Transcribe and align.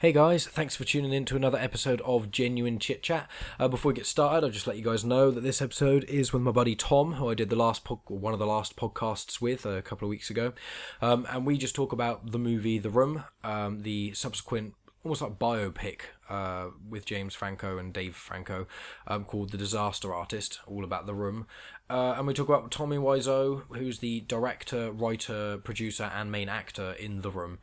Hey 0.00 0.12
guys, 0.12 0.46
thanks 0.46 0.76
for 0.76 0.84
tuning 0.84 1.12
in 1.12 1.26
to 1.26 1.36
another 1.36 1.58
episode 1.58 2.00
of 2.06 2.30
Genuine 2.30 2.78
Chit 2.78 3.02
Chat. 3.02 3.28
Uh, 3.58 3.68
before 3.68 3.92
we 3.92 3.96
get 3.96 4.06
started, 4.06 4.46
I'll 4.46 4.50
just 4.50 4.66
let 4.66 4.78
you 4.78 4.82
guys 4.82 5.04
know 5.04 5.30
that 5.30 5.42
this 5.42 5.60
episode 5.60 6.04
is 6.04 6.32
with 6.32 6.40
my 6.40 6.52
buddy 6.52 6.74
Tom, 6.74 7.16
who 7.16 7.28
I 7.28 7.34
did 7.34 7.50
the 7.50 7.56
last 7.56 7.84
po- 7.84 8.00
one 8.06 8.32
of 8.32 8.38
the 8.38 8.46
last 8.46 8.76
podcasts 8.76 9.42
with 9.42 9.66
a 9.66 9.82
couple 9.82 10.06
of 10.06 10.08
weeks 10.08 10.30
ago, 10.30 10.54
um, 11.02 11.26
and 11.28 11.44
we 11.44 11.58
just 11.58 11.74
talk 11.74 11.92
about 11.92 12.32
the 12.32 12.38
movie 12.38 12.78
The 12.78 12.88
Room, 12.88 13.24
um, 13.44 13.82
the 13.82 14.14
subsequent 14.14 14.72
almost 15.02 15.22
like 15.22 15.38
biopic 15.38 16.00
uh, 16.28 16.68
with 16.88 17.04
James 17.04 17.34
Franco 17.34 17.78
and 17.78 17.92
Dave 17.92 18.14
Franco 18.14 18.66
um, 19.06 19.24
called 19.24 19.50
The 19.50 19.58
Disaster 19.58 20.14
Artist, 20.14 20.60
all 20.66 20.84
about 20.84 21.06
the 21.06 21.14
room. 21.14 21.46
Uh, 21.88 22.14
and 22.16 22.26
we 22.26 22.34
talk 22.34 22.48
about 22.48 22.70
Tommy 22.70 22.98
Wiseau, 22.98 23.62
who's 23.76 23.98
the 23.98 24.20
director, 24.20 24.92
writer, 24.92 25.58
producer, 25.58 26.10
and 26.14 26.30
main 26.30 26.48
actor 26.48 26.92
in 26.92 27.22
The 27.22 27.30
Room. 27.30 27.58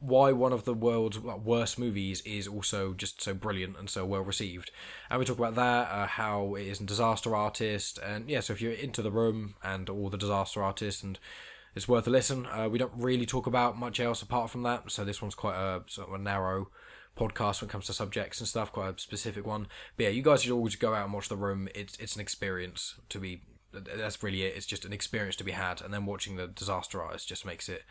Why 0.00 0.32
one 0.32 0.52
of 0.52 0.64
the 0.64 0.74
world's 0.74 1.18
worst 1.18 1.78
movies 1.78 2.22
is 2.22 2.48
also 2.48 2.94
just 2.94 3.22
so 3.22 3.34
brilliant 3.34 3.78
and 3.78 3.88
so 3.88 4.04
well 4.04 4.22
received. 4.22 4.70
And 5.10 5.18
we 5.18 5.24
talk 5.24 5.38
about 5.38 5.54
that, 5.56 5.90
uh, 5.90 6.06
how 6.06 6.54
it 6.54 6.66
is 6.66 6.80
a 6.80 6.84
disaster 6.84 7.36
artist. 7.36 7.98
And 7.98 8.28
yeah, 8.28 8.40
so 8.40 8.54
if 8.54 8.62
you're 8.62 8.72
into 8.72 9.02
The 9.02 9.10
Room 9.10 9.56
and 9.62 9.88
all 9.90 10.08
the 10.08 10.16
disaster 10.16 10.62
artists 10.62 11.02
and 11.02 11.18
it's 11.74 11.88
worth 11.88 12.06
a 12.06 12.10
listen. 12.10 12.46
Uh, 12.46 12.68
we 12.68 12.78
don't 12.78 12.92
really 12.96 13.26
talk 13.26 13.46
about 13.46 13.78
much 13.78 14.00
else 14.00 14.22
apart 14.22 14.50
from 14.50 14.62
that, 14.64 14.90
so 14.90 15.04
this 15.04 15.22
one's 15.22 15.34
quite 15.34 15.56
a 15.56 15.82
sort 15.86 16.08
of 16.08 16.14
a 16.14 16.18
narrow 16.18 16.70
podcast 17.16 17.60
when 17.60 17.68
it 17.68 17.72
comes 17.72 17.86
to 17.86 17.92
subjects 17.92 18.40
and 18.40 18.48
stuff, 18.48 18.72
quite 18.72 18.94
a 18.94 18.98
specific 18.98 19.46
one. 19.46 19.66
But 19.96 20.04
yeah, 20.04 20.10
you 20.10 20.22
guys 20.22 20.42
should 20.42 20.52
always 20.52 20.76
go 20.76 20.94
out 20.94 21.04
and 21.04 21.12
watch 21.12 21.28
The 21.28 21.36
Room. 21.36 21.68
It's 21.74 21.96
it's 21.98 22.14
an 22.16 22.20
experience 22.20 22.94
to 23.08 23.18
be. 23.18 23.42
That's 23.72 24.20
really 24.22 24.42
it. 24.42 24.56
It's 24.56 24.66
just 24.66 24.84
an 24.84 24.92
experience 24.92 25.36
to 25.36 25.44
be 25.44 25.52
had, 25.52 25.80
and 25.80 25.94
then 25.94 26.06
watching 26.06 26.36
the 26.36 26.48
disaster 26.48 27.00
artist 27.00 27.28
just 27.28 27.46
makes 27.46 27.68
it 27.68 27.84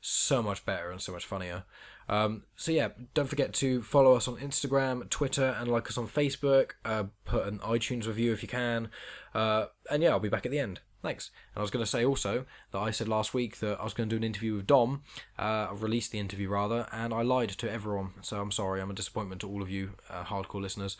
so 0.00 0.42
much 0.42 0.64
better 0.64 0.90
and 0.90 1.00
so 1.00 1.12
much 1.12 1.24
funnier. 1.24 1.64
Um, 2.08 2.42
so 2.56 2.72
yeah, 2.72 2.88
don't 3.14 3.28
forget 3.28 3.52
to 3.54 3.82
follow 3.82 4.14
us 4.14 4.26
on 4.26 4.36
Instagram, 4.38 5.08
Twitter, 5.10 5.56
and 5.58 5.70
like 5.70 5.88
us 5.88 5.96
on 5.96 6.08
Facebook. 6.08 6.72
Uh, 6.84 7.04
put 7.24 7.46
an 7.46 7.60
iTunes 7.60 8.06
review 8.06 8.32
if 8.32 8.42
you 8.42 8.48
can, 8.48 8.90
uh, 9.34 9.66
and 9.90 10.02
yeah, 10.02 10.10
I'll 10.10 10.20
be 10.20 10.28
back 10.28 10.44
at 10.44 10.50
the 10.50 10.58
end. 10.58 10.80
Thanks. 11.02 11.30
And 11.54 11.60
I 11.60 11.62
was 11.62 11.70
going 11.70 11.84
to 11.84 11.90
say 11.90 12.04
also 12.04 12.44
that 12.72 12.78
I 12.78 12.90
said 12.90 13.08
last 13.08 13.32
week 13.32 13.60
that 13.60 13.80
I 13.80 13.84
was 13.84 13.94
going 13.94 14.08
to 14.08 14.14
do 14.14 14.18
an 14.18 14.24
interview 14.24 14.54
with 14.56 14.66
Dom. 14.66 15.02
Uh, 15.38 15.68
I 15.70 15.72
released 15.72 16.12
the 16.12 16.18
interview 16.18 16.48
rather, 16.48 16.86
and 16.92 17.14
I 17.14 17.22
lied 17.22 17.50
to 17.50 17.70
everyone. 17.70 18.10
So 18.22 18.40
I'm 18.40 18.50
sorry. 18.50 18.82
I'm 18.82 18.90
a 18.90 18.94
disappointment 18.94 19.40
to 19.42 19.48
all 19.48 19.62
of 19.62 19.70
you 19.70 19.92
uh, 20.10 20.24
hardcore 20.24 20.60
listeners. 20.60 20.96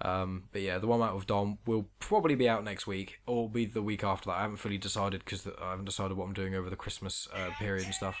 Um, 0.00 0.44
but 0.52 0.62
yeah, 0.62 0.78
the 0.78 0.86
one 0.86 1.02
out 1.02 1.14
with 1.14 1.26
Dom 1.26 1.58
will 1.66 1.88
probably 1.98 2.34
be 2.34 2.48
out 2.48 2.64
next 2.64 2.86
week, 2.86 3.20
or 3.26 3.48
be 3.48 3.66
the 3.66 3.82
week 3.82 4.02
after 4.02 4.30
that. 4.30 4.38
I 4.38 4.42
haven't 4.42 4.56
fully 4.56 4.78
decided 4.78 5.24
because 5.24 5.46
I 5.46 5.70
haven't 5.70 5.84
decided 5.84 6.16
what 6.16 6.24
I'm 6.24 6.32
doing 6.32 6.54
over 6.54 6.70
the 6.70 6.76
Christmas 6.76 7.28
uh, 7.34 7.50
period 7.58 7.84
and 7.84 7.94
stuff. 7.94 8.16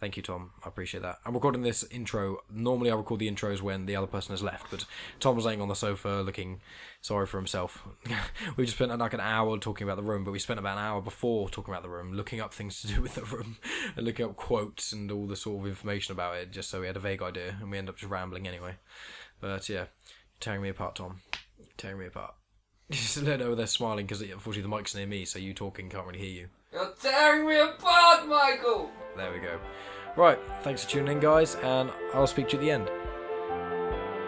Thank 0.00 0.16
you, 0.16 0.22
Tom. 0.22 0.52
I 0.64 0.68
appreciate 0.68 1.02
that. 1.02 1.18
I'm 1.26 1.34
recording 1.34 1.62
this 1.62 1.82
intro. 1.90 2.38
Normally, 2.48 2.88
I 2.88 2.94
record 2.94 3.18
the 3.18 3.28
intros 3.28 3.60
when 3.60 3.86
the 3.86 3.96
other 3.96 4.06
person 4.06 4.32
has 4.32 4.44
left, 4.44 4.70
but 4.70 4.84
Tom 5.18 5.34
was 5.34 5.44
laying 5.44 5.60
on 5.60 5.66
the 5.66 5.74
sofa 5.74 6.22
looking 6.24 6.60
sorry 7.00 7.26
for 7.26 7.36
himself. 7.36 7.84
we 8.56 8.64
just 8.64 8.76
spent 8.76 8.96
like 8.96 9.12
an 9.12 9.20
hour 9.20 9.58
talking 9.58 9.84
about 9.84 9.96
the 9.96 10.04
room, 10.04 10.22
but 10.22 10.30
we 10.30 10.38
spent 10.38 10.60
about 10.60 10.78
an 10.78 10.84
hour 10.84 11.02
before 11.02 11.48
talking 11.50 11.74
about 11.74 11.82
the 11.82 11.88
room, 11.88 12.12
looking 12.12 12.40
up 12.40 12.54
things 12.54 12.80
to 12.80 12.86
do 12.86 13.02
with 13.02 13.16
the 13.16 13.24
room, 13.24 13.56
and 13.96 14.06
looking 14.06 14.24
up 14.24 14.36
quotes 14.36 14.92
and 14.92 15.10
all 15.10 15.26
the 15.26 15.34
sort 15.34 15.62
of 15.62 15.66
information 15.68 16.12
about 16.12 16.36
it, 16.36 16.52
just 16.52 16.70
so 16.70 16.80
we 16.80 16.86
had 16.86 16.96
a 16.96 17.00
vague 17.00 17.22
idea, 17.22 17.56
and 17.60 17.68
we 17.68 17.76
ended 17.76 17.92
up 17.92 17.98
just 17.98 18.10
rambling 18.10 18.46
anyway. 18.46 18.76
But 19.40 19.68
yeah, 19.68 19.86
tearing 20.38 20.62
me 20.62 20.68
apart, 20.68 20.94
Tom. 20.94 21.22
Tearing 21.76 21.98
me 21.98 22.06
apart. 22.06 22.34
Just 22.90 23.22
let 23.22 23.40
know 23.40 23.54
they're 23.54 23.66
smiling 23.66 24.06
because 24.06 24.22
unfortunately 24.22 24.62
the 24.62 24.74
mic's 24.74 24.94
near 24.94 25.06
me, 25.06 25.26
so 25.26 25.38
you 25.38 25.52
talking 25.52 25.90
can't 25.90 26.06
really 26.06 26.20
hear 26.20 26.30
you. 26.30 26.48
You're 26.72 26.94
tearing 26.98 27.46
me 27.46 27.58
apart, 27.58 28.26
Michael! 28.26 28.90
There 29.14 29.30
we 29.30 29.40
go. 29.40 29.60
Right, 30.16 30.38
thanks 30.62 30.84
for 30.84 30.90
tuning 30.92 31.16
in, 31.16 31.20
guys, 31.20 31.56
and 31.56 31.90
I'll 32.14 32.26
speak 32.26 32.48
to 32.48 32.56
you 32.56 32.58
at 32.60 32.64
the 32.64 32.70
end. 32.70 32.90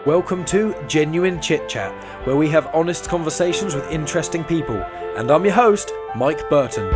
Welcome 0.05 0.45
to 0.45 0.75
Genuine 0.87 1.41
Chit 1.41 1.67
Chat, 1.67 1.91
where 2.27 2.35
we 2.35 2.49
have 2.49 2.69
honest 2.71 3.09
conversations 3.09 3.73
with 3.73 3.89
interesting 3.89 4.43
people. 4.43 4.77
And 5.17 5.31
I'm 5.31 5.43
your 5.43 5.55
host, 5.55 5.91
Mike 6.15 6.47
Burton. 6.47 6.87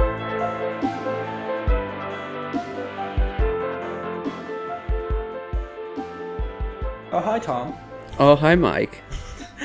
Oh, 7.12 7.22
hi, 7.24 7.40
Tom. 7.40 7.74
Oh, 8.20 8.36
hi, 8.36 8.54
Mike. 8.54 9.02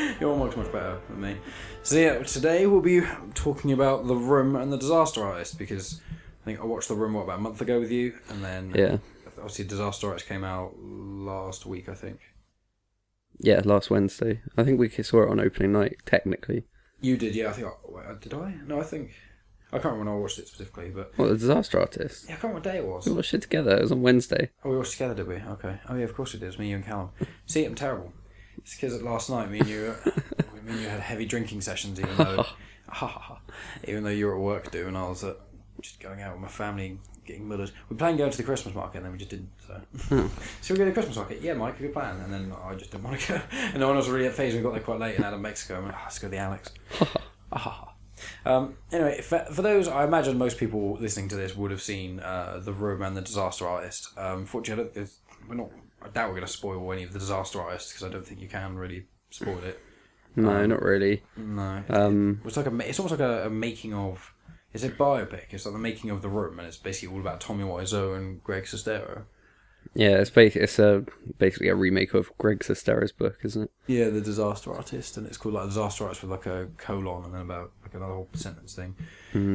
You're 0.20 0.36
much, 0.36 0.56
much 0.56 0.72
better 0.72 0.98
than 1.08 1.20
me. 1.20 1.36
So, 1.82 1.96
yeah, 1.96 2.22
today 2.22 2.66
we'll 2.66 2.80
be 2.80 3.02
talking 3.34 3.72
about 3.72 4.06
The 4.06 4.14
Room 4.14 4.56
and 4.56 4.72
The 4.72 4.76
Disaster 4.78 5.22
Artist 5.24 5.58
because 5.58 6.00
I 6.42 6.44
think 6.44 6.60
I 6.60 6.64
watched 6.64 6.88
The 6.88 6.94
Room, 6.94 7.14
what, 7.14 7.22
about 7.24 7.38
a 7.38 7.42
month 7.42 7.60
ago 7.60 7.80
with 7.80 7.90
you? 7.90 8.18
And 8.28 8.44
then, 8.44 8.72
Yeah. 8.74 8.98
obviously, 9.38 9.64
Disaster 9.64 10.08
Artist 10.08 10.26
came 10.26 10.44
out 10.44 10.74
last 10.78 11.66
week, 11.66 11.88
I 11.88 11.94
think. 11.94 12.20
Yeah, 13.38 13.62
last 13.64 13.90
Wednesday. 13.90 14.42
I 14.56 14.64
think 14.64 14.78
we 14.78 14.88
saw 14.90 15.22
it 15.22 15.30
on 15.30 15.40
opening 15.40 15.72
night, 15.72 15.96
technically. 16.04 16.64
You 17.00 17.16
did, 17.16 17.34
yeah. 17.34 17.48
I 17.48 17.52
think. 17.52 17.66
I, 17.68 18.10
uh, 18.10 18.14
did 18.14 18.34
I? 18.34 18.54
No, 18.66 18.80
I 18.80 18.84
think. 18.84 19.12
I 19.72 19.78
can't 19.78 19.84
remember 19.94 20.10
when 20.10 20.18
I 20.18 20.20
watched 20.20 20.38
it 20.40 20.48
specifically, 20.48 20.90
but 20.90 21.12
What, 21.16 21.28
The 21.28 21.34
Disaster 21.36 21.80
Artist? 21.80 22.24
yeah, 22.28 22.34
I 22.34 22.38
can't 22.38 22.52
remember 22.52 22.68
what 22.68 22.74
day 22.74 22.78
it 22.80 22.86
was. 22.86 23.06
We 23.06 23.12
watched 23.12 23.32
it 23.32 23.40
together. 23.42 23.76
It 23.76 23.82
was 23.82 23.92
on 23.92 24.02
Wednesday. 24.02 24.50
Oh, 24.64 24.70
we 24.70 24.76
watched 24.76 24.92
together, 24.92 25.14
did 25.14 25.28
we? 25.28 25.36
Okay. 25.36 25.78
Oh 25.88 25.94
yeah, 25.94 26.04
of 26.04 26.14
course 26.14 26.34
it 26.34 26.42
is. 26.42 26.58
Me, 26.58 26.68
you, 26.68 26.76
and 26.76 26.84
Callum. 26.84 27.10
See, 27.46 27.64
I'm 27.64 27.74
terrible. 27.76 28.12
It's 28.60 28.74
because 28.74 29.00
last 29.02 29.30
night 29.30 29.50
me 29.50 29.60
and 29.60 29.68
you, 29.68 29.94
and 30.68 30.80
you 30.80 30.88
had 30.88 31.00
heavy 31.00 31.26
drinking 31.26 31.60
sessions, 31.60 32.00
even 32.00 32.16
though, 32.16 32.46
even 33.88 34.04
though 34.04 34.10
you 34.10 34.26
were 34.26 34.34
at 34.34 34.40
work 34.40 34.70
doing, 34.70 34.96
I 34.96 35.08
was 35.08 35.24
at 35.24 35.36
just 35.80 36.00
going 36.00 36.20
out 36.20 36.32
with 36.32 36.42
my 36.42 36.48
family, 36.48 36.98
getting 37.24 37.48
mullered. 37.48 37.72
We 37.88 37.96
planned 37.96 38.18
going 38.18 38.30
to 38.30 38.36
the 38.36 38.42
Christmas 38.42 38.74
market, 38.74 38.98
and 38.98 39.06
then 39.06 39.12
we 39.12 39.18
just 39.18 39.30
didn't. 39.30 39.50
So, 39.66 40.30
so 40.60 40.74
we 40.74 40.78
go 40.78 40.84
to 40.84 40.90
the 40.90 40.92
Christmas 40.92 41.16
market. 41.16 41.40
Yeah, 41.40 41.54
Mike, 41.54 41.78
good 41.78 41.92
plan. 41.92 42.20
And 42.20 42.32
then 42.32 42.52
I 42.64 42.74
just 42.74 42.90
didn't 42.90 43.04
want 43.04 43.20
to 43.20 43.32
go, 43.32 43.40
and 43.52 43.80
no 43.80 43.88
one 43.88 43.96
was 43.96 44.08
really 44.08 44.26
at 44.26 44.34
phase. 44.34 44.54
We 44.54 44.60
got 44.60 44.72
there 44.72 44.82
quite 44.82 45.00
late 45.00 45.16
and 45.16 45.24
out 45.24 45.32
of 45.32 45.40
Mexico. 45.40 45.76
And 45.76 45.84
went, 45.84 45.96
oh, 45.96 46.02
let's 46.04 46.18
go 46.18 46.28
to 46.28 46.30
the 46.30 46.38
Alex. 46.38 46.72
Um, 48.44 48.76
anyway, 48.92 49.20
for, 49.20 49.46
for 49.50 49.62
those, 49.62 49.88
I 49.88 50.04
imagine 50.04 50.38
most 50.38 50.58
people 50.58 50.96
listening 51.00 51.28
to 51.28 51.36
this 51.36 51.56
would 51.56 51.70
have 51.70 51.82
seen 51.82 52.20
uh, 52.20 52.60
The 52.62 52.72
Room 52.72 53.02
and 53.02 53.16
The 53.16 53.22
Disaster 53.22 53.66
Artist. 53.66 54.16
Um, 54.18 54.46
fortunately, 54.46 55.02
I 55.02 55.06
we're 55.48 55.54
not, 55.54 55.70
I 56.02 56.08
doubt 56.08 56.28
we're 56.28 56.36
going 56.36 56.46
to 56.46 56.52
spoil 56.52 56.92
any 56.92 57.02
of 57.02 57.12
The 57.12 57.18
Disaster 57.18 57.60
Artist 57.60 57.90
because 57.90 58.04
I 58.08 58.10
don't 58.12 58.26
think 58.26 58.40
you 58.40 58.48
can 58.48 58.76
really 58.76 59.06
spoil 59.30 59.58
it. 59.64 59.78
No, 60.36 60.64
not 60.66 60.82
really. 60.82 61.22
No. 61.36 61.82
Um, 61.88 62.40
It's 62.44 62.56
like 62.56 62.66
a, 62.66 62.78
it's 62.88 62.98
almost 62.98 63.18
like 63.18 63.28
a, 63.28 63.46
a 63.46 63.50
making 63.50 63.92
of, 63.94 64.32
it's 64.72 64.84
a 64.84 64.90
biopic. 64.90 65.46
It's 65.50 65.66
like 65.66 65.72
the 65.74 65.78
making 65.80 66.10
of 66.10 66.22
The 66.22 66.28
Room 66.28 66.58
and 66.58 66.68
it's 66.68 66.76
basically 66.76 67.14
all 67.14 67.20
about 67.20 67.40
Tommy 67.40 67.64
Wiseau 67.64 68.16
and 68.16 68.42
Greg 68.44 68.64
Sestero. 68.64 69.24
yeah, 69.94 70.18
it's 70.18 70.30
ba- 70.30 70.62
it's 70.62 70.78
a 70.78 71.04
basically 71.38 71.68
a 71.68 71.74
remake 71.74 72.14
of 72.14 72.30
Greg 72.38 72.60
Sestero's 72.60 73.12
book, 73.12 73.38
isn't 73.42 73.64
it? 73.64 73.70
Yeah, 73.88 74.08
The 74.10 74.20
Disaster 74.20 74.72
Artist, 74.72 75.16
and 75.16 75.26
it's 75.26 75.36
called 75.36 75.54
like 75.54 75.66
Disaster 75.66 76.04
Artist 76.04 76.22
with 76.22 76.30
like 76.30 76.46
a 76.46 76.68
colon 76.76 77.24
and 77.24 77.34
then 77.34 77.40
about 77.42 77.72
like 77.90 78.00
another 78.00 78.14
whole 78.14 78.28
sentence 78.34 78.74
thing, 78.74 78.94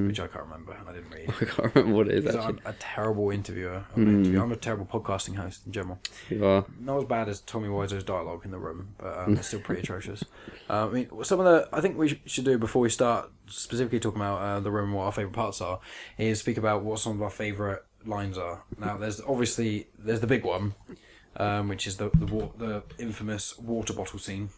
which 0.07 0.19
I 0.19 0.27
can't 0.27 0.43
remember 0.43 0.75
I 0.87 0.93
didn't 0.93 1.11
read. 1.11 1.29
I 1.41 1.45
can't 1.45 1.75
remember 1.75 1.95
what 1.97 2.07
it 2.07 2.15
is 2.15 2.25
actually. 2.35 2.41
I'm 2.43 2.59
a 2.65 2.73
terrible 2.73 3.29
interviewer. 3.31 3.85
I'm, 3.95 4.01
an 4.07 4.15
interviewer. 4.19 4.43
I'm 4.43 4.51
a 4.51 4.55
terrible 4.57 4.85
podcasting 4.85 5.35
host 5.35 5.65
in 5.65 5.71
general. 5.71 5.99
You 6.29 6.45
are. 6.45 6.65
Not 6.79 6.97
as 6.99 7.05
bad 7.05 7.29
as 7.29 7.41
Tommy 7.41 7.69
Wiseau's 7.69 8.03
dialogue 8.03 8.43
in 8.45 8.51
the 8.51 8.59
room, 8.59 8.89
but 8.97 9.17
um, 9.17 9.37
it's 9.37 9.47
still 9.47 9.59
pretty 9.61 9.81
atrocious. 9.83 10.23
Uh, 10.69 10.87
I 10.87 10.89
mean, 10.91 11.09
some 11.23 11.39
of 11.39 11.45
the 11.45 11.69
I 11.73 11.81
think 11.81 11.97
we 11.97 12.09
sh- 12.09 12.19
should 12.25 12.45
do 12.45 12.57
before 12.57 12.81
we 12.81 12.89
start 12.89 13.31
specifically 13.47 13.99
talking 13.99 14.21
about 14.21 14.37
uh, 14.41 14.59
the 14.59 14.71
room 14.71 14.85
and 14.89 14.95
what 14.95 15.03
our 15.05 15.11
favorite 15.11 15.33
parts 15.33 15.61
are 15.61 15.79
is 16.17 16.39
speak 16.39 16.57
about 16.57 16.83
what 16.83 16.99
some 16.99 17.13
of 17.13 17.21
our 17.21 17.29
favorite 17.29 17.83
lines 18.05 18.37
are. 18.37 18.63
Now, 18.79 18.97
there's 18.97 19.21
obviously 19.21 19.87
there's 19.97 20.19
the 20.19 20.27
big 20.27 20.43
one, 20.45 20.73
um, 21.37 21.67
which 21.67 21.87
is 21.87 21.97
the 21.97 22.09
the, 22.13 22.25
wa- 22.27 22.49
the 22.57 22.83
infamous 22.99 23.57
water 23.59 23.93
bottle 23.93 24.19
scene, 24.19 24.49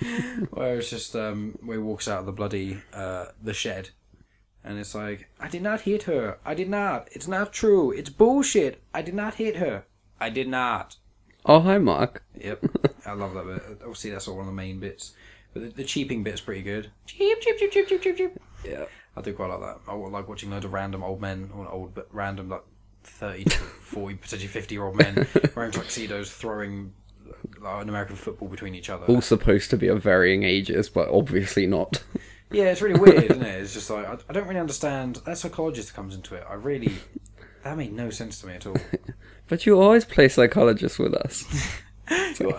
where 0.50 0.78
it's 0.78 0.90
just 0.90 1.14
um, 1.16 1.58
where 1.62 1.78
he 1.78 1.82
walks 1.82 2.08
out 2.08 2.20
of 2.20 2.26
the 2.26 2.32
bloody 2.32 2.82
uh, 2.92 3.26
the 3.42 3.54
shed. 3.54 3.90
And 4.62 4.78
it's 4.78 4.94
like, 4.94 5.28
I 5.38 5.48
did 5.48 5.62
not 5.62 5.82
hit 5.82 6.02
her. 6.02 6.38
I 6.44 6.54
did 6.54 6.68
not. 6.68 7.08
It's 7.12 7.26
not 7.26 7.52
true. 7.52 7.90
It's 7.92 8.10
bullshit. 8.10 8.82
I 8.92 9.00
did 9.00 9.14
not 9.14 9.36
hit 9.36 9.56
her. 9.56 9.84
I 10.20 10.28
did 10.28 10.48
not. 10.48 10.96
Oh, 11.46 11.60
hi, 11.60 11.78
Mark. 11.78 12.22
Yep, 12.38 12.64
I 13.06 13.12
love 13.12 13.32
that 13.32 13.46
bit. 13.46 13.78
Obviously, 13.80 14.10
that's 14.10 14.28
all 14.28 14.36
one 14.36 14.44
of 14.44 14.46
the 14.46 14.52
main 14.52 14.78
bits. 14.78 15.14
But 15.54 15.62
the, 15.62 15.68
the 15.68 15.84
cheaping 15.84 16.22
bit's 16.22 16.42
pretty 16.42 16.62
good. 16.62 16.90
Cheap, 17.06 17.40
cheap, 17.40 17.58
cheap, 17.58 17.72
cheap, 17.72 17.88
cheap, 17.88 18.02
cheap, 18.02 18.16
cheap. 18.16 18.40
Yeah. 18.64 18.84
I 19.16 19.22
do 19.22 19.32
quite 19.32 19.50
like 19.50 19.60
that. 19.60 19.78
I 19.88 19.94
like 19.94 20.28
watching 20.28 20.50
loads 20.50 20.64
of 20.64 20.72
random 20.72 21.02
old 21.02 21.20
men, 21.20 21.50
or 21.54 21.64
not 21.64 21.72
old, 21.72 21.94
but 21.94 22.08
random 22.12 22.48
like 22.50 22.62
30 23.04 23.44
to 23.44 23.58
40, 23.58 24.16
potentially 24.16 24.48
50 24.48 24.74
year 24.74 24.84
old 24.84 24.96
men 24.96 25.26
wearing 25.56 25.72
tuxedos 25.72 26.30
throwing 26.30 26.92
like, 27.60 27.82
an 27.82 27.88
American 27.88 28.16
football 28.16 28.48
between 28.48 28.74
each 28.74 28.90
other. 28.90 29.06
All 29.06 29.20
supposed 29.20 29.70
to 29.70 29.76
be 29.76 29.88
of 29.88 30.02
varying 30.02 30.42
ages, 30.42 30.88
but 30.88 31.08
obviously 31.08 31.66
not. 31.66 32.02
Yeah, 32.52 32.64
it's 32.64 32.82
really 32.82 32.98
weird, 32.98 33.24
isn't 33.30 33.42
it? 33.42 33.62
It's 33.62 33.74
just 33.74 33.90
like, 33.90 34.06
I, 34.06 34.18
I 34.28 34.32
don't 34.32 34.46
really 34.46 34.60
understand. 34.60 35.16
That 35.24 35.38
psychologist 35.38 35.94
comes 35.94 36.14
into 36.14 36.34
it. 36.34 36.44
I 36.48 36.54
really. 36.54 36.92
That 37.62 37.76
made 37.76 37.92
no 37.92 38.10
sense 38.10 38.40
to 38.40 38.46
me 38.46 38.54
at 38.54 38.66
all. 38.66 38.76
But 39.46 39.66
you 39.66 39.80
always 39.80 40.04
play 40.04 40.28
psychologist 40.28 41.00
with 41.00 41.12
us. 41.12 41.44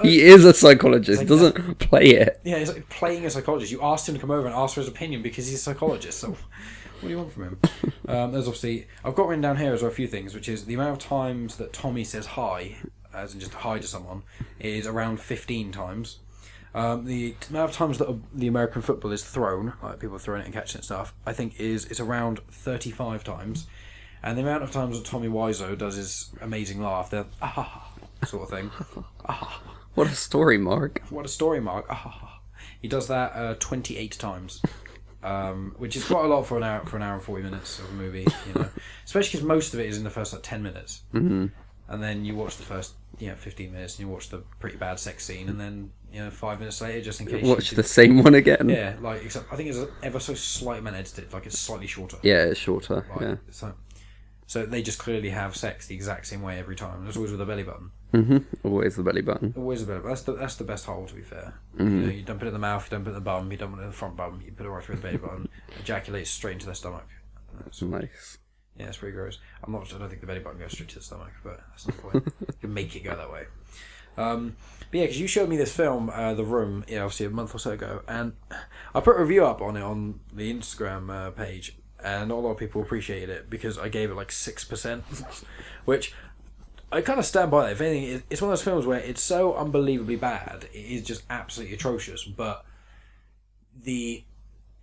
he 0.01 0.21
is 0.21 0.43
a 0.43 0.53
psychologist, 0.53 1.19
Like 1.19 1.27
doesn't 1.29 1.79
play 1.79 2.07
it. 2.07 2.41
Yeah, 2.43 2.57
he's 2.57 2.73
like 2.73 2.89
playing 2.89 3.25
a 3.25 3.29
psychologist. 3.29 3.71
You 3.71 3.81
asked 3.81 4.09
him 4.09 4.15
to 4.15 4.19
come 4.19 4.29
over 4.29 4.45
and 4.45 4.53
ask 4.53 4.73
for 4.75 4.81
his 4.81 4.89
opinion 4.89 5.21
because 5.21 5.47
he's 5.47 5.55
a 5.55 5.63
psychologist. 5.63 6.19
So, 6.19 6.31
what 6.31 6.39
do 7.03 7.07
you 7.07 7.17
want 7.17 7.31
from 7.31 7.43
him? 7.43 7.59
Um, 8.09 8.33
there's 8.33 8.45
obviously 8.45 8.87
I've 9.05 9.15
got 9.15 9.29
written 9.29 9.41
down 9.41 9.55
here 9.55 9.73
as 9.73 9.81
well 9.81 9.89
a 9.89 9.95
few 9.95 10.05
things, 10.05 10.35
which 10.35 10.49
is 10.49 10.65
the 10.65 10.73
amount 10.73 10.91
of 10.91 10.99
times 10.99 11.55
that 11.55 11.71
Tommy 11.71 12.03
says 12.03 12.25
hi 12.25 12.75
as 13.13 13.33
in 13.33 13.39
just 13.39 13.53
hi 13.53 13.79
to 13.79 13.87
someone, 13.87 14.23
is 14.59 14.87
around 14.87 15.19
15 15.19 15.71
times. 15.71 16.19
Um, 16.73 17.05
the 17.05 17.35
amount 17.49 17.71
of 17.71 17.75
times 17.75 17.97
that 17.97 18.07
the 18.33 18.47
American 18.47 18.81
football 18.81 19.11
is 19.11 19.23
thrown, 19.23 19.73
like 19.83 19.99
people 19.99 20.17
throwing 20.17 20.41
it 20.41 20.45
and 20.45 20.53
catching 20.53 20.75
it 20.75 20.75
and 20.75 20.85
stuff, 20.85 21.13
I 21.25 21.33
think 21.33 21.59
is 21.59 21.85
it's 21.85 21.99
around 21.99 22.39
35 22.49 23.23
times. 23.23 23.67
And 24.23 24.37
the 24.37 24.43
amount 24.43 24.63
of 24.63 24.71
times 24.71 24.97
that 24.97 25.05
Tommy 25.05 25.27
Wiseau 25.27 25.77
does 25.77 25.95
his 25.95 26.29
amazing 26.39 26.81
laugh, 26.81 27.09
the 27.09 27.25
ah, 27.41 27.91
sort 28.25 28.43
of 28.43 28.49
thing. 28.49 28.71
What 29.93 30.07
a 30.07 30.15
story, 30.15 30.57
Mark. 30.57 31.01
What 31.09 31.25
a 31.25 31.29
story, 31.29 31.59
Mark. 31.59 31.85
Ah, 31.89 32.39
he 32.81 32.87
does 32.87 33.09
that 33.09 33.33
uh, 33.35 33.55
28 33.59 34.17
times. 34.17 34.61
Um, 35.23 35.75
which 35.77 35.95
is 35.95 36.03
quite 36.05 36.25
a 36.25 36.27
lot 36.27 36.47
for 36.47 36.57
an 36.57 36.63
hour 36.63 36.83
for 36.83 36.95
an 36.95 37.03
hour 37.03 37.13
and 37.13 37.21
forty 37.21 37.43
minutes 37.43 37.77
of 37.77 37.91
a 37.91 37.93
movie, 37.93 38.25
you 38.47 38.53
know. 38.55 38.69
Especially 39.05 39.37
because 39.37 39.43
most 39.43 39.75
of 39.75 39.79
it 39.79 39.85
is 39.85 39.95
in 39.95 40.03
the 40.03 40.09
first 40.09 40.33
like 40.33 40.41
ten 40.41 40.63
minutes, 40.63 41.03
mm-hmm. 41.13 41.47
And 41.91 42.01
then 42.01 42.25
you 42.25 42.35
watch 42.35 42.57
the 42.57 42.63
first 42.63 42.93
you 43.19 43.27
know 43.27 43.35
fifteen 43.35 43.71
minutes, 43.71 43.99
and 43.99 44.07
you 44.07 44.13
watch 44.13 44.29
the 44.29 44.39
pretty 44.59 44.77
bad 44.77 44.99
sex 44.99 45.25
scene, 45.25 45.49
and 45.49 45.59
then 45.59 45.91
you 46.11 46.23
know 46.23 46.29
five 46.31 46.59
minutes 46.59 46.81
later, 46.81 47.01
just 47.01 47.19
in 47.21 47.27
case. 47.27 47.43
You 47.43 47.49
watch 47.49 47.71
the 47.71 47.83
same 47.83 48.23
one 48.23 48.33
again. 48.35 48.69
Yeah, 48.69 48.95
like 49.01 49.23
except 49.23 49.51
I 49.51 49.55
think 49.55 49.69
it's 49.69 49.79
ever 50.01 50.19
so 50.19 50.33
slight 50.33 50.79
amount 50.79 50.95
edited, 50.95 51.31
like 51.33 51.45
it's 51.45 51.59
slightly 51.59 51.87
shorter. 51.87 52.17
Yeah, 52.23 52.43
it's 52.45 52.59
shorter. 52.59 53.05
Like, 53.11 53.21
Yeah. 53.21 53.35
So, 53.51 53.73
so 54.47 54.65
they 54.65 54.81
just 54.81 54.99
clearly 54.99 55.29
have 55.29 55.55
sex 55.55 55.87
the 55.87 55.95
exact 55.95 56.27
same 56.27 56.41
way 56.41 56.59
every 56.59 56.75
time. 56.75 57.03
There's 57.03 57.15
always 57.17 57.31
with 57.31 57.41
a 57.41 57.45
belly 57.45 57.63
button. 57.63 57.91
hmm 58.11 58.37
Always 58.63 58.95
the 58.97 59.03
belly 59.03 59.21
button. 59.21 59.53
Always 59.55 59.81
the 59.81 59.87
belly 59.87 59.99
button. 59.99 60.09
That's 60.11 60.23
the 60.23 60.33
that's 60.33 60.55
the 60.55 60.63
best 60.65 60.85
hole 60.85 61.05
to 61.07 61.13
be 61.15 61.21
fair. 61.21 61.53
Mm-hmm. 61.77 61.99
You, 62.01 62.05
know, 62.07 62.11
you 62.11 62.23
dump 62.23 62.41
it 62.43 62.47
in 62.47 62.53
the 62.53 62.59
mouth, 62.59 62.83
you 62.85 62.89
dump 62.97 63.07
it 63.07 63.11
in 63.11 63.15
the 63.15 63.21
bum, 63.21 63.51
you 63.51 63.57
dump 63.57 63.77
it 63.77 63.81
in 63.81 63.87
the 63.87 63.93
front 63.93 64.15
bum, 64.17 64.41
you 64.45 64.51
put 64.51 64.65
it 64.65 64.69
right 64.69 64.83
through 64.83 64.95
the 64.95 65.01
belly 65.01 65.17
button, 65.17 65.47
ejaculates 65.79 66.29
straight 66.29 66.53
into 66.53 66.65
their 66.65 66.75
stomach. 66.75 67.05
That's- 67.57 67.81
Nice. 67.81 68.37
Yeah, 68.81 68.87
it's 68.87 68.97
pretty 68.97 69.15
gross. 69.15 69.37
I'm 69.63 69.71
not. 69.71 69.93
I 69.93 69.99
don't 69.99 70.09
think 70.09 70.21
the 70.21 70.27
belly 70.27 70.39
button 70.39 70.59
goes 70.59 70.71
straight 70.71 70.89
to 70.89 70.95
the 70.95 71.03
stomach, 71.03 71.33
but 71.43 71.61
that's 71.69 71.87
not 71.87 71.97
the 71.97 72.01
point. 72.01 72.33
you 72.39 72.53
can 72.61 72.73
make 72.73 72.95
it 72.95 73.03
go 73.03 73.15
that 73.15 73.31
way. 73.31 73.43
Um, 74.17 74.55
but 74.89 74.97
yeah, 74.97 75.03
because 75.03 75.21
you 75.21 75.27
showed 75.27 75.49
me 75.49 75.55
this 75.55 75.71
film, 75.71 76.09
uh, 76.09 76.33
The 76.33 76.43
Room, 76.43 76.83
yeah, 76.87 77.03
obviously 77.03 77.27
a 77.27 77.29
month 77.29 77.53
or 77.53 77.59
so 77.59 77.71
ago, 77.71 78.01
and 78.07 78.33
I 78.95 79.01
put 79.01 79.17
a 79.17 79.21
review 79.21 79.45
up 79.45 79.61
on 79.61 79.77
it 79.77 79.83
on 79.83 80.19
the 80.33 80.51
Instagram 80.51 81.11
uh, 81.11 81.29
page, 81.29 81.77
and 82.03 82.29
not 82.29 82.39
a 82.39 82.41
lot 82.41 82.51
of 82.51 82.57
people 82.57 82.81
appreciated 82.81 83.29
it 83.29 83.51
because 83.51 83.77
I 83.77 83.87
gave 83.87 84.09
it 84.09 84.15
like 84.15 84.31
six 84.31 84.63
percent, 84.63 85.03
which 85.85 86.15
I 86.91 87.01
kind 87.01 87.19
of 87.19 87.25
stand 87.25 87.51
by 87.51 87.67
that. 87.67 87.73
If 87.73 87.81
anything, 87.81 88.23
it's 88.31 88.41
one 88.41 88.51
of 88.51 88.57
those 88.57 88.63
films 88.63 88.87
where 88.87 88.99
it's 88.99 89.21
so 89.21 89.53
unbelievably 89.53 90.15
bad, 90.15 90.65
it 90.73 90.79
is 90.79 91.03
just 91.03 91.21
absolutely 91.29 91.75
atrocious, 91.75 92.23
but 92.23 92.65
the 93.79 94.23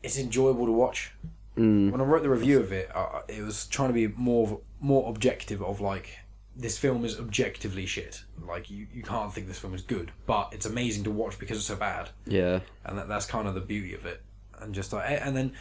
it's 0.05 0.19
enjoyable 0.19 0.67
to 0.67 0.73
watch 0.73 1.15
when 1.59 2.01
I 2.01 2.05
wrote 2.05 2.23
the 2.23 2.31
review 2.31 2.61
of 2.61 2.73
it, 2.73 2.91
uh, 2.95 3.21
it 3.29 3.43
was 3.43 3.67
trying 3.67 3.89
to 3.89 3.95
be 3.95 4.07
more 4.09 4.49
of- 4.49 4.61
more 4.81 5.09
objective 5.11 5.61
of 5.63 5.81
like 5.81 6.19
this 6.57 6.79
film 6.79 7.05
is 7.05 7.19
objectively 7.19 7.87
shit. 7.87 8.23
Like 8.41 8.71
you, 8.71 8.87
you 8.93 9.03
can't 9.03 9.33
think 9.33 9.47
this 9.47 9.59
film 9.59 9.75
is 9.75 9.83
good, 9.83 10.13
but 10.27 10.49
it's 10.53 10.67
amazing 10.67 11.05
to 11.05 11.11
watch 11.11 11.39
because 11.39 11.57
it's 11.59 11.67
so 11.67 11.77
bad, 11.77 12.11
Yeah. 12.27 12.61
and 12.85 12.99
that, 12.99 13.09
that's 13.09 13.27
kind 13.27 13.47
of 13.49 13.55
the 13.55 13.61
beauty 13.61 13.95
of 13.95 14.07
it. 14.07 14.23
And 14.61 14.75
just 14.75 14.93
like 14.93 15.05
and 15.09 15.37
then 15.37 15.53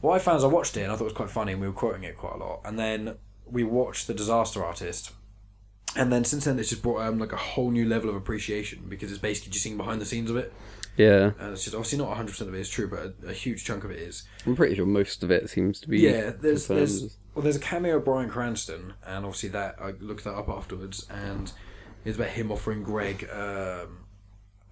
what 0.00 0.14
I 0.14 0.18
found 0.18 0.38
is 0.38 0.44
I 0.44 0.48
watched 0.48 0.76
it 0.76 0.82
and 0.82 0.92
I 0.92 0.94
thought 0.96 1.02
it 1.04 1.12
was 1.12 1.12
quite 1.14 1.30
funny, 1.30 1.52
and 1.52 1.60
we 1.60 1.66
were 1.66 1.72
quoting 1.72 2.04
it 2.04 2.16
quite 2.16 2.34
a 2.34 2.38
lot. 2.38 2.60
And 2.64 2.78
then 2.78 3.16
we 3.46 3.64
watched 3.64 4.06
The 4.06 4.14
Disaster 4.14 4.64
Artist. 4.64 5.12
And 5.96 6.12
then 6.12 6.24
since 6.24 6.44
then, 6.44 6.56
it's 6.60 6.68
just 6.68 6.82
brought 6.82 7.02
um, 7.02 7.18
like 7.18 7.32
a 7.32 7.36
whole 7.36 7.72
new 7.72 7.84
level 7.84 8.08
of 8.10 8.14
appreciation 8.14 8.84
because 8.88 9.10
it's 9.10 9.20
basically 9.20 9.50
just 9.50 9.64
seeing 9.64 9.76
behind 9.76 10.00
the 10.00 10.06
scenes 10.06 10.30
of 10.30 10.36
it. 10.36 10.52
Yeah. 10.96 11.32
And 11.38 11.52
it's 11.52 11.64
just 11.64 11.74
obviously 11.74 11.98
not 11.98 12.16
100% 12.16 12.40
of 12.42 12.54
it 12.54 12.60
is 12.60 12.68
true, 12.68 12.88
but 12.88 13.14
a, 13.26 13.30
a 13.30 13.32
huge 13.32 13.64
chunk 13.64 13.84
of 13.84 13.90
it 13.90 13.98
is. 13.98 14.24
I'm 14.46 14.56
pretty 14.56 14.74
sure 14.76 14.86
most 14.86 15.22
of 15.22 15.30
it 15.30 15.48
seems 15.48 15.80
to 15.80 15.88
be. 15.88 15.98
Yeah, 16.00 16.30
there's 16.38 16.66
confirmed. 16.66 16.78
there's 16.88 17.16
well, 17.34 17.42
there's 17.44 17.56
a 17.56 17.60
cameo 17.60 17.96
of 17.96 18.04
Bryan 18.04 18.28
Cranston, 18.28 18.94
and 19.06 19.24
obviously 19.24 19.48
that 19.50 19.76
I 19.80 19.92
looked 20.00 20.24
that 20.24 20.34
up 20.34 20.48
afterwards, 20.48 21.06
and 21.08 21.52
it's 22.04 22.16
about 22.16 22.30
him 22.30 22.50
offering 22.50 22.82
Greg 22.82 23.28
um, 23.32 24.00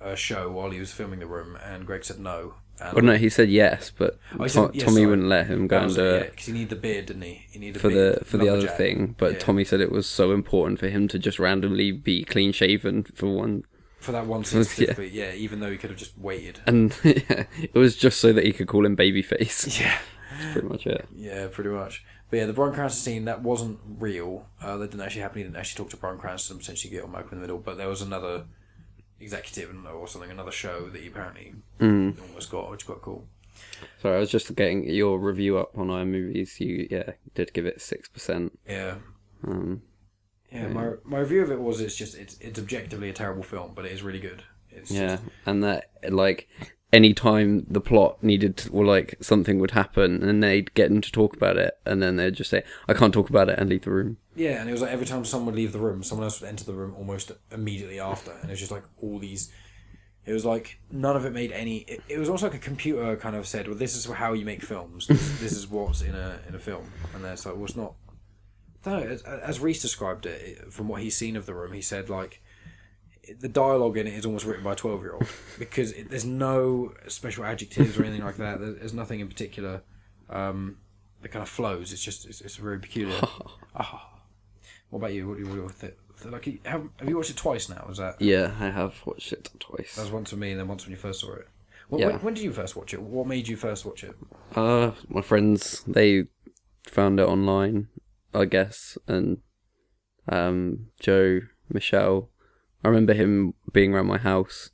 a 0.00 0.16
show 0.16 0.50
while 0.50 0.70
he 0.70 0.80
was 0.80 0.92
filming 0.92 1.20
the 1.20 1.26
room, 1.26 1.56
and 1.64 1.86
Greg 1.86 2.04
said 2.04 2.18
no. 2.18 2.54
And 2.80 2.94
Well, 2.94 3.04
no, 3.04 3.16
he 3.16 3.28
said 3.28 3.48
yes, 3.50 3.90
but 3.96 4.18
Oh, 4.38 4.44
he 4.44 4.44
To- 4.44 4.48
said- 4.50 4.70
yeah, 4.74 4.84
Tommy 4.84 4.96
sorry. 4.96 5.06
wouldn't 5.06 5.28
let 5.28 5.46
him 5.48 5.66
go 5.66 5.80
and 5.80 5.94
do 5.94 6.04
it 6.04 6.30
because 6.30 6.46
he 6.46 6.52
needed 6.52 6.70
the 6.70 6.76
beard, 6.76 7.06
didn't 7.06 7.22
he? 7.22 7.42
He 7.50 7.58
needed 7.58 7.80
for 7.80 7.88
a 7.88 7.92
the 7.92 8.20
for 8.24 8.36
the 8.36 8.44
other 8.48 8.58
lumberjack. 8.58 8.76
thing. 8.76 9.14
But 9.18 9.32
Yeah. 9.32 9.38
Tommy 9.38 9.64
said 9.64 9.80
it 9.80 9.90
was 9.90 10.06
so 10.06 10.30
important 10.32 10.78
for 10.78 10.88
him 10.88 11.08
to 11.08 11.18
just 11.18 11.38
randomly 11.40 11.90
be 11.90 12.22
clean 12.24 12.52
shaven 12.52 13.02
for 13.02 13.26
one, 13.34 13.64
for 13.98 14.12
that 14.12 14.26
one 14.26 14.44
scene 14.46 14.60
Yeah. 14.60 14.64
specifically, 14.64 15.08
yeah. 15.10 15.32
Even 15.32 15.60
though 15.60 15.70
he 15.70 15.76
could 15.76 15.90
have 15.90 15.98
just 15.98 16.16
waited. 16.18 16.60
and 16.66 16.96
yeah, 17.04 17.44
it 17.60 17.74
was 17.74 17.96
just 17.96 18.20
so 18.20 18.32
that 18.32 18.44
he 18.44 18.52
could 18.52 18.68
call 18.68 18.84
him 18.86 18.96
babyface. 18.96 19.78
Yeah, 19.80 19.98
That's 20.40 20.52
pretty 20.52 20.68
much 20.68 20.86
it. 20.86 21.08
yeah, 21.14 21.46
pretty 21.50 21.70
much. 21.70 22.04
But 22.30 22.36
yeah, 22.38 22.46
the 22.46 22.52
Bryan 22.52 22.74
Cranston 22.74 23.02
scene 23.02 23.24
that 23.24 23.42
wasn't 23.42 23.80
real. 23.98 24.46
Uh, 24.60 24.76
that 24.76 24.90
didn't 24.90 25.02
actually 25.04 25.22
happen. 25.22 25.38
He 25.38 25.44
didn't 25.44 25.56
actually 25.56 25.82
talk 25.82 25.90
to 25.90 25.96
Bryan 25.96 26.18
Cranston. 26.18 26.58
Potentially 26.58 26.92
get 26.92 27.02
on 27.04 27.10
Malcolm 27.12 27.30
in 27.32 27.38
the 27.38 27.40
Middle, 27.42 27.58
but 27.58 27.78
there 27.78 27.88
was 27.88 28.02
another 28.02 28.44
executive 29.20 29.74
or 29.86 30.06
something, 30.06 30.30
another 30.30 30.52
show 30.52 30.88
that 30.90 31.00
he 31.00 31.08
apparently 31.08 31.54
Mm. 31.80 32.20
almost 32.20 32.50
got, 32.50 32.70
which 32.70 32.86
got 32.86 33.00
cool. 33.00 33.26
Sorry, 34.02 34.16
I 34.16 34.20
was 34.20 34.30
just 34.30 34.54
getting 34.54 34.88
your 34.88 35.18
review 35.18 35.58
up 35.58 35.76
on 35.76 35.88
iMovies. 35.88 36.60
You 36.60 36.86
yeah 36.90 37.12
did 37.34 37.52
give 37.52 37.66
it 37.66 37.80
six 37.80 38.08
percent. 38.08 38.56
Yeah. 38.68 38.96
Um, 39.46 39.82
Yeah, 40.52 40.68
my 40.68 40.92
my 41.04 41.18
review 41.18 41.42
of 41.42 41.50
it 41.50 41.60
was 41.60 41.80
it's 41.80 41.96
just 41.96 42.16
it's 42.16 42.38
it's 42.40 42.58
objectively 42.58 43.10
a 43.10 43.12
terrible 43.12 43.42
film, 43.42 43.72
but 43.74 43.84
it 43.84 43.92
is 43.92 44.02
really 44.02 44.20
good. 44.20 44.44
It's 44.70 44.90
yeah, 44.90 45.16
just, 45.16 45.22
and 45.46 45.62
that 45.64 45.90
like 46.08 46.48
any 46.92 47.12
time 47.12 47.66
the 47.68 47.80
plot 47.80 48.22
needed 48.22 48.56
to, 48.56 48.70
or 48.70 48.84
like 48.84 49.16
something 49.20 49.58
would 49.58 49.72
happen, 49.72 50.22
and 50.22 50.42
they'd 50.42 50.72
get 50.74 50.90
him 50.90 51.00
to 51.02 51.12
talk 51.12 51.36
about 51.36 51.56
it, 51.58 51.74
and 51.84 52.02
then 52.02 52.16
they'd 52.16 52.34
just 52.34 52.50
say, 52.50 52.62
"I 52.88 52.94
can't 52.94 53.12
talk 53.12 53.28
about 53.28 53.48
it," 53.50 53.58
and 53.58 53.68
leave 53.68 53.82
the 53.82 53.90
room. 53.90 54.16
yeah, 54.36 54.60
and 54.60 54.68
it 54.68 54.72
was 54.72 54.80
like 54.80 54.90
every 54.90 55.06
time 55.06 55.24
someone 55.24 55.46
would 55.46 55.56
leave 55.56 55.72
the 55.72 55.80
room, 55.80 56.02
someone 56.02 56.24
else 56.24 56.40
would 56.40 56.48
enter 56.48 56.64
the 56.64 56.72
room 56.74 56.94
almost 56.96 57.32
immediately 57.52 58.00
after, 58.00 58.32
and 58.32 58.44
it 58.44 58.50
was 58.50 58.60
just 58.60 58.72
like 58.72 58.84
all 59.02 59.18
these. 59.18 59.52
It 60.24 60.32
was 60.32 60.44
like 60.44 60.78
none 60.90 61.16
of 61.16 61.24
it 61.24 61.32
made 61.32 61.52
any. 61.52 61.78
It, 61.78 62.02
it 62.08 62.18
was 62.18 62.28
also 62.28 62.46
like 62.46 62.54
a 62.56 62.58
computer 62.58 63.16
kind 63.16 63.36
of 63.36 63.46
said, 63.46 63.66
"Well, 63.68 63.76
this 63.76 63.94
is 63.96 64.06
how 64.06 64.32
you 64.32 64.44
make 64.46 64.62
films. 64.62 65.06
This, 65.06 65.40
this 65.40 65.52
is 65.52 65.68
what's 65.68 66.00
in 66.02 66.14
a 66.14 66.40
in 66.48 66.54
a 66.54 66.58
film," 66.58 66.90
and 67.14 67.22
then 67.24 67.32
it's 67.32 67.44
like, 67.44 67.54
"Well, 67.54 67.64
it's 67.64 67.76
not." 67.76 67.94
No, 68.86 68.98
as, 68.98 69.22
as 69.22 69.60
Reese 69.60 69.82
described 69.82 70.24
it, 70.26 70.40
it, 70.60 70.72
from 70.72 70.88
what 70.88 71.02
he's 71.02 71.16
seen 71.16 71.36
of 71.36 71.46
the 71.46 71.54
room, 71.54 71.72
he 71.72 71.82
said 71.82 72.08
like 72.08 72.40
the 73.40 73.48
dialogue 73.48 73.98
in 73.98 74.06
it 74.06 74.14
is 74.14 74.24
almost 74.24 74.46
written 74.46 74.64
by 74.64 74.72
a 74.72 74.76
12 74.76 75.02
year 75.02 75.12
old 75.12 75.26
because 75.58 75.92
it, 75.92 76.08
there's 76.10 76.24
no 76.24 76.94
special 77.08 77.44
adjectives 77.44 77.98
or 77.98 78.04
anything 78.04 78.24
like 78.24 78.36
that. 78.36 78.60
There- 78.60 78.72
there's 78.72 78.94
nothing 78.94 79.20
in 79.20 79.28
particular 79.28 79.82
um, 80.30 80.78
that 81.22 81.28
kind 81.28 81.42
of 81.42 81.48
flows. 81.48 81.92
It's 81.92 82.02
just 82.02 82.24
it's, 82.26 82.40
it's 82.40 82.56
very 82.56 82.78
peculiar 82.78 83.20
Ah. 83.74 84.20
what 84.90 85.00
about 85.00 85.12
you? 85.12 85.28
What 85.28 85.36
do 85.38 85.42
you, 85.44 85.48
what 85.48 85.56
do 85.56 85.62
you 85.62 85.68
think 85.68 85.94
like 86.24 86.66
have, 86.66 86.82
have 86.98 87.08
you 87.08 87.16
watched 87.16 87.30
it 87.30 87.36
twice 87.36 87.68
now? 87.68 87.86
Is 87.90 87.98
that 87.98 88.20
Yeah, 88.20 88.52
I 88.58 88.70
have 88.70 88.94
watched 89.04 89.32
it 89.32 89.50
twice. 89.60 89.94
that 89.96 90.02
was 90.02 90.10
once 90.10 90.30
with 90.32 90.40
me 90.40 90.50
and 90.52 90.60
then 90.60 90.66
once 90.68 90.84
when 90.84 90.90
you 90.92 90.96
first 90.96 91.20
saw 91.20 91.34
it. 91.34 91.48
When, 91.88 92.00
Yeah. 92.00 92.06
when, 92.08 92.16
when 92.20 92.34
did 92.34 92.42
you 92.44 92.52
first 92.52 92.74
watch 92.76 92.92
it? 92.94 93.00
What 93.02 93.26
made 93.26 93.46
you 93.48 93.56
first 93.56 93.84
watch 93.84 94.02
it? 94.04 94.14
Uh, 94.56 94.92
my 95.08 95.20
friends 95.20 95.82
they 95.86 96.24
found 96.88 97.20
it 97.20 97.24
online, 97.28 97.88
I 98.34 98.44
guess, 98.44 98.98
and 99.06 99.38
um, 100.28 100.88
Joe, 101.00 101.40
Michelle. 101.68 102.30
I 102.84 102.88
remember 102.88 103.12
him 103.14 103.54
being 103.72 103.92
around 103.94 104.06
my 104.06 104.18
house. 104.18 104.70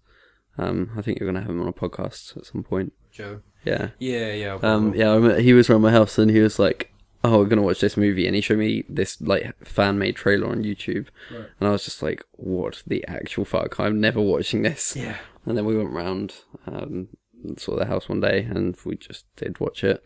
Um, 0.59 0.91
I 0.97 1.03
think 1.03 1.19
you're 1.19 1.29
gonna 1.29 1.41
have 1.41 1.51
him 1.51 1.61
on 1.61 1.69
a 1.69 1.73
podcast 1.73 2.37
at 2.37 2.47
some 2.47 2.63
point. 2.63 2.93
Joe 3.11 3.41
Yeah. 3.65 3.91
yeah 3.99 4.33
yeah 4.33 4.59
Um, 4.63 4.95
yeah, 4.95 5.11
I 5.11 5.15
remember 5.15 5.41
he 5.41 5.53
was 5.53 5.71
around 5.71 5.83
my 5.83 5.91
house 5.93 6.19
and 6.19 6.31
he 6.31 6.41
was 6.41 6.59
like, 6.59 6.93
"Oh, 7.23 7.39
we're 7.39 7.47
gonna 7.47 7.63
watch 7.63 7.81
this 7.81 7.97
movie," 7.97 8.27
and 8.27 8.35
he 8.35 8.41
showed 8.41 8.59
me 8.59 8.85
this 8.89 9.21
like 9.21 9.55
fan 9.65 9.99
made 9.99 10.17
trailer 10.17 10.49
on 10.49 10.63
YouTube, 10.63 11.07
Right. 11.31 11.47
and 11.59 11.69
I 11.69 11.73
was 11.73 11.85
just 11.85 12.03
like, 12.03 12.23
"What 12.33 12.83
the 12.87 13.05
actual 13.09 13.45
fuck? 13.45 13.79
I'm 13.81 14.01
never 14.01 14.21
watching 14.21 14.63
this." 14.63 14.95
yeah 14.97 15.19
And 15.47 15.57
then 15.57 15.65
we 15.65 15.77
went 15.77 15.91
round, 15.91 16.35
um, 16.67 17.09
saw 17.57 17.77
their 17.77 17.87
house 17.87 18.09
one 18.09 18.21
day, 18.21 18.43
and 18.49 18.77
we 18.85 18.97
just 18.97 19.25
did 19.37 19.59
watch 19.61 19.83
it. 19.85 20.03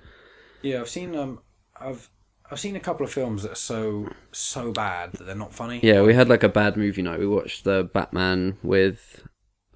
yeah 0.62 0.80
I've 0.80 0.88
seen 0.88 1.14
um 1.16 1.40
I've 1.80 2.10
I've 2.50 2.60
seen 2.60 2.76
a 2.76 2.80
couple 2.80 3.04
of 3.04 3.12
films 3.12 3.42
that 3.42 3.52
are 3.52 3.56
so 3.56 4.10
so 4.32 4.72
bad 4.72 5.12
that 5.12 5.24
they're 5.24 5.34
not 5.34 5.52
funny 5.52 5.80
Yeah, 5.82 6.02
we 6.02 6.14
had 6.14 6.28
like 6.28 6.42
a 6.42 6.48
bad 6.48 6.76
movie 6.76 7.02
night. 7.02 7.18
We 7.18 7.26
watched 7.26 7.64
the 7.64 7.90
Batman 7.92 8.56
with 8.62 9.26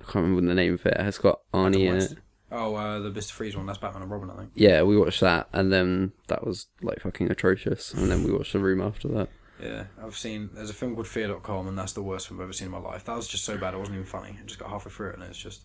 I 0.00 0.05
can't 0.05 0.25
remember 0.25 0.49
the 0.49 0.55
name 0.55 0.75
of 0.75 0.87
it. 0.87 0.97
It's 0.99 1.19
got 1.19 1.41
Arnie 1.52 1.87
in 1.87 1.97
it. 1.97 2.14
Oh, 2.50 2.75
uh, 2.75 2.99
the 2.99 3.11
Mr. 3.11 3.31
Freeze 3.31 3.57
one. 3.57 3.64
That's 3.67 3.79
Batman 3.79 4.02
and 4.02 4.11
Robin, 4.11 4.31
I 4.31 4.37
think. 4.37 4.50
Yeah, 4.55 4.83
we 4.83 4.99
watched 4.99 5.21
that, 5.21 5.49
and 5.55 5.73
then 5.73 6.12
that 6.29 6.47
was 6.47 6.67
like 6.83 7.00
fucking 7.00 7.31
atrocious. 7.31 7.95
And 7.95 8.11
then 8.11 8.25
we 8.25 8.33
watched 8.33 8.52
The 8.52 8.59
Room 8.59 8.83
after 8.83 9.09
that. 9.09 9.29
Yeah, 9.62 9.85
I've 10.02 10.17
seen. 10.17 10.50
There's 10.52 10.69
a 10.69 10.75
film 10.75 10.95
called 10.95 11.07
Fear.com, 11.07 11.67
and 11.67 11.79
that's 11.79 11.95
the 11.95 12.02
worst 12.02 12.29
film 12.29 12.41
I've 12.41 12.45
ever 12.45 12.52
seen 12.52 12.67
in 12.67 12.73
my 12.73 12.79
life. 12.79 13.05
That 13.05 13.17
was 13.17 13.26
just 13.26 13.45
so 13.45 13.57
bad, 13.57 13.73
it 13.73 13.79
wasn't 13.79 13.95
even 13.95 14.07
funny. 14.07 14.37
I 14.38 14.45
just 14.45 14.59
got 14.59 14.69
halfway 14.69 14.93
through 14.93 15.11
it, 15.11 15.14
and 15.14 15.23
it's 15.23 15.38
just 15.38 15.62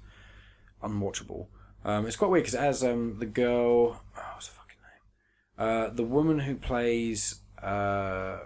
unwatchable. 0.82 1.48
Um, 1.84 2.06
it's 2.06 2.16
quite 2.16 2.32
weird 2.32 2.44
because 2.44 2.54
it 2.56 2.62
has 2.62 2.84
um, 2.84 3.18
the 3.20 3.26
girl. 3.26 4.02
Oh, 4.18 4.22
what's 4.34 4.48
the 4.48 4.54
fucking 4.54 4.78
name? 4.82 5.02
Uh, 5.58 5.90
the 5.90 6.04
woman 6.04 6.40
who 6.40 6.56
plays. 6.56 7.42
Uh, 7.62 8.40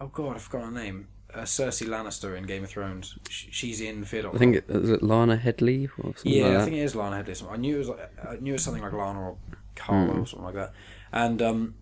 oh 0.00 0.06
god, 0.12 0.36
I 0.36 0.38
forgot 0.38 0.64
her 0.66 0.70
name. 0.70 1.08
Uh, 1.32 1.40
Cersei 1.42 1.86
Lannister 1.86 2.36
in 2.36 2.44
Game 2.44 2.64
of 2.64 2.70
Thrones. 2.70 3.18
Sh- 3.28 3.46
She's 3.50 3.80
in 3.80 4.04
Fear.com. 4.04 4.34
I 4.34 4.38
think 4.38 4.56
it 4.56 4.64
is 4.68 4.88
it 4.90 5.02
Lana 5.02 5.36
Headley 5.36 5.86
or 5.98 6.14
something 6.16 6.32
Yeah, 6.32 6.44
like 6.44 6.50
I 6.50 6.58
that. 6.58 6.64
think 6.64 6.76
it 6.76 6.80
is 6.80 6.94
Lana 6.96 7.16
Headley. 7.16 7.34
I 7.50 7.56
knew 7.56 7.74
it 7.76 7.78
was 7.78 7.88
like, 7.88 8.10
I 8.28 8.36
knew 8.36 8.52
it 8.52 8.54
was 8.54 8.64
something 8.64 8.82
like 8.82 8.92
Lana 8.92 9.20
or 9.20 9.36
Carla 9.76 10.12
Hmm. 10.12 10.20
or 10.20 10.26
something 10.26 10.44
like 10.46 10.54
that. 10.54 10.72
And 11.12 11.42
um, 11.42 11.74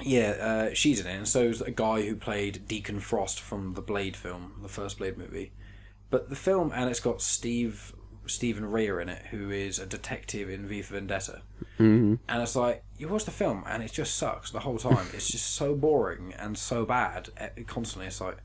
yeah, 0.00 0.30
uh, 0.70 0.74
she's 0.74 1.00
in 1.00 1.06
it, 1.06 1.14
and 1.16 1.28
so's 1.28 1.60
a 1.60 1.70
guy 1.70 2.02
who 2.02 2.16
played 2.16 2.66
Deacon 2.66 2.98
Frost 3.00 3.40
from 3.40 3.74
the 3.74 3.82
Blade 3.82 4.16
film, 4.16 4.54
the 4.62 4.68
first 4.68 4.98
Blade 4.98 5.16
movie. 5.18 5.52
But 6.10 6.28
the 6.30 6.36
film, 6.36 6.72
and 6.74 6.90
it's 6.90 7.00
got 7.00 7.22
Steve 7.22 7.94
Stephen 8.26 8.66
Rea 8.66 9.02
in 9.02 9.08
it, 9.08 9.26
who 9.30 9.50
is 9.50 9.78
a 9.78 9.86
detective 9.86 10.48
in 10.48 10.66
V 10.66 10.82
for 10.82 10.94
Vendetta. 10.94 11.42
Mm-hmm. 11.78 12.14
And 12.28 12.42
it's 12.42 12.56
like 12.56 12.82
you 12.98 13.08
watch 13.08 13.24
the 13.24 13.30
film, 13.30 13.64
and 13.66 13.82
it 13.82 13.92
just 13.92 14.16
sucks 14.16 14.50
the 14.50 14.60
whole 14.60 14.78
time. 14.78 15.08
it's 15.12 15.28
just 15.30 15.54
so 15.54 15.74
boring 15.74 16.32
and 16.38 16.56
so 16.56 16.84
bad. 16.84 17.28
eh, 17.36 17.48
Constantly, 17.66 18.06
it's 18.06 18.20
like 18.20 18.38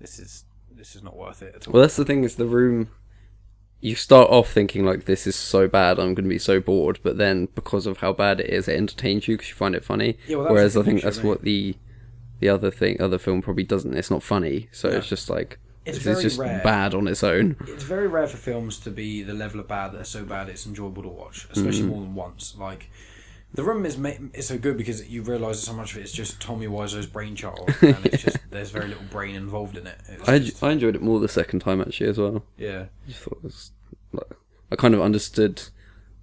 this 0.00 0.18
is 0.18 0.44
this 0.74 0.96
is 0.96 1.02
not 1.02 1.16
worth 1.16 1.42
it 1.42 1.54
at 1.54 1.66
all. 1.68 1.72
Well, 1.74 1.82
that's 1.82 1.96
the 1.96 2.04
thing 2.04 2.24
is 2.24 2.36
the 2.36 2.46
room. 2.46 2.88
You 3.80 3.96
start 3.96 4.30
off 4.30 4.48
thinking 4.52 4.84
like 4.84 5.06
this 5.06 5.26
is 5.26 5.34
so 5.34 5.66
bad, 5.66 5.98
I'm 5.98 6.14
going 6.14 6.24
to 6.24 6.30
be 6.30 6.38
so 6.38 6.60
bored, 6.60 7.00
but 7.02 7.18
then 7.18 7.48
because 7.56 7.84
of 7.84 7.96
how 7.98 8.12
bad 8.12 8.38
it 8.38 8.48
is, 8.48 8.68
it 8.68 8.76
entertains 8.76 9.26
you 9.26 9.34
because 9.36 9.48
you 9.48 9.56
find 9.56 9.74
it 9.74 9.84
funny. 9.84 10.16
Yeah, 10.28 10.36
well, 10.36 10.52
Whereas 10.52 10.76
I 10.76 10.82
think 10.84 10.98
picture, 10.98 11.10
that's 11.10 11.24
what 11.24 11.42
the 11.42 11.74
the 12.38 12.48
other 12.48 12.70
thing, 12.70 13.00
other 13.00 13.18
film 13.18 13.42
probably 13.42 13.64
doesn't. 13.64 13.94
It's 13.94 14.10
not 14.10 14.22
funny, 14.22 14.68
so 14.72 14.88
Yeah. 14.88 14.98
it's 14.98 15.08
just 15.08 15.28
like 15.28 15.58
It's 15.84 15.98
this 15.98 16.04
very 16.04 16.22
just 16.22 16.38
rare. 16.38 16.60
bad 16.62 16.94
on 16.94 17.08
its 17.08 17.24
own. 17.24 17.56
it's 17.66 17.84
very 17.84 18.06
rare 18.06 18.26
for 18.26 18.36
films 18.36 18.78
to 18.80 18.90
be 18.90 19.22
the 19.22 19.34
level 19.34 19.60
of 19.60 19.68
bad 19.68 19.92
that 19.92 20.00
are 20.00 20.04
so 20.04 20.24
bad 20.24 20.48
it's 20.48 20.66
enjoyable 20.66 21.02
to 21.02 21.08
watch, 21.08 21.48
especially 21.50 21.82
mm. 21.82 21.88
more 21.88 22.00
than 22.00 22.14
once. 22.14 22.56
Like 22.56 22.88
the 23.54 23.62
room 23.62 23.84
is 23.84 23.98
ma- 23.98 24.10
is 24.32 24.46
so 24.46 24.58
good 24.58 24.76
because 24.76 25.08
you 25.08 25.22
realise 25.22 25.60
that 25.60 25.66
so 25.66 25.72
much 25.72 25.92
of 25.92 25.98
it 25.98 26.04
is 26.04 26.12
just 26.12 26.40
Tommy 26.40 26.66
Wiseau's 26.66 27.06
brainchild, 27.06 27.68
and 27.82 28.06
it's 28.06 28.22
just 28.22 28.38
there's 28.50 28.70
very 28.70 28.88
little 28.88 29.04
brain 29.10 29.34
involved 29.34 29.76
in 29.76 29.86
it. 29.86 29.98
I, 30.26 30.38
just- 30.38 30.62
I 30.62 30.70
enjoyed 30.70 30.94
it 30.94 31.02
more 31.02 31.20
the 31.20 31.28
second 31.28 31.60
time 31.60 31.80
actually 31.80 32.10
as 32.10 32.18
well. 32.18 32.44
yeah, 32.56 32.86
I 33.06 33.08
just 33.10 33.22
thought 33.22 33.38
it 33.38 33.44
was 33.44 33.70
like, 34.12 34.30
I 34.70 34.76
kind 34.76 34.94
of 34.94 35.00
understood 35.00 35.62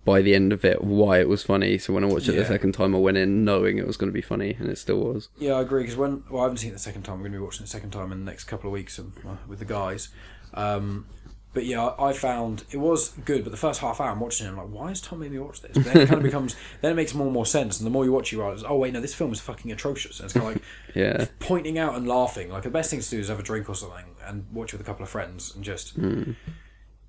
by 0.06 0.22
the 0.22 0.34
end 0.34 0.52
of 0.54 0.64
it 0.66 0.84
why 0.84 1.20
it 1.20 1.28
was 1.30 1.44
funny. 1.44 1.78
So 1.78 1.94
when 1.94 2.04
I 2.04 2.08
watched 2.08 2.28
it 2.30 2.34
Yeah. 2.34 2.42
the 2.42 2.46
second 2.48 2.72
time, 2.74 2.96
I 2.96 3.00
went 3.00 3.18
in 3.18 3.44
knowing 3.44 3.78
it 3.78 3.86
was 3.88 3.98
going 3.98 4.10
to 4.10 4.14
be 4.14 4.22
funny, 4.22 4.56
and 4.60 4.70
it 4.70 4.78
still 4.78 5.00
was. 5.00 5.30
yeah, 5.38 5.54
I 5.54 5.62
agree. 5.62 5.84
Because 5.84 5.98
when 5.98 6.24
well, 6.30 6.42
I 6.42 6.46
haven't 6.46 6.58
seen 6.58 6.70
it 6.72 6.74
the 6.74 6.80
second 6.80 7.04
time. 7.04 7.16
We're 7.16 7.24
going 7.30 7.34
to 7.34 7.38
be 7.40 7.44
watching 7.44 7.62
it 7.64 7.66
the 7.66 7.72
second 7.72 7.92
time 7.92 8.12
in 8.12 8.20
the 8.26 8.32
next 8.32 8.46
couple 8.46 8.70
of 8.70 8.74
weeks 8.74 8.98
um, 9.00 9.14
uh, 9.28 9.36
with 9.48 9.60
the 9.60 9.66
guys. 9.66 10.10
Um, 10.54 11.06
but 11.52 11.66
yeah, 11.66 11.94
I 12.00 12.14
found 12.14 12.64
it 12.72 12.78
was 12.78 13.10
good. 13.26 13.44
But 13.44 13.50
the 13.50 13.58
first 13.58 13.82
half 13.82 14.00
hour, 14.00 14.12
I'm 14.12 14.20
watching 14.20 14.46
it. 14.46 14.52
I'm 14.52 14.58
like, 14.58 14.68
why 14.68 14.92
is 14.92 15.02
Tom 15.02 15.20
made 15.20 15.32
me 15.32 15.40
watch 15.40 15.62
this? 15.62 15.72
But 15.76 15.84
then 15.86 15.98
it 15.98 16.06
kind 16.08 16.20
of 16.20 16.24
becomes 16.32 16.56
then 16.82 16.92
it 16.92 16.96
makes 16.96 17.14
more 17.16 17.26
and 17.26 17.34
more 17.34 17.46
sense. 17.46 17.80
And 17.80 17.88
the 17.88 17.92
more 17.92 18.06
you 18.06 18.12
watch, 18.12 18.32
you 18.32 18.40
realize, 18.40 18.64
oh 18.64 18.78
wait, 18.78 18.94
no, 18.94 19.02
this 19.02 19.16
film 19.16 19.34
is 19.34 19.40
fucking 19.42 19.72
atrocious. 19.72 20.20
And 20.20 20.26
it's 20.26 20.34
kind 20.34 20.48
of 20.48 20.54
like 20.54 20.64
Yeah, 20.96 21.26
pointing 21.40 21.78
out 21.80 21.96
and 21.96 22.08
laughing. 22.08 22.50
Like 22.52 22.64
the 22.64 22.70
best 22.70 22.92
thing 22.92 23.00
to 23.00 23.10
do 23.10 23.20
is 23.20 23.30
have 23.30 23.40
a 23.40 23.44
drink 23.44 23.68
or 23.68 23.76
something 23.76 24.06
and 24.26 24.46
watch 24.54 24.72
with 24.74 24.82
a 24.82 24.84
couple 24.84 25.02
of 25.04 25.10
friends 25.10 25.54
and 25.56 25.64
just 25.64 25.96
Hmm. 25.96 26.32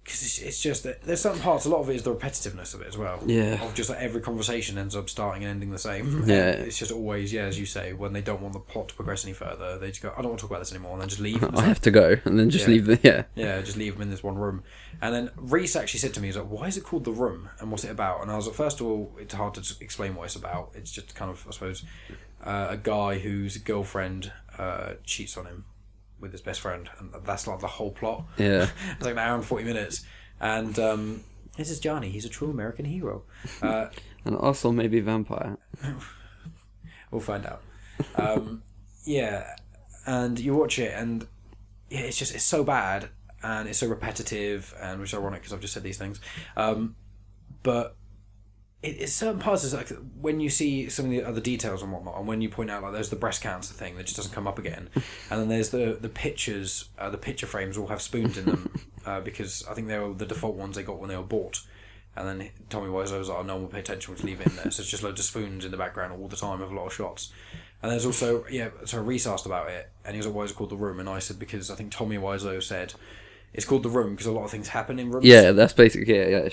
Because 0.05 0.23
it's, 0.23 0.39
it's 0.39 0.61
just 0.63 0.83
that 0.85 1.03
there's 1.03 1.21
certain 1.21 1.41
parts. 1.41 1.67
A 1.67 1.69
lot 1.69 1.81
of 1.81 1.91
it 1.91 1.97
is 1.97 2.03
the 2.03 2.15
repetitiveness 2.15 2.75
of 2.75 2.81
it 2.81 2.89
as 2.89 2.97
well. 2.99 3.23
Yeah. 3.27 3.63
Of 3.65 3.75
just 3.75 3.91
like 3.91 4.01
every 4.01 4.21
conversation 4.21 4.79
ends 4.79 4.97
up 4.97 5.09
starting 5.11 5.45
and 5.45 5.51
ending 5.51 5.71
the 5.71 5.79
same. 5.79 6.25
Yeah. 6.27 6.51
And 6.53 6.67
it's 6.67 6.79
just 6.79 6.91
always 6.91 7.33
yeah, 7.33 7.43
as 7.43 7.59
you 7.61 7.67
say, 7.67 7.93
when 7.93 8.13
they 8.13 8.21
don't 8.23 8.41
want 8.41 8.55
the 8.55 8.61
plot 8.61 8.89
to 8.89 8.95
progress 8.95 9.25
any 9.25 9.35
further, 9.35 9.79
they 9.79 9.89
just 9.89 10.03
go, 10.03 10.13
I 10.17 10.23
don't 10.23 10.31
want 10.31 10.39
to 10.39 10.43
talk 10.43 10.51
about 10.51 10.61
this 10.61 10.73
anymore, 10.73 10.93
and 10.93 11.03
then 11.03 11.09
just 11.09 11.21
leave. 11.21 11.43
I 11.45 11.47
like, 11.49 11.65
have 11.67 11.81
to 11.83 11.91
go, 11.91 12.17
and 12.25 12.39
then 12.39 12.51
just 12.51 12.67
Yeah. 12.67 12.73
leave 12.75 12.87
the 12.87 12.99
yeah. 13.03 13.23
yeah, 13.35 13.61
just 13.61 13.77
leave 13.77 13.93
them 13.95 14.03
in 14.03 14.11
this 14.11 14.23
one 14.23 14.37
room. 14.37 14.63
And 15.03 15.15
then 15.15 15.31
Reese 15.37 15.77
actually 15.77 16.01
said 16.01 16.13
to 16.15 16.21
me, 16.21 16.29
he's 16.29 16.37
like, 16.37 16.49
why 16.51 16.67
is 16.67 16.77
it 16.77 16.85
called 16.85 17.05
The 17.05 17.13
Room? 17.13 17.49
And 17.59 17.71
what's 17.71 17.85
it 17.85 17.91
about? 17.91 18.21
And 18.23 18.31
I 18.31 18.37
was 18.37 18.47
like, 18.47 18.57
first 18.57 18.81
of 18.81 18.87
all, 18.87 19.13
it's 19.19 19.33
hard 19.33 19.55
to 19.55 19.75
explain 19.81 20.15
what 20.15 20.25
it's 20.25 20.37
about. 20.37 20.73
It's 20.75 20.91
just 20.91 21.15
kind 21.15 21.31
of, 21.31 21.43
I 21.49 21.53
suppose, 21.53 21.85
uh, 22.45 22.67
a 22.71 22.77
guy 22.77 23.19
whose 23.19 23.57
girlfriend 23.59 24.31
uh, 24.59 24.95
cheats 25.05 25.37
on 25.39 25.47
him 25.47 25.65
with 26.21 26.33
his 26.33 26.41
best 26.41 26.61
friend. 26.61 26.89
And 26.99 27.13
that's 27.25 27.47
like 27.47 27.61
the 27.61 27.67
whole 27.67 27.91
plot. 27.91 28.27
Yeah. 28.37 28.69
it's 28.93 29.03
like 29.03 29.13
an 29.13 29.19
hour 29.19 29.35
and 29.35 29.45
40 29.45 29.65
minutes. 29.65 30.05
And 30.41 30.79
um, 30.79 31.25
this 31.57 31.71
is 31.71 31.81
Johnny. 31.81 32.11
He's 32.11 32.25
a 32.25 32.29
true 32.29 32.51
American 32.51 32.85
hero. 32.85 33.25
Uh, 33.63 33.87
And 34.25 34.37
also 34.37 34.71
maybe 34.71 35.01
vampire. 35.01 35.57
We'll 37.11 37.21
find 37.21 37.45
out. 37.45 37.63
Um, 38.15 38.63
yeah, 39.05 39.57
and 40.07 40.39
you 40.39 40.55
watch 40.55 40.79
it, 40.79 40.93
and 40.95 41.27
yeah, 41.89 42.01
it's 42.01 42.17
just 42.17 42.35
it's 42.35 42.45
so 42.45 42.63
bad, 42.63 43.09
and 43.43 43.69
it's 43.69 43.79
so 43.79 43.89
repetitive, 43.89 44.73
and 44.81 45.01
which 45.01 45.11
is 45.11 45.19
ironic 45.19 45.41
because 45.41 45.53
I've 45.53 45.61
just 45.61 45.75
said 45.75 45.83
these 45.83 45.99
things. 45.99 46.21
Um, 46.57 46.95
but 47.65 47.97
it, 48.83 48.97
it's 49.01 49.13
certain 49.13 49.41
parts 49.41 49.65
is 49.65 49.75
like 49.75 49.91
when 50.21 50.41
you 50.41 50.49
see 50.49 50.89
some 50.89 51.07
of 51.07 51.11
the 51.11 51.23
other 51.23 51.41
details 51.41 51.83
and 51.83 51.93
whatnot, 51.93 52.19
and 52.19 52.27
when 52.27 52.41
you 52.41 52.49
point 52.49 52.71
out 52.71 52.83
like 52.83 52.93
there's 52.93 53.11
the 53.11 53.17
breast 53.17 53.43
cancer 53.43 53.75
thing 53.75 53.97
that 53.97 54.05
just 54.05 54.17
doesn't 54.17 54.33
come 54.33 54.47
up 54.47 54.59
again, 54.59 54.89
and 55.31 55.41
then 55.41 55.49
there's 55.49 55.71
the 55.71 55.99
the 56.01 56.09
pictures, 56.09 56.89
uh, 56.99 57.11
the 57.11 57.19
picture 57.19 57.47
frames 57.47 57.77
all 57.77 57.89
have 57.89 58.03
spoons 58.03 58.39
in 58.39 58.47
them 58.47 58.81
uh, 59.07 59.21
because 59.21 59.65
I 59.69 59.75
think 59.75 59.89
they 59.89 59.99
were 59.99 60.15
the 60.15 60.27
default 60.27 60.57
ones 60.57 60.77
they 60.77 60.83
got 60.83 60.99
when 60.99 61.09
they 61.09 61.17
were 61.17 61.23
bought. 61.23 61.63
And 62.17 62.27
then 62.27 62.51
Tommy 62.69 62.89
Wiseau 62.89 63.19
was 63.19 63.29
like, 63.29 63.39
oh, 63.39 63.43
no 63.43 63.55
one 63.55 63.63
will 63.63 63.71
pay 63.71 63.79
attention, 63.79 64.13
we'll 64.13 64.25
leave 64.25 64.41
it 64.41 64.49
in 64.49 64.57
there. 64.57 64.71
So 64.73 64.81
it's 64.81 64.91
just 64.91 65.05
loads 65.05 65.21
of 65.21 65.27
spoons 65.27 65.65
in 65.65 65.71
the 65.71 65.77
background 65.77 66.13
all 66.13 66.27
the 66.27 66.37
time 66.37 66.61
of 66.61 66.73
a 66.73 66.75
lot 66.75 66.87
of 66.87 66.93
shots. 66.93 67.33
And 67.83 67.93
there's 67.93 68.05
also, 68.05 68.45
yeah, 68.51 68.71
so 68.85 69.01
Reese 69.01 69.29
asked 69.29 69.47
about 69.47 69.71
it, 69.71 69.91
and 70.05 70.15
he 70.15 70.19
was 70.19 70.27
like, 70.27 70.35
why 70.35 70.43
is 70.43 70.51
it 70.51 70.55
called 70.55 70.71
The 70.71 70.77
Room? 70.77 70.99
And 70.99 71.09
I 71.09 71.21
said, 71.21 71.39
because 71.39 71.71
I 71.71 71.77
think 71.77 71.93
Tommy 71.93 72.19
Wiseau 72.19 72.61
said 72.61 72.95
it's 73.55 73.65
called 73.65 73.85
The 73.85 73.89
Room 73.89 74.11
because 74.11 74.27
a 74.27 74.33
lot 74.33 74.45
of 74.45 74.51
things 74.51 74.69
happen 74.69 74.99
in 74.99 75.11
rooms. 75.11 75.25
Yeah, 75.25 75.53
that's 75.53 75.73
basically 75.73 76.15
yeah. 76.15 76.43
yeah 76.45 76.49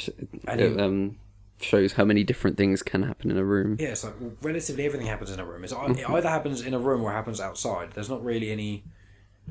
And 0.47 0.61
it 0.61 0.79
um, 0.79 1.17
shows 1.59 1.93
how 1.93 2.05
many 2.05 2.23
different 2.23 2.57
things 2.57 2.83
can 2.83 3.03
happen 3.03 3.31
in 3.31 3.37
a 3.37 3.43
room. 3.43 3.77
Yeah, 3.79 3.89
it's 3.89 4.03
like 4.03 4.19
well, 4.19 4.33
relatively 4.41 4.85
everything 4.85 5.07
happens 5.07 5.31
in 5.31 5.39
a 5.39 5.45
room. 5.45 5.63
It's, 5.63 5.73
it 5.73 6.09
either 6.09 6.29
happens 6.29 6.61
in 6.61 6.73
a 6.73 6.79
room 6.79 7.03
or 7.03 7.11
it 7.11 7.15
happens 7.15 7.39
outside. 7.39 7.91
There's 7.93 8.09
not 8.09 8.23
really 8.23 8.51
any. 8.51 8.83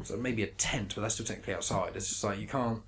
So 0.02 0.16
maybe 0.16 0.42
a 0.42 0.46
tent, 0.46 0.94
but 0.94 1.02
that's 1.02 1.14
still 1.14 1.26
technically 1.26 1.54
outside. 1.54 1.92
It's 1.96 2.08
just 2.08 2.22
like 2.22 2.38
you 2.38 2.46
can't. 2.46 2.82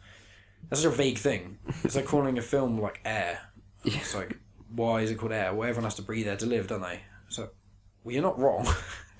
That's 0.69 0.83
such 0.83 0.93
a 0.93 0.97
vague 0.97 1.19
thing. 1.19 1.59
It's 1.85 1.97
like 1.97 2.05
calling 2.05 2.37
a 2.37 2.43
film 2.43 2.81
like 2.81 3.01
Air. 3.05 3.41
Yeah. 3.85 3.99
It's 3.99 4.15
like 4.15 4.39
why 4.75 5.01
is 5.01 5.11
it 5.11 5.17
called 5.17 5.33
Air? 5.33 5.55
Well, 5.55 5.69
everyone 5.69 5.85
has 5.85 5.95
to 5.95 6.03
breathe 6.03 6.29
air 6.29 6.37
to 6.37 6.47
live, 6.47 6.69
don't 6.69 6.83
they? 6.83 7.01
So, 7.29 7.51
well, 8.05 8.13
you're 8.13 8.23
not 8.23 8.39
wrong. 8.39 8.67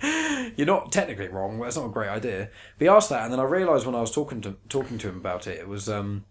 you're 0.57 0.67
not 0.67 0.93
technically 0.93 1.29
wrong. 1.29 1.59
That's 1.61 1.77
not 1.77 1.87
a 1.87 1.91
great 1.91 2.09
idea. 2.09 2.51
But 2.79 2.85
he 2.85 2.89
asked 2.89 3.11
that, 3.11 3.25
and 3.25 3.33
then 3.33 3.41
I 3.41 3.45
realised 3.45 3.87
when 3.87 3.95
I 3.95 4.01
was 4.01 4.11
talking 4.11 4.41
to 4.43 4.57
talking 4.69 4.99
to 4.99 5.09
him 5.09 5.17
about 5.17 5.47
it, 5.47 5.59
it 5.59 5.69
was 5.69 5.89
um, 5.89 6.25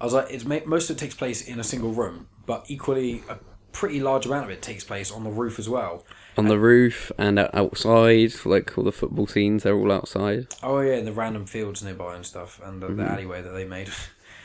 I 0.00 0.04
was 0.04 0.12
like, 0.12 0.28
it's 0.30 0.44
most 0.44 0.90
of 0.90 0.96
it 0.96 1.00
takes 1.00 1.14
place 1.14 1.46
in 1.46 1.58
a 1.58 1.64
single 1.64 1.92
room, 1.92 2.28
but 2.46 2.64
equally 2.68 3.22
a 3.28 3.38
pretty 3.72 4.00
large 4.00 4.24
amount 4.24 4.44
of 4.44 4.50
it 4.50 4.62
takes 4.62 4.84
place 4.84 5.10
on 5.12 5.22
the 5.24 5.30
roof 5.30 5.58
as 5.58 5.68
well. 5.68 6.04
On 6.38 6.48
the 6.48 6.58
roof 6.58 7.12
and 7.18 7.38
out- 7.38 7.54
outside, 7.54 8.32
like 8.44 8.76
all 8.78 8.84
the 8.84 8.92
football 8.92 9.26
scenes, 9.26 9.62
they're 9.64 9.76
all 9.76 9.92
outside. 9.92 10.46
Oh 10.62 10.80
yeah, 10.80 10.94
in 10.94 11.04
the 11.04 11.12
random 11.12 11.44
fields 11.46 11.82
nearby 11.82 12.14
and 12.16 12.24
stuff, 12.24 12.60
and 12.64 12.80
the, 12.82 12.88
the 12.88 13.02
alleyway 13.04 13.42
that 13.42 13.50
they 13.50 13.64
made. 13.66 13.90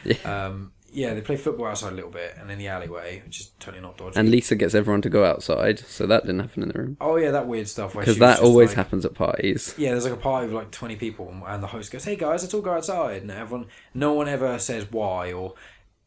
Yeah. 0.03 0.15
Um, 0.47 0.71
yeah, 0.91 1.13
they 1.13 1.21
play 1.21 1.37
football 1.37 1.67
outside 1.67 1.93
a 1.93 1.95
little 1.95 2.09
bit, 2.09 2.35
and 2.39 2.49
in 2.49 2.57
the 2.57 2.67
alleyway, 2.67 3.21
which 3.23 3.39
is 3.39 3.51
totally 3.59 3.83
not 3.83 3.97
dodgy. 3.97 4.19
And 4.19 4.29
Lisa 4.31 4.55
gets 4.55 4.73
everyone 4.73 5.03
to 5.03 5.09
go 5.09 5.23
outside, 5.23 5.77
so 5.79 6.07
that 6.07 6.23
didn't 6.23 6.39
happen 6.39 6.63
in 6.63 6.69
the 6.69 6.79
room. 6.79 6.97
oh 6.99 7.17
yeah, 7.17 7.29
that 7.29 7.45
weird 7.47 7.67
stuff. 7.67 7.93
Because 7.93 8.17
that 8.17 8.39
always 8.39 8.69
like- 8.69 8.77
happens 8.77 9.05
at 9.05 9.13
parties. 9.13 9.75
Yeah, 9.77 9.91
there's 9.91 10.05
like 10.05 10.13
a 10.13 10.17
party 10.17 10.47
of 10.47 10.53
like 10.53 10.71
twenty 10.71 10.95
people, 10.95 11.31
and 11.47 11.61
the 11.61 11.67
host 11.67 11.91
goes, 11.91 12.03
"Hey 12.03 12.15
guys, 12.15 12.41
let's 12.41 12.53
all 12.55 12.61
go 12.61 12.73
outside." 12.73 13.21
And 13.21 13.29
everyone, 13.29 13.67
no 13.93 14.13
one 14.13 14.27
ever 14.27 14.57
says 14.57 14.91
why 14.91 15.31
or 15.31 15.53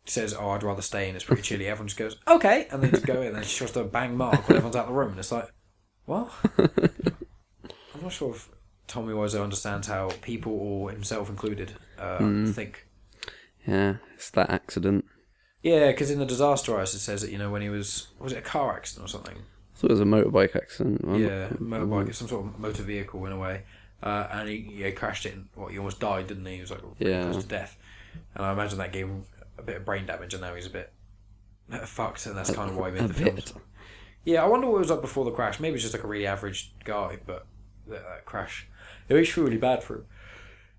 says, 0.07 0.35
"Oh, 0.35 0.51
I'd 0.51 0.63
rather 0.63 0.83
stay 0.83 1.09
in. 1.09 1.17
It's 1.17 1.25
pretty 1.25 1.43
chilly." 1.43 1.67
Everyone 1.67 1.89
just 1.89 1.99
goes, 1.99 2.17
"Okay," 2.29 2.67
and 2.71 2.83
they 2.83 2.91
just 2.91 3.07
go 3.07 3.21
in. 3.21 3.29
And 3.29 3.37
then 3.37 3.45
she 3.45 3.59
tries 3.59 3.71
to 3.73 3.85
bang 3.85 4.17
Mark 4.17 4.49
when 4.49 4.57
everyone's 4.57 4.77
out 4.77 4.85
of 4.85 4.89
the 4.89 4.95
room, 4.95 5.11
and 5.11 5.19
it's 5.19 5.33
like, 5.33 5.49
what? 6.07 6.31
I'm 7.95 8.03
not 8.03 8.13
sure 8.13 8.31
if 8.35 8.51
Tommy 8.87 9.13
Wiseau 9.15 9.43
understands 9.43 9.87
how 9.89 10.11
people, 10.21 10.53
or 10.53 10.91
himself 10.91 11.29
included, 11.29 11.73
uh, 11.99 12.47
think. 12.53 12.87
Yeah, 13.67 13.97
it's 14.15 14.31
that 14.31 14.51
accident. 14.51 15.07
Yeah, 15.63 15.91
because 15.91 16.11
in 16.11 16.19
the 16.19 16.27
disaster 16.27 16.75
artist 16.75 16.95
it 16.95 16.99
says 16.99 17.23
that 17.23 17.31
you 17.31 17.39
know 17.39 17.51
when 17.51 17.63
he 17.63 17.71
was 17.71 18.09
was 18.19 18.33
it 18.33 18.39
a 18.39 18.43
car 18.43 18.77
accident 18.77 19.07
or 19.07 19.09
something? 19.09 19.37
I 19.37 19.79
thought 19.79 19.91
it 19.91 19.95
was 19.95 20.01
a 20.01 20.05
motorbike 20.05 20.55
accident. 20.55 21.01
I'm 21.05 21.15
yeah, 21.15 21.49
not- 21.59 21.61
motorbike, 21.61 22.15
some 22.15 22.29
sort 22.29 22.45
of 22.47 22.59
motor 22.59 22.83
vehicle 22.83 23.25
in 23.27 23.33
a 23.33 23.39
way. 23.39 23.63
Uh, 24.03 24.29
and 24.33 24.49
he 24.51 24.57
yeah, 24.71 24.91
crashed 24.91 25.25
it. 25.25 25.33
And, 25.33 25.49
what 25.55 25.73
he 25.73 25.79
almost 25.79 25.99
died, 25.99 26.27
didn't 26.27 26.45
he? 26.45 26.57
He 26.57 26.61
was 26.61 26.71
like 26.71 26.83
Yeah. 26.99 27.23
close 27.23 27.43
to 27.43 27.49
death. 27.49 27.79
And 28.35 28.45
I 28.45 28.53
imagine 28.53 28.77
that 28.79 28.93
gave 28.93 29.07
him 29.07 29.25
bit 29.65 29.77
of 29.77 29.85
brain 29.85 30.07
damage, 30.07 30.35
and 30.35 30.41
now 30.43 30.55
he's 30.55 30.67
a 30.67 30.71
bit 30.71 30.93
fucked, 31.85 32.27
and 32.27 32.37
that's 32.37 32.51
kind 32.51 32.71
of 32.71 32.77
why 32.77 32.91
he 32.91 33.01
made 33.01 33.09
the 33.11 33.15
film. 33.15 33.63
Yeah, 34.25 34.43
I 34.43 34.47
wonder 34.47 34.67
what 34.67 34.77
it 34.77 34.81
was 34.81 34.91
like 34.91 35.01
before 35.03 35.25
the 35.25 35.31
crash. 35.31 35.61
Maybe 35.61 35.75
it's 35.75 35.83
just 35.83 35.95
like 35.95 36.05
a 36.05 36.07
really 36.07 36.27
average 36.27 36.73
guy, 36.85 37.19
but 37.27 37.47
that, 37.89 38.03
that 38.03 38.25
crash, 38.25 38.67
it 39.09 39.15
makes 39.15 39.37
was 39.37 39.45
really 39.45 39.59
bad 39.59 39.83
for 39.85 39.97
him. 39.97 40.05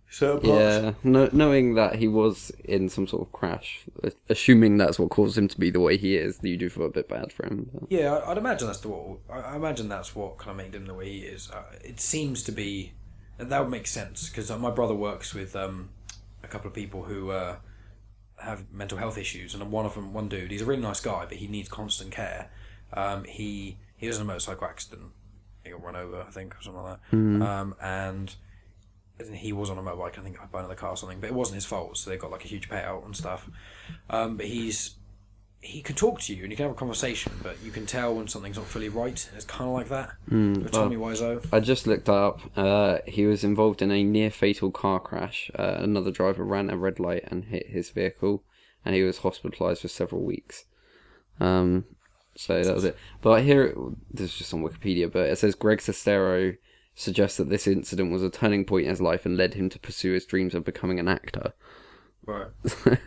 So 0.09 0.39
Yeah, 0.43 0.93
no, 1.03 1.29
knowing 1.31 1.73
that 1.75 1.95
he 1.95 2.07
was 2.07 2.51
in 2.63 2.89
some 2.89 3.05
sort 3.07 3.23
of 3.27 3.31
crash, 3.33 3.81
assuming 4.29 4.77
that's 4.77 4.97
what 4.97 5.09
caused 5.09 5.37
him 5.37 5.47
to 5.49 5.59
be 5.59 5.69
the 5.71 5.79
way 5.79 5.97
he 5.97 6.15
is, 6.15 6.39
you 6.41 6.57
do 6.57 6.69
feel 6.69 6.85
a 6.85 6.89
bit 6.89 7.09
bad 7.09 7.31
for 7.33 7.45
him. 7.45 7.69
but- 7.73 7.91
Yeah, 7.91 8.21
I'd 8.25 8.37
imagine 8.37 8.67
that's 8.67 8.79
the 8.79 8.89
what. 8.89 9.19
I 9.29 9.53
I 9.53 9.55
imagine 9.55 9.89
that's 9.89 10.15
what 10.15 10.37
kind 10.37 10.51
of 10.51 10.57
made 10.65 10.73
him 10.75 10.85
the 10.85 10.93
way 10.93 11.09
he 11.11 11.19
is. 11.19 11.51
Uh, 11.51 11.63
it 11.83 11.99
seems 11.99 12.43
to 12.43 12.51
be, 12.51 12.93
that 13.37 13.59
would 13.59 13.69
make 13.71 13.87
sense 13.87 14.29
because 14.29 14.49
uh, 14.49 14.57
my 14.57 14.71
brother 14.71 14.93
works 14.95 15.33
with 15.33 15.55
um, 15.55 15.89
a 16.43 16.47
couple 16.47 16.67
of 16.67 16.73
people 16.73 17.03
who 17.03 17.31
uh, 17.31 17.57
have 18.45 18.71
mental 18.71 18.97
health 18.97 19.17
issues, 19.17 19.53
and 19.53 19.71
one 19.71 19.85
of 19.85 19.95
them, 19.95 20.13
one 20.13 20.29
dude, 20.29 20.51
he's 20.51 20.61
a 20.61 20.65
really 20.65 20.81
nice 20.81 20.99
guy, 20.99 21.25
but 21.25 21.37
he 21.37 21.47
needs 21.47 21.67
constant 21.69 22.11
care. 22.11 22.49
Um, 22.93 23.23
he 23.25 23.77
he 23.97 24.07
was 24.07 24.17
in 24.17 24.21
a 24.23 24.25
motorcycle 24.25 24.67
accident. 24.67 25.11
He 25.63 25.71
got 25.71 25.83
run 25.83 25.95
over, 25.95 26.21
I 26.21 26.31
think, 26.31 26.55
or 26.55 26.61
something 26.61 26.83
like 26.83 26.99
that. 27.11 27.17
Um, 27.41 27.75
and 27.81 28.35
he 29.33 29.53
was 29.53 29.69
on 29.69 29.77
a 29.77 29.81
motorbike, 29.81 30.19
I 30.19 30.21
think, 30.21 30.37
by 30.51 30.59
another 30.59 30.75
car 30.75 30.91
or 30.91 30.97
something, 30.97 31.19
but 31.19 31.27
it 31.27 31.33
wasn't 31.33 31.55
his 31.55 31.65
fault, 31.65 31.97
so 31.97 32.09
they 32.09 32.17
got 32.17 32.31
like 32.31 32.45
a 32.45 32.47
huge 32.47 32.69
payout 32.69 33.05
and 33.05 33.15
stuff. 33.15 33.49
Um, 34.09 34.37
but 34.37 34.45
he's 34.45 34.95
he 35.65 35.81
can 35.81 35.95
talk 35.95 36.21
to 36.21 36.33
you 36.35 36.43
and 36.43 36.51
you 36.51 36.57
can 36.57 36.65
have 36.65 36.75
a 36.75 36.77
conversation, 36.77 37.31
but 37.41 37.57
you 37.63 37.71
can 37.71 37.85
tell 37.85 38.15
when 38.15 38.27
something's 38.27 38.57
not 38.57 38.67
fully 38.67 38.89
right. 38.89 39.29
It's 39.35 39.45
kind 39.45 39.67
of 39.69 39.73
like 39.73 39.89
that 39.89 40.11
Mm, 40.29 40.63
with 40.63 40.73
well, 40.73 40.83
Tommy 40.83 40.95
Wiseau. 40.95 41.45
I 41.51 41.59
just 41.59 41.87
looked 41.87 42.09
up. 42.09 42.41
Uh, 42.55 42.99
he 43.07 43.25
was 43.25 43.43
involved 43.43 43.81
in 43.81 43.91
a 43.91 44.03
near 44.03 44.29
fatal 44.29 44.71
car 44.71 44.99
crash. 44.99 45.49
Uh, 45.57 45.77
another 45.79 46.11
driver 46.11 46.43
ran 46.43 46.69
a 46.69 46.77
red 46.77 46.99
light 46.99 47.23
and 47.27 47.45
hit 47.45 47.67
his 47.67 47.89
vehicle, 47.89 48.43
and 48.83 48.95
he 48.95 49.03
was 49.03 49.19
hospitalised 49.19 49.81
for 49.81 49.87
several 49.87 50.23
weeks. 50.23 50.65
Um, 51.39 51.85
so 52.35 52.63
that 52.63 52.75
was 52.75 52.83
it. 52.83 52.97
But 53.21 53.31
I 53.31 53.41
hear 53.41 53.75
this 54.11 54.31
is 54.31 54.37
just 54.37 54.53
on 54.53 54.61
Wikipedia, 54.63 55.11
but 55.11 55.29
it 55.29 55.37
says 55.37 55.55
Greg 55.55 55.79
Sestero 55.79 56.57
suggests 56.93 57.37
that 57.37 57.49
this 57.49 57.67
incident 57.67 58.11
was 58.11 58.23
a 58.23 58.29
turning 58.29 58.65
point 58.65 58.85
in 58.85 58.89
his 58.89 59.01
life 59.01 59.25
and 59.25 59.35
led 59.35 59.53
him 59.53 59.69
to 59.69 59.79
pursue 59.79 60.13
his 60.13 60.25
dreams 60.25 60.55
of 60.55 60.63
becoming 60.63 60.99
an 60.99 61.07
actor. 61.07 61.53
Right. 62.25 62.47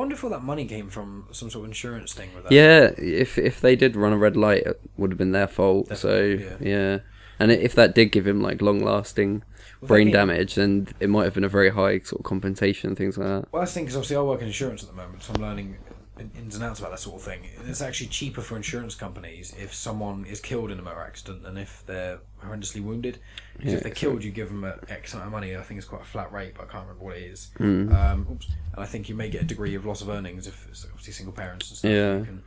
Wonder 0.00 0.14
if 0.14 0.24
all 0.24 0.30
that 0.30 0.42
money 0.42 0.64
came 0.64 0.88
from 0.88 1.26
some 1.30 1.50
sort 1.50 1.64
of 1.64 1.70
insurance 1.70 2.14
thing 2.14 2.30
with 2.34 2.44
that. 2.44 2.52
Yeah, 2.52 2.92
if 2.96 3.36
if 3.36 3.60
they 3.60 3.76
did 3.76 3.96
run 3.96 4.14
a 4.14 4.16
red 4.16 4.34
light, 4.34 4.62
it 4.62 4.80
would 4.96 5.10
have 5.10 5.18
been 5.18 5.32
their 5.32 5.46
fault. 5.46 5.90
Definitely, 5.90 6.38
so 6.38 6.44
yeah. 6.64 6.70
yeah. 6.74 6.98
and 7.38 7.52
if 7.52 7.74
that 7.74 7.94
did 7.94 8.06
give 8.06 8.26
him 8.26 8.40
like 8.40 8.62
long 8.62 8.80
lasting 8.80 9.42
Well, 9.82 9.88
brain 9.88 10.06
they- 10.06 10.12
damage, 10.14 10.54
then 10.54 10.88
it 11.00 11.10
might 11.10 11.24
have 11.24 11.34
been 11.34 11.44
a 11.44 11.48
very 11.50 11.68
high 11.68 11.98
sort 11.98 12.20
of 12.20 12.24
compensation 12.24 12.88
and 12.88 12.96
things 12.96 13.18
like 13.18 13.28
that. 13.28 13.52
Well, 13.52 13.62
I 13.62 13.66
think 13.66 13.88
because 13.88 13.96
obviously 13.96 14.16
I 14.16 14.22
work 14.22 14.40
in 14.40 14.46
insurance 14.46 14.82
at 14.82 14.88
the 14.88 14.96
moment, 14.96 15.22
so 15.22 15.34
I'm 15.34 15.42
learning 15.42 15.76
in- 15.86 15.89
ins 16.34 16.54
and 16.54 16.64
outs 16.64 16.78
about 16.80 16.90
that 16.92 17.00
sort 17.00 17.16
of 17.16 17.22
thing. 17.22 17.48
It's 17.66 17.80
actually 17.80 18.08
cheaper 18.08 18.40
for 18.40 18.56
insurance 18.56 18.94
companies 18.94 19.54
if 19.58 19.74
someone 19.74 20.24
is 20.24 20.40
killed 20.40 20.70
in 20.70 20.78
a 20.78 20.82
motor 20.82 21.00
accident 21.00 21.42
than 21.42 21.56
if 21.56 21.82
they're 21.86 22.20
horrendously 22.42 22.82
wounded. 22.82 23.18
'Cause 23.56 23.66
Yeah, 23.66 23.72
if 23.74 23.82
they're 23.82 23.92
killed, 23.92 24.22
you 24.24 24.30
give 24.30 24.48
them 24.48 24.64
a 24.64 24.78
X 24.88 25.12
amount 25.14 25.26
of 25.26 25.32
money. 25.32 25.56
I 25.56 25.62
think 25.62 25.78
it's 25.78 25.86
quite 25.88 26.02
a 26.02 26.06
flat 26.06 26.32
rate, 26.32 26.54
but 26.56 26.64
I 26.68 26.72
can't 26.72 26.86
remember 26.86 27.04
what 27.04 27.16
it 27.16 27.24
is. 27.24 27.50
Mm. 27.58 27.92
Um, 27.94 28.26
oops. 28.30 28.46
And 28.74 28.82
I 28.82 28.86
think 28.86 29.08
you 29.08 29.14
may 29.14 29.28
get 29.28 29.42
a 29.42 29.46
degree 29.46 29.74
of 29.74 29.84
loss 29.84 30.00
of 30.02 30.08
earnings 30.08 30.46
if 30.46 30.66
it's 30.68 30.84
obviously 30.84 31.12
single 31.12 31.32
parents 31.34 31.68
and 31.70 31.78
stuff. 31.78 31.90
Yeah. 31.90 32.18
You 32.18 32.24
can, 32.24 32.42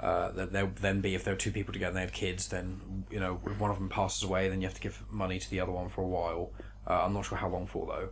uh, 0.00 0.30
that 0.32 0.52
there'll 0.52 0.70
then 0.80 1.00
be 1.00 1.14
if 1.14 1.22
there 1.24 1.34
are 1.34 1.36
two 1.36 1.52
people 1.52 1.72
together 1.72 1.90
and 1.90 1.96
they 1.96 2.00
have 2.02 2.12
kids, 2.12 2.48
then 2.48 3.04
you 3.10 3.20
know 3.20 3.40
if 3.46 3.58
one 3.60 3.70
of 3.70 3.78
them 3.78 3.88
passes 3.88 4.22
away, 4.22 4.48
then 4.48 4.60
you 4.60 4.66
have 4.66 4.74
to 4.74 4.80
give 4.80 5.02
money 5.10 5.38
to 5.38 5.50
the 5.50 5.60
other 5.60 5.72
one 5.72 5.88
for 5.88 6.02
a 6.02 6.08
while. 6.08 6.50
Uh, 6.86 7.04
I'm 7.04 7.12
not 7.14 7.24
sure 7.26 7.38
how 7.38 7.48
long 7.48 7.66
for 7.66 7.86
though. 7.86 8.08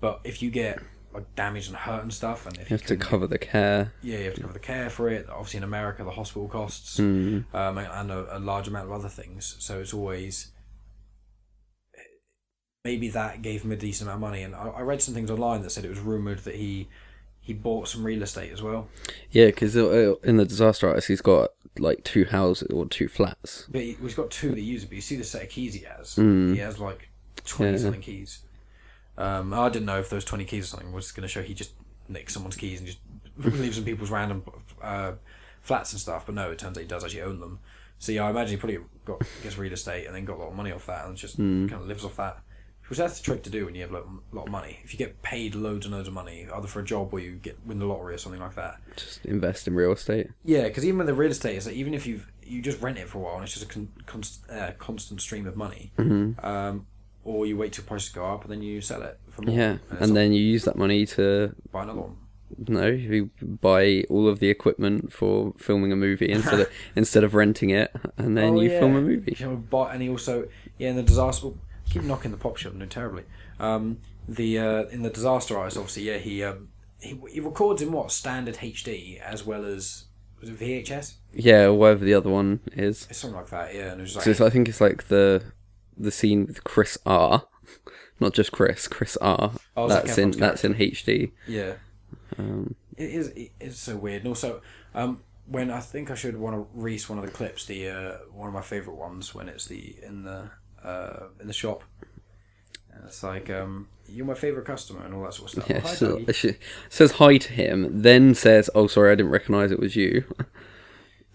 But 0.00 0.20
if 0.24 0.42
you 0.42 0.50
get 0.50 0.80
like 1.14 1.34
damaged 1.36 1.68
and 1.68 1.76
hurt 1.76 2.02
and 2.02 2.12
stuff, 2.12 2.44
and 2.46 2.56
if 2.58 2.68
You 2.70 2.76
have 2.76 2.86
to 2.86 2.96
cover 2.96 3.26
the 3.26 3.38
care. 3.38 3.92
yeah, 4.02 4.18
you 4.18 4.24
have 4.24 4.34
to 4.34 4.40
cover 4.40 4.52
the 4.52 4.58
care 4.58 4.90
for 4.90 5.08
it. 5.08 5.28
Obviously, 5.30 5.58
in 5.58 5.64
America, 5.64 6.02
the 6.04 6.10
hospital 6.10 6.48
costs, 6.48 6.98
Mm. 6.98 7.44
um, 7.54 7.78
and 7.78 8.10
a, 8.10 8.36
a 8.36 8.40
large 8.40 8.66
amount 8.68 8.86
of 8.86 8.92
other 8.92 9.08
things. 9.08 9.56
So 9.60 9.78
it's 9.80 9.94
always 9.94 10.50
maybe 12.84 13.08
that 13.08 13.40
gave 13.42 13.62
him 13.62 13.72
a 13.72 13.76
decent 13.76 14.08
amount 14.10 14.16
of 14.24 14.30
money. 14.30 14.42
And 14.42 14.54
I, 14.54 14.68
I 14.68 14.80
read 14.82 15.00
some 15.00 15.14
things 15.14 15.30
online 15.30 15.62
that 15.62 15.70
said 15.70 15.84
it 15.84 15.90
was 15.90 16.00
rumored 16.00 16.40
that 16.40 16.56
he 16.56 16.88
he 17.40 17.52
bought 17.52 17.88
some 17.88 18.04
real 18.04 18.22
estate 18.22 18.52
as 18.52 18.62
well. 18.62 18.88
Yeah, 19.30 19.46
because 19.46 19.76
in 19.76 20.36
the 20.38 20.44
disaster 20.46 20.88
artist, 20.88 21.08
he's 21.08 21.20
got 21.20 21.50
like 21.78 22.02
two 22.04 22.24
houses 22.24 22.68
or 22.70 22.86
two 22.86 23.06
flats. 23.08 23.66
But 23.70 23.82
he, 23.82 23.92
he's 24.00 24.14
got 24.14 24.30
two 24.30 24.50
that 24.50 24.58
he 24.58 24.64
uses. 24.64 24.86
But 24.88 24.94
you 24.96 25.00
see 25.02 25.16
the 25.16 25.24
set 25.24 25.42
of 25.42 25.48
keys 25.50 25.74
he 25.74 25.84
has. 25.84 26.16
Mm. 26.16 26.54
He 26.54 26.58
has 26.60 26.78
like 26.78 27.08
twenty 27.44 27.72
Yeah. 27.72 27.78
something 27.78 28.00
keys. 28.00 28.40
Um, 29.16 29.54
I 29.54 29.68
didn't 29.68 29.86
know 29.86 29.98
if 30.00 30.10
those 30.10 30.24
twenty 30.24 30.44
keys 30.44 30.64
or 30.64 30.66
something 30.68 30.92
was 30.92 31.12
going 31.12 31.22
to 31.22 31.28
show 31.28 31.42
he 31.42 31.54
just 31.54 31.72
nicks 32.08 32.34
someone's 32.34 32.56
keys 32.56 32.78
and 32.80 32.86
just 32.86 32.98
leaves 33.60 33.78
in 33.78 33.84
people's 33.84 34.10
random 34.10 34.42
uh, 34.82 35.12
flats 35.62 35.92
and 35.92 36.00
stuff. 36.00 36.26
But 36.26 36.34
no, 36.34 36.50
it 36.50 36.58
turns 36.58 36.76
out 36.76 36.82
he 36.82 36.86
does 36.88 37.04
actually 37.04 37.22
own 37.22 37.40
them. 37.40 37.60
So 37.98 38.12
yeah, 38.12 38.26
I 38.26 38.30
imagine 38.30 38.50
he 38.50 38.56
probably 38.56 38.78
got 39.04 39.22
gets 39.42 39.56
real 39.56 39.72
estate 39.72 40.06
and 40.06 40.14
then 40.14 40.24
got 40.24 40.36
a 40.36 40.40
lot 40.40 40.48
of 40.48 40.54
money 40.54 40.72
off 40.72 40.86
that 40.86 41.06
and 41.06 41.16
just 41.16 41.38
Mm. 41.38 41.68
kind 41.70 41.80
of 41.82 41.88
lives 41.88 42.04
off 42.04 42.16
that. 42.16 42.38
Which 42.88 42.98
that's 42.98 43.18
the 43.18 43.24
trick 43.24 43.42
to 43.44 43.50
do 43.50 43.64
when 43.64 43.74
you 43.74 43.80
have 43.80 43.92
a 43.92 43.94
lot, 43.94 44.06
lot 44.32 44.42
of 44.46 44.50
money. 44.50 44.80
If 44.84 44.92
you 44.92 44.98
get 44.98 45.22
paid 45.22 45.54
loads 45.54 45.86
and 45.86 45.94
loads 45.94 46.06
of 46.06 46.12
money, 46.12 46.46
either 46.54 46.66
for 46.66 46.80
a 46.80 46.84
job 46.84 47.14
or 47.14 47.18
you 47.18 47.32
get 47.36 47.56
win 47.64 47.78
the 47.78 47.86
lottery 47.86 48.14
or 48.14 48.18
something 48.18 48.42
like 48.42 48.56
that. 48.56 48.76
Just 48.96 49.24
invest 49.24 49.66
in 49.66 49.74
real 49.74 49.92
estate. 49.92 50.28
Yeah, 50.44 50.64
because 50.64 50.84
even 50.84 50.98
with 50.98 51.06
the 51.06 51.14
real 51.14 51.30
estate, 51.30 51.56
it's 51.56 51.64
like 51.64 51.76
even 51.76 51.94
if 51.94 52.06
you 52.06 52.20
you 52.44 52.60
just 52.60 52.82
rent 52.82 52.98
it 52.98 53.08
for 53.08 53.18
a 53.18 53.20
while 53.22 53.36
and 53.36 53.44
it's 53.44 53.54
just 53.54 53.64
a 53.64 53.68
con- 53.72 53.88
const- 54.04 54.50
uh, 54.50 54.72
constant 54.78 55.22
stream 55.22 55.46
of 55.46 55.56
money, 55.56 55.92
hmm 55.96 56.32
um, 56.42 56.86
or 57.24 57.46
you 57.46 57.56
wait 57.56 57.72
till 57.72 57.84
prices 57.84 58.10
go 58.10 58.26
up 58.26 58.42
and 58.44 58.52
then 58.52 58.62
you 58.62 58.80
sell 58.80 59.02
it 59.02 59.18
for 59.30 59.42
more. 59.42 59.54
Yeah, 59.54 59.76
it's 59.92 60.00
and 60.02 60.16
then 60.16 60.32
you 60.32 60.40
use 60.42 60.64
that 60.64 60.76
money 60.76 61.06
to 61.06 61.54
buy 61.72 61.82
another 61.82 62.00
one. 62.02 62.16
no, 62.68 62.86
you 62.86 63.30
buy 63.42 64.04
all 64.08 64.28
of 64.28 64.38
the 64.38 64.48
equipment 64.50 65.12
for 65.12 65.54
filming 65.58 65.90
a 65.92 65.96
movie 65.96 66.30
instead 66.30 66.60
of 66.60 66.68
instead 66.96 67.24
of 67.24 67.34
renting 67.34 67.70
it, 67.70 67.90
and 68.16 68.36
then 68.36 68.54
Oh, 68.54 68.60
you 68.60 68.70
yeah. 68.70 68.78
film 68.80 68.96
a 68.96 69.00
movie. 69.00 69.34
You 69.38 69.46
know, 69.46 69.56
buy, 69.56 69.92
and 69.92 70.02
he 70.02 70.08
also 70.08 70.48
yeah 70.78 70.90
in 70.90 70.96
the 70.96 71.02
disaster. 71.02 71.48
Keep 71.90 72.04
knocking 72.04 72.30
the 72.30 72.36
pop 72.38 72.56
shop, 72.56 72.72
I'm 72.72 72.78
doing 72.78 72.88
terribly. 72.88 73.24
Um, 73.60 73.98
the 74.26 74.58
uh, 74.58 74.82
in 74.84 75.02
the 75.02 75.10
disaster 75.10 75.56
artist, 75.58 75.76
obviously, 75.76 76.04
yeah, 76.04 76.16
he 76.18 76.42
um, 76.42 76.68
he 76.98 77.18
he 77.30 77.40
records 77.40 77.82
in 77.82 77.92
what 77.92 78.10
standard 78.10 78.56
HD 78.56 79.20
as 79.20 79.44
well 79.44 79.64
as 79.66 80.04
was 80.40 80.48
it 80.50 80.58
VHS? 80.58 81.14
Yeah, 81.34 81.64
or 81.64 81.74
whatever 81.74 82.04
the 82.04 82.14
other 82.14 82.30
one 82.30 82.60
is. 82.72 83.06
It's 83.10 83.18
something 83.18 83.36
like 83.36 83.50
that, 83.50 83.74
yeah. 83.74 83.92
And 83.92 84.00
it 84.00 84.04
was 84.04 84.16
like 84.16 84.34
So 84.34 84.46
I 84.46 84.50
think 84.50 84.68
it's 84.68 84.80
like 84.80 85.08
the 85.08 85.42
the 85.96 86.10
scene 86.10 86.46
with 86.46 86.64
Chris 86.64 86.98
R, 87.06 87.46
not 88.20 88.34
just 88.34 88.52
Chris, 88.52 88.88
Chris 88.88 89.16
R. 89.18 89.52
Oh, 89.76 89.88
that's 89.88 90.18
in 90.18 90.32
that's 90.32 90.64
in 90.64 90.74
HD. 90.74 91.32
yeah. 91.46 91.74
Um, 92.38 92.74
It 92.96 93.10
is. 93.10 93.28
It 93.28 93.52
is 93.60 93.78
so 93.78 93.96
weird. 93.96 94.22
And 94.22 94.28
also, 94.28 94.60
um, 94.94 95.22
when 95.46 95.70
I 95.70 95.80
think 95.80 96.10
I 96.10 96.14
should 96.14 96.36
want 96.36 96.56
to 96.56 96.66
Reese 96.74 97.08
one 97.08 97.18
of 97.18 97.24
the 97.24 97.30
clips, 97.30 97.66
the 97.66 97.88
uh, 97.88 98.12
one 98.32 98.48
of 98.48 98.54
my 98.54 98.62
favorite 98.62 98.96
ones 98.96 99.34
when 99.34 99.48
it's 99.48 99.66
the 99.66 99.96
in 100.02 100.24
the 100.24 100.50
uh, 100.82 101.24
in 101.40 101.46
the 101.46 101.52
shop. 101.52 101.84
And 102.92 103.04
it's 103.06 103.22
like 103.22 103.50
um, 103.50 103.88
you're 104.08 104.26
my 104.26 104.34
favorite 104.34 104.66
customer 104.66 105.04
and 105.04 105.14
all 105.14 105.22
that 105.24 105.34
sort 105.34 105.48
of 105.48 105.62
stuff. 105.64 105.70
yeah, 105.70 105.80
hi, 105.80 105.94
so, 105.94 106.24
she 106.32 106.56
says 106.88 107.12
hi 107.12 107.38
to 107.38 107.52
him, 107.52 108.02
then 108.02 108.34
says, 108.34 108.70
"Oh, 108.74 108.86
sorry, 108.86 109.12
I 109.12 109.14
didn't 109.16 109.32
recognise 109.32 109.72
it 109.72 109.80
was 109.80 109.96
you," 109.96 110.24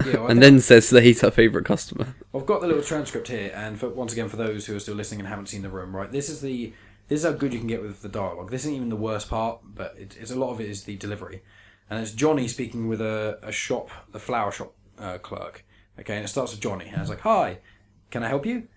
yeah, 0.05 0.17
well, 0.17 0.27
and 0.27 0.41
then 0.41 0.59
says 0.59 0.89
that 0.89 1.03
he's 1.03 1.21
her 1.21 1.31
favourite 1.31 1.65
customer. 1.65 2.15
I've 2.33 2.45
got 2.45 2.61
the 2.61 2.67
little 2.67 2.83
transcript 2.83 3.27
here, 3.27 3.51
and 3.53 3.79
for, 3.79 3.89
once 3.89 4.13
again, 4.13 4.29
for 4.29 4.37
those 4.37 4.65
who 4.65 4.75
are 4.75 4.79
still 4.79 4.95
listening 4.95 5.21
and 5.21 5.29
haven't 5.29 5.47
seen 5.47 5.61
the 5.61 5.69
room, 5.69 5.95
right, 5.95 6.11
this 6.11 6.29
is 6.29 6.41
the 6.41 6.73
this 7.07 7.21
is 7.21 7.25
how 7.25 7.31
good 7.31 7.53
you 7.53 7.59
can 7.59 7.67
get 7.67 7.81
with 7.81 8.01
the 8.01 8.09
dialogue. 8.09 8.51
This 8.51 8.65
isn't 8.65 8.75
even 8.75 8.89
the 8.89 8.95
worst 8.95 9.29
part, 9.29 9.59
but 9.63 9.95
it, 9.97 10.15
it's 10.19 10.31
a 10.31 10.37
lot 10.37 10.51
of 10.51 10.61
it 10.61 10.69
is 10.69 10.83
the 10.83 10.95
delivery, 10.95 11.43
and 11.89 11.99
it's 11.99 12.11
Johnny 12.11 12.47
speaking 12.47 12.87
with 12.87 13.01
a, 13.01 13.39
a 13.41 13.51
shop, 13.51 13.89
the 14.11 14.19
flower 14.19 14.51
shop 14.51 14.73
uh, 14.97 15.17
clerk. 15.17 15.65
Okay, 15.99 16.15
and 16.15 16.25
it 16.25 16.29
starts 16.29 16.51
with 16.51 16.61
Johnny, 16.61 16.87
and 16.87 17.01
it's 17.01 17.09
like, 17.09 17.21
"Hi, 17.21 17.59
can 18.11 18.23
I 18.23 18.29
help 18.29 18.45
you? 18.45 18.67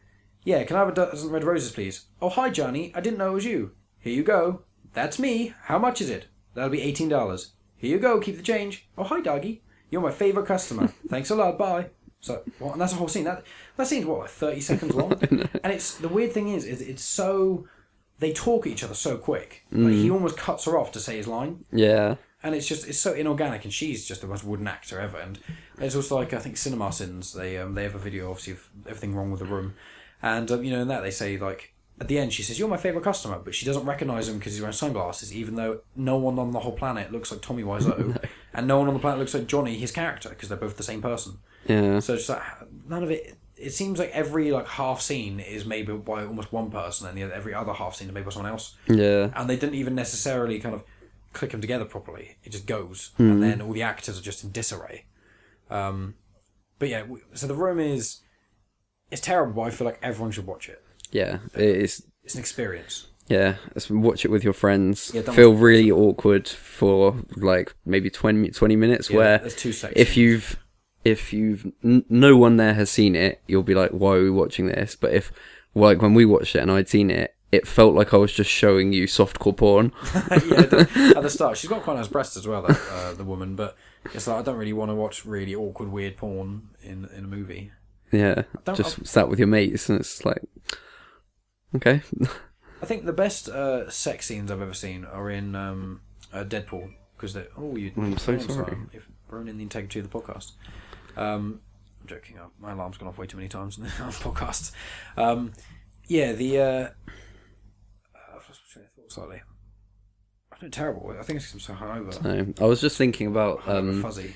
Yeah, 0.44 0.64
can 0.64 0.76
I 0.76 0.80
have 0.80 0.88
a 0.88 0.92
dozen 0.92 1.30
red 1.30 1.44
roses, 1.44 1.70
please? 1.70 2.06
Oh, 2.20 2.28
hi, 2.28 2.50
Johnny. 2.50 2.90
I 2.96 3.00
didn't 3.00 3.18
know 3.18 3.30
it 3.30 3.34
was 3.34 3.44
you. 3.44 3.72
Here 4.00 4.12
you 4.12 4.24
go. 4.24 4.62
That's 4.92 5.18
me. 5.18 5.54
How 5.64 5.78
much 5.78 6.00
is 6.00 6.10
it? 6.10 6.26
That'll 6.54 6.70
be 6.70 6.82
eighteen 6.82 7.08
dollars. 7.08 7.52
Here 7.76 7.90
you 7.90 7.98
go. 7.98 8.18
Keep 8.18 8.36
the 8.38 8.42
change. 8.42 8.88
Oh, 8.98 9.04
hi, 9.04 9.20
doggy. 9.20 9.62
You're 9.92 10.00
my 10.00 10.10
favorite 10.10 10.46
customer. 10.46 10.88
Thanks 11.08 11.30
a 11.30 11.36
lot. 11.36 11.58
Bye. 11.58 11.90
So, 12.20 12.42
and 12.60 12.80
that's 12.80 12.94
a 12.94 12.96
whole 12.96 13.08
scene. 13.08 13.24
That 13.24 13.44
that 13.76 13.86
scene's 13.86 14.06
what, 14.06 14.20
like 14.20 14.30
thirty 14.30 14.60
seconds 14.60 14.94
long. 14.94 15.12
and 15.22 15.72
it's 15.72 15.96
the 15.98 16.08
weird 16.08 16.32
thing 16.32 16.48
is, 16.48 16.64
is 16.64 16.80
it's 16.80 17.02
so 17.02 17.66
they 18.20 18.32
talk 18.32 18.66
at 18.66 18.72
each 18.72 18.84
other 18.84 18.94
so 18.94 19.18
quick. 19.18 19.66
Like 19.70 19.92
he 19.92 20.10
almost 20.10 20.36
cuts 20.38 20.64
her 20.64 20.78
off 20.78 20.92
to 20.92 21.00
say 21.00 21.16
his 21.16 21.26
line, 21.26 21.64
Yeah, 21.72 22.14
and 22.42 22.54
it's 22.54 22.66
just 22.66 22.88
it's 22.88 22.98
so 22.98 23.12
inorganic. 23.12 23.64
And 23.64 23.72
she's 23.72 24.06
just 24.06 24.22
the 24.22 24.28
most 24.28 24.44
wooden 24.44 24.68
actor 24.68 24.98
ever. 24.98 25.18
And 25.18 25.38
there's 25.76 25.96
also 25.96 26.16
like 26.16 26.32
I 26.32 26.38
think 26.38 26.56
CinemaSins. 26.56 27.34
They 27.34 27.58
um 27.58 27.74
they 27.74 27.82
have 27.82 27.94
a 27.94 27.98
video 27.98 28.30
obviously 28.30 28.54
of 28.54 28.68
everything 28.86 29.14
wrong 29.14 29.30
with 29.30 29.40
the 29.40 29.46
room, 29.46 29.74
and 30.22 30.50
um, 30.50 30.64
you 30.64 30.70
know 30.70 30.80
in 30.82 30.88
that 30.88 31.02
they 31.02 31.10
say 31.10 31.36
like. 31.36 31.71
At 32.02 32.08
the 32.08 32.18
end, 32.18 32.32
she 32.32 32.42
says, 32.42 32.58
"You're 32.58 32.68
my 32.68 32.76
favorite 32.76 33.04
customer," 33.04 33.38
but 33.44 33.54
she 33.54 33.64
doesn't 33.64 33.84
recognize 33.86 34.28
him 34.28 34.38
because 34.38 34.54
he's 34.54 34.60
wearing 34.60 34.72
sunglasses. 34.72 35.32
Even 35.32 35.54
though 35.54 35.82
no 35.94 36.16
one 36.16 36.36
on 36.36 36.50
the 36.50 36.58
whole 36.58 36.72
planet 36.72 37.12
looks 37.12 37.30
like 37.30 37.40
Tommy 37.42 37.62
Wiseau, 37.62 38.18
and 38.52 38.66
no 38.66 38.78
one 38.80 38.88
on 38.88 38.94
the 38.94 38.98
planet 39.00 39.20
looks 39.20 39.34
like 39.34 39.46
Johnny, 39.46 39.78
his 39.78 39.92
character, 39.92 40.28
because 40.30 40.48
they're 40.48 40.58
both 40.58 40.76
the 40.76 40.82
same 40.82 41.00
person. 41.00 41.38
yeah, 41.68 42.00
So 42.00 42.14
it's 42.14 42.28
like 42.28 42.42
none 42.88 43.04
of 43.04 43.10
it. 43.12 43.36
It 43.56 43.70
seems 43.70 44.00
like 44.00 44.10
every 44.10 44.50
like 44.50 44.66
half 44.66 45.00
scene 45.00 45.38
is 45.38 45.64
made 45.64 45.86
by 46.04 46.24
almost 46.24 46.52
one 46.52 46.72
person, 46.72 47.06
and 47.06 47.16
the 47.16 47.22
other, 47.22 47.34
every 47.34 47.54
other 47.54 47.72
half 47.72 47.94
scene 47.94 48.08
is 48.08 48.14
made 48.14 48.24
by 48.24 48.32
someone 48.32 48.50
else. 48.50 48.74
yeah. 48.88 49.30
And 49.36 49.48
they 49.48 49.56
didn't 49.56 49.76
even 49.76 49.94
necessarily 49.94 50.58
kind 50.58 50.74
of 50.74 50.82
click 51.32 51.52
them 51.52 51.60
together 51.60 51.84
properly. 51.84 52.36
It 52.42 52.50
just 52.50 52.66
goes, 52.66 53.12
and 53.18 53.40
then 53.40 53.62
all 53.62 53.72
the 53.72 53.82
actors 53.82 54.18
are 54.18 54.22
just 54.22 54.42
in 54.42 54.50
disarray. 54.50 55.04
Um, 55.70 56.16
but 56.80 56.88
yeah, 56.88 57.04
so 57.34 57.46
the 57.46 57.54
room 57.54 57.78
is 57.78 58.22
it's 59.12 59.20
terrible. 59.22 59.52
But 59.54 59.62
I 59.62 59.70
feel 59.70 59.84
like 59.86 60.00
everyone 60.02 60.32
should 60.32 60.46
watch 60.48 60.68
it. 60.68 60.82
Yeah, 61.12 61.38
it's 61.54 62.02
It's 62.24 62.34
an 62.34 62.40
experience. 62.40 63.06
yeah. 63.28 63.56
Watch 63.90 64.24
it 64.24 64.30
with 64.30 64.42
your 64.44 64.52
friends. 64.52 65.10
Yeah, 65.14 65.22
Feel 65.22 65.54
really 65.54 65.90
awkward 65.90 66.48
for 66.48 67.16
like 67.36 67.74
maybe 67.84 68.10
20, 68.10 68.50
20 68.50 68.76
minutes. 68.76 69.10
Yeah, 69.10 69.16
where 69.16 69.38
there's 69.38 69.54
two 69.54 69.72
sections. 69.72 70.00
if 70.00 70.16
you've 70.16 70.56
if 71.04 71.32
you've 71.32 71.66
n- 71.84 72.04
no 72.08 72.36
one 72.36 72.56
there 72.56 72.74
has 72.74 72.88
seen 72.90 73.14
it, 73.14 73.40
you'll 73.46 73.62
be 73.62 73.74
like, 73.74 73.90
"Why 73.90 74.16
are 74.16 74.22
we 74.22 74.30
watching 74.30 74.66
this?" 74.66 74.96
But 74.96 75.12
if 75.12 75.30
like 75.74 76.00
when 76.02 76.14
we 76.14 76.24
watched 76.24 76.54
it 76.56 76.60
and 76.60 76.70
I'd 76.70 76.88
seen 76.88 77.10
it, 77.10 77.34
it 77.50 77.66
felt 77.66 77.94
like 77.94 78.14
I 78.14 78.16
was 78.18 78.32
just 78.32 78.50
showing 78.50 78.92
you 78.92 79.06
softcore 79.06 79.56
porn. 79.56 79.92
yeah, 80.14 80.20
at 80.30 80.70
the- 80.70 81.14
at 81.16 81.22
the 81.22 81.30
start, 81.30 81.56
she's 81.58 81.68
got 81.70 81.82
quite 81.82 81.96
nice 81.96 82.08
breasts 82.08 82.36
as 82.36 82.46
well. 82.46 82.62
That, 82.62 82.80
uh, 82.90 83.12
the 83.14 83.24
woman, 83.24 83.56
but 83.56 83.76
it's 84.14 84.26
like 84.26 84.38
I 84.38 84.42
don't 84.42 84.56
really 84.56 84.72
want 84.72 84.90
to 84.90 84.94
watch 84.94 85.26
really 85.26 85.54
awkward, 85.54 85.90
weird 85.90 86.16
porn 86.16 86.68
in 86.82 87.08
in 87.16 87.24
a 87.24 87.28
movie. 87.28 87.72
Yeah, 88.12 88.42
just 88.74 89.06
sat 89.06 89.28
with 89.28 89.38
your 89.38 89.48
mates, 89.48 89.88
and 89.88 89.98
it's 89.98 90.24
like, 90.24 90.42
okay, 91.76 92.02
I 92.82 92.86
think 92.86 93.04
the 93.04 93.12
best 93.12 93.48
uh, 93.48 93.88
sex 93.90 94.26
scenes 94.26 94.50
I've 94.50 94.60
ever 94.62 94.74
seen 94.74 95.04
are 95.04 95.30
in 95.30 95.54
um, 95.54 96.00
uh, 96.32 96.44
Deadpool 96.44 96.92
because 97.16 97.34
they're 97.34 97.46
oh 97.56 97.76
you. 97.76 97.92
I'm 97.96 98.18
so 98.18 98.38
sorry. 98.38 98.76
ruining 99.28 99.56
the 99.56 99.62
integrity 99.62 100.00
of 100.00 100.10
the 100.10 100.18
podcast. 100.20 100.52
Um, 101.16 101.60
I'm 102.00 102.08
joking. 102.08 102.38
uh, 102.38 102.46
My 102.60 102.72
alarm's 102.72 102.98
gone 102.98 103.08
off 103.08 103.18
way 103.18 103.26
too 103.26 103.36
many 103.36 103.48
times 103.48 103.78
on 103.78 103.86
podcasts. 104.12 104.72
Um, 105.16 105.52
yeah, 106.08 106.32
the. 106.32 106.58
Uh, 106.58 106.62
uh, 106.64 106.88
I've 108.30 108.48
lost 108.48 108.60
my 108.66 108.72
train 108.72 108.84
of 108.86 108.92
thought 108.92 109.12
slightly. 109.12 109.42
I 110.52 110.56
don't 110.60 110.72
terrible. 110.72 111.14
I 111.18 111.22
think 111.22 111.38
it's 111.38 111.46
'cause 111.52 111.68
I'm 111.68 111.76
so 111.78 111.84
hungover. 111.84 112.22
No, 112.58 112.64
I 112.64 112.68
was 112.68 112.80
just 112.80 112.96
thinking 112.98 113.26
about 113.28 113.66
um, 113.68 114.02
fuzzy. 114.02 114.34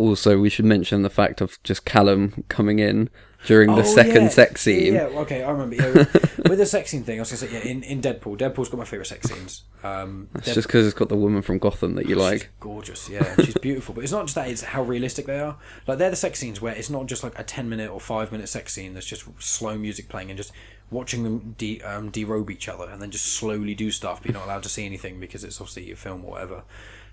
Also 0.00 0.38
we 0.38 0.48
should 0.50 0.64
mention 0.64 1.02
the 1.02 1.10
fact 1.10 1.40
of 1.40 1.62
just 1.62 1.84
Callum 1.84 2.44
coming 2.48 2.78
in 2.78 3.10
during 3.46 3.74
the 3.74 3.80
Oh, 3.82 3.84
second 3.84 4.24
yeah. 4.24 4.28
sex 4.28 4.60
scene. 4.62 4.94
Yeah, 4.94 5.04
okay, 5.22 5.42
I 5.42 5.50
remember. 5.50 5.76
Yeah, 5.76 5.90
with, 5.92 6.38
with 6.48 6.58
the 6.58 6.66
sex 6.66 6.90
scene 6.90 7.04
thing, 7.04 7.18
I 7.18 7.22
was 7.22 7.30
gonna 7.30 7.50
say, 7.50 7.52
yeah, 7.58 7.70
in, 7.70 7.82
in 7.82 8.02
Deadpool, 8.02 8.36
Deadpool's 8.38 8.68
got 8.68 8.76
my 8.78 8.84
favorite 8.84 9.06
sex 9.06 9.28
scenes. 9.30 9.62
Um, 9.82 10.28
It's 10.34 10.46
Dead- 10.46 10.54
just 10.56 10.68
because 10.68 10.86
it's 10.86 10.94
got 10.94 11.08
the 11.08 11.16
woman 11.16 11.40
from 11.42 11.58
Gotham 11.58 11.94
that 11.94 12.04
you 12.06 12.16
She's 12.16 12.22
like. 12.22 12.50
gorgeous, 12.60 13.08
yeah. 13.08 13.34
She's 13.36 13.56
beautiful, 13.56 13.94
but 13.94 14.04
it's 14.04 14.12
not 14.12 14.26
just 14.26 14.34
that; 14.34 14.48
it's 14.48 14.62
how 14.62 14.82
realistic 14.82 15.24
they 15.26 15.40
are. 15.40 15.56
Like 15.86 15.96
they're 15.98 16.10
the 16.10 16.16
sex 16.16 16.38
scenes 16.38 16.60
where 16.60 16.74
it's 16.74 16.90
not 16.90 17.06
just 17.06 17.22
like 17.24 17.38
a 17.38 17.42
ten 17.44 17.68
minute 17.68 17.90
or 17.90 18.00
five 18.00 18.30
minute 18.32 18.48
sex 18.48 18.74
scene 18.74 18.92
that's 18.94 19.06
just 19.06 19.24
slow 19.42 19.78
music 19.78 20.08
playing 20.08 20.28
and 20.30 20.36
just 20.36 20.52
watching 20.90 21.22
them 21.22 21.54
de- 21.56 21.80
um, 21.82 22.10
derobe 22.10 22.50
each 22.50 22.68
other 22.68 22.84
and 22.90 23.00
then 23.00 23.10
just 23.10 23.24
slowly 23.24 23.74
do 23.74 23.90
stuff, 23.90 24.20
but 24.20 24.26
you're 24.32 24.38
not 24.38 24.44
allowed 24.46 24.62
to 24.64 24.68
see 24.68 24.84
anything 24.84 25.18
because 25.20 25.44
it's 25.44 25.60
obviously 25.60 25.90
a 25.92 25.96
film 25.96 26.24
or 26.24 26.32
whatever. 26.32 26.64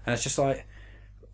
And 0.05 0.13
it's 0.13 0.23
just 0.23 0.37
like 0.39 0.65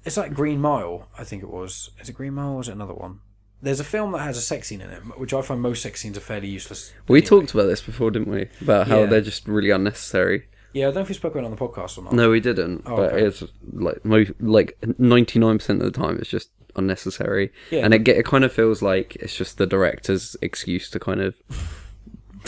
it's 0.05 0.17
like 0.17 0.33
Green 0.33 0.59
Mile, 0.59 1.07
I 1.17 1.23
think 1.23 1.43
it 1.43 1.49
was. 1.49 1.91
Is 1.99 2.09
it 2.09 2.13
Green 2.13 2.33
Mile 2.33 2.53
or 2.55 2.61
is 2.61 2.69
it 2.69 2.73
another 2.73 2.93
one? 2.93 3.19
There's 3.61 3.79
a 3.79 3.85
film 3.85 4.11
that 4.11 4.19
has 4.19 4.37
a 4.37 4.41
sex 4.41 4.67
scene 4.67 4.81
in 4.81 4.89
it, 4.89 4.99
which 5.17 5.33
I 5.33 5.41
find 5.41 5.61
most 5.61 5.81
sex 5.81 6.01
scenes 6.01 6.17
are 6.17 6.21
fairly 6.21 6.49
useless. 6.49 6.91
We 7.07 7.19
anyway. 7.19 7.27
talked 7.29 7.53
about 7.53 7.67
this 7.67 7.81
before, 7.81 8.11
didn't 8.11 8.27
we? 8.29 8.47
About 8.61 8.87
how 8.89 8.99
Yeah. 9.01 9.05
they're 9.05 9.21
just 9.21 9.47
really 9.47 9.69
unnecessary. 9.69 10.47
Yeah, 10.73 10.85
I 10.85 10.87
don't 10.87 10.95
know 10.95 11.01
if 11.01 11.09
we 11.09 11.13
spoke 11.15 11.33
about 11.33 11.43
it 11.43 11.45
on 11.45 11.51
the 11.51 11.57
podcast 11.57 11.97
or 11.97 12.03
not. 12.03 12.13
No, 12.13 12.29
we 12.31 12.39
didn't. 12.41 12.81
Oh, 12.85 12.97
but 12.97 13.13
okay. 13.13 13.25
it's 13.25 13.43
like 13.71 14.03
mo- 14.03 14.25
like 14.39 14.77
ninety 14.97 15.39
nine 15.39 15.59
percent 15.59 15.81
of 15.81 15.93
the 15.93 15.97
time, 15.97 16.17
it's 16.17 16.29
just 16.29 16.49
unnecessary. 16.75 17.53
Yeah. 17.71 17.85
And 17.85 17.93
it 17.93 17.99
get 17.99 18.17
it 18.17 18.25
kind 18.25 18.43
of 18.43 18.51
feels 18.51 18.81
like 18.81 19.15
it's 19.17 19.35
just 19.37 19.57
the 19.59 19.67
director's 19.67 20.35
excuse 20.41 20.89
to 20.89 20.99
kind 20.99 21.21
of 21.21 21.35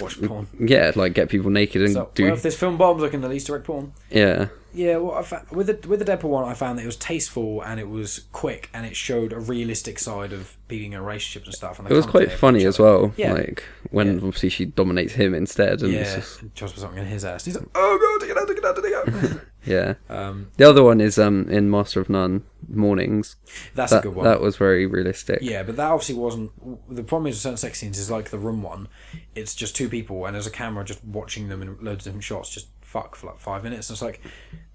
Watch 0.01 0.21
porn. 0.21 0.47
yeah, 0.59 0.91
like 0.95 1.13
get 1.13 1.29
people 1.29 1.49
naked 1.51 1.81
and 1.83 1.93
So, 1.93 2.09
do 2.15 2.25
well, 2.25 2.33
if 2.33 2.41
this 2.41 2.57
film 2.57 2.77
bombs, 2.77 3.01
I 3.03 3.07
can 3.09 3.23
at 3.23 3.29
least 3.29 3.47
direct 3.47 3.65
porn. 3.65 3.93
yeah. 4.09 4.47
Yeah, 4.75 4.97
well, 4.97 5.15
I 5.15 5.23
found, 5.23 5.49
with 5.51 5.67
the 5.67 5.87
with 5.87 5.99
the 5.99 6.05
Deadpool 6.05 6.29
one, 6.29 6.43
I 6.43 6.53
found 6.53 6.77
that 6.77 6.83
it 6.83 6.87
was 6.87 6.97
tasteful 6.97 7.61
and 7.61 7.79
it 7.79 7.89
was 7.89 8.25
quick 8.31 8.69
and 8.73 8.85
it 8.85 8.95
showed 8.95 9.33
a 9.33 9.39
realistic 9.39 9.97
side 9.99 10.33
of 10.33 10.57
being 10.67 10.93
in 10.93 11.01
relationships 11.01 11.45
and 11.45 11.55
stuff. 11.55 11.79
And 11.79 11.89
It 11.89 11.93
was 11.93 12.05
quite 12.05 12.31
funny 12.31 12.65
as 12.65 12.77
well. 12.79 13.13
Yeah. 13.17 13.33
Like 13.33 13.63
when 13.91 14.07
Yeah. 14.07 14.13
obviously 14.25 14.49
she 14.49 14.65
dominates 14.65 15.13
him 15.13 15.33
instead, 15.33 15.81
and 15.81 15.93
Yeah, 15.93 16.15
just 16.15 16.41
Josh 16.53 16.73
was 16.73 16.81
something 16.81 16.99
in 16.99 17.05
his 17.07 17.23
ass. 17.23 17.45
He's 17.45 17.55
like, 17.55 17.67
"Oh 17.75 17.97
god, 18.19 18.25
take 18.27 18.35
it 18.35 18.37
out, 18.37 18.47
take 18.47 18.57
it 18.57 18.65
out, 18.65 18.75
take 18.75 18.85
it 18.85 19.33
out." 19.35 19.41
yeah. 19.65 19.93
um, 20.09 20.47
The 20.57 20.67
other 20.69 20.83
one 20.83 20.99
is 21.01 21.17
um 21.17 21.47
in 21.49 21.69
Master 21.71 21.99
of 22.01 22.09
None 22.09 22.43
Mornings. 22.67 23.35
that's 23.75 23.91
that 23.91 23.99
a 23.99 24.07
good 24.07 24.15
one. 24.15 24.25
that 24.25 24.41
was 24.41 24.57
very 24.57 24.85
realistic. 24.85 25.39
Yeah, 25.41 25.63
but 25.63 25.75
that 25.77 25.91
obviously 25.91 26.15
wasn't. 26.15 26.51
The 26.93 27.03
problem 27.03 27.27
is 27.27 27.35
with 27.35 27.41
certain 27.41 27.57
sex 27.57 27.79
scenes 27.79 27.97
is 27.97 28.09
like 28.11 28.29
the 28.31 28.39
room 28.39 28.61
one. 28.63 28.87
It's 29.35 29.53
just 29.55 29.75
two 29.75 29.87
people, 29.89 30.25
and 30.25 30.33
there's 30.35 30.47
a 30.47 30.51
camera 30.51 30.83
just 30.83 31.03
watching 31.03 31.47
them 31.49 31.61
in 31.61 31.77
loads 31.81 32.05
of 32.05 32.11
different 32.11 32.23
shots, 32.23 32.49
just 32.49 32.67
fuck 32.95 33.15
for 33.15 33.27
like 33.27 33.39
five 33.39 33.63
minutes. 33.63 33.89
And 33.89 33.95
it's 33.95 34.01
like, 34.01 34.21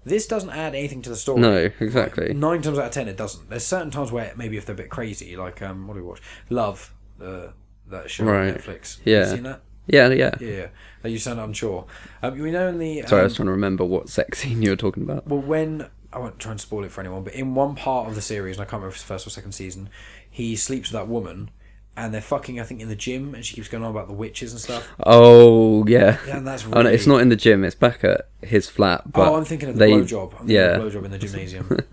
this 0.05 0.27
doesn't 0.27 0.51
add 0.51 0.75
anything 0.75 1.01
to 1.01 1.09
the 1.09 1.15
story. 1.15 1.41
No, 1.41 1.69
exactly. 1.79 2.27
Like, 2.29 2.37
nine 2.37 2.61
times 2.61 2.77
out 2.77 2.85
of 2.85 2.91
ten, 2.91 3.07
it 3.07 3.17
doesn't. 3.17 3.49
There's 3.49 3.65
certain 3.65 3.89
times 3.89 4.11
where 4.11 4.31
maybe 4.35 4.57
if 4.57 4.65
they're 4.65 4.75
a 4.75 4.77
bit 4.77 4.89
crazy, 4.89 5.35
like 5.35 5.61
um, 5.61 5.87
what 5.87 5.95
do 5.95 6.01
we 6.01 6.07
watch? 6.07 6.21
Love, 6.49 6.93
the 7.17 7.53
that 7.89 8.09
show 8.11 8.25
Right. 8.25 8.49
on 8.49 8.53
Netflix. 8.59 8.99
Yeah. 9.03 9.25
Seen 9.25 9.43
that? 9.43 9.61
Yeah, 9.87 10.09
yeah. 10.09 10.31
Yeah, 10.39 10.47
yeah. 10.49 10.67
That 11.01 11.09
you 11.09 11.17
sound 11.17 11.39
unsure. 11.39 11.85
Um, 12.21 12.37
we 12.39 12.51
know 12.51 12.67
in 12.67 12.77
the 12.77 13.01
Sorry, 13.07 13.21
I 13.21 13.23
um, 13.23 13.25
was 13.25 13.35
trying 13.35 13.47
to 13.47 13.51
remember 13.51 13.83
what 13.83 14.07
sex 14.09 14.39
scene 14.43 14.61
you 14.61 14.69
were 14.69 14.75
talking 14.75 15.03
about. 15.03 15.27
well, 15.27 15.41
when 15.41 15.89
I 16.13 16.19
won't 16.19 16.39
try 16.39 16.51
and 16.51 16.61
spoil 16.61 16.83
it 16.83 16.91
for 16.91 17.01
anyone, 17.01 17.23
but 17.23 17.33
in 17.33 17.55
one 17.55 17.75
part 17.75 18.07
of 18.07 18.15
the 18.15 18.21
series, 18.21 18.57
and 18.57 18.61
I 18.61 18.65
can't 18.65 18.73
remember 18.81 18.89
if 18.89 18.95
it's 18.95 19.03
the 19.03 19.07
first 19.07 19.25
or 19.25 19.31
second 19.31 19.53
season, 19.53 19.89
he 20.29 20.55
sleeps 20.55 20.91
with 20.91 20.99
that 21.01 21.07
woman, 21.07 21.49
and 21.97 22.13
they're 22.13 22.21
fucking. 22.21 22.59
I 22.59 22.63
think 22.63 22.81
in 22.81 22.89
the 22.89 22.95
gym, 22.95 23.35
and 23.35 23.45
she 23.45 23.55
keeps 23.55 23.67
going 23.67 23.83
on 23.83 23.91
about 23.91 24.07
the 24.07 24.13
witches 24.13 24.51
and 24.51 24.61
stuff. 24.61 24.87
Oh 25.05 25.85
yeah. 25.87 26.17
Yeah, 26.27 26.37
and 26.37 26.47
that's 26.47 26.65
Oh, 26.65 26.81
no, 26.81 26.89
it's 26.89 27.07
not 27.07 27.21
in 27.21 27.29
the 27.29 27.35
gym. 27.35 27.63
It's 27.63 27.75
back 27.75 28.03
at 28.03 28.29
his 28.41 28.69
flat. 28.69 29.01
Oh, 29.05 29.09
but 29.13 29.27
oh, 29.29 29.35
I'm 29.35 29.45
thinking 29.45 29.69
of 29.69 29.75
the 29.75 29.79
they- 29.79 29.91
blowjob. 29.91 30.39
I'm 30.39 30.49
yeah. 30.49 30.77
the 30.77 30.83
blowjob 30.89 31.05
in 31.05 31.11
the 31.11 31.17
gymnasium. 31.19 31.79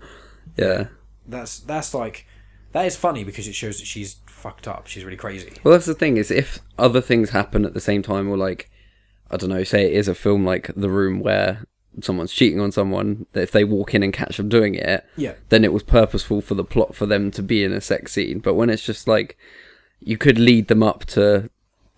Yeah. 0.57 0.87
that's 1.25 1.59
that's 1.59 1.93
like 1.93 2.25
that 2.73 2.85
is 2.85 2.97
funny 2.97 3.23
because 3.23 3.47
it 3.47 3.55
shows 3.55 3.79
that 3.79 3.85
she's 3.85 4.17
fucked 4.25 4.67
up. 4.67 4.87
She's 4.87 5.05
really 5.05 5.15
crazy. 5.17 5.53
Well, 5.63 5.71
that's 5.73 5.85
the 5.85 5.93
thing 5.93 6.17
is 6.17 6.31
if 6.31 6.59
other 6.77 6.99
things 7.01 7.29
happen 7.29 7.63
at 7.65 7.73
the 7.73 7.79
same 7.79 8.01
time, 8.01 8.29
or 8.29 8.35
like 8.35 8.69
I 9.31 9.37
don't 9.37 9.49
know, 9.49 9.63
say 9.63 9.85
it 9.85 9.93
is 9.93 10.07
a 10.09 10.15
film 10.15 10.43
like 10.45 10.71
The 10.75 10.89
Room 10.89 11.19
where 11.21 11.65
someone's 12.01 12.33
cheating 12.33 12.59
on 12.59 12.71
someone, 12.71 13.25
that 13.33 13.43
if 13.43 13.51
they 13.51 13.63
walk 13.63 13.93
in 13.93 14.03
and 14.03 14.11
catch 14.11 14.37
them 14.37 14.49
doing 14.49 14.75
it, 14.75 15.05
Yeah. 15.17 15.33
then 15.49 15.63
it 15.63 15.71
was 15.73 15.83
purposeful 15.83 16.41
for 16.41 16.55
the 16.55 16.63
plot 16.63 16.93
for 16.95 17.05
them 17.05 17.31
to 17.31 17.41
be 17.43 17.63
in 17.63 17.71
a 17.73 17.81
sex 17.81 18.11
scene. 18.13 18.39
But 18.39 18.53
when 18.55 18.69
it's 18.69 18.83
just 18.85 19.07
like 19.07 19.37
you 19.99 20.17
could 20.17 20.39
lead 20.39 20.67
them 20.67 20.83
up 20.83 21.05
to 21.05 21.49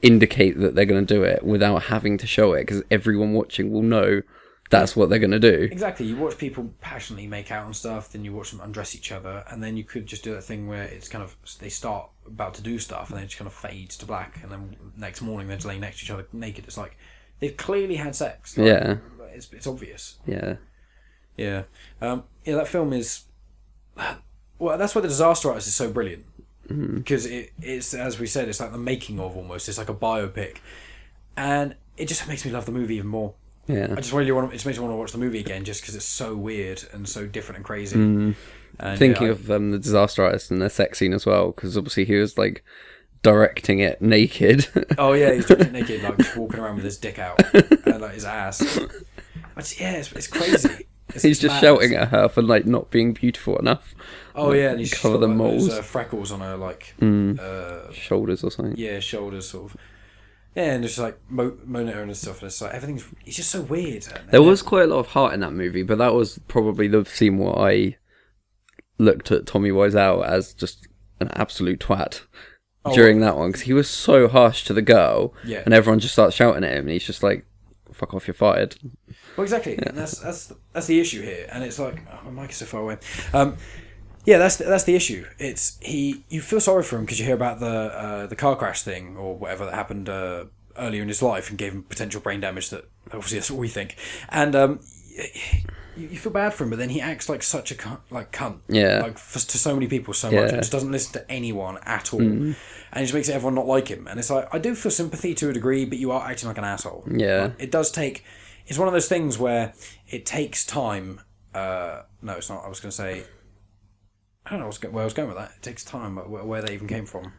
indicate 0.02 0.58
that 0.60 0.74
they're 0.76 0.86
going 0.86 1.06
to 1.06 1.14
do 1.14 1.24
it 1.24 1.44
without 1.44 1.84
having 1.84 2.18
to 2.18 2.28
show 2.28 2.54
it, 2.54 2.62
because 2.62 2.84
everyone 2.90 3.34
watching 3.34 3.72
will 3.72 3.84
know 3.84 4.22
that's 4.70 4.96
what 4.96 5.10
they're 5.10 5.20
going 5.20 5.32
to 5.32 5.40
do. 5.40 5.68
Exactly. 5.72 6.06
You 6.06 6.16
watch 6.16 6.38
people 6.38 6.74
passionately 6.80 7.28
make 7.28 7.52
out 7.52 7.66
and 7.66 7.76
stuff, 7.76 8.12
then 8.12 8.24
you 8.24 8.34
watch 8.34 8.52
them 8.52 8.62
undress 8.62 8.96
each 8.96 9.12
other, 9.12 9.44
and 9.50 9.62
then 9.62 9.76
you 9.78 9.84
could 9.84 10.06
just 10.06 10.24
do 10.24 10.34
that 10.34 10.44
thing 10.44 10.68
where 10.68 10.84
it's 10.84 11.10
kind 11.10 11.24
of 11.24 11.36
they 11.60 11.70
start 11.70 12.10
about 12.26 12.54
to 12.56 12.62
do 12.62 12.80
stuff, 12.80 13.10
and 13.10 13.18
then 13.18 13.26
it 13.26 13.28
just 13.28 13.38
kind 13.38 13.48
of 13.48 13.54
fades 13.54 13.98
to 13.98 14.06
black, 14.06 14.40
and 14.42 14.52
then 14.52 14.76
next 14.98 15.22
morning 15.22 15.48
they're 15.48 15.58
just 15.58 15.68
laying 15.68 15.82
next 15.82 16.00
to 16.00 16.06
each 16.06 16.12
other 16.12 16.26
naked. 16.32 16.66
It's 16.66 16.78
like 16.78 16.98
they've 17.40 17.56
clearly 17.56 17.96
had 17.96 18.16
sex. 18.16 18.58
Like, 18.58 18.68
Yeah. 18.68 18.98
It's 19.34 19.52
it's 19.54 19.68
obvious. 19.68 20.18
Yeah. 20.26 20.56
Yeah. 21.38 21.64
Um, 22.02 22.24
yeah, 22.44 22.56
that 22.56 22.68
film 22.68 22.92
is. 22.94 23.24
Well, 24.60 24.78
that's 24.78 24.94
why 24.94 25.02
the 25.02 25.08
Disaster 25.08 25.50
Artist 25.50 25.68
is 25.68 25.76
so 25.76 25.90
brilliant 25.90 26.26
because 26.96 27.26
it, 27.26 27.52
it's 27.62 27.94
as 27.94 28.20
we 28.20 28.28
said, 28.28 28.48
it's 28.50 28.60
like 28.60 28.72
the 28.72 28.78
making 28.78 29.20
of 29.20 29.36
almost. 29.36 29.68
It's 29.70 29.78
like 29.78 29.90
a 29.90 29.94
biopic, 29.94 30.58
and 31.38 31.76
it 31.98 32.08
just 32.08 32.28
makes 32.28 32.46
me 32.46 32.52
love 32.52 32.66
the 32.66 32.72
movie 32.72 32.96
even 32.96 33.08
more. 33.10 33.34
Yeah. 33.68 33.88
I 33.92 33.96
just 33.96 34.12
really 34.14 34.32
want. 34.32 34.48
To, 34.50 34.54
it 34.54 34.58
just 34.58 34.66
makes 34.66 34.78
me 34.78 34.84
want 34.84 34.94
to 34.94 34.98
watch 34.98 35.12
the 35.12 35.18
movie 35.18 35.40
again, 35.40 35.64
just 35.64 35.82
because 35.82 35.96
it's 35.96 36.06
so 36.06 36.36
weird 36.36 36.84
and 36.92 37.08
so 37.08 37.28
different 37.28 37.58
and 37.58 37.66
crazy. 37.66 37.96
And, 38.00 38.36
Thinking 38.98 39.24
yeah, 39.24 39.30
I- 39.30 39.32
of 39.32 39.52
um, 39.52 39.72
the 39.72 39.78
disaster 39.80 40.24
artist 40.24 40.50
and 40.52 40.62
their 40.62 40.70
sex 40.70 41.00
scene 41.00 41.14
as 41.14 41.26
well, 41.26 41.52
because 41.52 41.78
obviously 41.78 42.06
he 42.06 42.16
was 42.16 42.38
like 42.38 42.64
directing 43.22 43.80
it 43.80 44.02
naked. 44.02 44.68
oh 44.98 45.14
yeah, 45.14 45.34
he's 45.34 45.50
it 45.52 45.72
naked, 45.72 46.02
like 46.04 46.18
just 46.18 46.36
walking 46.36 46.60
around 46.60 46.76
with 46.76 46.86
his 46.86 46.98
dick 46.98 47.20
out 47.20 47.40
and 47.86 48.02
like 48.02 48.14
his 48.14 48.26
ass. 48.26 48.60
Just, 49.58 49.80
yeah, 49.80 49.92
it's, 49.94 50.12
it's 50.14 50.28
crazy. 50.28 50.88
It's, 51.13 51.24
He's 51.24 51.39
just 51.39 51.56
mad. 51.56 51.62
shouting 51.62 51.93
at 51.95 52.10
her 52.10 52.28
for 52.30 52.41
like 52.41 52.65
not 52.65 52.89
being 52.91 53.13
beautiful 53.13 53.58
enough. 53.58 53.93
Oh 54.36 54.52
yeah, 54.54 54.71
and 54.71 54.80
he's 54.80 54.93
cover 54.93 55.15
got, 55.15 55.21
the 55.21 55.28
like, 55.28 55.38
those, 55.38 55.67
moles. 55.67 55.69
uh, 55.80 55.82
freckles 55.82 56.32
on 56.32 56.39
her 56.41 56.56
like 56.58 56.93
Mm. 57.02 57.39
uh, 57.39 57.91
shoulders 57.91 58.43
or 58.43 58.52
something. 58.52 58.76
yeah 58.78 59.00
shoulders 59.00 59.50
sort 59.50 59.71
of. 59.71 59.78
Yeah, 60.56 60.74
and 60.74 60.84
just 60.84 60.97
like 61.00 61.17
mo- 61.30 61.58
moaning 61.65 61.93
her 61.93 62.02
and 62.02 62.15
stuff, 62.17 62.41
and 62.41 62.47
it's 62.47 62.62
like 62.62 62.74
everything's. 62.74 63.06
It's 63.26 63.38
just 63.38 63.52
so 63.52 63.62
weird. 63.62 64.06
There 64.32 64.41
was 64.41 64.62
quite 64.62 64.84
a 64.84 64.88
lot 64.88 65.00
of 65.00 65.08
heart 65.08 65.34
in 65.34 65.39
that 65.41 65.54
movie, 65.54 65.84
but 65.84 65.97
that 66.00 66.13
was 66.13 66.39
probably 66.50 66.88
the 66.89 67.06
scene 67.06 67.38
where 67.38 67.58
I 67.58 67.95
looked 68.97 69.32
at 69.32 69.45
Tommy 69.45 69.69
Wiseau 69.71 70.26
as 70.26 70.54
just 70.54 70.88
an 71.19 71.30
absolute 71.34 71.80
twat 71.80 72.21
Oh, 72.84 72.93
during 72.95 73.19
that 73.21 73.38
one 73.38 73.50
because 73.50 73.62
he 73.62 73.74
was 73.74 73.89
so 73.89 74.28
harsh 74.28 74.63
to 74.65 74.74
the 74.74 74.82
girl, 74.82 75.34
Yeah. 75.45 75.62
and 75.65 75.74
everyone 75.74 76.00
just 76.00 76.13
starts 76.13 76.36
shouting 76.36 76.63
at 76.63 76.71
him, 76.74 76.80
and 76.86 76.89
he's 76.89 77.06
just 77.06 77.21
like, 77.24 77.45
"Fuck 78.02 78.16
off, 78.16 78.28
you're 78.28 78.34
fired." 78.34 78.78
Well, 79.38 79.44
exactly, 79.44 79.78
and 79.78 79.96
that's 79.96 80.18
that's 80.18 80.52
that's 80.74 80.88
the 80.88 81.00
issue 81.00 81.22
here, 81.22 81.48
and 81.52 81.64
it's 81.64 81.78
like 81.78 82.02
oh, 82.12 82.32
my 82.32 82.42
mic 82.42 82.50
is 82.50 82.58
so 82.58 82.66
far 82.66 82.82
away. 82.82 82.98
Um, 83.32 83.58
yeah, 84.26 84.40
that's 84.40 84.56
the, 84.56 84.64
that's 84.64 84.86
the 84.86 84.96
issue. 84.96 85.28
It's 85.38 85.78
he. 85.84 86.24
You 86.30 86.42
feel 86.42 86.60
sorry 86.60 86.82
for 86.82 86.98
him 86.98 87.06
because 87.06 87.20
you 87.20 87.28
hear 87.28 87.36
about 87.36 87.60
the 87.60 87.68
uh, 87.68 88.26
the 88.26 88.36
car 88.36 88.56
crash 88.56 88.82
thing 88.82 89.18
or 89.18 89.36
whatever 89.36 89.66
that 89.66 89.76
happened 89.76 90.10
uh, 90.10 90.46
earlier 90.80 91.04
in 91.04 91.10
his 91.10 91.22
life 91.22 91.52
and 91.52 91.60
gave 91.60 91.74
him 91.74 91.84
potential 91.84 92.22
brain 92.22 92.40
damage. 92.40 92.72
That 92.72 92.90
obviously 93.08 93.38
that's 93.38 93.52
what 93.52 93.60
we 93.60 93.68
think, 93.68 93.98
and 94.30 94.56
um, 94.56 94.80
you, 95.96 96.08
you 96.08 96.18
feel 96.18 96.32
bad 96.32 96.54
for 96.54 96.64
him, 96.64 96.70
but 96.70 96.80
then 96.80 96.90
he 96.90 97.02
acts 97.02 97.30
like 97.30 97.44
such 97.44 97.72
a 97.72 97.76
cunt, 97.76 98.00
like 98.10 98.32
cunt. 98.32 98.60
Yeah. 98.68 99.02
like 99.02 99.18
for, 99.18 99.40
to 99.40 99.58
so 99.58 99.74
many 99.74 99.88
people 99.88 100.14
so 100.14 100.28
much. 100.28 100.36
Yeah. 100.36 100.48
And 100.48 100.58
just 100.58 100.72
doesn't 100.72 100.92
listen 100.92 101.14
to 101.14 101.32
anyone 101.32 101.78
at 101.84 102.14
all, 102.14 102.22
and 102.22 102.56
it 102.96 103.02
just 103.02 103.14
makes 103.14 103.30
everyone 103.30 103.56
not 103.56 103.68
like 103.68 103.88
him. 103.88 104.08
And 104.08 104.20
it's 104.20 104.30
like 104.30 104.54
I 104.54 104.60
do 104.60 104.76
feel 104.76 104.92
sympathy 104.92 105.34
to 105.36 105.50
a 105.50 105.54
degree, 105.54 105.86
but 105.86 105.98
you 105.98 106.12
are 106.12 106.28
acting 106.30 106.48
like 106.48 106.58
an 106.58 106.64
asshole. 106.64 107.06
Yeah. 107.12 107.44
Like, 107.44 107.56
it 107.60 107.72
does 107.72 107.92
take. 107.92 108.24
It's 108.68 108.78
one 108.78 108.88
of 108.88 108.94
those 108.94 109.10
things 109.10 109.38
where 109.38 109.74
it 110.08 110.26
takes 110.26 110.66
time. 110.66 111.22
Uh, 111.54 112.04
no, 112.22 112.34
it's 112.34 112.50
not. 112.50 112.64
I 112.64 112.70
was 112.70 112.80
going 112.80 112.92
to 112.92 112.96
say. 112.96 113.24
I 114.46 114.52
don't 114.52 114.60
know 114.60 114.90
where 114.90 115.04
I 115.04 115.06
was 115.06 115.14
going 115.14 115.28
with 115.28 115.38
that. 115.38 115.52
It 115.58 115.62
takes 115.62 115.84
time, 115.84 116.16
where, 116.16 116.44
where 116.44 116.62
they 116.64 116.74
even 116.74 116.88
came 116.88 117.06
from. 117.06 117.34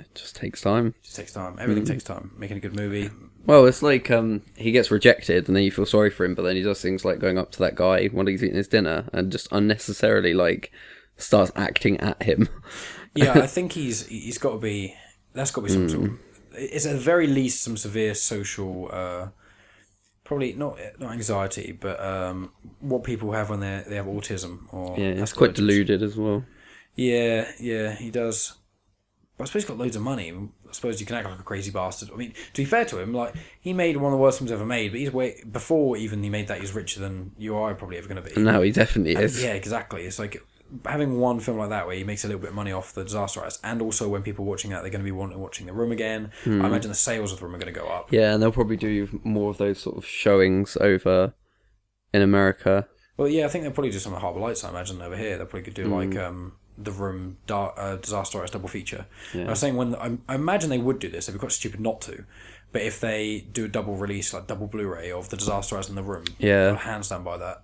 It 0.00 0.14
just 0.14 0.34
takes 0.34 0.60
time. 0.60 0.88
It 0.88 1.02
just 1.02 1.16
takes 1.16 1.32
time. 1.32 1.58
Everything 1.60 1.84
takes 1.84 2.02
time. 2.02 2.32
Making 2.36 2.56
a 2.56 2.60
good 2.60 2.74
movie. 2.74 3.10
Well, 3.46 3.66
it's 3.66 3.82
like 3.82 4.10
um, 4.10 4.42
he 4.56 4.70
gets 4.70 4.90
rejected, 4.90 5.48
and 5.48 5.56
then 5.56 5.62
you 5.62 5.70
feel 5.70 5.86
sorry 5.86 6.10
for 6.10 6.24
him, 6.24 6.34
but 6.34 6.42
then 6.42 6.56
he 6.56 6.62
does 6.62 6.80
things 6.80 7.04
like 7.04 7.18
going 7.18 7.38
up 7.38 7.50
to 7.52 7.58
that 7.60 7.74
guy 7.74 8.06
while 8.08 8.26
he's 8.26 8.42
eating 8.42 8.56
his 8.56 8.68
dinner, 8.68 9.08
and 9.12 9.32
just 9.32 9.48
unnecessarily 9.50 10.34
like 10.34 10.70
starts 11.16 11.52
acting 11.56 11.98
at 12.00 12.22
him. 12.22 12.48
Yeah, 13.12 13.32
I 13.40 13.48
think 13.48 13.72
he's 13.72 14.06
he's 14.06 14.38
got 14.38 14.52
to 14.52 14.58
be. 14.58 14.94
That's 15.32 15.50
got 15.50 15.62
to 15.62 15.66
be 15.66 15.72
some 15.72 15.88
sort. 15.88 16.04
Of, 16.04 16.18
it's 16.52 16.86
at 16.86 16.92
the 16.92 17.00
very 17.00 17.26
least 17.26 17.60
some 17.60 17.76
severe 17.76 18.14
social 18.14 18.88
uh, 18.92 19.30
probably 20.30 20.52
not 20.52 20.78
not 21.00 21.12
anxiety, 21.12 21.72
but 21.72 22.00
um, 22.00 22.52
what 22.78 23.02
people 23.02 23.32
have 23.32 23.50
when 23.50 23.58
they 23.58 23.82
they 23.88 23.96
have 23.96 24.06
autism 24.06 24.72
or 24.72 24.96
Yeah, 24.96 25.08
it's 25.08 25.32
quite 25.32 25.54
deluded 25.54 26.04
as 26.04 26.16
well. 26.16 26.44
Yeah, 26.94 27.50
yeah, 27.58 27.96
he 27.96 28.12
does. 28.12 28.54
But 29.40 29.44
I 29.44 29.46
suppose 29.46 29.62
he's 29.62 29.68
got 29.70 29.78
loads 29.78 29.96
of 29.96 30.02
money. 30.02 30.30
I 30.30 30.72
suppose 30.72 31.00
you 31.00 31.06
can 31.06 31.16
act 31.16 31.26
like 31.30 31.40
a 31.40 31.42
crazy 31.42 31.70
bastard. 31.70 32.10
I 32.12 32.16
mean, 32.16 32.34
to 32.52 32.60
be 32.60 32.66
fair 32.66 32.84
to 32.84 32.98
him, 32.98 33.14
like 33.14 33.34
he 33.58 33.72
made 33.72 33.96
one 33.96 34.12
of 34.12 34.18
the 34.18 34.22
worst 34.22 34.36
films 34.36 34.52
ever 34.52 34.66
made, 34.66 34.90
but 34.90 35.00
he's 35.00 35.10
way 35.10 35.42
before 35.50 35.96
even 35.96 36.22
he 36.22 36.28
made 36.28 36.46
that. 36.48 36.60
He's 36.60 36.74
richer 36.74 37.00
than 37.00 37.32
you 37.38 37.56
are 37.56 37.74
probably 37.74 37.96
ever 37.96 38.06
going 38.06 38.22
to 38.22 38.34
be. 38.34 38.38
No, 38.38 38.60
he 38.60 38.70
definitely 38.70 39.14
is. 39.16 39.42
Yeah, 39.42 39.54
exactly. 39.54 40.02
It's 40.04 40.18
like 40.18 40.42
having 40.84 41.18
one 41.18 41.40
film 41.40 41.56
like 41.56 41.70
that 41.70 41.86
where 41.86 41.96
he 41.96 42.04
makes 42.04 42.22
a 42.22 42.26
little 42.28 42.40
bit 42.42 42.50
of 42.50 42.54
money 42.54 42.70
off 42.70 42.92
the 42.92 43.02
disaster 43.02 43.40
artist, 43.40 43.60
and 43.64 43.80
also 43.80 44.10
when 44.10 44.22
people 44.22 44.44
are 44.44 44.48
watching 44.48 44.72
that, 44.72 44.82
they're 44.82 44.90
going 44.90 45.00
to 45.00 45.04
be 45.06 45.10
wanting 45.10 45.38
watching 45.40 45.66
The 45.66 45.72
Room 45.72 45.90
again. 45.90 46.32
Hmm. 46.44 46.60
I 46.62 46.66
imagine 46.66 46.90
the 46.90 46.94
sales 46.94 47.32
of 47.32 47.38
The 47.38 47.46
Room 47.46 47.54
are 47.54 47.58
going 47.58 47.72
to 47.72 47.80
go 47.80 47.86
up. 47.88 48.12
Yeah, 48.12 48.34
and 48.34 48.42
they'll 48.42 48.52
probably 48.52 48.76
do 48.76 49.20
more 49.24 49.48
of 49.48 49.56
those 49.56 49.80
sort 49.80 49.96
of 49.96 50.04
showings 50.04 50.76
over 50.82 51.32
in 52.12 52.20
America. 52.20 52.86
Well, 53.16 53.26
yeah, 53.28 53.46
I 53.46 53.48
think 53.48 53.64
they'll 53.64 53.72
probably 53.72 53.90
do 53.90 53.98
some 53.98 54.12
of 54.12 54.18
the 54.18 54.20
Harbour 54.20 54.40
Lights. 54.40 54.64
I 54.64 54.68
imagine 54.68 55.00
over 55.00 55.16
here, 55.16 55.38
they 55.38 55.44
probably 55.44 55.62
could 55.62 55.74
do 55.74 55.86
Hmm. 55.86 55.92
like 55.94 56.16
um, 56.16 56.52
The 56.82 56.92
Room, 56.92 57.36
uh, 57.48 57.96
Disaster 57.96 58.38
Artist 58.38 58.52
double 58.54 58.68
feature. 58.68 59.06
Yeah. 59.34 59.46
I 59.46 59.50
was 59.50 59.58
saying 59.60 59.76
when 59.76 59.94
I, 59.94 60.16
I 60.28 60.34
imagine 60.34 60.70
they 60.70 60.78
would 60.78 60.98
do 60.98 61.08
this. 61.08 61.26
They'd 61.26 61.32
be 61.34 61.38
quite 61.38 61.52
stupid 61.52 61.80
not 61.80 62.00
to. 62.02 62.24
But 62.72 62.82
if 62.82 63.00
they 63.00 63.46
do 63.52 63.64
a 63.64 63.68
double 63.68 63.96
release, 63.96 64.32
like 64.32 64.46
double 64.46 64.66
Blu-ray 64.68 65.10
of 65.10 65.28
the 65.28 65.36
Disaster 65.36 65.74
Artist 65.74 65.88
and 65.88 65.98
The 65.98 66.02
Room, 66.04 66.24
Yeah. 66.38 66.68
I'll 66.68 66.76
hands 66.76 67.08
down 67.08 67.24
by 67.24 67.36
that. 67.38 67.62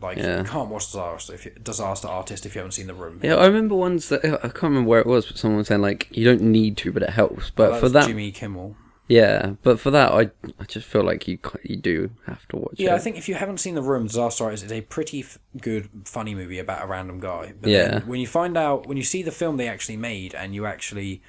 Like 0.00 0.18
Yeah. 0.18 0.38
you 0.38 0.44
can't 0.44 0.68
watch 0.68 0.86
Disaster 0.86 1.32
if 1.34 1.44
you, 1.44 1.52
Disaster 1.62 2.08
Artist 2.08 2.44
if 2.44 2.54
you 2.54 2.58
haven't 2.58 2.72
seen 2.72 2.86
The 2.86 2.94
Room. 2.94 3.20
Yeah, 3.22 3.36
I 3.36 3.46
remember 3.46 3.74
ones 3.76 4.08
that 4.10 4.24
I 4.24 4.48
can't 4.48 4.62
remember 4.64 4.88
where 4.90 5.00
it 5.00 5.06
was, 5.06 5.26
but 5.26 5.38
someone 5.38 5.58
was 5.58 5.68
saying 5.68 5.80
like 5.80 6.08
you 6.10 6.24
don't 6.24 6.42
need 6.42 6.76
to, 6.78 6.92
but 6.92 7.02
it 7.02 7.10
helps. 7.10 7.50
But 7.50 7.70
That 7.70 7.80
for 7.80 7.88
that, 7.88 8.06
Jimmy 8.08 8.30
Kimmel. 8.32 8.76
Yeah, 9.12 9.52
but 9.62 9.78
for 9.78 9.90
that, 9.90 10.12
I 10.12 10.30
I 10.58 10.64
just 10.66 10.86
feel 10.86 11.02
like 11.04 11.28
you 11.28 11.38
you 11.62 11.76
do 11.76 12.10
have 12.26 12.46
to 12.48 12.56
watch 12.56 12.74
Yeah, 12.78 12.92
it. 12.92 12.96
I 12.96 12.98
think 12.98 13.16
if 13.18 13.28
you 13.28 13.34
haven't 13.34 13.58
seen 13.58 13.74
The 13.74 13.82
Room, 13.82 14.06
Disaster 14.06 14.44
Artist 14.44 14.64
is 14.64 14.72
a 14.72 14.80
pretty 14.80 15.20
f- 15.20 15.38
good, 15.60 15.88
funny 16.04 16.34
movie 16.34 16.58
about 16.58 16.82
a 16.82 16.86
random 16.86 17.20
guy. 17.20 17.52
But 17.60 17.70
Yeah. 17.70 18.00
when 18.00 18.20
you 18.20 18.26
find 18.26 18.56
out, 18.56 18.86
when 18.86 18.96
you 18.96 19.02
see 19.02 19.22
the 19.22 19.30
film 19.30 19.56
they 19.58 19.68
actually 19.68 19.96
made, 19.98 20.34
and 20.34 20.54
you 20.54 20.64
actually, 20.66 21.20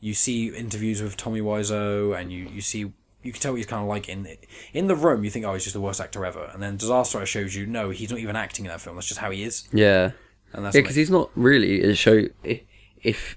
you 0.00 0.12
see 0.14 0.48
interviews 0.48 1.00
with 1.02 1.16
Tommy 1.16 1.40
Wiseau, 1.40 2.18
and 2.18 2.30
you, 2.32 2.48
you 2.52 2.60
see, 2.60 2.80
you 3.22 3.32
can 3.32 3.40
tell 3.40 3.52
what 3.52 3.56
he's 3.56 3.66
kind 3.66 3.82
of 3.82 3.88
like 3.88 4.08
in 4.08 4.28
in 4.72 4.86
The 4.86 4.96
Room. 4.96 5.24
You 5.24 5.30
think, 5.30 5.44
oh, 5.46 5.54
he's 5.54 5.64
just 5.64 5.74
the 5.74 5.80
worst 5.80 6.00
actor 6.00 6.24
ever, 6.24 6.50
and 6.52 6.62
then 6.62 6.76
Disaster 6.76 7.18
Artist 7.18 7.32
shows 7.32 7.54
you, 7.56 7.64
no, 7.66 7.90
he's 7.90 8.10
not 8.10 8.20
even 8.20 8.36
acting 8.36 8.64
in 8.66 8.70
that 8.70 8.80
film. 8.80 8.96
That's 8.96 9.08
just 9.08 9.20
how 9.20 9.30
he 9.30 9.42
is, 9.42 9.66
yeah, 9.72 10.12
and 10.52 10.64
that's 10.64 10.74
yeah, 10.76 10.82
because 10.82 10.96
he's 10.96 11.10
not 11.10 11.30
really 11.34 11.82
a 11.82 11.94
show. 11.94 12.24
If 13.02 13.36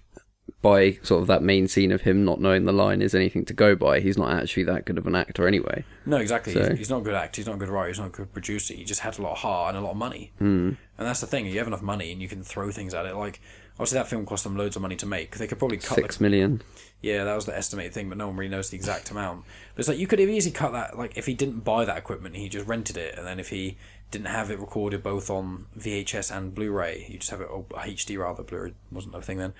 by 0.61 0.93
sort 1.03 1.21
of 1.21 1.27
that 1.27 1.41
main 1.43 1.67
scene 1.67 1.91
of 1.91 2.01
him 2.01 2.25
not 2.25 2.39
knowing 2.41 2.65
the 2.65 2.71
line 2.71 3.01
is 3.01 3.13
anything 3.15 3.45
to 3.45 3.53
go 3.53 3.75
by, 3.75 3.99
he's 3.99 4.17
not 4.17 4.31
actually 4.31 4.63
that 4.63 4.85
good 4.85 4.97
of 4.97 5.07
an 5.07 5.15
actor 5.15 5.47
anyway. 5.47 5.83
No, 6.05 6.17
exactly. 6.17 6.53
So- 6.53 6.69
He's, 6.69 6.77
he's 6.79 6.89
not 6.89 6.99
a 6.99 7.03
good 7.03 7.15
actor. 7.15 7.39
He's 7.41 7.47
not 7.47 7.55
a 7.55 7.59
good 7.59 7.69
writer. 7.69 7.89
He's 7.89 7.99
not 7.99 8.07
a 8.07 8.11
good 8.11 8.33
producer. 8.33 8.73
He 8.73 8.83
just 8.83 9.01
had 9.01 9.17
a 9.19 9.21
lot 9.21 9.33
of 9.33 9.37
heart 9.39 9.75
and 9.75 9.83
a 9.83 9.85
lot 9.85 9.91
of 9.91 9.97
money. 9.97 10.31
Mm. 10.41 10.77
And 10.97 11.07
that's 11.07 11.21
the 11.21 11.27
thing. 11.27 11.45
You 11.45 11.57
have 11.59 11.67
enough 11.67 11.81
money 11.81 12.11
and 12.11 12.21
you 12.21 12.27
can 12.27 12.43
throw 12.43 12.71
things 12.71 12.93
at 12.93 13.05
it. 13.05 13.15
Like 13.15 13.39
obviously 13.75 13.97
that 13.97 14.07
film 14.07 14.25
cost 14.25 14.43
them 14.43 14.57
loads 14.57 14.75
of 14.75 14.81
money 14.81 14.95
to 14.97 15.05
make. 15.05 15.37
They 15.37 15.47
could 15.47 15.57
probably 15.59 15.77
cut 15.77 15.95
the 15.95 16.01
Six 16.03 16.19
million. 16.19 16.61
Yeah, 17.01 17.23
that 17.23 17.33
was 17.35 17.45
the 17.45 17.55
estimated 17.55 17.93
thing, 17.93 18.09
but 18.09 18.17
no 18.17 18.27
one 18.27 18.35
really 18.35 18.51
knows 18.51 18.69
the 18.69 18.75
exact 18.75 19.09
amount. 19.09 19.45
But 19.73 19.79
it's 19.79 19.87
like 19.87 19.97
you 19.99 20.05
could 20.07 20.19
have 20.19 20.27
easily 20.29 20.51
cut 20.51 20.73
that. 20.73 20.97
Like 20.97 21.15
if 21.17 21.25
he 21.27 21.33
didn't 21.33 21.61
buy 21.61 21.85
that 21.85 21.97
equipment, 21.97 22.35
he 22.35 22.49
just 22.49 22.67
rented 22.67 22.97
it, 22.97 23.17
and 23.17 23.25
then 23.25 23.39
if 23.39 23.49
he 23.49 23.77
didn't 24.11 24.27
have 24.27 24.51
it 24.51 24.59
recorded 24.59 25.01
both 25.01 25.29
on 25.29 25.67
VHS 25.77 26.35
and 26.35 26.53
Blu-ray, 26.53 27.05
you 27.07 27.19
just 27.19 27.31
have 27.31 27.39
it 27.39 27.45
or 27.45 27.63
HD 27.69 28.17
rather. 28.19 28.43
Blu-ray 28.43 28.73
wasn't 28.91 29.15
a 29.15 29.21
thing 29.21 29.37
then, 29.37 29.53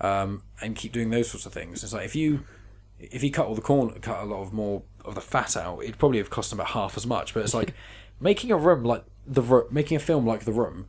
um, 0.00 0.42
and 0.60 0.76
keep 0.76 0.92
doing 0.92 1.10
those 1.10 1.30
sorts 1.30 1.46
of 1.46 1.52
things. 1.52 1.82
It's 1.84 1.92
like 1.92 2.04
if 2.04 2.16
you 2.16 2.44
if 2.98 3.22
he 3.22 3.30
cut 3.30 3.46
all 3.46 3.54
the 3.54 3.60
corn, 3.60 3.90
cut 4.00 4.22
a 4.22 4.24
lot 4.24 4.42
of 4.42 4.52
more 4.52 4.82
of 5.04 5.14
the 5.14 5.20
fat 5.20 5.56
out, 5.56 5.82
it'd 5.82 5.98
probably 5.98 6.18
have 6.18 6.30
cost 6.30 6.52
him 6.52 6.60
about 6.60 6.72
half 6.72 6.96
as 6.96 7.06
much. 7.06 7.34
But 7.34 7.42
it's 7.42 7.54
like 7.54 7.74
making 8.20 8.50
a 8.50 8.56
room 8.56 8.84
like 8.84 9.04
the 9.26 9.66
making 9.70 9.96
a 9.96 10.00
film 10.00 10.26
like 10.26 10.44
the 10.44 10.52
room. 10.52 10.88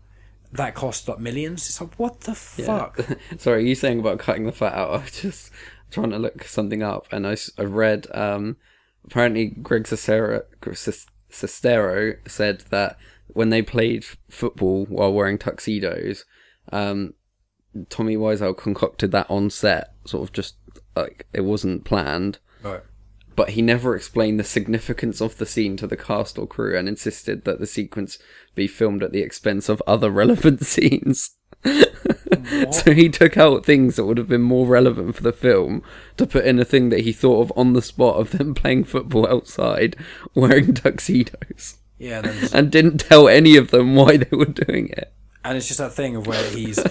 That 0.51 0.75
cost 0.75 1.07
like 1.07 1.19
millions. 1.19 1.67
It's 1.67 1.81
like 1.81 1.95
what 1.95 2.21
the 2.21 2.35
fuck? 2.35 2.99
Sorry, 3.37 3.67
you 3.67 3.75
saying 3.75 3.99
about 3.99 4.19
cutting 4.19 4.45
the 4.45 4.51
fat 4.51 4.73
out? 4.73 4.89
I 4.93 4.97
was 4.97 5.21
just 5.21 5.51
trying 5.89 6.11
to 6.11 6.19
look 6.19 6.43
something 6.43 6.83
up, 6.83 7.07
and 7.11 7.25
I, 7.25 7.35
I 7.57 7.63
read 7.63 8.07
um, 8.13 8.57
apparently 9.05 9.47
Greg 9.47 9.83
Sestero, 9.83 10.43
Sestero 11.31 12.17
said 12.29 12.61
that 12.69 12.97
when 13.27 13.49
they 13.49 13.61
played 13.61 14.05
football 14.29 14.85
while 14.85 15.13
wearing 15.13 15.37
tuxedos, 15.37 16.25
um, 16.71 17.13
Tommy 17.89 18.15
Wiseau 18.17 18.55
concocted 18.55 19.11
that 19.11 19.29
on 19.29 19.49
set, 19.49 19.93
sort 20.05 20.23
of 20.27 20.33
just 20.33 20.55
like 20.95 21.25
it 21.33 21.41
wasn't 21.41 21.85
planned. 21.85 22.39
Right. 22.61 22.81
But 23.35 23.49
he 23.51 23.61
never 23.63 23.95
explained 23.95 24.39
the 24.39 24.43
significance 24.43 25.19
of 25.19 25.37
the 25.37 25.45
scene 25.47 25.75
to 25.77 25.87
the 25.87 25.97
cast 25.97 26.37
or 26.37 26.45
crew 26.45 26.77
and 26.77 26.87
insisted 26.87 27.45
that 27.45 27.59
the 27.59 27.65
sequence 27.65 28.19
be 28.53 28.67
filmed 28.67 29.01
at 29.01 29.11
the 29.11 29.21
expense 29.23 29.69
of 29.69 29.81
other 29.87 30.11
relevant 30.11 30.63
scenes. 30.65 31.31
so 32.71 32.93
he 32.93 33.09
took 33.09 33.37
out 33.37 33.65
things 33.65 33.95
that 33.95 34.05
would 34.05 34.17
have 34.17 34.27
been 34.27 34.41
more 34.41 34.67
relevant 34.67 35.15
for 35.15 35.23
the 35.23 35.31
film 35.33 35.81
to 36.17 36.27
put 36.27 36.45
in 36.45 36.59
a 36.59 36.65
thing 36.65 36.89
that 36.89 37.01
he 37.01 37.11
thought 37.13 37.41
of 37.41 37.53
on 37.57 37.73
the 37.73 37.81
spot 37.81 38.17
of 38.17 38.31
them 38.31 38.53
playing 38.61 38.83
football 38.83 39.27
outside 39.27 39.95
wearing 40.35 40.73
tuxedos 40.73 41.77
Yeah. 41.97 42.21
And 42.53 42.71
didn't 42.71 42.97
tell 42.99 43.27
any 43.27 43.55
of 43.55 43.71
them 43.71 43.95
why 43.95 44.17
they 44.17 44.35
were 44.35 44.45
doing 44.45 44.89
it. 44.89 45.13
and 45.45 45.57
it's 45.57 45.67
just 45.67 45.79
that 45.79 45.93
thing 45.93 46.15
of 46.15 46.27
where 46.27 46.49
he's 46.51 46.83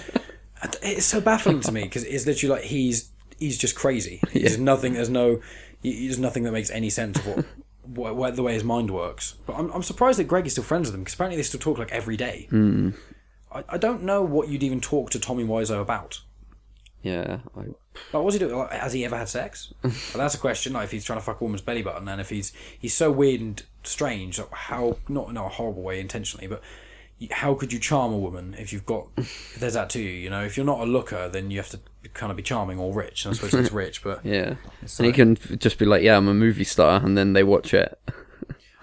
it's 0.82 1.06
so 1.06 1.20
baffling 1.20 1.60
to 1.60 1.72
me 1.72 1.84
because 1.84 2.04
it's 2.04 2.26
literally 2.26 2.56
like 2.56 2.64
he's 2.64 3.10
he's 3.38 3.58
just 3.58 3.74
crazy. 3.74 4.20
There's 4.32 4.58
nothing 4.58 4.94
there's 4.94 5.10
no 5.10 5.40
there's 5.82 6.18
nothing 6.18 6.44
that 6.44 6.52
makes 6.52 6.70
any 6.70 6.90
sense 6.90 7.18
of 7.18 7.26
what, 7.26 7.44
what, 7.82 8.16
what 8.16 8.36
the 8.36 8.42
way 8.42 8.54
his 8.54 8.64
mind 8.64 8.90
works. 8.90 9.34
But 9.46 9.54
I'm, 9.54 9.70
I'm 9.72 9.82
surprised 9.82 10.18
that 10.18 10.24
Greg 10.24 10.46
is 10.46 10.52
still 10.52 10.64
friends 10.64 10.88
with 10.88 10.94
him 10.94 11.00
because 11.00 11.14
apparently 11.14 11.36
they 11.36 11.42
still 11.42 11.60
talk 11.60 11.78
like 11.78 11.92
every 11.92 12.16
day. 12.16 12.46
Hmm. 12.50 12.90
I, 13.50 13.64
I 13.70 13.78
don't 13.78 14.02
know 14.02 14.22
what 14.22 14.48
you'd 14.48 14.62
even 14.62 14.80
talk 14.80 15.10
to 15.10 15.18
Tommy 15.18 15.44
Wiseau 15.44 15.80
about. 15.80 16.20
Yeah, 17.02 17.40
I, 17.56 17.60
like 17.60 18.22
what's 18.22 18.34
he 18.34 18.38
doing 18.38 18.56
like, 18.56 18.70
has 18.70 18.92
he 18.92 19.04
ever 19.04 19.18
had 19.18 19.28
sex? 19.28 19.74
Well, 19.82 19.92
that's 20.14 20.34
a 20.34 20.38
question 20.38 20.72
like 20.72 20.84
if 20.84 20.90
he's 20.92 21.04
trying 21.04 21.18
to 21.18 21.24
fuck 21.24 21.40
a 21.40 21.44
woman's 21.44 21.62
belly 21.62 21.82
button 21.82 22.08
and 22.08 22.20
if 22.20 22.30
he's 22.30 22.52
he's 22.78 22.94
so 22.94 23.10
weird 23.10 23.40
and 23.40 23.62
strange 23.82 24.38
like, 24.38 24.52
how 24.52 24.98
not 25.08 25.28
in 25.28 25.36
a 25.36 25.48
horrible 25.48 25.82
way 25.82 26.00
intentionally 26.00 26.46
but 26.46 26.62
how 27.30 27.54
could 27.54 27.72
you 27.72 27.78
charm 27.78 28.12
a 28.12 28.18
woman 28.18 28.54
if 28.58 28.72
you've 28.72 28.86
got 28.86 29.06
if 29.16 29.56
there's 29.58 29.74
that 29.74 29.90
to 29.90 30.00
you 30.00 30.10
you 30.10 30.30
know 30.30 30.42
if 30.42 30.56
you're 30.56 30.66
not 30.66 30.80
a 30.80 30.84
looker 30.84 31.28
then 31.28 31.50
you 31.50 31.58
have 31.58 31.68
to 31.70 31.78
kind 32.14 32.30
of 32.30 32.36
be 32.36 32.42
charming 32.42 32.78
or 32.78 32.92
rich 32.92 33.24
and 33.24 33.32
I 33.32 33.36
suppose 33.36 33.54
it's 33.54 33.72
rich 33.84 34.02
but 34.02 34.24
yeah. 34.24 34.56
It's 34.80 34.98
And 34.98 35.06
he 35.06 35.12
can 35.12 35.36
just 35.58 35.78
be 35.78 35.84
like, 35.84 36.02
"Yeah, 36.02 36.16
I'm 36.16 36.28
a 36.28 36.34
movie 36.34 36.64
star," 36.64 37.04
and 37.04 37.16
then 37.16 37.32
they 37.32 37.42
watch 37.44 37.72
it. 37.72 37.98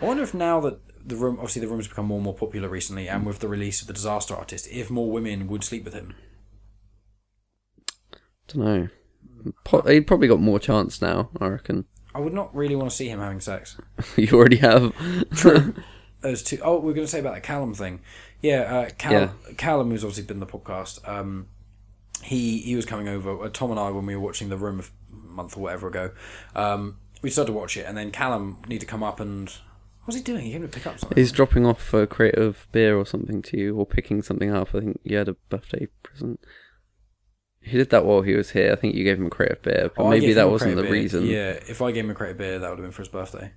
I 0.02 0.06
wonder 0.06 0.24
if 0.24 0.34
now 0.34 0.62
that 0.62 0.80
the 1.06 1.16
room 1.16 1.36
obviously 1.36 1.62
the 1.62 1.68
room 1.68 1.80
has 1.80 1.88
become 1.88 2.06
more 2.06 2.18
and 2.18 2.24
more 2.26 2.36
popular 2.36 2.70
recently 2.70 3.08
and 3.08 3.26
with 3.26 3.40
the 3.40 3.48
release 3.48 3.82
of 3.82 3.88
the 3.88 3.94
disaster 3.94 4.36
artist 4.36 4.68
if 4.72 4.90
more 4.90 5.12
women 5.12 5.48
would 5.48 5.64
sleep 5.64 5.84
with 5.84 5.94
him 5.94 6.14
Don't 8.48 8.66
know. 8.66 8.88
Po- 9.64 9.82
he 9.82 10.02
probably 10.02 10.28
got 10.28 10.40
more 10.40 10.60
chance 10.60 11.02
now. 11.02 11.30
I 11.40 11.48
reckon. 11.48 11.86
I 12.14 12.20
would 12.20 12.34
not 12.34 12.54
really 12.54 12.76
want 12.76 12.90
to 12.90 12.96
see 12.96 13.08
him 13.08 13.20
having 13.20 13.40
sex 13.40 13.78
you 14.18 14.30
already 14.34 14.58
have. 14.58 14.94
There's 16.22 16.44
two 16.44 16.60
oh 16.64 16.80
we 16.80 16.92
are 16.92 16.96
going 16.96 17.08
to 17.08 17.12
say 17.12 17.20
about 17.20 17.36
the 17.36 17.42
Callum 17.42 17.74
thing 17.74 18.02
yeah 18.42 18.62
uh, 18.62 18.90
Cal- 18.98 19.12
Yeah. 19.14 19.30
Callum 19.58 19.90
who's 19.92 20.04
obviously 20.04 20.24
been 20.24 20.40
the 20.40 20.46
podcast 20.46 21.08
um, 21.08 21.48
he 22.24 22.60
he 22.60 22.76
was 22.76 22.86
coming 22.86 23.08
over 23.08 23.44
uh, 23.46 23.50
Tom 23.50 23.72
and 23.72 23.80
I 23.80 23.90
when 23.92 24.06
we 24.06 24.16
were 24.16 24.22
watching 24.22 24.50
the 24.50 24.58
room 24.58 24.80
a 24.82 25.16
month 25.16 25.56
or 25.58 25.62
whatever 25.62 25.88
ago 25.88 26.12
um, 26.56 26.98
we 27.22 27.30
started 27.30 27.52
to 27.52 27.58
watch 27.58 27.78
it 27.78 27.86
and 27.88 27.98
then 27.98 28.12
Callum 28.12 28.58
needed 28.68 28.82
to 28.82 28.86
come 28.88 29.04
up 29.04 29.20
and 29.20 29.50
what 29.50 30.08
was 30.08 30.16
he 30.16 30.22
doing 30.22 30.46
he 30.46 30.52
came 30.52 30.62
to 30.64 30.68
pick 30.68 30.88
up 30.88 30.98
something 31.00 31.18
He's 31.18 31.32
dropping 31.32 31.66
off 31.66 31.94
a 31.94 32.08
crate 32.08 32.36
of 32.36 32.68
beer 32.72 32.98
or 32.98 33.06
something 33.06 33.42
to 33.44 33.58
you, 33.60 33.76
or 33.78 33.86
picking 33.86 34.22
something 34.24 34.50
up. 34.50 34.74
I 34.74 34.80
think 34.80 35.00
you 35.04 35.18
had 35.18 35.28
a 35.30 35.34
birthday 35.34 35.88
present. 36.02 36.40
He 37.62 37.78
did 37.78 37.92
that 37.92 38.06
while 38.06 38.22
he 38.24 38.34
was 38.34 38.52
here. 38.52 38.72
I 38.72 38.76
think 38.76 38.96
you 38.96 39.04
gave 39.04 39.20
him 39.20 39.28
a 39.28 39.30
crate 39.30 39.52
of 39.52 39.62
beer, 39.62 39.92
but 39.96 40.02
Oh, 40.04 40.10
maybe 40.10 40.34
that 40.34 40.50
wasn't 40.50 40.78
the 40.78 40.82
beer. 40.84 40.92
reason. 40.94 41.26
yeah 41.26 41.60
if 41.68 41.82
I 41.82 41.92
gave 41.92 42.06
him 42.06 42.10
a 42.12 42.16
crate 42.16 42.32
of 42.32 42.38
beer 42.40 42.58
that 42.58 42.68
would 42.70 42.80
have 42.80 42.86
been 42.86 42.92
for 42.92 43.02
his 43.04 43.10
birthday 43.10 43.52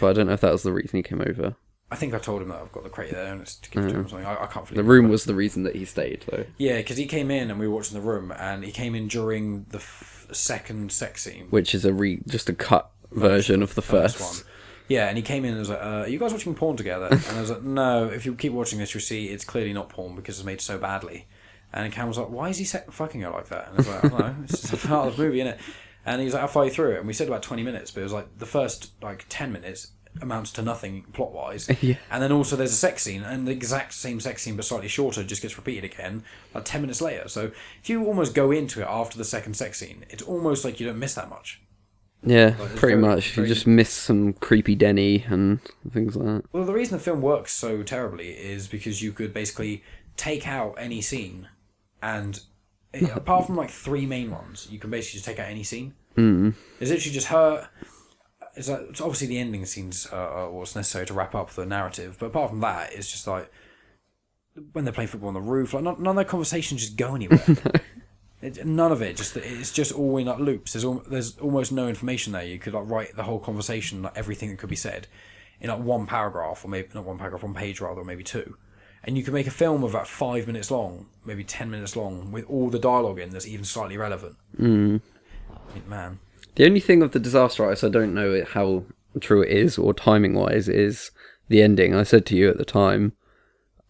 But 0.00 0.06
I 0.08 0.12
don't 0.14 0.28
know 0.28 0.32
if 0.32 0.40
that 0.40 0.52
was 0.52 0.62
the 0.62 0.72
reason 0.72 0.96
he 0.96 1.02
came 1.02 1.20
over. 1.20 1.56
I 1.90 1.96
think 1.96 2.12
I 2.12 2.18
told 2.18 2.42
him 2.42 2.48
that 2.48 2.60
I've 2.60 2.70
got 2.72 2.84
the 2.84 2.90
crate 2.90 3.12
there 3.12 3.32
and 3.32 3.40
it's 3.40 3.56
to 3.56 3.70
give 3.70 3.88
to 3.88 3.94
him 3.94 4.04
or 4.04 4.08
something 4.08 4.26
I, 4.26 4.42
I 4.42 4.46
can't 4.46 4.66
The 4.66 4.82
room 4.82 5.08
was 5.08 5.24
the 5.24 5.34
reason 5.34 5.62
that 5.62 5.74
he 5.74 5.84
stayed, 5.86 6.24
though. 6.30 6.44
Yeah, 6.58 6.76
because 6.78 6.98
he 6.98 7.06
came 7.06 7.30
in 7.30 7.50
and 7.50 7.58
we 7.58 7.66
were 7.66 7.74
watching 7.74 7.94
the 7.94 8.06
room, 8.06 8.30
and 8.30 8.62
he 8.62 8.72
came 8.72 8.94
in 8.94 9.08
during 9.08 9.64
the 9.70 9.78
f- 9.78 10.26
second 10.32 10.92
sex 10.92 11.22
scene, 11.22 11.46
Which 11.48 11.74
is 11.74 11.84
a 11.86 11.92
re 11.94 12.20
just 12.26 12.48
a 12.50 12.52
cut 12.52 12.90
version 13.10 13.62
of 13.62 13.74
the 13.74 13.82
first. 13.82 14.20
one. 14.20 14.34
Yeah, 14.88 15.08
and 15.08 15.16
he 15.16 15.22
came 15.22 15.44
in 15.44 15.50
and 15.52 15.58
was 15.60 15.68
like, 15.70 15.80
uh, 15.80 16.02
"Are 16.04 16.08
you 16.08 16.18
guys 16.18 16.32
watching 16.32 16.54
porn 16.54 16.76
together?" 16.76 17.06
And 17.10 17.36
I 17.36 17.40
was 17.40 17.50
like, 17.50 17.62
"No. 17.62 18.06
If 18.06 18.24
you 18.26 18.34
keep 18.34 18.52
watching 18.52 18.78
this, 18.78 18.94
you'll 18.94 19.00
see 19.02 19.26
it's 19.28 19.44
clearly 19.44 19.72
not 19.72 19.88
porn 19.88 20.14
because 20.16 20.38
it's 20.38 20.46
made 20.46 20.60
so 20.60 20.78
badly." 20.78 21.26
And 21.72 21.92
Cam 21.92 22.08
was 22.08 22.16
like, 22.18 22.28
"Why 22.30 22.48
is 22.50 22.58
he 22.58 22.64
se- 22.64 22.84
fucking 22.90 23.20
her 23.22 23.30
like 23.30 23.48
that?" 23.48 23.68
And 23.68 23.74
I 23.74 23.76
was 23.78 23.88
like, 23.88 24.04
"I 24.04 24.08
don't 24.08 24.18
know. 24.20 24.36
It's 24.44 24.60
just 24.62 24.72
a 24.72 24.76
part 24.88 25.08
of 25.08 25.16
the 25.16 25.22
movie, 25.22 25.40
isn't 25.40 25.54
it?" 25.54 25.60
And 26.06 26.20
he 26.20 26.24
was 26.26 26.32
like, 26.34 26.42
"I'll 26.42 26.48
follow 26.48 26.66
you 26.66 26.70
through 26.72 26.92
it." 26.92 26.98
And 26.98 27.06
we 27.06 27.12
said 27.12 27.28
about 27.28 27.42
twenty 27.42 27.62
minutes, 27.62 27.90
but 27.90 28.00
it 28.00 28.04
was 28.04 28.12
like 28.14 28.38
the 28.38 28.46
first 28.46 28.92
like 29.02 29.26
ten 29.28 29.52
minutes 29.52 29.88
amounts 30.20 30.50
to 30.52 30.62
nothing 30.62 31.02
plot 31.12 31.32
wise. 31.32 31.68
Yeah. 31.82 31.96
And 32.10 32.22
then 32.22 32.32
also 32.32 32.56
there's 32.56 32.72
a 32.72 32.76
sex 32.76 33.02
scene, 33.02 33.22
and 33.22 33.46
the 33.46 33.52
exact 33.52 33.94
same 33.94 34.20
sex 34.20 34.42
scene 34.42 34.56
but 34.56 34.64
slightly 34.64 34.88
shorter 34.88 35.22
just 35.24 35.42
gets 35.42 35.56
repeated 35.56 35.84
again 35.84 36.22
like 36.54 36.64
ten 36.64 36.80
minutes 36.80 37.00
later. 37.00 37.28
So 37.28 37.50
if 37.82 37.88
you 37.88 38.04
almost 38.06 38.34
go 38.34 38.50
into 38.50 38.80
it 38.80 38.86
after 38.88 39.16
the 39.18 39.24
second 39.24 39.54
sex 39.54 39.78
scene, 39.78 40.04
it's 40.10 40.22
almost 40.22 40.64
like 40.64 40.80
you 40.80 40.86
don't 40.86 40.98
miss 40.98 41.14
that 41.14 41.28
much. 41.30 41.60
Yeah, 42.24 42.56
Like, 42.58 42.74
pretty 42.74 42.78
very- 42.78 42.96
much. 42.96 43.30
very- 43.30 43.46
You 43.48 43.54
just 43.54 43.66
miss 43.66 43.90
some 43.90 44.32
creepy 44.32 44.74
Denny 44.74 45.24
and 45.28 45.60
things 45.92 46.16
like 46.16 46.26
that. 46.26 46.44
Well, 46.52 46.64
the 46.64 46.72
reason 46.72 46.98
the 46.98 47.04
film 47.04 47.22
works 47.22 47.52
so 47.52 47.84
terribly 47.84 48.30
is 48.30 48.66
because 48.66 49.00
you 49.02 49.12
could 49.12 49.32
basically 49.32 49.84
take 50.16 50.48
out 50.48 50.74
any 50.78 51.00
scene, 51.00 51.46
and 52.02 52.40
eh, 52.92 53.06
apart 53.14 53.46
from 53.46 53.54
like 53.56 53.70
three 53.70 54.04
main 54.04 54.32
ones, 54.32 54.66
you 54.68 54.80
can 54.80 54.90
basically 54.90 55.18
just 55.18 55.26
take 55.26 55.38
out 55.38 55.48
any 55.48 55.62
scene. 55.62 55.94
Mm. 56.16 56.54
It's 56.80 56.90
literally 56.90 57.14
just 57.14 57.28
her. 57.28 57.68
It's, 58.58 58.68
like, 58.68 58.80
it's 58.90 59.00
obviously 59.00 59.28
the 59.28 59.38
ending 59.38 59.64
scenes 59.66 60.06
are, 60.06 60.50
what's 60.50 60.74
necessary 60.74 61.06
to 61.06 61.14
wrap 61.14 61.34
up 61.34 61.50
the 61.50 61.64
narrative, 61.64 62.16
but 62.18 62.26
apart 62.26 62.50
from 62.50 62.60
that, 62.60 62.92
it's 62.92 63.10
just 63.10 63.26
like 63.26 63.50
when 64.72 64.84
they're 64.84 64.92
playing 64.92 65.08
football 65.08 65.28
on 65.28 65.34
the 65.34 65.40
roof. 65.40 65.74
Like 65.74 65.84
none, 65.84 66.02
none 66.02 66.10
of 66.10 66.16
their 66.16 66.24
conversations 66.24 66.80
just 66.80 66.96
go 66.96 67.14
anywhere. 67.14 67.40
It, 68.40 68.64
none 68.64 68.92
of 68.92 69.02
it. 69.02 69.16
Just 69.16 69.36
it's 69.36 69.72
just 69.72 69.92
all 69.92 70.16
in 70.16 70.26
like 70.26 70.38
loops. 70.38 70.72
There's 70.72 70.84
al- 70.84 71.02
there's 71.08 71.36
almost 71.38 71.72
no 71.72 71.88
information 71.88 72.32
there. 72.32 72.44
You 72.44 72.58
could 72.58 72.72
like 72.72 72.88
write 72.88 73.16
the 73.16 73.24
whole 73.24 73.40
conversation, 73.40 74.02
like 74.02 74.16
everything 74.16 74.50
that 74.50 74.58
could 74.58 74.70
be 74.70 74.76
said, 74.76 75.08
in 75.60 75.70
like 75.70 75.80
one 75.80 76.06
paragraph, 76.06 76.64
or 76.64 76.68
maybe 76.68 76.88
not 76.94 77.04
one 77.04 77.18
paragraph, 77.18 77.42
one 77.42 77.54
page 77.54 77.80
rather, 77.80 78.00
or 78.00 78.04
maybe 78.04 78.22
two. 78.22 78.56
And 79.02 79.16
you 79.16 79.24
can 79.24 79.34
make 79.34 79.46
a 79.46 79.52
film 79.52 79.82
of 79.82 79.90
about 79.90 80.06
five 80.06 80.46
minutes 80.46 80.70
long, 80.70 81.06
maybe 81.24 81.42
ten 81.42 81.68
minutes 81.68 81.96
long, 81.96 82.30
with 82.30 82.44
all 82.44 82.70
the 82.70 82.78
dialogue 82.78 83.18
in 83.18 83.30
that's 83.30 83.46
even 83.46 83.64
slightly 83.64 83.96
relevant. 83.96 84.36
Mm. 84.56 85.00
Man, 85.88 86.20
The 86.58 86.66
only 86.66 86.80
thing 86.80 87.02
of 87.02 87.12
the 87.12 87.20
disaster 87.20 87.62
artist 87.62 87.84
I 87.84 87.88
don't 87.88 88.12
know 88.12 88.44
how 88.44 88.82
true 89.20 89.42
it 89.42 89.50
is 89.50 89.78
or 89.78 89.94
timing 89.94 90.34
wise 90.34 90.68
is 90.68 91.12
the 91.48 91.62
ending. 91.62 91.94
I 91.94 92.02
said 92.02 92.26
to 92.26 92.36
you 92.36 92.50
at 92.50 92.58
the 92.58 92.64
time, 92.64 93.12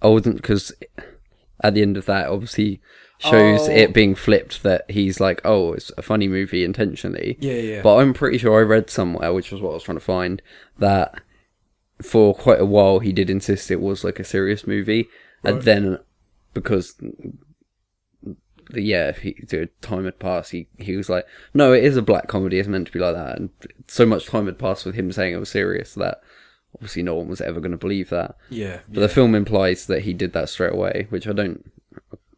I 0.03 0.09
wasn't 0.09 0.37
because 0.37 0.73
at 1.61 1.73
the 1.73 1.81
end 1.81 1.97
of 1.97 2.05
that 2.05 2.29
obviously 2.29 2.83
shows 3.19 3.69
Oh. 3.69 3.73
it 3.73 3.95
being 3.95 4.15
flipped 4.15 4.63
that 4.65 4.85
he's 4.91 5.19
like, 5.19 5.41
oh, 5.47 5.73
it's 5.73 5.91
a 5.97 6.03
funny 6.03 6.29
movie 6.29 6.63
intentionally. 6.63 7.39
Yeah, 7.41 7.55
yeah. 7.55 7.81
But 7.83 7.97
I'm 7.97 8.13
pretty 8.13 8.37
sure 8.37 8.61
I 8.61 8.63
read 8.63 8.91
somewhere, 8.91 9.33
which 9.33 9.51
was 9.51 9.63
what 9.63 9.71
I 9.71 9.75
was 9.75 9.83
trying 9.85 9.97
to 9.97 10.05
find, 10.05 10.43
that 10.79 11.23
for 12.03 12.35
quite 12.35 12.61
a 12.61 12.67
while 12.67 12.99
he 12.99 13.13
did 13.13 13.31
insist 13.31 13.71
it 13.71 13.81
was 13.81 14.05
like 14.05 14.21
a 14.21 14.25
serious 14.25 14.67
movie, 14.67 15.09
and 15.43 15.63
then 15.63 15.99
because 16.53 16.95
the 18.71 18.83
yeah, 18.83 19.09
if 19.09 19.19
he, 19.19 19.33
the 19.49 19.69
time 19.81 20.05
had 20.05 20.19
passed. 20.19 20.51
He 20.53 20.69
he 20.79 20.97
was 20.97 21.09
like, 21.09 21.27
no, 21.55 21.73
it 21.73 21.85
is 21.85 21.97
a 21.97 22.03
black 22.03 22.29
comedy. 22.29 22.59
It's 22.59 22.69
meant 22.69 22.87
to 22.87 22.93
be 22.93 22.99
like 22.99 23.15
that. 23.15 23.39
And 23.39 23.51
so 23.87 24.05
much 24.07 24.27
time 24.27 24.47
had 24.47 24.59
passed 24.59 24.85
with 24.87 24.95
him 24.95 25.11
saying 25.13 25.35
it 25.35 25.39
was 25.39 25.51
serious 25.51 25.95
that 25.95 26.21
obviously 26.75 27.03
no 27.03 27.15
one 27.15 27.29
was 27.29 27.41
ever 27.41 27.61
going 27.61 27.73
to 27.73 27.77
believe 27.79 28.11
that. 28.11 28.37
yeah. 28.51 28.81
But 28.89 29.01
the 29.01 29.09
film 29.09 29.35
implies 29.35 29.87
that 29.87 30.03
he 30.03 30.13
did 30.13 30.33
that 30.35 30.49
straight 30.49 30.73
away, 30.75 31.07
which 31.11 31.27
I 31.27 31.33
don't. 31.33 31.71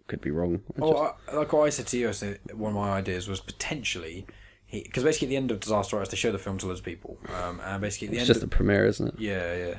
Could 0.06 0.20
be 0.20 0.30
wrong. 0.32 0.62
I 0.76 0.80
just- 0.80 0.82
Oh, 0.82 1.14
I, 1.28 1.34
like 1.36 1.52
what 1.52 1.66
I 1.66 1.70
said 1.70 1.86
to 1.88 1.96
you, 1.98 2.08
I 2.08 2.12
said 2.12 2.40
one 2.52 2.70
of 2.70 2.76
my 2.76 2.90
ideas 2.90 3.28
was 3.28 3.40
potentially 3.40 4.26
because 4.72 5.02
basically 5.04 5.26
at 5.26 5.30
the 5.30 5.36
end 5.36 5.50
of 5.50 5.58
Disaster 5.60 5.96
Artist 5.96 6.10
they 6.12 6.16
show 6.16 6.30
the 6.32 6.38
film 6.38 6.58
to 6.58 6.66
loads 6.66 6.80
of 6.80 6.84
people, 6.84 7.18
um, 7.28 7.60
and 7.64 7.80
basically 7.80 8.08
at 8.08 8.10
the 8.12 8.16
it's 8.18 8.22
end 8.22 8.26
just 8.34 8.42
of, 8.42 8.48
a 8.52 8.56
premiere, 8.56 8.86
isn't 8.86 9.08
it? 9.08 9.14
Yeah, 9.20 9.54
yeah. 9.56 9.74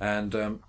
And 0.00 0.34
um, 0.34 0.60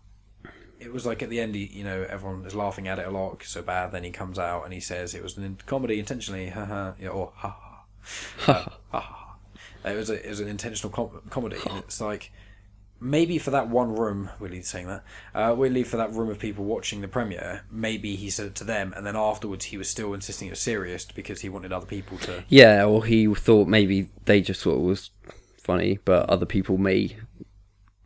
it 0.85 0.93
was 0.93 1.05
like 1.05 1.23
at 1.23 1.29
the 1.29 1.39
end, 1.39 1.55
he, 1.55 1.65
you 1.65 1.83
know, 1.83 2.05
everyone 2.09 2.45
is 2.45 2.55
laughing 2.55 2.87
at 2.87 2.99
it 2.99 3.07
a 3.07 3.11
lot, 3.11 3.43
so 3.43 3.61
bad. 3.61 3.91
Then 3.91 4.03
he 4.03 4.11
comes 4.11 4.37
out 4.37 4.63
and 4.63 4.73
he 4.73 4.79
says 4.79 5.15
it 5.15 5.23
was 5.23 5.35
an 5.35 5.57
comedy 5.65 5.99
intentionally, 5.99 6.49
haha, 6.49 6.93
yeah, 6.99 7.09
or 7.09 7.33
ha 7.35 7.49
ha, 7.49 7.83
ha 8.45 8.79
ha. 8.91 9.35
It 9.83 9.95
was 9.95 10.09
a, 10.09 10.25
it 10.25 10.29
was 10.29 10.39
an 10.39 10.47
intentional 10.47 10.91
com- 10.91 11.21
comedy, 11.29 11.57
and 11.67 11.79
it's 11.79 11.99
like 11.99 12.31
maybe 12.99 13.37
for 13.37 13.51
that 13.51 13.67
one 13.67 13.95
room, 13.95 14.29
Willie 14.39 14.61
saying 14.61 14.87
that, 14.87 15.03
uh, 15.33 15.53
Willie 15.55 15.83
for 15.83 15.97
that 15.97 16.11
room 16.11 16.29
of 16.29 16.39
people 16.39 16.65
watching 16.65 17.01
the 17.01 17.07
premiere, 17.07 17.63
maybe 17.71 18.15
he 18.15 18.29
said 18.29 18.47
it 18.47 18.55
to 18.55 18.63
them, 18.63 18.93
and 18.95 19.05
then 19.05 19.15
afterwards 19.15 19.65
he 19.65 19.77
was 19.77 19.89
still 19.89 20.13
insisting 20.13 20.47
it 20.47 20.51
was 20.51 20.59
serious 20.59 21.05
because 21.05 21.41
he 21.41 21.49
wanted 21.49 21.73
other 21.73 21.85
people 21.85 22.17
to. 22.19 22.43
Yeah, 22.47 22.85
or 22.85 23.05
he 23.05 23.33
thought 23.33 23.67
maybe 23.67 24.09
they 24.25 24.41
just 24.41 24.63
thought 24.63 24.77
it 24.77 24.81
was 24.81 25.11
funny, 25.57 25.99
but 26.05 26.29
other 26.29 26.45
people 26.45 26.77
may 26.77 27.17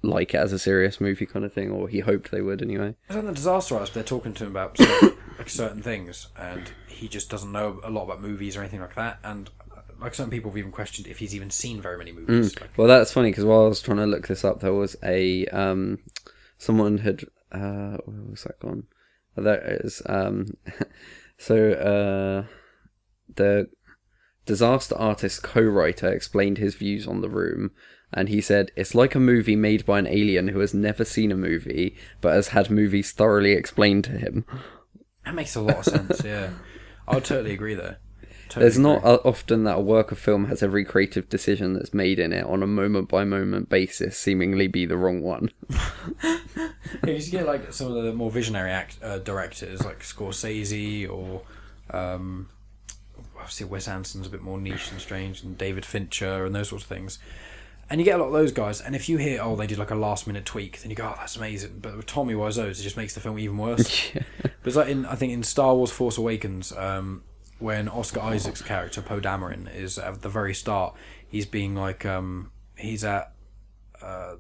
like 0.02 0.34
it 0.34 0.38
as 0.38 0.54
a 0.54 0.60
serious 0.60 1.02
movie 1.02 1.26
kind 1.26 1.46
of 1.46 1.54
thing, 1.54 1.72
or 1.72 1.88
he 1.88 2.00
hoped 2.00 2.32
they 2.32 2.42
would 2.42 2.62
anyway. 2.62 2.96
It's 3.08 3.18
on 3.18 3.26
the 3.26 3.34
disaster 3.34 3.76
artist. 3.76 3.94
They're 3.94 4.04
talking 4.04 4.34
to 4.34 4.46
him 4.46 4.52
about 4.52 4.78
certain, 4.78 5.18
like 5.38 5.50
certain 5.50 5.82
things, 5.82 6.28
and 6.38 6.72
he 6.88 7.08
just 7.08 7.30
doesn't 7.30 7.52
know 7.52 7.80
a 7.84 7.90
lot 7.90 8.06
about 8.06 8.22
movies 8.22 8.56
or 8.56 8.62
anything 8.62 8.82
like 8.82 8.96
that. 8.96 9.20
And 9.24 9.50
like 10.00 10.16
certain 10.16 10.32
people 10.32 10.52
have 10.52 10.58
even 10.58 10.72
questioned 10.72 11.08
if 11.08 11.20
he's 11.20 11.36
even 11.36 11.50
seen 11.50 11.82
very 11.82 11.98
many 11.98 12.12
movies. 12.12 12.60
Like, 12.60 12.78
Well, 12.78 12.88
that's 12.88 13.12
funny 13.12 13.32
because 13.32 13.46
while 13.46 13.66
I 13.66 13.68
was 13.68 13.82
trying 13.82 13.98
to 13.98 14.06
look 14.06 14.28
this 14.28 14.46
up, 14.46 14.62
there 14.62 14.74
was 14.74 14.96
a 15.04 15.46
um, 15.48 16.00
someone 16.58 17.00
had 17.00 17.24
uh, 17.52 17.98
where 18.06 18.30
was 18.30 18.44
that 18.44 18.60
gone? 18.60 18.84
Oh, 19.38 19.44
There 19.44 19.60
it 19.60 19.82
is. 19.86 20.02
Um, 20.06 20.54
so 21.38 21.72
uh, 21.74 22.54
the 23.34 23.70
disaster 24.46 24.96
artist 24.98 25.44
co-writer 25.44 26.12
explained 26.12 26.58
his 26.58 26.76
views 26.76 27.08
on 27.08 27.22
the 27.22 27.30
room. 27.30 27.72
And 28.14 28.30
he 28.30 28.42
said, 28.42 28.72
it's 28.76 28.96
like 28.96 29.14
a 29.16 29.20
movie 29.20 29.56
made 29.56 29.86
by 29.86 30.00
an 30.00 30.08
alien 30.08 30.48
who 30.50 30.60
has 30.60 30.74
never 30.74 31.06
seen 31.06 31.32
a 31.32 31.38
movie, 31.38 31.96
but 32.22 32.34
has 32.34 32.50
had 32.50 32.72
movies 32.72 33.12
thoroughly 33.12 33.52
explained 33.52 34.06
to 34.06 34.12
him. 34.14 34.46
that 35.26 35.36
makes 35.36 35.56
a 35.56 35.62
lot 35.62 35.78
of 35.80 35.86
sense. 35.86 36.24
Yeah, 36.24 36.52
I 37.08 37.16
would 37.16 37.26
totally 37.26 37.54
agree 37.54 37.76
there. 37.76 38.00
Totally 38.50 38.64
There's 38.64 38.80
not 38.80 38.98
agree. 39.00 39.12
uh, 39.12 39.18
often 39.26 39.64
that 39.66 39.78
a 39.78 39.82
work 39.82 40.12
of 40.12 40.18
film 40.18 40.46
has 40.46 40.64
every 40.64 40.84
creative 40.84 41.30
decision 41.30 41.74
that's 41.74 41.94
made 41.94 42.18
in 42.18 42.34
it 42.34 42.44
on 42.46 42.64
a 42.64 42.68
moment 42.68 43.08
by 43.08 43.24
moment 43.24 43.70
basis 43.70 44.18
seemingly 44.18 44.68
be 44.68 44.88
the 44.88 44.98
wrong 44.98 45.22
one. 45.22 45.52
Yeah, 46.24 46.40
you 47.06 47.32
get 47.32 47.46
like 47.46 47.72
some 47.72 47.96
of 47.96 48.04
the 48.04 48.12
more 48.12 48.32
visionary 48.32 48.72
act 48.72 48.98
uh, 49.04 49.20
directors 49.20 49.86
like 49.86 50.00
Scorsese 50.00 51.08
or 51.08 51.44
um, 51.96 52.50
obviously 53.38 53.68
Wes 53.68 53.88
Anderson's 53.88 54.28
a 54.28 54.30
bit 54.32 54.42
more 54.42 54.60
niche 54.60 54.92
and 54.92 55.00
strange, 55.00 55.44
and 55.44 55.58
David 55.58 55.86
Fincher 55.86 56.46
and 56.46 56.56
those 56.56 56.70
sorts 56.70 56.86
of 56.86 56.90
things. 56.90 57.20
And 57.90 58.00
you 58.00 58.06
get 58.06 58.20
a 58.20 58.22
lot 58.22 58.28
of 58.28 58.34
those 58.34 58.52
guys, 58.52 58.82
and 58.82 58.96
if 58.96 59.10
you 59.10 59.18
hear, 59.18 59.42
oh, 59.42 59.56
they 59.56 59.66
did 59.66 59.80
like 59.80 59.90
a 59.90 59.96
last 59.96 60.28
minute 60.28 60.46
tweak, 60.46 60.82
then 60.82 60.92
you 60.92 60.96
go, 60.96 61.08
oh, 61.08 61.16
that's 61.18 61.36
amazing. 61.36 61.80
But 61.82 61.98
with 61.98 62.06
Tommy 62.06 62.36
Wiseau's, 62.36 62.80
it 62.80 62.84
just 62.84 62.98
makes 62.98 63.16
the 63.16 63.20
film 63.20 63.40
even 63.40 63.58
worse. 63.58 64.12
But 64.42 64.68
it's 64.68 64.76
like 64.76 64.90
in, 64.90 65.06
I 65.06 65.16
think 65.16 65.32
in 65.32 65.44
Star 65.44 65.74
Wars 65.74 65.90
Force 65.90 66.18
Awakens, 66.18 66.74
um, 66.74 67.24
when 67.60 67.88
Oscar 67.88 68.20
Isaac's 68.20 68.62
character, 68.62 69.02
Poe 69.02 69.22
Dameron, 69.22 69.74
is 69.74 69.98
at 69.98 70.22
the 70.22 70.28
very 70.28 70.54
start, 70.54 70.96
he's 71.30 71.46
being 71.46 71.76
like, 71.76 72.06
um, 72.06 72.52
he's 72.76 73.06
at 73.06 73.32
uh, 74.02 74.36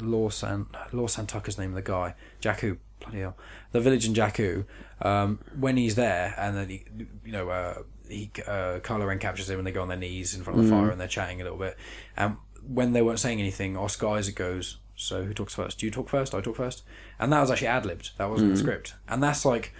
Law 0.00 0.28
San 0.28 0.66
Lor 0.92 1.08
San 1.08 1.26
Tekka's 1.26 1.58
name 1.58 1.70
of 1.70 1.76
the 1.76 1.82
guy, 1.82 2.14
Jakku, 2.40 2.78
bloody 3.00 3.20
hell, 3.20 3.36
the 3.72 3.80
village 3.80 4.06
in 4.06 4.14
Jakku. 4.14 4.64
Um, 5.00 5.38
when 5.58 5.76
he's 5.76 5.94
there, 5.94 6.34
and 6.36 6.56
then 6.56 6.68
he, 6.68 6.84
you 7.24 7.32
know, 7.32 7.48
uh, 7.48 7.82
he 8.08 8.30
uh, 8.46 8.80
Kylo 8.80 9.06
Ren 9.06 9.18
captures 9.18 9.48
him, 9.48 9.58
and 9.58 9.66
they 9.66 9.72
go 9.72 9.82
on 9.82 9.88
their 9.88 9.96
knees 9.96 10.34
in 10.34 10.42
front 10.42 10.58
of 10.58 10.64
the 10.64 10.70
fire, 10.70 10.90
and 10.90 11.00
they're 11.00 11.08
chatting 11.08 11.40
a 11.40 11.44
little 11.44 11.58
bit. 11.58 11.76
And 12.16 12.36
when 12.68 12.92
they 12.92 13.02
weren't 13.02 13.18
saying 13.18 13.40
anything, 13.40 13.76
oh, 13.76 13.84
Oscar 13.84 14.08
Isaac 14.08 14.36
goes, 14.36 14.78
"So 14.96 15.24
who 15.24 15.34
talks 15.34 15.54
first? 15.54 15.78
Do 15.78 15.86
you 15.86 15.90
talk 15.90 16.08
first? 16.08 16.34
I 16.34 16.40
talk 16.40 16.56
first? 16.56 16.82
And 17.18 17.32
that 17.32 17.40
was 17.40 17.50
actually 17.50 17.68
ad 17.68 17.86
libbed. 17.86 18.12
That 18.18 18.30
wasn't 18.30 18.50
in 18.50 18.54
the 18.54 18.60
hmm. 18.60 18.66
script, 18.66 18.94
and 19.08 19.22
that's 19.22 19.44
like. 19.44 19.74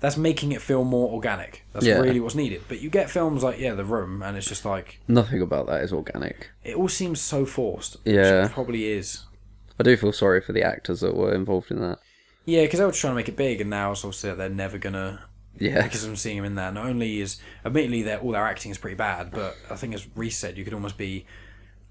That's 0.00 0.18
making 0.18 0.52
it 0.52 0.60
feel 0.60 0.84
more 0.84 1.10
organic. 1.12 1.64
That's 1.72 1.86
Yeah. 1.86 1.98
really 1.98 2.20
what's 2.20 2.34
needed. 2.34 2.62
But 2.68 2.82
you 2.82 2.90
get 2.90 3.08
films 3.08 3.42
like 3.42 3.58
yeah, 3.58 3.72
The 3.72 3.86
Room, 3.86 4.22
and 4.22 4.36
it's 4.36 4.46
just 4.46 4.66
like 4.66 5.00
Nothing 5.08 5.40
about 5.40 5.66
that 5.68 5.80
is 5.80 5.94
organic. 5.94 6.50
it 6.62 6.76
all 6.76 6.90
seems 6.90 7.22
so 7.22 7.46
forced. 7.46 7.96
Yeah. 8.04 8.44
it 8.44 8.52
probably 8.52 8.84
is. 8.88 9.24
I 9.80 9.82
do 9.82 9.96
feel 9.96 10.12
sorry 10.12 10.42
for 10.42 10.52
the 10.52 10.62
actors 10.62 11.00
that 11.00 11.16
were 11.16 11.32
involved 11.32 11.70
in 11.70 11.80
that. 11.80 12.00
Yeah, 12.44 12.62
because 12.62 12.80
they 12.80 12.84
were 12.84 12.92
trying 12.92 13.12
to 13.12 13.16
make 13.16 13.28
it 13.28 13.36
big, 13.36 13.60
and 13.60 13.70
now 13.70 13.92
it's 13.92 14.04
obviously 14.04 14.30
that 14.30 14.36
they're 14.36 14.48
never 14.50 14.76
gonna. 14.78 15.24
Yeah. 15.58 15.82
Because 15.82 16.04
I'm 16.04 16.16
seeing 16.16 16.36
them 16.36 16.44
in 16.44 16.54
there. 16.56 16.70
Not 16.72 16.86
only 16.86 17.20
is, 17.20 17.40
admittedly, 17.64 18.02
their 18.02 18.18
all 18.18 18.32
their 18.32 18.44
acting 18.44 18.72
is 18.72 18.78
pretty 18.78 18.96
bad, 18.96 19.30
but 19.30 19.56
I 19.70 19.76
think 19.76 19.94
as 19.94 20.06
Reese 20.14 20.36
said, 20.36 20.58
you 20.58 20.64
could 20.64 20.74
almost 20.74 20.98
be 20.98 21.24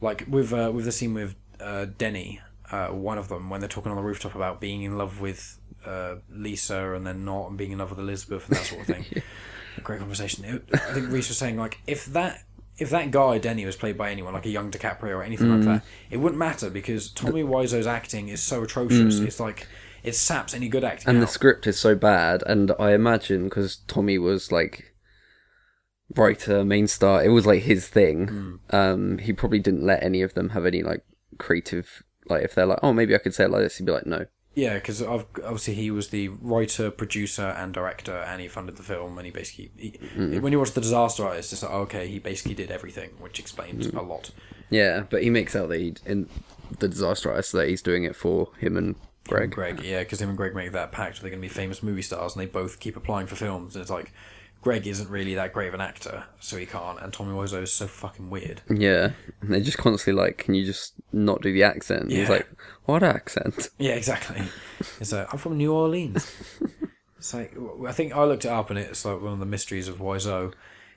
like 0.04 0.26
with 0.28 0.54
uh, 0.54 0.72
with 0.74 0.86
the 0.86 0.92
scene 0.92 1.14
with 1.14 1.36
uh, 1.60 1.86
Denny, 1.98 2.42
uh, 2.72 2.88
one 2.88 3.18
of 3.18 3.30
them 3.30 3.50
when 3.50 3.62
they're 3.62 3.70
talking 3.70 3.92
on 3.92 3.96
the 3.96 4.04
rooftop 4.04 4.36
about 4.36 4.60
being 4.60 4.84
in 4.84 4.98
love 4.98 5.22
with 5.22 5.60
uh, 5.86 6.16
Lisa 6.30 6.94
and 6.94 7.08
then 7.08 7.26
not, 7.26 7.50
and 7.50 7.58
being 7.58 7.72
in 7.72 7.80
love 7.80 7.90
with 7.90 8.00
Elizabeth 8.00 8.48
and 8.48 8.58
that 8.58 8.66
sort 8.66 8.82
of 8.82 8.88
thing. 8.88 9.06
A 9.78 9.82
great 9.82 10.00
conversation. 10.00 10.46
It, 10.46 10.64
I 10.72 10.94
think 10.94 11.10
Reese 11.10 11.30
was 11.30 11.38
saying 11.38 11.58
like 11.58 11.80
if 11.88 12.06
that. 12.08 12.44
If 12.76 12.90
that 12.90 13.12
guy 13.12 13.38
Denny 13.38 13.68
was 13.68 13.76
played 13.76 14.00
by 14.00 14.10
anyone 14.10 14.34
like 14.34 14.48
a 14.48 14.50
young 14.50 14.72
DiCaprio 14.72 15.10
or 15.10 15.22
anything 15.22 15.52
like 15.52 15.62
that, 15.66 15.86
it 16.10 16.18
wouldn't 16.18 16.40
matter 16.40 16.72
because 16.72 17.12
Tommy 17.12 17.44
Wiseau's 17.44 17.86
acting 17.86 18.30
is 18.30 18.42
so 18.42 18.64
atrocious. 18.64 19.20
It's 19.20 19.40
like 19.40 19.68
it 20.02 20.16
saps 20.16 20.56
any 20.56 20.70
good 20.70 20.84
acting. 20.84 21.08
And 21.08 21.22
the 21.22 21.28
script 21.28 21.68
is 21.68 21.80
so 21.80 21.94
bad, 21.94 22.42
and 22.48 22.72
I 22.80 22.94
imagine 22.94 23.44
because 23.44 23.76
Tommy 23.88 24.18
was 24.18 24.52
like 24.52 24.93
writer, 26.16 26.64
main 26.64 26.88
star, 26.88 27.24
it 27.24 27.30
was 27.30 27.46
like 27.46 27.64
his 27.64 27.88
thing. 27.88 28.28
Hmm. 28.28 28.76
Um, 28.76 29.18
he 29.20 29.34
probably 29.34 29.60
didn't 29.60 29.84
let 29.84 30.04
any 30.04 30.22
of 30.22 30.34
them 30.34 30.50
have 30.50 30.66
any 30.66 30.84
like 30.84 31.06
creative. 31.38 32.04
Like 32.28 32.44
if 32.44 32.56
they're 32.56 32.66
like, 32.66 32.80
oh, 32.84 32.94
maybe 32.94 33.16
I 33.16 33.20
could 33.20 33.34
say 33.34 33.46
it 33.46 33.52
like 33.52 33.62
this, 33.62 33.78
he'd 33.78 33.86
be 33.86 33.92
like, 33.92 34.06
no. 34.06 34.26
Yeah, 34.56 34.76
because 34.76 35.02
obviously 35.02 35.74
he 35.74 35.90
was 35.90 36.10
the 36.10 36.28
writer, 36.28 36.92
producer, 36.92 37.56
and 37.58 37.74
director, 37.74 38.16
and 38.16 38.40
he 38.40 38.48
funded 38.48 38.78
the 38.78 38.84
film. 38.84 39.18
And 39.18 39.26
he 39.26 39.32
basically, 39.32 39.72
he, 39.76 39.92
mm-hmm. 39.92 40.42
when 40.42 40.52
you 40.52 40.60
watch 40.60 40.72
the 40.72 40.82
Disaster 40.82 41.26
Artist, 41.26 41.54
it's 41.54 41.64
like 41.64 41.72
okay, 41.72 42.08
he 42.08 42.20
basically 42.20 42.54
did 42.54 42.70
everything, 42.70 43.12
which 43.20 43.40
explains 43.40 43.88
mm-hmm. 43.88 43.98
a 43.98 44.04
lot. 44.04 44.30
Yeah, 44.70 45.06
but 45.10 45.24
he 45.24 45.32
makes 45.32 45.56
out 45.56 45.70
that 45.70 45.80
he 45.80 45.96
in 46.06 46.30
the 46.80 46.88
disaster 46.88 47.30
artist 47.30 47.52
that 47.52 47.68
he's 47.68 47.82
doing 47.82 48.04
it 48.04 48.16
for 48.16 48.50
him 48.58 48.78
and 48.78 48.96
Greg. 49.28 49.52
Greg, 49.52 49.82
yeah, 49.84 50.00
because 50.00 50.22
him 50.22 50.30
and 50.30 50.38
Greg 50.38 50.54
make 50.54 50.72
that 50.74 50.92
pact. 50.92 51.22
They're 51.22 51.30
going 51.30 51.42
to 51.42 51.48
be 51.48 51.54
famous 51.54 51.82
movie 51.82 52.02
stars, 52.02 52.36
and 52.36 52.42
they 52.42 52.46
both 52.46 52.80
keep 52.80 52.98
applying 52.98 53.28
for 53.28 53.36
films. 53.36 53.76
And 53.76 53.82
it's 53.82 53.92
like 53.92 54.12
Greg 54.64 54.88
isn't 54.88 55.10
really 55.10 55.36
that 55.36 55.52
great 55.52 55.68
of 55.68 55.74
an 55.74 55.82
actor, 55.82 56.24
so 56.40 56.56
he 56.56 56.66
can't. 56.66 57.00
And 57.02 57.12
Tommy 57.12 57.34
Wiseau 57.34 57.62
is 57.62 57.74
so 57.74 57.86
fucking 57.86 58.30
weird. 58.30 58.62
Yeah, 58.70 59.12
and 59.42 59.54
they're 59.54 59.60
just 59.60 59.78
constantly 59.78 60.22
like, 60.22 60.38
"Can 60.38 60.54
you 60.54 60.66
just 60.66 60.94
not 61.12 61.42
do 61.42 61.52
the 61.52 61.64
accent?" 61.64 62.04
And 62.04 62.12
He's 62.14 62.30
like, 62.30 62.48
"What 62.86 63.04
accent?" 63.04 63.70
Yeah, 63.78 63.96
exactly. 63.96 64.42
It's 65.02 65.12
like 65.12 65.32
I'm 65.34 65.38
from 65.38 65.58
New 65.58 65.74
Orleans. 65.74 66.34
It's 67.18 67.34
like 67.34 67.56
I 67.88 67.94
think 67.94 68.14
I 68.14 68.26
looked 68.26 68.44
it 68.44 68.52
up, 68.52 68.70
and 68.70 68.78
it's 68.78 69.06
like 69.06 69.22
one 69.22 69.32
of 69.32 69.40
the 69.40 69.46
mysteries 69.46 69.88
of 69.88 70.00
Wiseau 70.00 70.54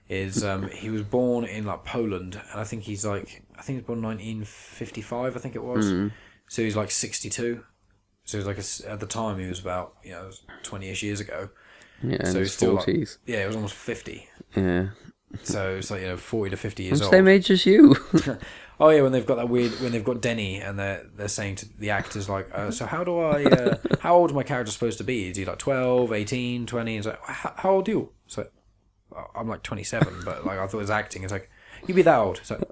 is 0.08 0.42
um, 0.42 0.68
he 0.70 0.90
was 0.90 1.02
born 1.02 1.44
in 1.44 1.64
like 1.64 1.84
Poland, 1.84 2.40
and 2.50 2.60
I 2.60 2.64
think 2.64 2.82
he's 2.82 3.06
like 3.06 3.44
I 3.56 3.62
think 3.62 3.76
he 3.76 3.80
was 3.82 3.84
born 3.86 4.02
1955, 4.02 5.36
I 5.36 5.38
think 5.38 5.54
it 5.54 5.62
was. 5.62 6.10
So 6.48 6.62
he's 6.62 6.74
like 6.74 6.90
62. 6.90 7.64
So 8.24 8.38
he's 8.38 8.46
like 8.46 8.58
a 8.58 8.90
at 8.90 8.98
the 8.98 9.06
time 9.06 9.38
he 9.38 9.46
was 9.46 9.60
about 9.60 9.94
you 10.02 10.10
know 10.10 10.30
20ish 10.64 11.02
years 11.02 11.20
ago. 11.20 11.50
Yeah, 12.02 12.16
in 12.20 12.26
so 12.26 12.38
his 12.40 12.52
still 12.52 12.74
like, 12.74 12.86
yeah, 13.26 13.40
he 13.40 13.46
was 13.46 13.56
almost 13.56 13.74
50. 13.74 14.28
Yeah, 14.56 14.88
So 15.42 15.76
it's 15.76 15.90
like 15.90 16.02
you 16.02 16.08
know 16.08 16.16
40 16.16 16.50
to 16.50 16.56
50 16.56 16.82
I'm 16.82 16.86
years 16.86 16.98
the 17.00 17.04
old. 17.06 17.12
same 17.12 17.28
age 17.28 17.50
as 17.50 17.66
you. 17.66 17.96
Oh 18.78 18.90
yeah, 18.90 19.00
when 19.00 19.12
they've 19.12 19.24
got 19.24 19.36
that 19.36 19.48
weird 19.48 19.72
when 19.80 19.92
they've 19.92 20.04
got 20.04 20.20
Denny 20.20 20.60
and 20.60 20.78
they're 20.78 21.06
they're 21.16 21.28
saying 21.28 21.54
to 21.56 21.78
the 21.78 21.88
actors 21.90 22.28
like, 22.28 22.46
uh, 22.52 22.70
so 22.70 22.84
how 22.84 23.04
do 23.04 23.18
I 23.18 23.44
uh, 23.44 23.76
how 24.00 24.14
old 24.16 24.30
is 24.30 24.34
my 24.34 24.42
character 24.42 24.70
supposed 24.70 24.98
to 24.98 25.04
be? 25.04 25.30
Is 25.30 25.36
he 25.38 25.46
like 25.46 25.58
12, 25.58 26.12
18, 26.12 26.66
20? 26.66 26.96
It's 26.98 27.06
like 27.06 27.18
how, 27.24 27.70
old 27.70 27.88
are 27.88 27.90
you? 27.90 28.12
So 28.26 28.46
I'm 29.34 29.48
like 29.48 29.62
27, 29.62 30.22
but 30.26 30.44
like 30.44 30.58
I 30.58 30.66
thought 30.66 30.74
it 30.74 30.80
was 30.82 30.90
acting. 30.90 31.22
It's 31.22 31.32
like 31.32 31.48
you'd 31.86 31.94
be 31.94 32.02
that 32.02 32.18
old. 32.18 32.40
So 32.42 32.62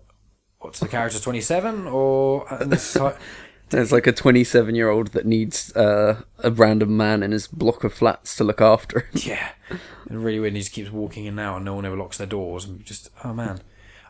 what's 0.59 0.79
the 0.79 0.89
character 0.89 1.19
27 1.19 1.87
or 1.87 2.53
and 2.53 2.71
this 2.71 2.97
is 2.97 3.01
like 3.01 3.17
There's 3.75 3.91
like 3.91 4.07
a 4.07 4.13
27 4.13 4.77
year 4.77 4.89
old 4.89 5.09
that 5.09 5.27
needs 5.27 5.75
uh, 5.75 6.23
a 6.39 6.51
random 6.53 6.97
man 6.97 7.25
in 7.25 7.33
his 7.33 7.49
block 7.49 7.83
of 7.83 7.93
flats 7.93 8.37
to 8.37 8.45
look 8.45 8.61
after. 8.61 9.01
him. 9.01 9.09
yeah, 9.15 9.51
and 10.09 10.25
really 10.25 10.39
weird. 10.39 10.51
And 10.51 10.57
he 10.59 10.63
just 10.63 10.73
keeps 10.73 10.93
walking 10.93 11.25
in 11.25 11.35
now, 11.35 11.57
and 11.57 11.65
no 11.65 11.75
one 11.75 11.85
ever 11.85 11.97
locks 11.97 12.19
their 12.19 12.27
doors. 12.27 12.65
And 12.67 12.85
just 12.85 13.11
oh 13.25 13.35
man, 13.35 13.59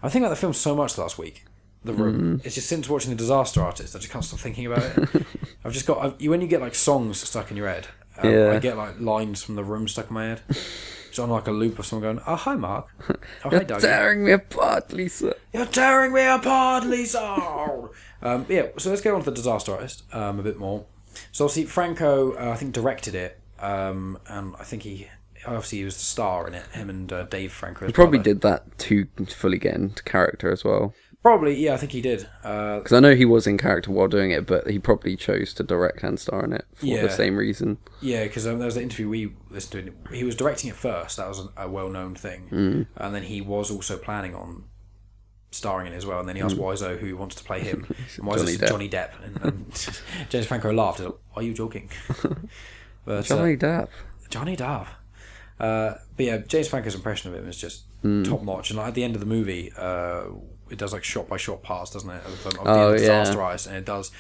I 0.03 0.11
think 0.11 0.23
about 0.23 0.31
the 0.31 0.37
film 0.37 0.53
so 0.53 0.77
much 0.77 0.99
last 0.99 1.17
week. 1.17 1.47
The 1.83 1.95
room. 1.95 2.43
It's 2.45 2.55
just 2.55 2.69
since 2.69 2.89
watching 2.91 3.11
the 3.11 3.17
Disaster 3.17 3.63
Artist, 3.63 3.97
I 3.97 3.99
just 4.01 4.11
can't 4.11 4.25
stop 4.25 4.41
thinking 4.41 4.67
about 4.67 4.83
it. 4.83 5.27
I've 5.65 5.73
just 5.73 5.87
got 5.87 5.99
I've, 5.99 6.21
you 6.21 6.29
when 6.29 6.43
you 6.43 6.47
get 6.47 6.61
like 6.61 6.75
songs 6.75 7.27
stuck 7.27 7.51
in 7.51 7.57
your 7.57 7.69
head. 7.69 7.89
Um, 8.19 8.31
Yeah. 8.31 8.53
I 8.53 8.59
get 8.59 8.77
like 8.77 9.01
lines 9.01 9.43
from 9.43 9.55
the 9.55 9.65
room 9.65 9.89
stuck 9.89 10.09
in 10.09 10.15
my 10.15 10.25
head. 10.27 10.43
It's 11.15 11.21
on 11.21 11.31
like 11.31 11.47
a 11.47 11.53
loop 11.53 11.79
of 11.79 11.87
someone 11.87 12.17
going, 12.17 12.25
"Oh 12.27 12.35
hi, 12.35 12.57
Mark. 12.57 12.89
Oh 13.45 13.51
You're 13.53 13.63
Doug. 13.63 13.81
tearing 13.81 14.25
me 14.25 14.33
apart, 14.33 14.93
Lisa. 14.93 15.37
You're 15.53 15.65
tearing 15.65 16.13
me 16.13 16.27
apart, 16.27 16.83
Lisa." 16.87 17.21
um, 18.23 18.47
yeah. 18.49 18.67
So 18.79 18.91
let's 18.91 19.01
get 19.01 19.15
on 19.15 19.21
to 19.21 19.31
the 19.31 19.37
Disaster 19.37 19.71
Artist 19.75 20.03
um, 20.13 20.41
a 20.41 20.43
bit 20.43 20.59
more. 20.59 20.87
So 21.31 21.45
obviously 21.45 21.67
Franco, 21.67 22.33
uh, 22.33 22.51
I 22.51 22.57
think 22.57 22.73
directed 22.75 23.15
it, 23.15 23.39
um, 23.61 24.19
and 24.27 24.57
I 24.59 24.65
think 24.65 24.83
he 24.83 25.07
obviously 25.47 25.79
he 25.79 25.85
was 25.85 25.95
the 25.95 26.03
star 26.03 26.49
in 26.49 26.55
it. 26.55 26.67
Him 26.73 26.91
and 26.91 27.13
uh, 27.13 27.23
Dave 27.23 27.53
Franco. 27.53 27.87
He 27.87 27.93
probably 27.93 28.19
did 28.19 28.41
that 28.41 28.77
to 28.79 29.07
fully 29.29 29.59
get 29.59 29.77
into 29.77 30.03
character 30.03 30.51
as 30.51 30.65
well. 30.65 30.95
Probably, 31.25 31.55
yeah, 31.55 31.73
I 31.73 31.79
think 31.79 31.93
he 31.93 32.03
did. 32.03 32.29
Uh, 32.45 32.79
Because 32.81 32.93
I 32.93 33.01
know 33.01 33.15
he 33.15 33.25
was 33.25 33.47
in 33.47 33.57
character 33.57 33.91
while 33.91 34.09
doing 34.09 34.31
it, 34.31 34.45
but 34.47 34.69
he 34.69 34.79
probably 34.79 35.17
chose 35.17 35.55
to 35.55 35.63
direct 35.63 36.03
and 36.03 36.21
star 36.21 36.45
in 36.45 36.53
it 36.53 36.67
for 36.75 36.85
Yeah. 36.85 37.01
the 37.01 37.09
same 37.11 37.37
reason. 37.39 37.79
yeah, 38.03 38.25
because 38.25 38.47
um, 38.47 38.59
there 38.59 38.67
was 38.67 38.77
an 38.77 38.83
interview 38.83 39.09
we 39.09 39.33
listened 39.49 39.91
to. 40.05 40.15
He 40.15 40.23
was 40.23 40.37
directing 40.37 40.69
it 40.69 40.77
first. 40.77 41.17
That 41.17 41.27
was 41.29 41.41
a, 41.57 41.65
a 41.65 41.69
well-known 41.69 42.15
thing, 42.15 42.87
and 42.97 43.15
then 43.15 43.23
he 43.23 43.41
was 43.41 43.71
also 43.71 43.97
planning 43.97 44.35
on 44.35 44.65
starring 45.51 45.87
in 45.87 45.93
it 45.95 45.97
as 45.97 46.05
well. 46.05 46.21
And 46.21 46.29
then 46.29 46.37
he 46.37 46.43
asked 46.43 46.57
Wiseau 46.57 46.99
who 46.99 47.17
wants 47.17 47.37
to 47.37 47.45
play 47.45 47.61
him. 47.61 47.87
and 48.19 48.27
Wiseau 48.27 48.39
Johnny 48.41 48.53
said 48.57 48.61
Depp. 48.61 48.69
Johnny 48.69 48.89
Depp, 48.91 49.11
and, 49.25 49.43
and 49.45 50.01
James 50.29 50.47
Franco 50.47 50.73
laughed. 50.75 51.01
Like, 51.01 51.15
Are 51.37 51.43
you 51.43 51.55
joking? 51.55 51.89
but, 53.07 53.13
uh, 53.13 53.23
Johnny 53.23 53.57
Depp. 53.57 53.89
Johnny 54.29 54.57
Depp. 54.59 54.89
Uh, 55.59 55.95
but 56.17 56.27
yeah, 56.27 56.37
James 56.39 56.69
Franco's 56.69 56.95
impression 56.95 57.33
of 57.33 57.39
him 57.41 57.49
is 57.49 57.57
just 57.57 57.85
Hmm. 58.03 58.23
top 58.25 58.43
notch. 58.43 58.69
And 58.69 58.77
like, 58.79 58.89
at 58.89 58.95
the 58.95 59.03
end 59.05 59.15
of 59.15 59.21
the 59.21 59.27
movie, 59.27 59.73
uh, 59.79 60.25
it 60.71 60.79
does 60.79 60.93
like 60.93 61.05
shot 61.05 61.29
by 61.29 61.37
shot 61.37 61.63
parts, 61.63 61.91
doesn't 61.93 62.11
it? 62.11 62.25
Of, 62.25 62.47
of 62.47 62.57
Oh, 62.67 62.89
the 62.89 62.93
yeah. 62.95 62.99
disaster 62.99 63.43
eyes, 63.43 63.67
and 63.67 63.77
it 63.77 63.85
does. 63.85 64.11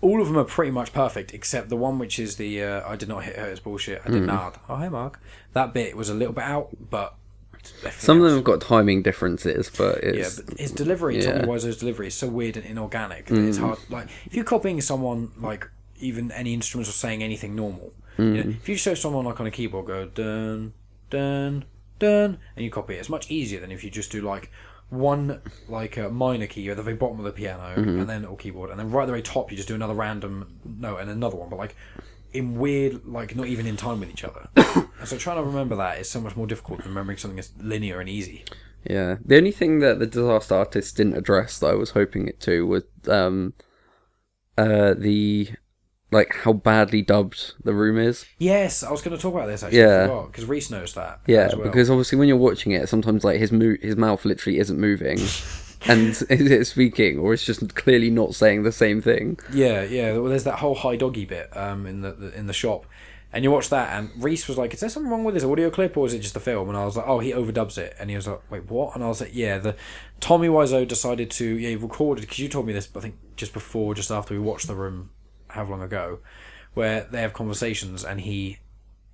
All 0.00 0.20
of 0.20 0.26
them 0.28 0.36
are 0.36 0.44
pretty 0.44 0.70
much 0.70 0.92
perfect, 0.92 1.32
except 1.32 1.68
the 1.70 1.76
one 1.76 1.98
which 1.98 2.18
is 2.18 2.36
the 2.36 2.62
uh, 2.62 2.88
"I 2.88 2.96
did 2.96 3.08
not 3.08 3.24
hit 3.24 3.36
her" 3.36 3.48
is 3.48 3.60
bullshit. 3.60 4.02
I 4.04 4.10
did 4.10 4.20
Hmm. 4.20 4.26
not. 4.26 4.62
Oh, 4.68 4.76
hey, 4.76 4.88
Mark. 4.88 5.20
That 5.54 5.72
bit 5.72 5.96
was 5.96 6.08
a 6.10 6.14
little 6.14 6.34
bit 6.34 6.44
out, 6.44 6.68
but 6.90 7.14
Some 7.98 8.18
of 8.18 8.24
them 8.24 8.34
have 8.34 8.44
got 8.44 8.60
timing 8.60 9.00
differences, 9.02 9.70
but 9.76 10.04
yeah, 10.04 10.10
it's 10.10 10.40
but 10.42 10.58
his 10.58 10.70
delivery, 10.72 11.16
Yeah. 11.22 11.32
Tommy 11.38 11.46
Wiseau's 11.48 11.78
delivery, 11.78 12.08
is 12.08 12.14
so 12.14 12.28
weird 12.28 12.58
and 12.58 12.66
inorganic 12.66 13.24
that 13.26 13.38
it's 13.38 13.56
hard. 13.56 13.78
Like, 13.88 14.08
if 14.26 14.34
you're 14.34 14.44
copying 14.44 14.82
someone, 14.82 15.30
like 15.40 15.66
even 15.98 16.30
any 16.32 16.52
instruments 16.52 16.90
or 16.90 16.92
saying 16.92 17.22
anything 17.22 17.54
normal, 17.54 17.94
you 18.18 18.24
know, 18.24 18.40
if 18.50 18.68
you 18.68 18.76
show 18.76 18.92
someone 18.92 19.24
like 19.24 19.40
on 19.40 19.46
a 19.46 19.50
keyboard, 19.50 19.86
go 19.86 20.04
dun 20.06 20.74
dun 21.08 21.64
dun, 21.98 22.38
and 22.54 22.64
you 22.64 22.70
copy 22.70 22.94
it, 22.94 22.98
it's 22.98 23.08
much 23.08 23.30
easier 23.30 23.60
than 23.60 23.72
if 23.72 23.82
you 23.82 23.88
just 23.90 24.12
do 24.12 24.20
like 24.20 24.50
one 24.94 25.40
like 25.68 25.96
a 25.96 26.08
minor 26.08 26.46
key 26.46 26.68
at 26.70 26.76
the 26.76 26.82
very 26.82 26.96
bottom 26.96 27.18
of 27.18 27.24
the 27.24 27.32
piano, 27.32 27.74
and 27.76 28.08
then 28.08 28.24
or 28.24 28.36
keyboard, 28.36 28.70
and 28.70 28.78
then 28.78 28.90
right 28.90 29.02
at 29.02 29.06
the 29.06 29.12
very 29.12 29.22
top 29.22 29.50
you 29.50 29.56
just 29.56 29.68
do 29.68 29.74
another 29.74 29.94
random 29.94 30.58
note 30.64 30.98
and 30.98 31.10
another 31.10 31.36
one, 31.36 31.48
but 31.48 31.58
like. 31.58 31.76
In 32.32 32.58
weird, 32.58 33.06
like 33.06 33.36
not 33.36 33.46
even 33.46 33.64
in 33.64 33.76
time 33.76 34.00
with 34.00 34.10
each 34.10 34.24
other. 34.24 34.48
and 34.56 35.06
so 35.06 35.16
trying 35.16 35.36
to 35.36 35.44
remember 35.44 35.76
that 35.76 36.00
is 36.00 36.10
so 36.10 36.20
much 36.20 36.34
more 36.34 36.48
difficult 36.48 36.80
than 36.80 36.88
remembering 36.88 37.16
something 37.16 37.36
that's 37.36 37.52
linear 37.60 38.00
and 38.00 38.08
easy. 38.08 38.42
yeah. 38.82 39.18
The 39.24 39.36
only 39.36 39.52
thing 39.52 39.78
that 39.78 40.00
the 40.00 40.06
disaster 40.08 40.56
artist 40.56 40.96
didn't 40.96 41.14
address 41.16 41.60
that 41.60 41.68
I 41.68 41.74
was 41.74 41.90
hoping 41.90 42.26
it 42.26 42.40
to 42.40 42.66
was 42.66 42.82
um 43.06 43.54
uh 44.58 44.94
the 44.98 45.50
like 46.14 46.34
how 46.34 46.52
badly 46.54 47.02
dubbed 47.02 47.52
the 47.62 47.74
room 47.74 47.98
is. 47.98 48.24
Yes, 48.38 48.82
I 48.82 48.90
was 48.90 49.02
going 49.02 49.16
to 49.16 49.20
talk 49.20 49.34
about 49.34 49.46
this 49.46 49.62
actually. 49.62 49.80
Yeah. 49.80 50.24
Because 50.26 50.46
Reese 50.46 50.70
knows 50.70 50.94
that. 50.94 51.20
Yeah, 51.26 51.48
well. 51.54 51.64
because 51.64 51.90
obviously 51.90 52.16
when 52.16 52.28
you're 52.28 52.36
watching 52.36 52.72
it, 52.72 52.88
sometimes 52.88 53.24
like 53.24 53.38
his 53.38 53.52
mo- 53.52 53.76
his 53.82 53.96
mouth 53.96 54.24
literally 54.24 54.58
isn't 54.58 54.78
moving, 54.78 55.18
and 55.86 56.08
is 56.10 56.26
it 56.30 56.66
speaking 56.66 57.18
or 57.18 57.34
it's 57.34 57.44
just 57.44 57.74
clearly 57.74 58.10
not 58.10 58.34
saying 58.34 58.62
the 58.62 58.72
same 58.72 59.02
thing. 59.02 59.38
yeah, 59.52 59.82
yeah. 59.82 60.12
Well, 60.12 60.30
there's 60.30 60.44
that 60.44 60.60
whole 60.60 60.76
high 60.76 60.96
doggy 60.96 61.26
bit 61.26 61.54
um 61.56 61.86
in 61.86 62.00
the, 62.00 62.12
the 62.12 62.38
in 62.38 62.46
the 62.46 62.52
shop, 62.54 62.86
and 63.32 63.42
you 63.42 63.50
watch 63.50 63.68
that, 63.70 63.98
and 63.98 64.10
Reese 64.22 64.46
was 64.46 64.56
like, 64.56 64.72
"Is 64.72 64.80
there 64.80 64.88
something 64.88 65.10
wrong 65.10 65.24
with 65.24 65.34
this 65.34 65.44
audio 65.44 65.68
clip, 65.68 65.96
or 65.96 66.06
is 66.06 66.14
it 66.14 66.20
just 66.20 66.34
the 66.34 66.40
film?" 66.40 66.68
And 66.68 66.78
I 66.78 66.84
was 66.84 66.96
like, 66.96 67.06
"Oh, 67.08 67.18
he 67.18 67.32
overdubs 67.32 67.76
it," 67.76 67.94
and 67.98 68.08
he 68.08 68.16
was 68.16 68.28
like, 68.28 68.48
"Wait, 68.50 68.70
what?" 68.70 68.94
And 68.94 69.02
I 69.02 69.08
was 69.08 69.20
like, 69.20 69.34
"Yeah, 69.34 69.58
the 69.58 69.74
Tommy 70.20 70.48
Wiseau 70.48 70.86
decided 70.86 71.30
to 71.32 71.44
yeah 71.44 71.70
he 71.70 71.76
recorded 71.76 72.20
because 72.22 72.38
you 72.38 72.48
told 72.48 72.66
me 72.66 72.72
this, 72.72 72.88
I 72.94 73.00
think 73.00 73.16
just 73.36 73.52
before, 73.52 73.94
just 73.94 74.12
after 74.12 74.32
we 74.34 74.40
watched 74.40 74.68
the 74.68 74.76
room, 74.76 75.10
how 75.54 75.64
long 75.64 75.82
ago, 75.82 76.20
where 76.74 77.06
they 77.10 77.20
have 77.20 77.32
conversations, 77.32 78.04
and 78.04 78.20
he." 78.20 78.58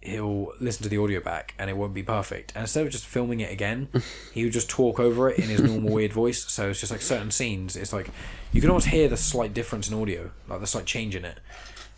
He'll 0.03 0.55
listen 0.59 0.83
to 0.85 0.89
the 0.89 0.97
audio 0.97 1.21
back 1.21 1.53
and 1.59 1.69
it 1.69 1.77
won't 1.77 1.93
be 1.93 2.03
perfect. 2.03 2.53
And 2.55 2.63
instead 2.63 2.87
of 2.87 2.91
just 2.91 3.05
filming 3.05 3.41
it 3.41 3.53
again, 3.53 3.91
he 4.33 4.45
would 4.45 4.53
just 4.55 4.71
talk 4.71 4.99
over 4.99 5.29
it 5.29 5.39
in 5.39 5.51
his 5.51 5.61
normal 5.61 5.93
weird 5.93 6.15
voice. 6.15 6.43
So 6.51 6.71
it's 6.71 6.81
just 6.81 6.91
like 6.91 7.03
certain 7.03 7.31
scenes. 7.31 7.77
It's 7.77 7.93
like 7.93 8.09
you 8.51 8.63
can 8.63 8.71
almost 8.71 8.87
hear 8.87 9.09
the 9.09 9.19
slight 9.19 9.53
difference 9.53 9.91
in 9.91 10.01
audio, 10.01 10.31
like 10.49 10.61
the 10.61 10.67
slight 10.67 10.87
change 10.87 11.15
in 11.15 11.27
it. 11.27 11.39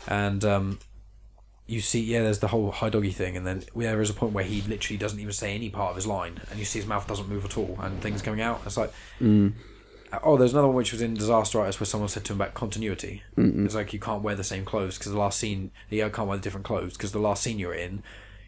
And 0.05 0.43
um, 0.43 0.79
you 1.65 1.79
see, 1.79 2.01
yeah, 2.01 2.23
there's 2.23 2.39
the 2.39 2.49
whole 2.49 2.71
high 2.71 2.89
doggy 2.89 3.11
thing, 3.11 3.37
and 3.37 3.47
then 3.47 3.63
there 3.75 4.01
is 4.01 4.09
a 4.09 4.13
point 4.13 4.33
where 4.33 4.43
he 4.43 4.61
literally 4.63 4.97
doesn't 4.97 5.19
even 5.19 5.31
say 5.31 5.55
any 5.55 5.69
part 5.69 5.91
of 5.91 5.95
his 5.95 6.05
line, 6.05 6.41
and 6.49 6.59
you 6.59 6.65
see 6.65 6.79
his 6.79 6.87
mouth 6.87 7.07
doesn't 7.07 7.29
move 7.29 7.45
at 7.45 7.57
all, 7.57 7.77
and 7.81 8.01
things 8.01 8.21
coming 8.21 8.41
out. 8.41 8.61
It's 8.65 8.75
like, 8.75 8.91
oh, 10.23 10.37
there's 10.37 10.53
another 10.53 10.67
one 10.67 10.75
which 10.75 10.91
was 10.91 11.01
in 11.01 11.13
Disaster 11.13 11.59
Artist 11.59 11.79
where 11.79 11.85
someone 11.85 12.09
said 12.09 12.25
to 12.25 12.33
him 12.33 12.41
about 12.41 12.53
continuity. 12.53 13.23
It's 13.65 13.75
like 13.75 13.93
you 13.93 13.99
can't 13.99 14.21
wear 14.21 14.35
the 14.35 14.43
same 14.43 14.65
clothes 14.65 14.97
because 14.97 15.11
the 15.11 15.17
last 15.17 15.39
scene 15.39 15.71
you 15.89 16.07
can't 16.09 16.27
wear 16.27 16.37
the 16.37 16.43
different 16.43 16.65
clothes 16.65 16.93
because 16.93 17.11
the 17.11 17.19
last 17.19 17.43
scene 17.43 17.57
you're 17.57 17.73
in, 17.73 18.03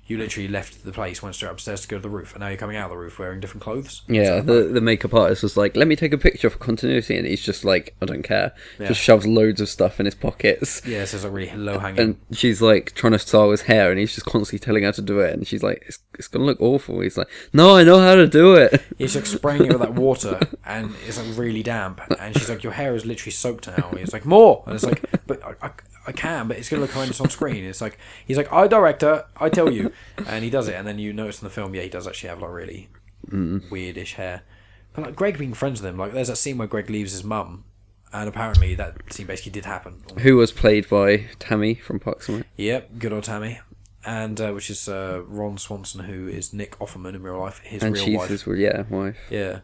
you 0.08 0.20
literally 0.20 0.48
left 0.48 0.86
the 0.86 0.92
place, 0.92 1.24
went 1.24 1.34
straight 1.34 1.50
upstairs 1.50 1.82
to 1.82 1.88
go 1.88 1.98
to 1.98 2.02
the 2.02 2.10
roof, 2.10 2.34
and 2.34 2.42
now 2.42 2.48
you're 2.48 2.58
coming 2.58 2.78
out 2.78 2.86
of 2.86 2.92
the 2.92 2.98
roof 2.98 3.18
wearing 3.18 3.40
different 3.40 3.64
clothes. 3.64 4.04
Yeah, 4.08 4.40
the 4.40 4.64
the 4.64 4.82
makeup 4.82 5.14
artist 5.14 5.42
was 5.42 5.58
like, 5.58 5.76
"Let 5.76 5.88
me 5.88 5.96
take 5.96 6.14
a 6.14 6.18
picture 6.18 6.50
for 6.50 6.60
continuity," 6.60 7.18
and 7.18 7.26
he's 7.26 7.44
just 7.44 7.66
like, 7.66 7.96
"I 8.02 8.06
don't 8.06 8.22
care." 8.22 8.54
Yeah. 8.80 8.90
Just 8.90 9.02
shoves 9.02 9.26
loads 9.26 9.62
of 9.62 9.70
stuff 9.70 10.00
in 10.00 10.06
his 10.06 10.14
pockets. 10.14 10.84
Yeah, 10.86 11.06
so 11.06 11.18
it's 11.18 11.24
like 11.24 11.34
really 11.34 11.56
low 11.56 11.80
hanging. 11.80 12.00
And 12.00 12.18
she's 12.32 12.62
like 12.62 12.94
trying 12.94 13.14
to 13.14 13.20
style 13.20 13.50
his 13.50 13.64
hair, 13.64 13.90
and 13.90 14.00
he's 14.00 14.14
just 14.14 14.28
constantly 14.28 14.64
telling 14.64 14.84
her 14.84 14.92
to 14.92 15.02
do 15.02 15.20
it. 15.22 15.34
And 15.34 15.48
she's 15.48 15.64
like, 15.64 15.84
"It's, 15.88 16.00
it's 16.14 16.28
gonna 16.28 16.46
look 16.46 16.62
awful." 16.62 17.00
He's 17.00 17.18
like, 17.18 17.30
"No, 17.52 17.76
I 17.76 17.84
know 17.84 18.00
how 18.00 18.14
to 18.14 18.28
do 18.28 18.54
it." 18.54 18.82
He's 19.00 19.16
like 19.16 19.26
spraying 19.26 19.66
it 19.66 19.70
with 19.70 19.82
that 19.82 19.94
water, 19.96 20.40
and 20.66 20.94
it's 21.08 21.18
like 21.18 21.36
really 21.36 21.64
damp. 21.64 22.02
And 22.20 22.36
she's 22.38 22.50
like, 22.50 22.62
"Your 22.62 22.74
hair 22.74 22.96
is 22.96 23.08
literally 23.08 23.32
soaked 23.32 23.68
now." 23.68 23.90
He's 23.98 24.14
like, 24.14 24.26
"More," 24.26 24.64
and 24.68 24.76
it's 24.76 24.86
like, 24.86 25.04
"But 25.26 25.44
I, 25.44 25.56
I, 25.66 25.72
I 26.08 26.12
can, 26.12 26.48
but 26.48 26.58
it's 26.58 26.70
gonna 26.70 26.82
look 26.82 26.92
horrendous 26.92 27.20
on 27.22 27.30
screen." 27.30 27.64
It's 27.64 27.82
like 27.82 27.98
he's 28.26 28.38
like, 28.38 28.52
"I 28.54 28.68
director, 28.68 29.26
I 29.38 29.50
tell 29.50 29.72
you," 29.72 29.92
and 30.28 30.44
he 30.44 30.50
does 30.50 30.68
it. 30.68 30.76
And 30.76 30.88
then 30.88 31.00
you 31.00 31.14
notice 31.14 31.42
in 31.42 31.46
the 31.46 31.54
film, 31.54 31.74
yeah, 31.76 31.82
he 31.84 31.90
does 31.90 32.08
actually 32.08 32.30
have 32.30 32.42
like 32.42 32.52
really 32.52 32.90
weirdish 33.30 34.14
hair. 34.14 34.42
But 34.94 35.06
like 35.06 35.16
Greg 35.16 35.38
being 35.38 35.54
friends 35.54 35.82
with 35.82 35.90
him, 35.90 35.98
like 35.98 36.14
there's 36.14 36.28
that 36.30 36.38
scene 36.38 36.58
where 36.58 36.68
Greg 36.68 36.90
leaves 36.90 37.12
his 37.12 37.24
mum, 37.24 37.66
and 38.14 38.30
apparently 38.30 38.76
that 38.76 38.96
scene 39.14 39.28
basically 39.28 39.52
did 39.52 39.66
happen. 39.66 40.02
Who 40.20 40.38
was 40.38 40.52
played 40.52 40.88
by 40.90 41.26
Tammy 41.40 41.76
from 41.76 42.00
Parks 42.00 42.30
and 42.30 42.38
Rec? 42.38 42.48
Yep, 42.56 42.90
good 43.00 43.12
old 43.14 43.24
Tammy. 43.26 43.60
And 44.08 44.40
uh, 44.40 44.52
which 44.52 44.70
is 44.70 44.88
uh, 44.88 45.24
Ron 45.28 45.58
Swanson, 45.58 46.02
who 46.06 46.28
is 46.28 46.54
Nick 46.54 46.78
Offerman 46.78 47.16
in 47.16 47.24
real 47.24 47.40
life, 47.40 47.60
his 47.64 47.82
And 47.82 47.96
real 47.96 48.06
she's 48.06 48.18
wife. 48.20 48.30
his 48.30 48.46
yeah 48.56 48.84
wife. 48.88 49.18
Yeah, 49.32 49.62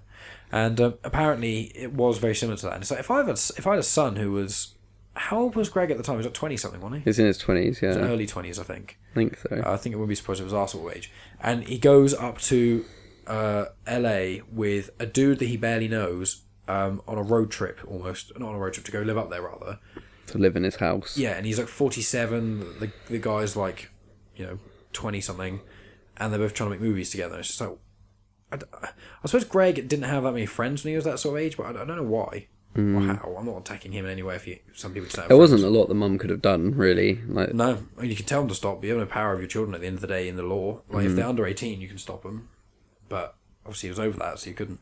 and 0.52 0.82
um, 0.82 0.94
apparently 1.04 1.72
it 1.76 1.94
was 1.94 2.18
very 2.18 2.34
similar 2.34 2.58
to 2.58 2.66
that. 2.66 2.74
And 2.74 2.82
it's 2.82 2.90
like 2.90 3.02
if 3.02 3.12
I 3.12 3.18
had 3.24 3.30
if 3.30 3.68
I 3.68 3.72
had 3.72 3.80
a 3.80 3.84
son 3.84 4.16
who 4.16 4.32
was 4.32 4.74
how 5.16 5.40
old 5.40 5.56
was 5.56 5.70
Greg 5.70 5.92
at 5.92 5.98
the 5.98 6.04
time? 6.04 6.14
He 6.16 6.18
was 6.18 6.26
like 6.26 6.34
twenty 6.34 6.58
something, 6.58 6.80
wasn't 6.82 7.02
he? 7.02 7.06
He's 7.06 7.20
in 7.20 7.26
his 7.26 7.38
twenties. 7.38 7.82
Yeah, 7.82 7.94
He 7.94 8.00
early 8.00 8.26
twenties, 8.28 8.58
I 8.60 8.64
think. 8.64 8.98
I 9.12 9.16
think 9.16 9.38
so. 9.38 9.62
I 9.66 9.78
think 9.78 9.94
it 9.94 9.98
wouldn't 9.98 10.10
be 10.10 10.16
surprised 10.16 10.40
if 10.40 10.44
it 10.48 10.54
was 10.54 10.54
sort 10.72 10.96
age. 10.96 11.12
And 11.42 11.64
he 11.66 11.78
goes 11.78 12.14
up 12.14 12.40
to 12.42 12.86
uh, 13.28 13.66
LA 13.90 14.44
with 14.52 14.90
a 15.00 15.06
dude 15.06 15.40
that 15.40 15.46
he 15.48 15.58
barely 15.58 15.88
knows 15.88 16.44
um, 16.68 17.02
on 17.08 17.18
a 17.18 17.24
road 17.24 17.52
trip, 17.52 17.80
almost 17.88 18.32
not 18.40 18.50
on 18.50 18.56
a 18.56 18.60
road 18.60 18.74
trip 18.74 18.86
to 18.86 18.92
go 18.92 19.02
live 19.02 19.18
up 19.18 19.30
there 19.30 19.42
rather. 19.42 19.80
to 20.28 20.38
live 20.38 20.56
in 20.56 20.64
his 20.64 20.78
house. 20.78 21.18
Yeah, 21.18 21.32
and 21.32 21.46
he's 21.46 21.60
like 21.60 21.68
forty 21.68 22.02
seven. 22.02 22.60
The 22.80 22.92
the 23.10 23.20
guy's 23.20 23.56
like, 23.58 23.90
you 24.36 24.46
know, 24.46 24.60
twenty 24.94 25.20
something, 25.20 25.60
and 26.18 26.32
they're 26.32 26.40
both 26.40 26.54
trying 26.54 26.70
to 26.70 26.76
make 26.76 26.82
movies 26.82 27.10
together. 27.10 27.40
It's 27.40 27.50
just 27.50 27.62
like, 27.62 27.78
I, 28.54 28.58
I 28.84 29.28
suppose 29.28 29.44
Greg 29.44 29.76
didn't 29.76 30.04
have 30.04 30.24
that 30.24 30.32
many 30.32 30.46
friends 30.46 30.84
when 30.84 30.92
he 30.92 30.96
was 30.96 31.04
that 31.06 31.20
sort 31.20 31.36
of 31.38 31.42
age, 31.46 31.58
but 31.58 31.66
I, 31.66 31.70
I 31.82 31.86
don't 31.86 31.98
know 31.98 32.04
why 32.04 32.48
or 32.76 32.82
hmm. 32.82 33.10
how. 33.10 33.36
I'm 33.38 33.46
not 33.46 33.58
attacking 33.58 33.92
him 33.92 34.06
in 34.06 34.12
any 34.12 34.24
way. 34.24 34.36
If 34.36 34.46
he, 34.46 34.62
some 34.74 34.94
people 34.94 35.10
say 35.10 35.26
There 35.28 35.38
wasn't 35.38 35.64
a 35.64 35.70
lot 35.70 35.88
the 35.88 35.94
mum 35.94 36.18
could 36.18 36.30
have 36.30 36.42
done, 36.42 36.76
really. 36.76 37.22
Like, 37.28 37.54
No, 37.54 37.80
I 37.98 38.02
mean, 38.02 38.10
you 38.10 38.16
can 38.16 38.26
tell 38.26 38.42
them 38.42 38.50
to 38.50 38.56
stop, 38.56 38.80
but 38.80 38.88
you 38.88 38.94
have 38.94 39.00
no 39.00 39.12
power 39.12 39.34
of 39.34 39.40
your 39.40 39.48
children 39.48 39.76
at 39.76 39.82
the 39.82 39.88
end 39.88 39.96
of 39.96 40.02
the 40.02 40.08
day 40.08 40.28
in 40.28 40.38
the 40.38 40.44
law. 40.44 40.82
Like, 40.90 41.06
if 41.06 41.16
they're 41.16 41.26
hmm. 41.26 41.32
under 41.32 41.46
18, 41.46 41.82
you 41.82 41.88
can 41.88 41.98
stop 41.98 42.24
them. 42.24 42.50
But 43.10 43.36
obviously, 43.66 43.90
it 43.90 43.92
was 43.92 44.00
over 44.00 44.18
that, 44.20 44.40
so 44.40 44.50
you 44.50 44.56
couldn't. 44.56 44.80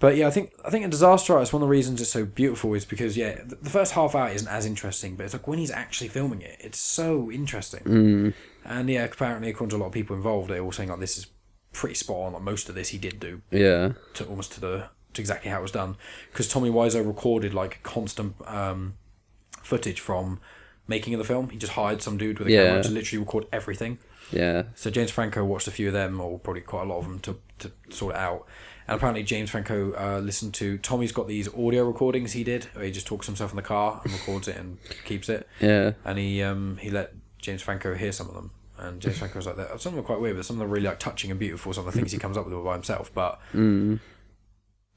But 0.00 0.16
yeah, 0.16 0.26
I 0.26 0.30
think 0.30 0.54
I 0.64 0.70
think 0.70 0.84
a 0.86 0.88
disaster 0.88 1.34
artist. 1.34 1.52
One 1.52 1.62
of 1.62 1.68
the 1.68 1.70
reasons 1.70 2.00
it's 2.00 2.10
so 2.10 2.24
beautiful 2.24 2.72
is 2.72 2.86
because 2.86 3.18
yeah, 3.18 3.42
the, 3.44 3.56
the 3.56 3.70
first 3.70 3.92
half 3.92 4.14
hour 4.14 4.30
isn't 4.30 4.48
as 4.48 4.64
interesting, 4.64 5.14
but 5.14 5.24
it's 5.24 5.34
like 5.34 5.46
when 5.46 5.58
he's 5.58 5.70
actually 5.70 6.08
filming 6.08 6.40
it, 6.40 6.56
it's 6.58 6.80
so 6.80 7.30
interesting. 7.30 7.82
Hmm. 7.82 8.30
And 8.64 8.88
yeah, 8.88 9.04
apparently, 9.04 9.50
according 9.50 9.70
to 9.70 9.76
a 9.76 9.78
lot 9.78 9.88
of 9.88 9.92
people 9.92 10.16
involved, 10.16 10.48
they're 10.48 10.62
all 10.62 10.72
saying 10.72 10.88
like 10.88 11.00
this 11.00 11.18
is 11.18 11.26
pretty 11.72 11.94
spot 11.94 12.16
on. 12.16 12.32
Like 12.32 12.42
most 12.42 12.70
of 12.70 12.74
this 12.74 12.88
he 12.88 12.98
did 12.98 13.20
do 13.20 13.42
yeah, 13.50 13.92
to 14.14 14.24
almost 14.24 14.52
to 14.52 14.60
the 14.60 14.88
to 15.14 15.20
exactly 15.22 15.50
how 15.50 15.58
it 15.58 15.62
was 15.62 15.72
done 15.72 15.96
because 16.30 16.46
Tommy 16.48 16.70
Wiseau 16.70 17.06
recorded 17.06 17.52
like 17.54 17.82
constant 17.82 18.34
um, 18.46 18.94
footage 19.62 20.00
from 20.00 20.40
making 20.86 21.14
of 21.14 21.18
the 21.18 21.24
film. 21.24 21.50
He 21.50 21.56
just 21.58 21.72
hired 21.74 22.02
some 22.02 22.16
dude 22.16 22.38
with 22.38 22.48
a 22.48 22.52
Yeah. 22.52 22.64
camera 22.66 22.82
to 22.82 22.90
literally 22.90 23.18
record 23.24 23.46
everything. 23.52 23.98
yeah, 24.32 24.64
So 24.74 24.90
James 24.90 25.10
Franco 25.10 25.44
watched 25.44 25.66
a 25.68 25.70
few 25.72 25.88
of 25.88 25.92
them, 25.92 26.20
or 26.20 26.38
probably 26.38 26.62
quite 26.62 26.82
a 26.82 26.86
lot 26.86 26.98
of 26.98 27.04
them, 27.04 27.18
to 27.20 27.36
to 27.58 27.70
sort 27.90 28.14
it 28.14 28.20
out. 28.20 28.46
And 28.88 28.96
apparently 28.96 29.22
James 29.22 29.50
Franco 29.50 29.92
uh, 29.92 30.18
listened 30.20 30.54
to 30.54 30.78
Tommy's 30.78 31.12
got 31.12 31.28
these 31.28 31.46
audio 31.54 31.84
recordings 31.84 32.32
he 32.32 32.42
did 32.42 32.64
where 32.74 32.84
he 32.86 32.90
just 32.90 33.06
talks 33.06 33.26
himself 33.26 33.50
in 33.52 33.56
the 33.56 33.62
car 33.62 34.00
and 34.02 34.12
records 34.12 34.48
it 34.48 34.56
and 34.56 34.78
keeps 35.04 35.28
it. 35.28 35.46
yeah. 35.60 35.92
And 36.04 36.18
he 36.18 36.42
um 36.42 36.78
he 36.80 36.90
let 36.90 37.12
James 37.38 37.62
Franco 37.62 37.94
hear 37.94 38.12
some 38.12 38.28
of 38.28 38.34
them. 38.34 38.50
And 38.78 38.98
James 39.00 39.18
Franco 39.18 39.36
was 39.38 39.46
like, 39.46 39.56
that. 39.56 39.68
some 39.80 39.90
of 39.92 39.96
them 39.96 39.98
are 39.98 40.02
quite 40.06 40.20
weird, 40.20 40.36
but 40.36 40.46
some 40.46 40.56
of 40.56 40.60
them 40.60 40.68
are 40.68 40.72
really 40.72 40.86
like 40.86 40.98
touching 40.98 41.30
and 41.30 41.38
beautiful. 41.38 41.72
Some 41.74 41.86
of 41.86 41.92
the 41.92 41.98
things 41.98 42.12
he 42.12 42.18
comes 42.18 42.36
up 42.38 42.46
with 42.46 42.54
all 42.54 42.64
by 42.64 42.72
himself. 42.72 43.12
But 43.14 43.38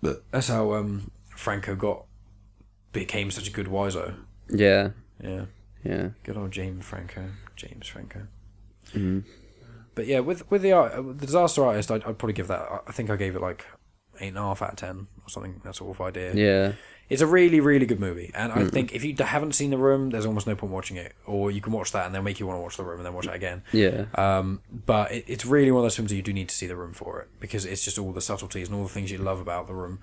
but 0.04 0.24
that's 0.32 0.49
how 0.49 0.74
um 0.74 1.10
Franco 1.36 1.76
got 1.76 2.06
became 2.91 3.32
such 3.32 3.47
a 3.47 3.51
good 3.51 3.68
Wiseau. 3.68 4.14
Yeah, 4.49 4.89
Yeah, 5.20 5.45
yeah, 5.84 6.10
good 6.24 6.38
old 6.38 6.51
James 6.51 6.86
Franco. 6.86 7.24
James 7.56 7.88
Franco. 7.88 8.28
But 9.95 10.08
yeah, 10.08 10.20
with 10.20 10.49
with 10.51 10.62
the 10.64 10.72
art, 10.72 10.93
uh, 10.93 11.01
the 11.01 11.14
disaster 11.14 11.64
artist, 11.66 11.91
I'd, 11.91 12.04
I'd 12.04 12.18
probably 12.18 12.34
give 12.34 12.47
that. 12.47 12.62
I- 12.62 12.80
I 12.88 12.91
think 12.91 13.10
I 13.10 13.16
gave 13.16 13.36
it 13.36 13.41
like 13.41 13.66
eight 14.20 14.30
and 14.30 14.38
a 14.38 14.41
half 14.41 14.62
out 14.62 14.72
of 14.72 14.76
ten 14.78 15.08
or 15.24 15.30
something. 15.30 15.62
That 15.64 15.76
sort 15.76 15.95
of 15.95 16.01
idea. 16.01 16.34
yeah, 16.34 16.74
It's 17.10 17.22
a 17.22 17.28
really, 17.28 17.60
really 17.60 17.86
good 17.86 17.99
movie, 17.99 18.32
and 18.34 18.51
I 18.51 18.66
think 18.66 18.93
if 18.95 19.04
you 19.04 19.14
haven't 19.20 19.54
seen 19.54 19.70
The 19.72 19.78
Room, 19.78 20.10
there's 20.10 20.26
almost 20.26 20.47
no 20.47 20.56
point 20.56 20.72
watching 20.72 20.97
it. 20.97 21.14
Or 21.26 21.51
you 21.51 21.62
can 21.62 21.74
watch 21.74 21.91
that, 21.91 22.06
and 22.06 22.16
they'll 22.16 22.24
make 22.24 22.39
you 22.39 22.47
want 22.47 22.58
to 22.58 22.62
watch 22.62 22.78
The 22.78 22.84
Room, 22.84 22.97
and 22.99 23.06
then 23.06 23.14
watch 23.14 23.28
it 23.28 23.36
again. 23.36 23.62
yeah, 23.72 24.06
Um, 24.16 24.62
but 24.72 25.12
it, 25.12 25.26
it's 25.28 25.45
really 25.45 25.70
one 25.70 25.82
of 25.82 25.86
those 25.86 25.95
films 25.95 26.10
that 26.12 26.16
you 26.16 26.22
do 26.24 26.34
need 26.34 26.49
to 26.49 26.56
see 26.56 26.66
The 26.66 26.76
Room 26.78 26.93
for 26.93 27.22
it 27.22 27.28
because 27.39 27.66
it's 27.66 27.84
just 27.84 27.99
all 27.99 28.12
the 28.14 28.22
subtleties 28.22 28.70
and 28.70 28.78
all 28.78 28.84
the 28.84 28.89
things 28.89 29.12
you 29.12 29.18
love 29.18 29.39
about 29.39 29.68
The 29.68 29.74
Room. 29.74 29.99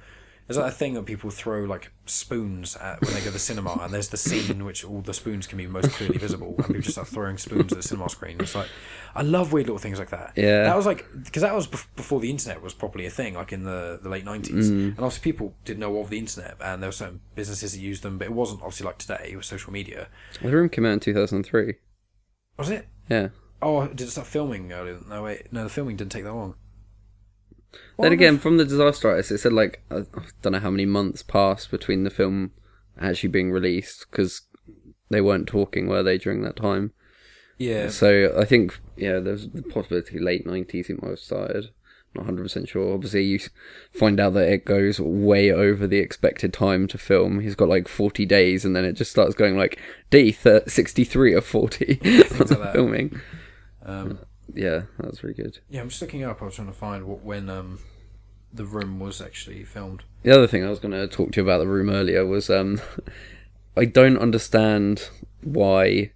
There's 0.54 0.66
a 0.66 0.70
thing 0.70 0.94
that 0.94 1.04
people 1.06 1.30
throw 1.30 1.64
like 1.64 1.92
spoons 2.06 2.76
at 2.76 3.00
when 3.02 3.14
they 3.14 3.20
go 3.20 3.26
to 3.26 3.30
the 3.30 3.38
cinema, 3.38 3.78
and 3.82 3.94
there's 3.94 4.08
the 4.08 4.16
scene 4.16 4.50
in 4.50 4.64
which 4.64 4.84
all 4.84 5.00
the 5.00 5.14
spoons 5.14 5.46
can 5.46 5.58
be 5.58 5.66
most 5.66 5.90
clearly 5.92 6.18
visible, 6.18 6.54
and 6.58 6.66
people 6.66 6.82
just 6.82 6.94
start 6.94 7.08
throwing 7.08 7.38
spoons 7.38 7.72
at 7.72 7.78
the 7.78 7.82
cinema 7.82 8.08
screen. 8.08 8.36
It's 8.40 8.54
like 8.54 8.68
I 9.14 9.22
love 9.22 9.52
weird 9.52 9.66
little 9.66 9.78
things 9.78 9.98
like 9.98 10.10
that. 10.10 10.32
Yeah. 10.36 10.64
that 10.64 10.76
was 10.76 10.86
like 10.86 11.06
because 11.24 11.42
that 11.42 11.54
was 11.54 11.68
bef- 11.68 11.86
before 11.94 12.20
the 12.20 12.30
internet 12.30 12.62
was 12.62 12.74
properly 12.74 13.06
a 13.06 13.10
thing, 13.10 13.34
like 13.34 13.52
in 13.52 13.64
the, 13.64 14.00
the 14.02 14.08
late 14.08 14.24
'90s, 14.24 14.50
mm. 14.50 14.70
and 14.70 14.98
obviously 14.98 15.32
people 15.32 15.54
didn't 15.64 15.80
know 15.80 15.98
of 15.98 16.10
the 16.10 16.18
internet, 16.18 16.56
and 16.60 16.82
there 16.82 16.88
were 16.88 16.92
certain 16.92 17.20
businesses 17.34 17.72
that 17.72 17.80
used 17.80 18.02
them, 18.02 18.18
but 18.18 18.26
it 18.26 18.32
wasn't 18.32 18.60
obviously 18.62 18.86
like 18.86 18.98
today 18.98 19.34
with 19.36 19.44
social 19.44 19.72
media. 19.72 20.08
The 20.42 20.50
room 20.50 20.68
came 20.68 20.84
out 20.84 20.94
in 20.94 21.00
two 21.00 21.14
thousand 21.14 21.44
three. 21.44 21.74
Was 22.56 22.70
it? 22.70 22.88
Yeah. 23.08 23.28
Oh, 23.62 23.86
did 23.86 24.00
it 24.00 24.10
start 24.10 24.26
filming 24.26 24.72
earlier? 24.72 24.98
No, 25.08 25.22
wait, 25.22 25.52
no, 25.52 25.64
the 25.64 25.70
filming 25.70 25.96
didn't 25.96 26.12
take 26.12 26.24
that 26.24 26.34
long. 26.34 26.54
What 27.96 28.04
then 28.04 28.12
again, 28.12 28.34
earth- 28.36 28.40
from 28.42 28.56
the 28.56 28.64
disaster 28.64 29.10
artist, 29.10 29.30
it 29.30 29.38
said 29.38 29.52
like 29.52 29.82
I 29.90 30.04
don't 30.42 30.52
know 30.52 30.58
how 30.60 30.70
many 30.70 30.86
months 30.86 31.22
passed 31.22 31.70
between 31.70 32.04
the 32.04 32.10
film 32.10 32.52
actually 33.00 33.28
being 33.30 33.50
released 33.50 34.06
because 34.10 34.42
they 35.10 35.20
weren't 35.20 35.46
talking, 35.48 35.86
were 35.86 36.02
they, 36.02 36.18
during 36.18 36.42
that 36.42 36.56
time? 36.56 36.92
yeah, 37.58 37.88
So 37.88 38.32
I 38.38 38.44
think 38.44 38.78
yeah, 38.96 39.18
there's 39.18 39.48
the 39.48 39.62
possibility 39.62 40.18
late 40.18 40.46
nineties 40.46 40.88
it 40.90 41.02
might 41.02 41.10
have 41.10 41.18
started. 41.18 41.70
Not 42.14 42.24
hundred 42.24 42.42
percent 42.42 42.68
sure. 42.68 42.92
Obviously, 42.92 43.22
you 43.22 43.38
find 43.92 44.18
out 44.18 44.32
that 44.34 44.48
it 44.50 44.64
goes 44.64 44.98
way 45.00 45.52
over 45.52 45.86
the 45.86 45.98
expected 45.98 46.52
time 46.52 46.88
to 46.88 46.98
film. 46.98 47.38
He's 47.38 47.54
got 47.54 47.68
like 47.68 47.86
forty 47.86 48.26
days, 48.26 48.64
and 48.64 48.74
then 48.74 48.84
it 48.84 48.94
just 48.94 49.12
starts 49.12 49.34
going 49.36 49.56
like 49.56 49.78
day 50.10 50.32
sixty 50.32 51.04
three 51.04 51.34
or 51.34 51.40
forty 51.40 52.00
like 52.04 52.72
filming. 52.72 53.20
um, 53.84 54.18
Yeah, 54.54 54.82
that 54.98 55.10
was 55.10 55.22
really 55.22 55.34
good. 55.34 55.58
yeah. 55.68 55.80
I'm 55.80 55.88
just 55.88 56.00
looking 56.02 56.24
up. 56.24 56.40
I 56.42 56.46
was 56.46 56.54
trying 56.54 56.68
to 56.68 56.72
find 56.74 57.04
what 57.06 57.22
when 57.22 57.48
um, 57.48 57.78
the 58.52 58.64
room 58.64 58.98
was 58.98 59.20
actually 59.20 59.64
filmed. 59.64 60.04
The 60.22 60.32
other 60.32 60.46
thing 60.46 60.64
I 60.64 60.70
was 60.70 60.78
going 60.78 60.92
to 60.92 61.06
talk 61.06 61.32
to 61.32 61.40
you 61.40 61.44
about 61.44 61.58
the 61.58 61.68
room 61.68 61.90
earlier 61.90 62.26
was 62.26 62.50
um, 62.50 62.80
I 63.76 63.84
don't 63.84 64.18
understand 64.18 65.08
why. 65.42 66.12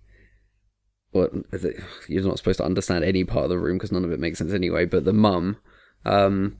What 1.12 1.30
is 1.52 1.64
it? 1.64 1.76
You're 2.08 2.24
not 2.24 2.38
supposed 2.38 2.58
to 2.58 2.64
understand 2.64 3.04
any 3.04 3.22
part 3.22 3.44
of 3.44 3.50
the 3.50 3.58
room 3.58 3.78
because 3.78 3.92
none 3.92 4.04
of 4.04 4.10
it 4.10 4.18
makes 4.18 4.38
sense 4.38 4.52
anyway. 4.52 4.84
But 4.84 5.04
the 5.04 5.12
mum, 5.12 5.58
um, 6.04 6.56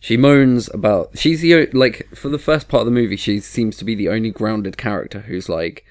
she 0.00 0.16
moans 0.16 0.68
about. 0.74 1.16
She's 1.16 1.40
the 1.40 1.66
like 1.66 2.08
for 2.12 2.28
the 2.28 2.38
first 2.38 2.68
part 2.68 2.80
of 2.80 2.86
the 2.86 2.90
movie. 2.90 3.16
She 3.16 3.38
seems 3.38 3.76
to 3.76 3.84
be 3.84 3.94
the 3.94 4.08
only 4.08 4.30
grounded 4.30 4.76
character 4.76 5.20
who's 5.20 5.48
like, 5.48 5.84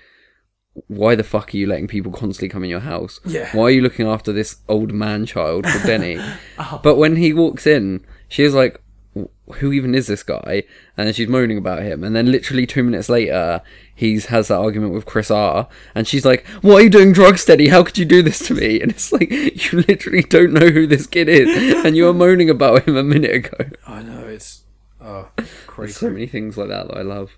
why 0.87 1.15
the 1.15 1.23
fuck 1.23 1.53
are 1.53 1.57
you 1.57 1.67
letting 1.67 1.87
people 1.87 2.11
constantly 2.11 2.49
come 2.49 2.63
in 2.63 2.69
your 2.69 2.79
house? 2.81 3.19
Yeah. 3.25 3.49
Why 3.55 3.63
are 3.65 3.71
you 3.71 3.81
looking 3.81 4.07
after 4.07 4.31
this 4.31 4.57
old 4.69 4.93
man 4.93 5.25
child 5.25 5.65
called 5.65 5.85
Denny? 5.85 6.19
Uh-huh. 6.57 6.79
But 6.83 6.97
when 6.97 7.15
he 7.15 7.33
walks 7.33 7.65
in, 7.65 8.05
she 8.27 8.43
is 8.43 8.53
like, 8.53 8.79
who 9.55 9.71
even 9.71 9.93
is 9.95 10.07
this 10.07 10.23
guy? 10.23 10.63
And 10.95 11.07
then 11.07 11.13
she's 11.13 11.27
moaning 11.27 11.57
about 11.57 11.81
him. 11.83 12.03
And 12.03 12.15
then 12.15 12.31
literally 12.31 12.65
two 12.65 12.83
minutes 12.83 13.09
later, 13.09 13.61
he's 13.93 14.27
has 14.27 14.47
that 14.47 14.59
argument 14.59 14.93
with 14.93 15.05
Chris 15.05 15.29
R. 15.29 15.67
And 15.93 16.07
she's 16.07 16.25
like, 16.25 16.45
"What 16.61 16.81
are 16.81 16.83
you 16.83 16.89
doing, 16.89 17.11
drug 17.11 17.37
steady? 17.37 17.67
How 17.69 17.83
could 17.83 17.97
you 17.97 18.05
do 18.05 18.21
this 18.21 18.39
to 18.47 18.53
me?" 18.53 18.79
And 18.81 18.91
it's 18.91 19.11
like 19.11 19.29
you 19.31 19.83
literally 19.87 20.21
don't 20.23 20.53
know 20.53 20.69
who 20.69 20.87
this 20.87 21.07
kid 21.07 21.27
is, 21.27 21.75
and 21.85 21.97
you 21.97 22.05
were 22.05 22.13
moaning 22.13 22.49
about 22.49 22.87
him 22.87 22.95
a 22.95 23.03
minute 23.03 23.33
ago. 23.33 23.69
I 23.85 24.01
know 24.01 24.27
it's 24.27 24.63
oh 25.01 25.29
crazy. 25.67 25.93
So 25.93 26.09
many 26.09 26.27
things 26.27 26.57
like 26.57 26.69
that 26.69 26.87
that 26.87 26.97
I 26.97 27.01
love. 27.01 27.37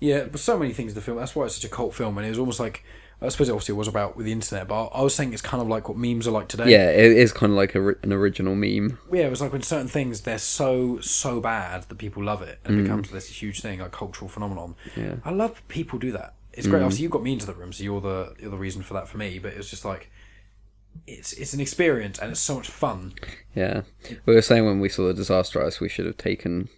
Yeah, 0.00 0.24
but 0.24 0.40
so 0.40 0.58
many 0.58 0.72
things 0.72 0.92
in 0.92 0.94
the 0.94 1.00
film. 1.00 1.18
That's 1.18 1.34
why 1.34 1.44
it's 1.44 1.56
such 1.56 1.64
a 1.64 1.68
cult 1.68 1.94
film, 1.94 2.18
and 2.18 2.26
it 2.26 2.30
was 2.30 2.38
almost 2.38 2.60
like 2.60 2.84
I 3.20 3.28
suppose 3.30 3.48
it 3.48 3.52
obviously 3.52 3.74
was 3.74 3.88
about 3.88 4.16
with 4.16 4.26
the 4.26 4.32
internet, 4.32 4.68
but 4.68 4.86
I 4.88 5.02
was 5.02 5.12
saying 5.12 5.32
it's 5.32 5.42
kind 5.42 5.60
of 5.60 5.66
like 5.66 5.88
what 5.88 5.98
memes 5.98 6.28
are 6.28 6.30
like 6.30 6.46
today. 6.46 6.70
Yeah, 6.70 6.88
it 6.90 7.16
is 7.16 7.32
kind 7.32 7.50
of 7.50 7.56
like 7.56 7.74
a, 7.74 7.88
an 8.02 8.12
original 8.12 8.54
meme. 8.54 8.98
yeah. 9.12 9.26
It 9.26 9.30
was 9.30 9.40
like 9.40 9.52
when 9.52 9.62
certain 9.62 9.88
things 9.88 10.20
they're 10.20 10.38
so 10.38 11.00
so 11.00 11.40
bad 11.40 11.82
that 11.82 11.98
people 11.98 12.22
love 12.22 12.42
it 12.42 12.60
and 12.64 12.78
it 12.78 12.80
mm. 12.80 12.84
becomes 12.84 13.10
this 13.10 13.42
huge 13.42 13.60
thing, 13.60 13.80
like 13.80 13.90
cultural 13.90 14.28
phenomenon. 14.28 14.76
Yeah. 14.96 15.16
I 15.24 15.32
love 15.32 15.66
people 15.66 15.98
do 15.98 16.12
that. 16.12 16.34
It's 16.52 16.68
great. 16.68 16.80
Mm. 16.80 16.84
Obviously, 16.84 17.02
you 17.04 17.08
got 17.08 17.24
me 17.24 17.32
into 17.32 17.46
the 17.46 17.54
room, 17.54 17.72
so 17.72 17.82
you're 17.82 18.00
the 18.00 18.34
you're 18.38 18.52
the 18.52 18.56
reason 18.56 18.82
for 18.82 18.94
that 18.94 19.08
for 19.08 19.18
me. 19.18 19.40
But 19.40 19.52
it 19.52 19.56
was 19.56 19.70
just 19.70 19.84
like 19.84 20.12
it's 21.08 21.32
it's 21.32 21.54
an 21.54 21.60
experience 21.60 22.20
and 22.20 22.30
it's 22.30 22.40
so 22.40 22.54
much 22.54 22.68
fun. 22.68 23.14
Yeah, 23.52 23.82
we 24.26 24.34
were 24.34 24.42
saying 24.42 24.64
when 24.64 24.78
we 24.78 24.88
saw 24.88 25.08
the 25.08 25.14
disaster 25.14 25.58
artist, 25.58 25.80
we 25.80 25.88
should 25.88 26.06
have 26.06 26.18
taken 26.18 26.68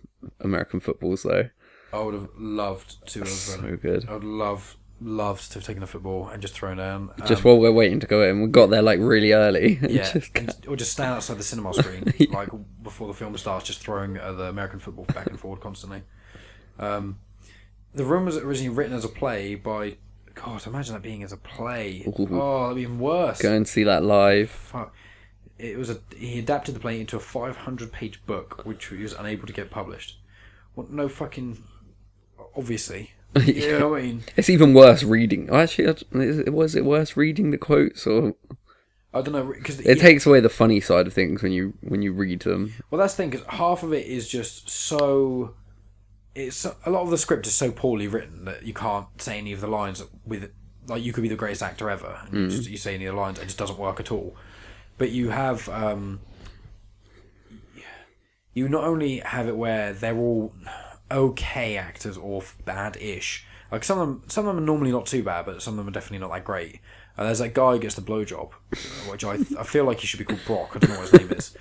American 0.40 0.80
footballs 0.80 1.22
though. 1.22 1.50
I 1.92 1.98
would 2.00 2.14
have 2.14 2.28
loved 2.38 3.06
to 3.08 3.20
have. 3.20 3.28
Um, 3.28 3.34
So 3.34 3.76
good. 3.76 4.06
I 4.08 4.12
would 4.14 4.24
love 4.24 4.76
loved 5.02 5.50
to 5.50 5.54
have 5.58 5.64
taken 5.66 5.82
a 5.82 5.86
football 5.86 6.28
and 6.28 6.42
just 6.42 6.52
thrown 6.54 6.76
down. 6.76 7.10
Just 7.26 7.42
Um, 7.44 7.52
while 7.52 7.58
we're 7.58 7.72
waiting 7.72 8.00
to 8.00 8.06
go 8.06 8.22
in, 8.22 8.42
we 8.42 8.48
got 8.48 8.68
there 8.68 8.82
like 8.82 8.98
really 9.00 9.32
early. 9.32 9.78
Yeah, 9.88 10.12
just- 10.12 10.66
or 10.68 10.76
just 10.76 10.92
stand 10.92 11.14
outside 11.14 11.38
the 11.38 11.42
cinema 11.42 11.72
screen, 11.82 12.12
like 12.32 12.50
before 12.82 13.08
the 13.08 13.14
film 13.14 13.36
starts, 13.38 13.66
just 13.66 13.80
throwing 13.80 14.18
uh, 14.18 14.32
the 14.32 14.44
American 14.44 14.78
football 14.78 15.06
back 15.06 15.26
and 15.26 15.40
forward 15.40 15.60
constantly. 15.60 16.02
Um, 16.78 17.18
the 17.94 18.04
room 18.04 18.26
was 18.26 18.36
originally 18.36 18.74
written 18.74 18.94
as 18.96 19.04
a 19.04 19.08
play 19.08 19.54
by. 19.54 19.96
God, 20.34 20.64
imagine 20.66 20.94
that 20.94 21.02
being 21.02 21.22
as 21.24 21.32
a 21.32 21.36
play. 21.36 22.04
Ooh. 22.06 22.28
Oh, 22.30 22.62
that'd 22.62 22.76
be 22.76 22.82
even 22.82 22.98
worse. 23.00 23.42
go 23.42 23.52
and 23.52 23.66
see 23.66 23.82
that 23.84 24.04
live. 24.04 24.48
Fuck. 24.50 24.94
It 25.58 25.76
was 25.76 25.90
a. 25.90 25.98
He 26.16 26.38
adapted 26.38 26.74
the 26.74 26.80
play 26.80 27.00
into 27.00 27.16
a 27.16 27.20
500 27.20 27.90
page 27.92 28.24
book, 28.26 28.64
which 28.64 28.86
he 28.86 29.02
was 29.02 29.12
unable 29.12 29.46
to 29.46 29.52
get 29.52 29.70
published. 29.70 30.18
Well, 30.76 30.86
no 30.90 31.08
fucking. 31.08 31.58
Obviously. 32.56 33.12
You 33.46 33.78
know 33.78 33.90
what 33.90 34.00
I 34.00 34.02
mean? 34.06 34.24
It's 34.36 34.50
even 34.50 34.74
worse 34.74 35.04
reading. 35.04 35.48
Actually, 35.50 35.94
was 36.50 36.74
it 36.74 36.84
worse 36.84 37.16
reading 37.16 37.52
the 37.52 37.58
quotes 37.58 38.04
or 38.04 38.34
I 39.12 39.22
don't 39.22 39.32
know 39.32 39.52
because 39.52 39.80
it 39.80 39.98
takes 40.00 40.26
away 40.26 40.40
the 40.40 40.48
funny 40.48 40.80
side 40.80 41.06
of 41.06 41.12
things 41.12 41.42
when 41.42 41.52
you 41.52 41.74
when 41.80 42.02
you 42.02 42.12
read 42.12 42.40
them. 42.40 42.74
Well, 42.90 42.98
that's 43.00 43.14
the 43.14 43.18
thing 43.18 43.30
because 43.30 43.46
half 43.46 43.82
of 43.82 43.92
it 43.92 44.06
is 44.06 44.28
just 44.28 44.68
so 44.68 45.54
it's 46.34 46.64
a 46.64 46.90
lot 46.90 47.02
of 47.02 47.10
the 47.10 47.18
script 47.18 47.46
is 47.46 47.54
so 47.54 47.72
poorly 47.72 48.06
written 48.06 48.44
that 48.44 48.64
you 48.64 48.72
can't 48.72 49.06
say 49.20 49.38
any 49.38 49.52
of 49.52 49.60
the 49.60 49.66
lines 49.66 50.02
with 50.24 50.50
like 50.86 51.02
you 51.02 51.12
could 51.12 51.22
be 51.22 51.28
the 51.28 51.36
greatest 51.36 51.62
actor 51.62 51.90
ever 51.90 52.20
and 52.26 52.34
you, 52.34 52.56
just, 52.56 52.70
you 52.70 52.76
say 52.76 52.94
any 52.94 53.06
of 53.06 53.14
the 53.14 53.20
lines 53.20 53.38
it 53.38 53.44
just 53.44 53.58
doesn't 53.58 53.78
work 53.78 53.98
at 54.00 54.12
all 54.12 54.36
but 54.96 55.10
you 55.10 55.30
have 55.30 55.68
um 55.68 56.20
you 58.54 58.68
not 58.68 58.84
only 58.84 59.18
have 59.18 59.48
it 59.48 59.56
where 59.56 59.92
they're 59.92 60.16
all 60.16 60.52
okay 61.10 61.76
actors 61.76 62.16
or 62.16 62.42
bad-ish 62.64 63.46
like 63.72 63.84
some 63.84 63.98
of 63.98 64.08
them 64.08 64.22
some 64.28 64.46
of 64.46 64.54
them 64.54 64.62
are 64.62 64.66
normally 64.66 64.92
not 64.92 65.06
too 65.06 65.22
bad 65.22 65.46
but 65.46 65.62
some 65.62 65.74
of 65.74 65.78
them 65.78 65.88
are 65.88 65.92
definitely 65.92 66.18
not 66.18 66.32
that 66.32 66.44
great 66.44 66.80
and 67.16 67.26
there's 67.26 67.38
that 67.38 67.54
guy 67.54 67.72
who 67.72 67.78
gets 67.78 67.94
the 67.94 68.02
blowjob 68.02 68.52
which 69.10 69.24
I, 69.24 69.34
I 69.58 69.64
feel 69.64 69.84
like 69.84 70.00
he 70.00 70.06
should 70.06 70.18
be 70.18 70.24
called 70.24 70.44
Brock 70.46 70.72
I 70.74 70.78
don't 70.78 70.90
know 70.90 71.00
what 71.00 71.10
his 71.10 71.20
name 71.20 71.32
is 71.32 71.56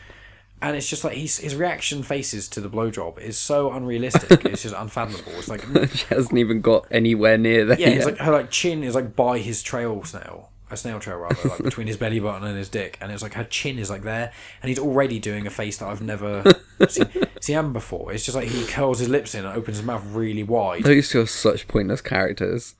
and 0.62 0.76
it's 0.76 0.89
just 0.89 1.04
like 1.04 1.14
he's, 1.14 1.38
his 1.38 1.56
reaction 1.56 2.04
faces 2.04 2.47
to 2.50 2.62
the 2.62 2.70
blowjob 2.70 3.20
is 3.20 3.38
so 3.38 3.72
unrealistic. 3.72 4.43
it's 4.45 4.64
just 4.64 4.76
unfathomable. 4.76 5.32
It's 5.38 5.47
like 5.47 5.62
she 5.93 6.06
hasn't 6.08 6.38
even 6.38 6.62
got 6.62 6.86
anywhere 6.91 7.38
near 7.38 7.66
there. 7.66 7.80
yeah, 7.80 7.89
yet. 7.89 7.97
it's 7.97 8.06
like 8.06 8.18
her 8.18 8.32
like 8.32 8.52
chin 8.52 8.84
is 8.84 8.93
like 8.93 9.16
by 9.16 9.39
his 9.39 9.64
trail 9.64 10.04
snail, 10.04 10.49
a 10.72 10.78
snail 10.78 10.99
trail 10.99 11.17
rather, 11.17 11.49
like 11.49 11.63
between 11.63 11.88
his 11.88 11.97
belly 11.97 12.20
button 12.20 12.47
and 12.47 12.57
his 12.57 12.70
dick, 12.70 12.97
and 13.01 13.11
it's 13.11 13.24
like 13.24 13.34
her 13.34 13.43
chin 13.43 13.80
is 13.80 13.89
like 13.89 14.03
there, 14.03 14.32
and 14.61 14.70
he's 14.70 14.80
already 14.80 15.20
doing 15.20 15.47
a 15.47 15.49
face 15.49 15.78
that 15.78 15.88
I've 15.88 16.01
never 16.01 16.43
seen, 16.89 17.07
seen 17.41 17.57
him 17.57 17.74
before. 17.74 18.11
It's 18.13 18.26
just 18.26 18.36
like 18.36 18.47
he 18.49 18.65
curls 18.65 18.99
his 18.99 19.09
lips 19.09 19.34
in 19.36 19.45
and 19.45 19.55
opens 19.57 19.78
his 19.78 19.86
mouth 19.86 20.03
really 20.11 20.43
wide. 20.43 20.84
Those 20.84 21.09
two 21.09 21.22
are 21.22 21.26
such 21.26 21.67
pointless 21.67 22.01
characters. 22.01 22.76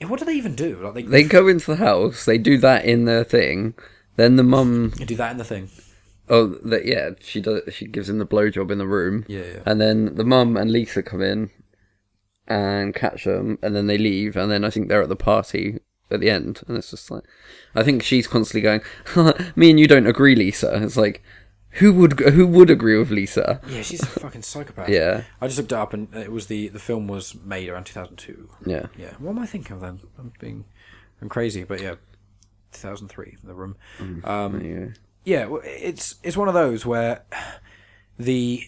Yeah, 0.00 0.08
what 0.08 0.18
do 0.18 0.26
they 0.26 0.34
even 0.34 0.54
do? 0.54 0.76
Like 0.82 0.94
they, 0.94 1.02
They 1.02 1.22
go 1.24 1.48
into 1.48 1.70
the 1.70 1.76
house, 1.76 2.24
they 2.24 2.38
do 2.38 2.58
that 2.58 2.84
in 2.84 3.04
their 3.06 3.24
thing. 3.24 3.74
Then 4.16 4.36
the 4.36 4.42
mum, 4.42 4.92
they 4.98 5.04
do 5.04 5.16
that 5.16 5.30
in 5.32 5.36
the 5.38 5.44
thing. 5.44 5.68
oh, 6.28 6.46
that 6.64 6.84
yeah, 6.86 7.10
she 7.20 7.40
does. 7.40 7.62
She 7.72 7.86
gives 7.86 8.08
him 8.08 8.18
the 8.18 8.26
blowjob 8.26 8.70
in 8.70 8.78
the 8.78 8.86
room. 8.86 9.24
Yeah, 9.28 9.40
yeah. 9.44 9.62
And 9.66 9.80
then 9.80 10.14
the 10.14 10.24
mum 10.24 10.56
and 10.56 10.70
Lisa 10.70 11.02
come 11.02 11.22
in 11.22 11.50
and 12.48 12.94
catch 12.94 13.24
them, 13.24 13.58
and 13.62 13.74
then 13.74 13.88
they 13.88 13.98
leave, 13.98 14.36
and 14.36 14.50
then 14.50 14.64
I 14.64 14.70
think 14.70 14.88
they're 14.88 15.02
at 15.02 15.08
the 15.08 15.16
party 15.16 15.80
at 16.10 16.20
the 16.20 16.30
end, 16.30 16.62
and 16.68 16.76
it's 16.76 16.90
just 16.90 17.10
like, 17.10 17.24
I 17.74 17.82
think 17.82 18.02
she's 18.02 18.26
constantly 18.26 18.60
going, 18.62 18.80
"Me 19.56 19.70
and 19.70 19.80
you 19.80 19.86
don't 19.86 20.06
agree, 20.06 20.34
Lisa." 20.34 20.82
It's 20.82 20.96
like, 20.96 21.22
who 21.72 21.92
would 21.94 22.20
who 22.20 22.46
would 22.46 22.70
agree 22.70 22.98
with 22.98 23.10
Lisa? 23.10 23.60
Yeah, 23.68 23.82
she's 23.82 24.02
a 24.02 24.06
fucking 24.06 24.42
psychopath. 24.42 24.88
Yeah, 24.88 25.24
I 25.40 25.46
just 25.46 25.58
looked 25.58 25.72
it 25.72 25.76
up 25.76 25.92
and 25.92 26.14
it 26.14 26.32
was 26.32 26.46
the 26.46 26.68
the 26.68 26.78
film 26.78 27.08
was 27.08 27.34
made 27.34 27.68
around 27.68 27.84
two 27.84 27.92
thousand 27.94 28.16
two. 28.16 28.50
yeah, 28.64 28.86
Yeah. 28.96 29.12
What 29.18 29.30
am 29.32 29.38
I 29.40 29.46
thinking 29.46 29.72
of 29.72 29.80
then? 29.80 30.00
I'm 30.18 30.32
being, 30.40 30.64
I'm 31.20 31.28
crazy, 31.28 31.64
but 31.64 31.80
yeah, 31.80 31.96
2003, 32.72 33.36
The 33.42 33.54
Room. 33.54 33.76
Um, 34.24 34.60
yeah. 34.62 34.86
yeah, 35.24 35.46
well, 35.46 35.62
it's 35.64 36.16
it's 36.22 36.36
one 36.36 36.48
of 36.48 36.54
those 36.54 36.86
where 36.86 37.24
the 38.18 38.62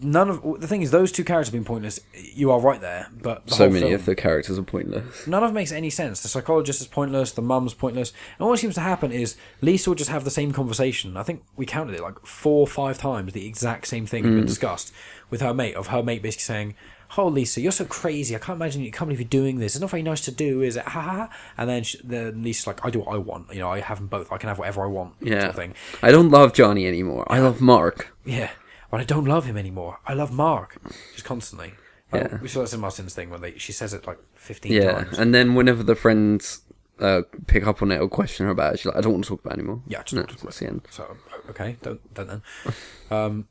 none 0.00 0.30
of 0.30 0.60
the 0.60 0.66
thing 0.66 0.82
is 0.82 0.90
those 0.90 1.12
two 1.12 1.24
characters 1.24 1.50
being 1.50 1.64
pointless. 1.64 2.00
You 2.14 2.50
are 2.50 2.60
right 2.60 2.80
there, 2.80 3.08
but 3.20 3.46
the 3.46 3.54
So 3.54 3.68
many 3.68 3.80
film, 3.80 3.94
of 3.94 4.06
the 4.06 4.14
characters 4.14 4.58
are 4.58 4.62
pointless. 4.62 5.26
none 5.26 5.44
of 5.44 5.50
it 5.50 5.54
makes 5.54 5.72
any 5.72 5.90
sense. 5.90 6.22
The 6.22 6.28
psychologist 6.28 6.80
is 6.80 6.86
pointless. 6.86 7.32
The 7.32 7.42
mum's 7.42 7.74
pointless. 7.74 8.12
And 8.38 8.48
what 8.48 8.58
seems 8.58 8.74
to 8.76 8.80
happen 8.80 9.12
is 9.12 9.36
Lisa 9.60 9.90
will 9.90 9.94
just 9.94 10.10
have 10.10 10.24
the 10.24 10.30
same 10.30 10.52
conversation. 10.52 11.16
I 11.16 11.22
think 11.22 11.42
we 11.56 11.66
counted 11.66 11.94
it 11.94 12.02
like 12.02 12.24
four 12.24 12.60
or 12.60 12.66
five 12.66 12.98
times. 12.98 13.32
The 13.32 13.46
exact 13.46 13.86
same 13.86 14.06
thing 14.06 14.24
had 14.24 14.30
been 14.30 14.40
hmm. 14.40 14.46
discussed 14.46 14.92
with 15.28 15.40
her 15.42 15.52
mate. 15.52 15.74
Of 15.74 15.88
her 15.88 16.02
mate 16.02 16.22
basically 16.22 16.42
saying. 16.42 16.74
Oh, 17.18 17.26
Lisa, 17.28 17.60
you're 17.60 17.72
so 17.72 17.84
crazy. 17.84 18.34
I 18.34 18.38
can't 18.38 18.56
imagine 18.56 18.80
you. 18.80 18.90
Can't 18.90 19.06
believe 19.10 19.20
you're 19.20 19.28
doing 19.28 19.58
this. 19.58 19.74
It's 19.74 19.82
not 19.82 19.90
very 19.90 20.02
nice 20.02 20.22
to 20.22 20.30
do, 20.30 20.62
is 20.62 20.76
it? 20.78 20.84
Ha 20.86 20.98
ha. 21.02 21.28
And 21.58 21.68
then, 21.68 21.82
she, 21.82 21.98
then 22.02 22.42
Lisa's 22.42 22.66
like, 22.66 22.82
I 22.86 22.88
do 22.88 23.00
what 23.00 23.12
I 23.14 23.18
want. 23.18 23.52
You 23.52 23.58
know, 23.60 23.68
I 23.70 23.80
have 23.80 23.98
them 23.98 24.06
both. 24.06 24.32
I 24.32 24.38
can 24.38 24.48
have 24.48 24.58
whatever 24.58 24.82
I 24.82 24.86
want. 24.86 25.18
Sort 25.18 25.30
Yeah, 25.30 25.48
of 25.48 25.54
thing. 25.54 25.74
I 26.02 26.10
don't 26.10 26.30
love 26.30 26.54
Johnny 26.54 26.86
anymore. 26.86 27.26
I 27.30 27.40
love 27.40 27.60
Mark. 27.60 28.16
Yeah, 28.24 28.50
but 28.92 29.00
I 29.00 29.04
don't 29.04 29.24
love 29.24 29.44
him 29.46 29.56
anymore. 29.56 29.98
I 30.06 30.14
love 30.14 30.30
Mark, 30.32 30.76
just 31.14 31.24
constantly. 31.24 31.72
Like, 32.12 32.30
Yeah. 32.30 32.38
We 32.40 32.46
saw 32.48 32.60
that 32.62 32.72
in 32.72 32.80
Martin's 32.80 33.14
thing 33.14 33.30
when 33.30 33.40
they 33.40 33.58
she 33.58 33.72
says 33.72 33.92
it 33.94 34.06
like 34.06 34.18
fifteen 34.36 34.72
Yeah, 34.72 34.92
times. 34.92 35.18
and 35.18 35.34
then 35.34 35.54
whenever 35.54 35.82
the 35.82 35.96
friends 35.96 36.60
uh, 37.00 37.22
pick 37.46 37.66
up 37.66 37.82
on 37.82 37.90
it 37.90 37.98
or 38.00 38.08
question 38.08 38.46
her 38.46 38.52
about 38.52 38.74
it, 38.74 38.78
she's 38.80 38.86
like, 38.86 38.96
"I 38.96 39.00
don't 39.00 39.14
want 39.14 39.24
to 39.24 39.28
talk 39.30 39.40
about 39.44 39.54
it 39.56 39.60
anymore." 39.60 39.82
Yeah, 39.88 40.02
just 40.02 40.14
no, 40.14 40.22
to 40.22 40.44
that's 40.44 40.58
the 40.60 40.66
end. 40.68 40.82
So 40.90 41.16
okay, 41.50 41.76
don't 41.82 42.14
don't 42.14 42.28
then. 42.28 42.42
Um, 43.10 43.48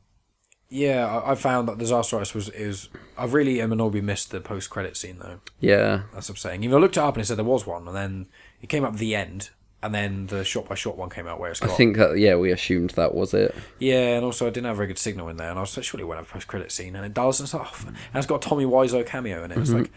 yeah, 0.69 1.05
I, 1.05 1.31
I 1.31 1.35
found 1.35 1.67
that 1.67 1.77
Disaster 1.79 2.15
Artist 2.15 2.33
was 2.35 2.47
is 2.49 2.87
I 3.17 3.25
really 3.25 3.59
am 3.61 3.71
annoyed 3.73 3.93
we 3.93 3.99
missed 4.01 4.31
the 4.31 4.39
post 4.41 4.69
credit 4.69 4.95
scene 4.95 5.17
though. 5.19 5.39
Yeah, 5.59 6.03
That's 6.13 6.29
what 6.29 6.35
I'm 6.35 6.37
saying. 6.37 6.63
Even 6.63 6.77
I 6.77 6.79
looked 6.79 6.97
it 6.97 7.01
up 7.03 7.15
and 7.15 7.23
it 7.23 7.25
said 7.25 7.37
there 7.37 7.43
was 7.45 7.65
one, 7.67 7.87
and 7.87 7.97
then 7.97 8.27
it 8.61 8.69
came 8.69 8.85
up 8.85 8.93
at 8.93 8.99
the 8.99 9.15
end, 9.15 9.49
and 9.83 9.95
then 9.95 10.27
the 10.27 10.43
shot 10.43 10.67
by 10.67 10.75
shot 10.75 10.97
one 10.97 11.09
came 11.09 11.27
out 11.27 11.39
where 11.39 11.51
it's 11.51 11.61
I 11.61 11.67
got 11.67 11.77
think 11.77 11.97
that 11.97 12.17
yeah, 12.17 12.35
we 12.35 12.51
assumed 12.51 12.91
that 12.91 13.15
was 13.15 13.33
it. 13.33 13.55
Yeah, 13.79 14.15
and 14.15 14.25
also 14.25 14.47
I 14.47 14.49
didn't 14.49 14.65
have 14.65 14.75
a 14.75 14.77
very 14.77 14.87
good 14.87 14.99
signal 14.99 15.27
in 15.29 15.37
there, 15.37 15.49
and 15.49 15.57
I 15.57 15.61
was 15.61 15.75
like, 15.75 15.85
surely 15.85 16.03
won't 16.03 16.19
have 16.19 16.29
a 16.29 16.31
post 16.31 16.47
credit 16.47 16.71
scene, 16.71 16.95
and 16.95 17.05
it 17.05 17.13
does 17.13 17.39
and 17.39 17.49
stuff. 17.49 17.83
Oh, 17.85 17.89
and 17.89 17.97
it's 18.15 18.27
got 18.27 18.45
a 18.45 18.49
Tommy 18.49 18.65
Wiseau 18.65 19.05
cameo 19.05 19.43
in 19.43 19.51
it. 19.51 19.57
It's 19.57 19.69
mm-hmm. 19.69 19.79
like, 19.79 19.91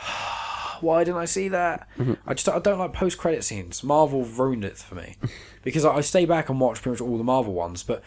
ah, 0.00 0.78
why 0.80 1.04
didn't 1.04 1.18
I 1.18 1.24
see 1.24 1.48
that? 1.48 1.88
Mm-hmm. 1.98 2.14
I 2.26 2.34
just 2.34 2.48
I 2.48 2.58
don't 2.58 2.78
like 2.78 2.92
post 2.92 3.16
credit 3.16 3.44
scenes. 3.44 3.82
Marvel 3.82 4.24
ruined 4.24 4.64
it 4.64 4.76
for 4.78 4.94
me 4.94 5.16
because 5.62 5.84
I, 5.84 5.94
I 5.94 6.00
stay 6.02 6.26
back 6.26 6.48
and 6.48 6.60
watch 6.60 6.82
pretty 6.82 7.02
much 7.02 7.08
all 7.08 7.16
the 7.16 7.24
Marvel 7.24 7.54
ones, 7.54 7.82
but 7.82 8.02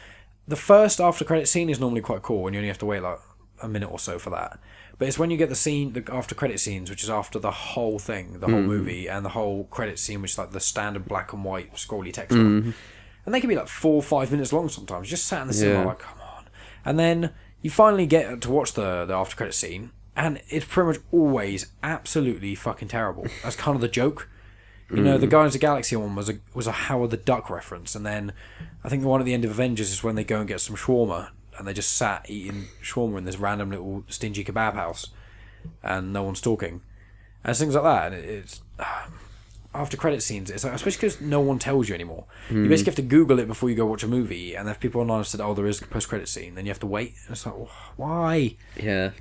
the 0.47 0.55
first 0.55 0.99
after 0.99 1.25
credit 1.25 1.47
scene 1.47 1.69
is 1.69 1.79
normally 1.79 2.01
quite 2.01 2.21
cool, 2.21 2.45
and 2.45 2.53
you 2.53 2.59
only 2.59 2.67
have 2.67 2.79
to 2.79 2.85
wait 2.85 3.01
like 3.01 3.19
a 3.61 3.67
minute 3.67 3.91
or 3.91 3.99
so 3.99 4.19
for 4.19 4.29
that. 4.29 4.59
But 4.99 5.07
it's 5.07 5.17
when 5.17 5.31
you 5.31 5.37
get 5.37 5.47
the 5.47 5.55
scene, 5.55 5.93
the 5.93 6.03
after 6.11 6.35
credit 6.35 6.59
scenes, 6.59 6.89
which 6.89 7.03
is 7.03 7.09
after 7.09 7.39
the 7.39 7.51
whole 7.51 7.99
thing, 7.99 8.41
the 8.41 8.47
whole 8.47 8.61
hmm. 8.61 8.67
movie, 8.67 9.07
and 9.07 9.25
the 9.25 9.29
whole 9.29 9.63
credit 9.63 9.97
scene, 9.97 10.21
which 10.21 10.31
is 10.31 10.37
like 10.37 10.51
the 10.51 10.59
standard 10.59 11.05
black 11.07 11.31
and 11.31 11.45
white 11.45 11.73
scrolly 11.75 12.11
text 12.11 12.37
hmm. 12.37 12.43
one. 12.43 12.75
And 13.25 13.33
they 13.33 13.39
can 13.39 13.49
be 13.49 13.55
like 13.55 13.69
four 13.69 13.95
or 13.95 14.03
five 14.03 14.29
minutes 14.29 14.51
long 14.51 14.67
sometimes. 14.67 15.09
Just 15.09 15.25
sat 15.25 15.41
in 15.41 15.47
the 15.47 15.53
cinema 15.53 15.79
Yeah. 15.79 15.85
like, 15.85 15.99
come 15.99 16.19
on. 16.19 16.45
And 16.83 16.99
then 16.99 17.31
you 17.61 17.69
finally 17.69 18.05
get 18.05 18.41
to 18.41 18.51
watch 18.51 18.73
the, 18.73 19.05
the 19.05 19.13
after 19.13 19.37
credit 19.37 19.53
scene, 19.53 19.91
and 20.17 20.41
it's 20.49 20.65
pretty 20.65 20.87
much 20.87 20.97
always 21.13 21.67
absolutely 21.81 22.53
fucking 22.53 22.89
terrible. 22.89 23.25
That's 23.41 23.55
kind 23.55 23.75
of 23.75 23.81
the 23.81 23.87
joke. 23.87 24.27
You 24.91 25.03
know, 25.03 25.17
the 25.17 25.27
hmm. 25.27 25.29
Guardians 25.29 25.55
of 25.55 25.61
the 25.61 25.65
Galaxy 25.65 25.95
one 25.95 26.15
was 26.15 26.29
a 26.29 26.39
was 26.53 26.65
a 26.65 26.71
Howard 26.71 27.11
the 27.11 27.17
Duck 27.17 27.49
reference, 27.49 27.95
and 27.95 28.05
then 28.05 28.33
I 28.83 28.89
think 28.89 29.03
the 29.03 29.07
one 29.07 29.21
at 29.21 29.25
the 29.25 29.35
end 29.35 29.45
of 29.45 29.51
Avengers 29.51 29.91
is 29.91 30.03
when 30.03 30.15
they 30.15 30.23
go 30.23 30.39
and 30.39 30.47
get 30.47 30.61
some 30.61 30.75
shawarma, 30.75 31.29
and 31.59 31.67
they 31.67 31.73
just 31.73 31.95
sat 31.95 32.25
eating 32.29 32.67
shawarma 32.81 33.19
in 33.19 33.25
this 33.25 33.37
random 33.37 33.69
little 33.69 34.03
stingy 34.07 34.43
kebab 34.43 34.73
house, 34.73 35.07
and 35.83 36.11
no 36.13 36.23
one's 36.23 36.41
talking, 36.41 36.81
and 37.43 37.55
things 37.55 37.75
like 37.75 37.83
that. 37.83 38.13
And 38.13 38.15
it, 38.15 38.25
it's 38.25 38.61
ah, 38.79 39.09
after 39.73 39.97
credit 39.97 40.23
scenes, 40.23 40.49
it's 40.49 40.63
like, 40.63 40.73
especially 40.73 40.97
because 40.97 41.21
no 41.21 41.41
one 41.41 41.59
tells 41.59 41.89
you 41.89 41.95
anymore. 41.95 42.25
You 42.49 42.63
hmm. 42.63 42.69
basically 42.69 42.91
have 42.91 42.95
to 42.95 43.01
Google 43.03 43.39
it 43.39 43.47
before 43.47 43.69
you 43.69 43.75
go 43.75 43.85
watch 43.85 44.03
a 44.03 44.07
movie, 44.07 44.55
and 44.55 44.67
if 44.67 44.79
people 44.79 45.01
online 45.01 45.19
have 45.19 45.27
said, 45.27 45.41
"Oh, 45.41 45.53
there 45.53 45.67
is 45.67 45.81
a 45.81 45.85
post 45.85 46.09
credit 46.09 46.27
scene," 46.27 46.55
then 46.55 46.65
you 46.65 46.71
have 46.71 46.79
to 46.79 46.87
wait. 46.87 47.13
And 47.25 47.35
it's 47.35 47.45
like, 47.45 47.55
oh, 47.55 47.69
why? 47.95 48.55
Yeah, 48.75 49.11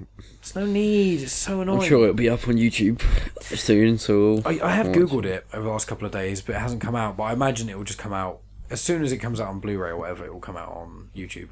There's 0.40 0.54
no 0.54 0.64
need. 0.64 1.22
It's 1.22 1.32
so 1.32 1.60
annoying. 1.60 1.80
I'm 1.80 1.86
sure 1.86 2.04
it'll 2.04 2.14
be 2.14 2.30
up 2.30 2.48
on 2.48 2.54
YouTube 2.54 3.02
soon. 3.42 3.98
So 3.98 4.42
I, 4.46 4.60
I 4.62 4.70
have 4.70 4.88
googled 4.88 5.24
it 5.24 5.46
over 5.52 5.64
the 5.64 5.70
last 5.70 5.86
couple 5.86 6.06
of 6.06 6.12
days, 6.12 6.40
but 6.40 6.54
it 6.54 6.60
hasn't 6.60 6.80
come 6.80 6.94
out. 6.94 7.16
But 7.16 7.24
I 7.24 7.32
imagine 7.32 7.68
it 7.68 7.76
will 7.76 7.84
just 7.84 7.98
come 7.98 8.12
out 8.12 8.40
as 8.70 8.80
soon 8.80 9.02
as 9.02 9.12
it 9.12 9.18
comes 9.18 9.40
out 9.40 9.48
on 9.48 9.60
Blu-ray 9.60 9.90
or 9.90 9.96
whatever. 9.98 10.24
It 10.24 10.32
will 10.32 10.40
come 10.40 10.56
out 10.56 10.70
on 10.70 11.10
YouTube 11.14 11.50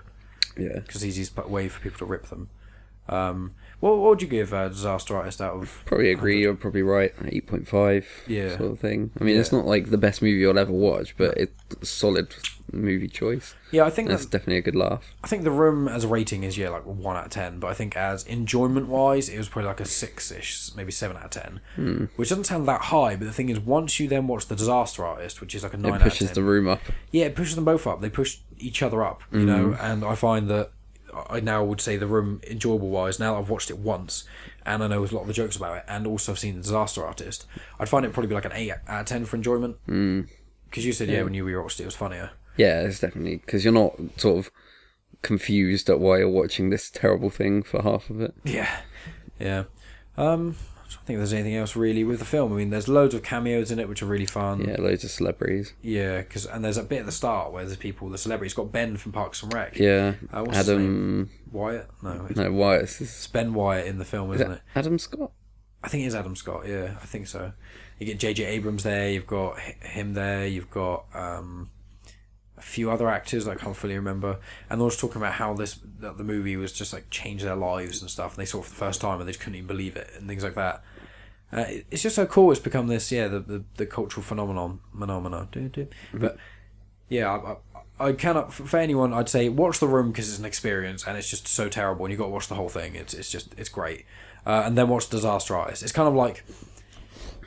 yeah, 0.57 0.81
because 0.81 0.97
it's 0.97 1.05
easiest 1.05 1.37
way 1.49 1.69
for 1.69 1.81
people 1.81 1.99
to 1.99 2.05
rip 2.05 2.27
them. 2.27 2.49
Um, 3.09 3.55
what, 3.81 3.99
what 3.99 4.09
would 4.11 4.23
you 4.23 4.29
give 4.29 4.53
uh, 4.55 4.69
Disaster 4.69 5.17
Artist 5.17 5.41
out 5.41 5.55
of? 5.55 5.83
probably 5.85 6.11
agree. 6.11 6.41
You're 6.41 6.55
probably 6.55 6.83
right. 6.83 7.13
Eight 7.27 7.47
point 7.47 7.69
five. 7.69 8.07
Yeah. 8.27 8.57
sort 8.57 8.73
of 8.73 8.79
thing. 8.81 9.11
I 9.21 9.25
mean, 9.25 9.37
it's 9.39 9.53
not 9.53 9.67
like 9.67 9.91
the 9.91 9.99
best 9.99 10.23
movie 10.23 10.39
you'll 10.39 10.59
ever 10.59 10.73
watch, 10.73 11.17
but 11.17 11.37
it's 11.37 11.53
a 11.83 11.87
solid 11.87 12.35
movie 12.73 13.09
choice. 13.09 13.55
Yeah, 13.71 13.85
I 13.85 13.91
think 13.91 14.09
That's 14.09 14.25
that, 14.25 14.31
definitely 14.33 14.59
a 14.59 14.63
good 14.63 14.75
laugh. 14.77 15.15
I 15.23 15.29
think 15.29 15.45
the 15.45 15.51
room 15.51 15.87
as 15.89 16.05
a 16.05 16.09
rating 16.09 16.43
is 16.43 16.57
yeah 16.59 16.69
like 16.71 16.85
one 16.85 17.17
out 17.17 17.27
of 17.27 17.31
ten, 17.31 17.59
but 17.61 17.69
I 17.69 17.75
think 17.75 17.97
as 17.97 18.25
enjoyment 18.27 18.89
wise, 18.89 19.29
it 19.29 19.39
was 19.39 19.49
probably 19.49 19.69
like 19.69 19.81
a 19.81 19.85
six 19.85 20.31
ish, 20.33 20.75
maybe 20.75 20.91
seven 20.93 21.17
out 21.17 21.25
of 21.27 21.31
ten, 21.31 21.61
Hmm. 21.77 22.05
which 22.17 22.29
doesn't 22.31 22.45
sound 22.45 22.67
that 22.69 22.83
high. 22.83 23.15
But 23.17 23.27
the 23.27 23.33
thing 23.33 23.49
is, 23.51 23.61
once 23.61 24.01
you 24.01 24.09
then 24.09 24.27
watch 24.27 24.47
the 24.47 24.57
Disaster 24.57 25.05
Artist, 25.05 25.41
which 25.41 25.55
is 25.55 25.63
like 25.63 25.75
a 25.75 25.77
nine 25.77 25.93
It 25.93 25.95
out 25.97 26.01
of 26.03 26.13
pushes 26.13 26.31
the 26.33 26.43
room 26.43 26.67
up. 26.67 26.81
yeah, 27.13 27.27
it 27.27 27.37
pushes 27.37 27.55
them 27.55 27.65
both 27.65 27.87
up. 27.87 28.01
They 28.01 28.11
push 28.11 28.39
each 28.59 28.83
other 28.83 29.03
up, 29.05 29.23
you 29.33 29.41
Mm-hmm. 29.41 29.47
know. 29.47 29.77
And 29.81 30.05
I 30.05 30.15
find 30.15 30.49
that 30.49 30.71
I 31.29 31.41
now 31.41 31.65
would 31.65 31.81
say 31.81 31.97
the 31.97 32.07
room 32.07 32.41
enjoyable 32.49 32.89
wise. 32.89 33.19
Now 33.19 33.35
that 33.35 33.41
I've 33.41 33.51
watched 33.51 33.71
it 33.71 33.79
once, 33.79 34.25
and 34.65 34.83
I 34.83 34.89
know 34.89 35.01
a 35.01 35.07
lot 35.07 35.23
of 35.23 35.27
the 35.27 35.33
jokes 35.33 35.57
about 35.57 35.79
it, 35.79 35.85
and 35.89 36.07
also 36.07 36.33
I've 36.33 36.39
seen 36.39 36.57
the 36.57 36.63
Disaster 36.63 37.05
Artist, 37.05 37.47
I'd 37.79 37.89
find 37.89 38.05
it 38.05 38.13
probably 38.13 38.29
be 38.29 38.35
like 38.35 38.45
an 38.45 38.53
eight 38.55 38.73
out 38.89 39.01
of 39.01 39.07
ten 39.07 39.25
for 39.25 39.37
enjoyment. 39.37 39.77
Mm. 39.87 40.29
Because 40.67 40.85
you 40.85 40.93
said 40.93 41.09
yeah, 41.09 41.23
when 41.23 41.35
you 41.35 41.45
rewatched 41.45 41.81
it, 41.81 41.83
it 41.83 41.87
was 41.87 41.97
funnier. 41.97 42.31
Yeah, 42.57 42.83
it's 42.83 43.01
definitely 43.01 43.37
because 43.37 43.65
you're 43.65 43.73
not 43.73 43.95
sort 44.17 44.39
of 44.39 44.51
confused 45.23 45.89
at 45.89 46.01
why 46.01 46.19
you're 46.19 46.29
watching 46.29 46.71
this 46.71 46.91
terrible 46.91 47.31
thing 47.31 47.63
for 47.63 47.83
half 47.83 48.11
of 48.11 48.21
it. 48.21 48.35
Yeah, 48.45 48.81
yeah. 49.39 49.65
Um, 50.17 50.57
I 50.89 50.93
don't 50.95 51.05
think 51.05 51.19
there's 51.19 51.33
anything 51.33 51.57
else 51.57 51.75
really 51.77 52.05
with 52.05 52.19
the 52.21 52.25
film. 52.25 52.53
I 52.53 52.57
mean, 52.57 52.71
there's 52.71 52.89
loads 52.89 53.15
of 53.15 53.23
cameos 53.23 53.71
in 53.71 53.79
it 53.79 53.89
which 53.89 54.03
are 54.03 54.07
really 54.07 54.27
fun. 54.27 54.67
Yeah, 54.69 54.77
loads 54.79 55.05
of 55.05 55.11
celebrities. 55.11 55.73
Yeah, 55.83 56.19
because 56.19 56.47
and 56.47 56.65
there's 56.65 56.77
a 56.77 56.83
bit 56.83 57.01
at 57.01 57.07
the 57.07 57.13
start 57.13 57.53
where 57.53 57.65
there's 57.65 57.77
people, 57.77 58.09
the 58.09 58.19
celebrities. 58.19 58.55
Got 58.55 58.73
Ben 58.73 58.97
from 58.97 59.13
Parks 59.13 59.43
and 59.43 59.53
Rec. 59.53 59.79
Yeah, 59.79 60.15
Uh, 60.33 60.45
what's 60.45 60.59
Adam. 60.59 61.31
Wyatt. 61.51 61.89
No, 62.03 62.27
it's 62.29 62.39
No, 62.39 62.53
Wyatt. 62.53 63.01
It's 63.01 63.27
Ben 63.27 63.53
Wyatt 63.55 63.87
in 63.87 63.99
the 63.99 64.05
film, 64.05 64.31
is 64.33 64.41
isn't 64.41 64.53
it 64.53 64.55
it? 64.57 64.61
Adam 64.79 64.99
Scott? 64.99 65.33
I 65.83 65.89
think 65.89 66.05
it 66.05 66.07
is 66.07 66.15
Adam 66.15 66.35
Scott. 66.37 66.67
Yeah, 66.67 66.97
I 67.01 67.07
think 67.07 67.27
so. 67.27 67.53
You 67.99 68.07
get 68.07 68.19
J.J. 68.19 68.45
Abrams 68.45 68.83
there. 68.83 69.09
You've 69.11 69.27
got 69.27 69.59
him 69.59 70.15
there. 70.15 70.47
You've 70.47 70.71
got 70.71 71.07
um, 71.15 71.71
a 72.59 72.63
few 72.63 72.91
other 72.91 73.09
actors 73.09 73.47
I 73.47 73.55
can't 73.55 73.77
fully 73.77 73.95
remember, 73.97 74.39
and 74.71 74.81
they 74.81 74.85
were 74.85 74.91
just 74.91 75.01
talking 75.01 75.19
about 75.21 75.35
how 75.35 75.53
this 75.55 75.79
that 76.01 76.17
the 76.19 76.25
movie 76.25 76.57
was 76.57 76.73
just 76.73 76.93
like 76.93 77.11
changed 77.11 77.45
their 77.45 77.57
lives 77.57 78.01
and 78.01 78.11
stuff, 78.11 78.35
and 78.37 78.41
they 78.43 78.47
saw 78.47 78.59
it 78.61 78.65
for 78.65 78.71
the 78.71 78.77
first 78.77 79.01
time 79.01 79.19
and 79.21 79.29
they 79.29 79.33
just 79.33 79.41
couldn't 79.41 79.57
even 79.57 79.67
believe 79.67 79.97
it 79.97 80.11
and 80.17 80.27
things 80.29 80.43
like 80.45 80.55
that. 80.55 80.83
Uh, 81.53 81.61
it- 81.69 81.87
it's 81.91 82.03
just 82.03 82.17
so 82.17 82.27
cool. 82.27 82.51
It's 82.51 82.61
become 82.61 82.87
this, 82.89 83.13
yeah, 83.13 83.29
the 83.29 83.41
the, 83.41 83.65
the 83.77 83.87
cultural 83.87 84.23
phenomenon, 84.25 84.81
phenomenon. 84.99 85.49
Do. 85.53 85.87
But 86.15 86.39
yeah, 87.09 87.31
I, 87.31 87.57
I, 88.01 88.09
I 88.09 88.13
cannot 88.15 88.53
for 88.53 88.65
for 88.65 88.79
anyone. 88.79 89.13
I'd 89.13 89.29
say 89.29 89.49
watch 89.49 89.79
The 89.79 89.87
Room 89.87 90.11
because 90.11 90.29
it's 90.29 90.39
an 90.39 90.45
experience 90.45 91.07
and 91.07 91.17
it's 91.17 91.29
just 91.31 91.47
so 91.47 91.69
terrible, 91.69 92.05
and 92.07 92.13
you 92.13 92.19
got 92.19 92.25
to 92.25 92.31
watch 92.31 92.49
the 92.49 92.55
whole 92.57 92.69
thing. 92.69 92.95
It's 92.95 93.15
it's 93.15 93.31
just 93.31 93.55
it's 93.59 93.69
great, 93.69 94.07
uh, 94.47 94.63
and 94.65 94.77
then 94.79 94.89
watch 94.89 95.09
Disaster 95.11 95.55
Artist. 95.57 95.83
It's 95.83 95.93
kind 95.93 96.09
of 96.09 96.15
like 96.15 96.43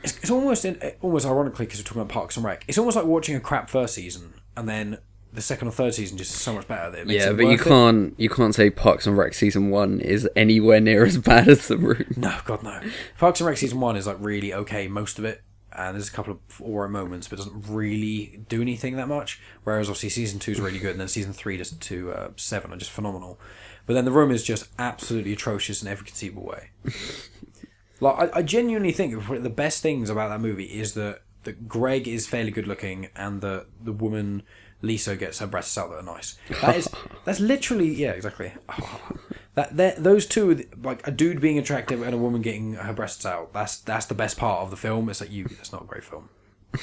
it's, 0.02 0.16
it's 0.18 0.30
almost 0.30 0.64
in, 0.64 0.80
almost 1.02 1.26
ironically 1.26 1.66
because 1.66 1.80
we're 1.80 1.84
talking 1.84 2.00
about 2.02 2.12
Parks 2.14 2.36
and 2.36 2.44
Rec. 2.46 2.64
It's 2.68 2.78
almost 2.78 2.96
like 2.96 3.04
watching 3.06 3.36
a 3.36 3.40
crap 3.40 3.68
first 3.68 3.94
season 3.94 4.32
and 4.60 4.68
then 4.68 4.98
the 5.32 5.40
second 5.40 5.68
or 5.68 5.70
third 5.72 5.94
season 5.94 6.18
just 6.18 6.32
is 6.32 6.40
so 6.40 6.52
much 6.54 6.66
better. 6.68 6.90
That 6.90 7.00
it 7.00 7.06
makes 7.06 7.24
Yeah, 7.24 7.30
it 7.30 7.36
but 7.36 7.46
you 7.46 7.52
it. 7.54 7.60
can't 7.60 8.14
you 8.18 8.28
can't 8.28 8.54
say 8.54 8.70
Parks 8.70 9.06
and 9.06 9.16
Rec 9.16 9.34
season 9.34 9.70
one 9.70 10.00
is 10.00 10.28
anywhere 10.36 10.80
near 10.80 11.04
as 11.04 11.18
bad 11.30 11.48
as 11.48 11.68
the 11.68 11.76
room. 11.76 12.04
No, 12.16 12.38
God 12.44 12.62
no. 12.62 12.80
Parks 13.18 13.40
and 13.40 13.48
Rec 13.48 13.56
season 13.58 13.80
one 13.80 13.96
is 13.96 14.06
like 14.06 14.16
really 14.20 14.52
okay, 14.54 14.88
most 14.88 15.18
of 15.18 15.24
it, 15.24 15.42
and 15.72 15.94
there's 15.96 16.08
a 16.08 16.12
couple 16.12 16.32
of 16.34 16.60
alright 16.60 16.90
moments, 16.90 17.28
but 17.28 17.36
doesn't 17.38 17.68
really 17.68 18.40
do 18.48 18.60
anything 18.60 18.96
that 18.96 19.08
much. 19.08 19.40
Whereas 19.64 19.88
obviously 19.88 20.08
season 20.10 20.38
two 20.40 20.52
is 20.52 20.60
really 20.60 20.78
good, 20.78 20.92
and 20.92 21.00
then 21.00 21.08
season 21.08 21.32
three 21.32 21.56
to, 21.58 21.78
to 21.78 22.12
uh, 22.12 22.28
seven 22.36 22.72
are 22.72 22.76
just 22.76 22.90
phenomenal. 22.90 23.38
But 23.86 23.94
then 23.94 24.04
the 24.04 24.12
room 24.12 24.30
is 24.30 24.42
just 24.44 24.68
absolutely 24.78 25.32
atrocious 25.32 25.82
in 25.82 25.88
every 25.88 26.06
conceivable 26.06 26.44
way. 26.46 26.70
like 28.00 28.32
I, 28.34 28.38
I 28.38 28.42
genuinely 28.42 28.92
think 28.92 29.14
the 29.42 29.50
best 29.50 29.82
things 29.82 30.10
about 30.10 30.28
that 30.28 30.40
movie 30.40 30.64
is 30.64 30.94
that 30.94 31.22
that 31.44 31.68
Greg 31.68 32.06
is 32.08 32.26
fairly 32.26 32.50
good 32.50 32.66
looking, 32.66 33.08
and 33.16 33.40
the 33.40 33.66
the 33.82 33.92
woman. 33.92 34.42
Lisa 34.82 35.14
gets 35.14 35.40
her 35.40 35.46
breasts 35.46 35.76
out 35.76 35.90
that 35.90 35.96
are 35.98 36.02
nice. 36.02 36.38
That 36.62 36.74
is, 36.74 36.88
that's 37.26 37.38
literally, 37.38 37.88
yeah, 37.92 38.12
exactly. 38.12 38.52
That 39.54 39.76
that 39.76 40.02
those 40.04 40.24
two, 40.26 40.64
like 40.82 41.06
a 41.06 41.10
dude 41.10 41.40
being 41.40 41.58
attractive 41.58 42.00
and 42.00 42.14
a 42.14 42.16
woman 42.16 42.40
getting 42.40 42.74
her 42.74 42.92
breasts 42.94 43.26
out. 43.26 43.52
That's 43.52 43.76
that's 43.78 44.06
the 44.06 44.14
best 44.14 44.38
part 44.38 44.60
of 44.62 44.70
the 44.70 44.76
film. 44.78 45.10
It's 45.10 45.20
like 45.20 45.30
you. 45.32 45.44
That's 45.48 45.72
not 45.72 45.82
a 45.82 45.86
great 45.86 46.04
film. 46.04 46.30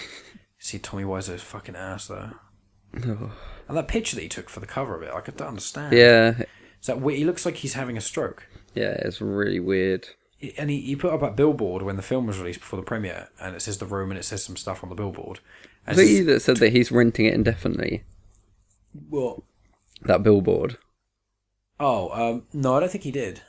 See 0.60 0.78
Tommy 0.78 1.06
Wiseau's 1.06 1.42
fucking 1.42 1.76
ass 1.76 2.08
though, 2.08 2.34
and 2.94 3.32
that 3.70 3.88
picture 3.88 4.16
that 4.16 4.22
he 4.22 4.30
took 4.30 4.50
for 4.50 4.60
the 4.60 4.66
cover 4.68 4.96
of 4.96 5.02
it, 5.02 5.14
like 5.14 5.30
I 5.30 5.32
don't 5.32 5.48
understand. 5.48 5.96
Yeah, 5.96 6.42
Is 6.82 6.88
that 6.88 7.00
weird? 7.02 7.18
He 7.20 7.26
looks 7.26 7.46
like 7.46 7.56
he's 7.56 7.74
having 7.74 7.98
a 7.98 8.02
stroke. 8.02 8.48
yeah, 8.76 8.96
it's 9.00 9.22
really 9.22 9.60
weird. 9.62 10.10
And 10.58 10.70
he, 10.70 10.82
he 10.82 10.96
put 10.96 11.14
up 11.14 11.24
a 11.24 11.32
billboard 11.32 11.82
when 11.82 11.96
the 11.96 12.04
film 12.04 12.28
was 12.28 12.38
released 12.40 12.60
before 12.60 12.78
the 12.78 12.86
premiere, 12.86 13.30
and 13.42 13.56
it 13.56 13.62
says 13.62 13.80
the 13.80 13.86
room 13.88 14.12
and 14.12 14.20
it 14.20 14.24
says 14.24 14.44
some 14.44 14.56
stuff 14.56 14.84
on 14.84 14.90
the 14.90 14.96
billboard. 14.96 15.40
And 15.86 15.98
Was 15.98 16.08
it 16.08 16.12
you 16.12 16.24
that 16.26 16.42
said 16.42 16.58
that 16.58 16.74
he's 16.74 16.92
renting 16.92 17.26
it 17.26 17.34
indefinitely? 17.34 18.04
well, 19.10 19.44
That 20.04 20.22
billboard. 20.24 20.78
oh, 21.80 22.10
um, 22.12 22.44
no, 22.54 22.76
I 22.76 22.80
don't 22.82 22.92
think 22.92 23.04
he 23.04 23.12
did. 23.12 23.42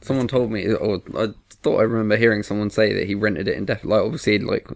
Someone 0.00 0.26
told 0.28 0.50
me, 0.50 0.66
or 0.72 1.00
I 1.16 1.28
thought 1.62 1.78
I 1.78 1.82
remember 1.82 2.16
hearing 2.16 2.42
someone 2.42 2.70
say 2.70 2.92
that 2.92 3.06
he 3.06 3.14
rented 3.14 3.46
it 3.48 3.56
indefinitely. 3.56 3.96
Like 3.96 4.04
obviously, 4.06 4.38
like 4.38 4.66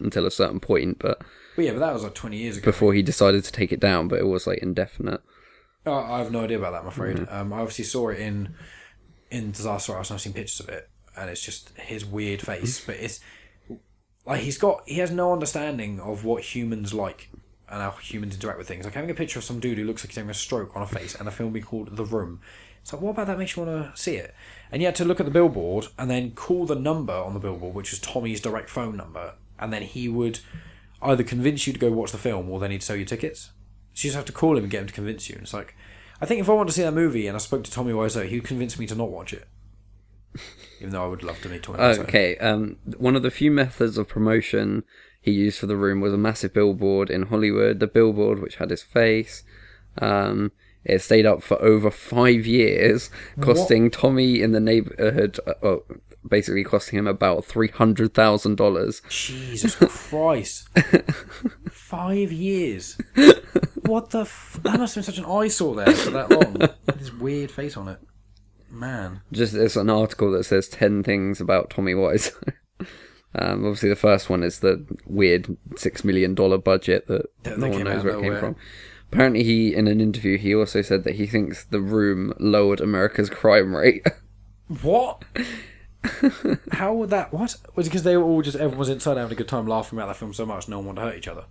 until 0.00 0.26
a 0.26 0.30
certain 0.30 0.60
point, 0.60 0.98
but 1.00 1.20
But 1.56 1.64
yeah, 1.64 1.72
but 1.72 1.80
that 1.80 1.92
was 1.92 2.04
like 2.04 2.14
twenty 2.14 2.38
years 2.38 2.56
ago. 2.56 2.64
before 2.64 2.94
he 2.94 3.02
decided 3.02 3.44
to 3.44 3.52
take 3.52 3.72
it 3.72 3.80
down. 3.80 4.06
But 4.08 4.20
it 4.20 4.26
was 4.26 4.46
like 4.46 4.58
indefinite. 4.58 5.20
Oh, 5.86 5.92
I 5.98 6.18
have 6.18 6.30
no 6.32 6.44
idea 6.44 6.58
about 6.58 6.70
that. 6.72 6.82
I'm 6.82 6.86
afraid. 6.88 7.26
Um, 7.28 7.52
I 7.52 7.58
obviously 7.58 7.84
saw 7.84 8.08
it 8.08 8.18
in 8.20 8.54
in 9.34 9.50
Disaster 9.50 9.92
Artist. 9.92 10.10
and 10.10 10.16
I've 10.16 10.22
seen 10.22 10.32
pictures 10.32 10.60
of 10.60 10.68
it, 10.68 10.88
and 11.16 11.28
it's 11.28 11.42
just 11.42 11.76
his 11.76 12.04
weird 12.04 12.40
face. 12.40 12.84
but 12.86 12.96
it's 12.96 13.20
like 14.24 14.40
he's 14.40 14.58
got 14.58 14.82
he 14.86 14.98
has 14.98 15.10
no 15.10 15.32
understanding 15.32 16.00
of 16.00 16.24
what 16.24 16.42
humans 16.42 16.94
like 16.94 17.30
and 17.68 17.82
how 17.82 17.90
humans 17.92 18.34
interact 18.34 18.58
with 18.58 18.68
things. 18.68 18.84
Like 18.84 18.94
having 18.94 19.10
a 19.10 19.14
picture 19.14 19.38
of 19.38 19.44
some 19.44 19.60
dude 19.60 19.78
who 19.78 19.84
looks 19.84 20.02
like 20.02 20.10
he's 20.10 20.16
having 20.16 20.30
a 20.30 20.34
stroke 20.34 20.74
on 20.76 20.82
a 20.82 20.86
face, 20.86 21.14
and 21.14 21.28
a 21.28 21.32
film 21.32 21.52
being 21.52 21.64
called 21.64 21.96
The 21.96 22.04
Room. 22.04 22.40
It's 22.80 22.92
like, 22.92 23.00
what 23.00 23.12
about 23.12 23.28
that 23.28 23.38
makes 23.38 23.56
you 23.56 23.64
want 23.64 23.94
to 23.94 24.00
see 24.00 24.16
it? 24.16 24.34
And 24.70 24.82
you 24.82 24.86
had 24.86 24.94
to 24.96 25.06
look 25.06 25.18
at 25.18 25.24
the 25.24 25.32
billboard 25.32 25.86
and 25.98 26.10
then 26.10 26.32
call 26.32 26.66
the 26.66 26.74
number 26.74 27.14
on 27.14 27.32
the 27.32 27.40
billboard, 27.40 27.74
which 27.74 27.90
was 27.90 27.98
Tommy's 27.98 28.42
direct 28.42 28.68
phone 28.68 28.96
number, 28.96 29.34
and 29.58 29.72
then 29.72 29.82
he 29.82 30.06
would 30.06 30.40
either 31.00 31.24
convince 31.24 31.66
you 31.66 31.72
to 31.72 31.78
go 31.78 31.90
watch 31.90 32.12
the 32.12 32.18
film 32.18 32.50
or 32.50 32.60
then 32.60 32.70
he'd 32.70 32.82
sell 32.82 32.96
you 32.96 33.06
tickets. 33.06 33.52
So 33.94 34.06
you 34.06 34.08
just 34.10 34.16
have 34.16 34.26
to 34.26 34.32
call 34.32 34.58
him 34.58 34.64
and 34.64 34.70
get 34.70 34.82
him 34.82 34.86
to 34.88 34.92
convince 34.92 35.30
you. 35.30 35.36
And 35.36 35.44
it's 35.44 35.54
like, 35.54 35.74
I 36.20 36.26
think 36.26 36.40
if 36.40 36.48
I 36.48 36.52
wanted 36.52 36.68
to 36.68 36.74
see 36.74 36.82
that 36.82 36.94
movie 36.94 37.26
and 37.26 37.36
I 37.36 37.38
spoke 37.38 37.64
to 37.64 37.70
Tommy 37.70 37.92
Wiseau, 37.92 38.26
he 38.28 38.36
would 38.36 38.46
convince 38.46 38.78
me 38.78 38.86
to 38.86 38.94
not 38.94 39.10
watch 39.10 39.32
it. 39.32 39.46
Even 40.80 40.92
though 40.92 41.04
I 41.04 41.08
would 41.08 41.22
love 41.22 41.40
to 41.42 41.48
meet 41.48 41.62
Tommy 41.62 41.78
Wiseau. 41.78 42.00
Okay, 42.00 42.36
um, 42.38 42.76
one 42.98 43.16
of 43.16 43.22
the 43.22 43.30
few 43.30 43.50
methods 43.50 43.98
of 43.98 44.08
promotion 44.08 44.84
he 45.20 45.30
used 45.32 45.58
for 45.58 45.66
the 45.66 45.76
room 45.76 46.00
was 46.00 46.12
a 46.12 46.18
massive 46.18 46.52
billboard 46.52 47.10
in 47.10 47.24
Hollywood. 47.24 47.80
The 47.80 47.86
billboard, 47.86 48.40
which 48.40 48.56
had 48.56 48.70
his 48.70 48.82
face, 48.82 49.42
um, 49.98 50.52
it 50.84 51.00
stayed 51.00 51.24
up 51.24 51.42
for 51.42 51.60
over 51.62 51.90
five 51.90 52.46
years, 52.46 53.08
costing 53.40 53.90
Tommy 53.90 54.42
in 54.42 54.52
the 54.52 54.60
neighborhood, 54.60 55.40
uh, 55.46 55.66
uh, 55.66 55.78
basically 56.28 56.64
costing 56.64 56.98
him 56.98 57.06
about 57.06 57.44
three 57.44 57.68
hundred 57.68 58.14
thousand 58.14 58.56
dollars. 58.56 59.02
Jesus 59.08 59.74
Christ. 59.76 60.68
Five 61.70 62.32
years. 62.32 62.98
What 63.86 64.10
the 64.10 64.20
f- 64.22 64.58
That 64.62 64.80
must 64.80 64.94
have 64.94 65.04
been 65.04 65.14
such 65.14 65.18
an 65.22 65.30
eyesore 65.30 65.74
there 65.76 65.92
for 65.94 66.10
that 66.12 66.30
long. 66.30 66.54
With 66.54 66.98
This 66.98 67.12
weird 67.12 67.50
face 67.50 67.76
on 67.76 67.88
it. 67.88 67.98
Man. 68.70 69.20
Just 69.30 69.52
there's 69.52 69.76
an 69.76 69.90
article 69.90 70.30
that 70.32 70.44
says 70.44 70.68
ten 70.68 71.02
things 71.02 71.38
about 71.40 71.68
Tommy 71.70 71.92
Wiseau. 71.94 72.32
Um, 73.36 73.64
obviously, 73.64 73.88
the 73.88 73.96
first 73.96 74.30
one 74.30 74.44
is 74.44 74.60
the 74.60 74.86
weird 75.06 75.56
six 75.76 76.04
million 76.04 76.34
dollar 76.36 76.56
budget 76.56 77.08
that 77.08 77.26
That- 77.42 77.58
no 77.58 77.68
one 77.68 77.82
knows 77.84 78.04
where 78.04 78.12
it 78.14 78.20
came 78.22 78.26
nowhere. 78.32 78.38
from. 78.40 78.56
Apparently, 79.12 79.42
he 79.42 79.74
in 79.74 79.86
an 79.88 80.00
interview 80.00 80.38
he 80.38 80.54
also 80.54 80.82
said 80.82 81.02
that 81.04 81.16
he 81.16 81.26
thinks 81.26 81.64
the 81.64 81.80
room 81.80 82.32
lowered 82.38 82.80
America's 82.80 83.28
crime 83.28 83.74
rate. 83.74 84.06
What? 84.82 85.24
How 86.72 86.94
would 86.94 87.10
that. 87.10 87.32
What? 87.32 87.56
Was 87.74 87.86
it 87.86 87.90
because 87.90 88.02
they 88.02 88.16
were 88.16 88.24
all 88.24 88.42
just. 88.42 88.56
Everyone 88.56 88.78
was 88.78 88.88
inside 88.88 89.16
having 89.16 89.32
a 89.32 89.36
good 89.36 89.48
time 89.48 89.66
laughing 89.66 89.98
about 89.98 90.08
that 90.08 90.16
film 90.16 90.32
so 90.34 90.46
much 90.46 90.68
no 90.68 90.78
one 90.78 90.86
wanted 90.86 91.00
to 91.00 91.06
hurt 91.06 91.16
each 91.16 91.28
other? 91.28 91.44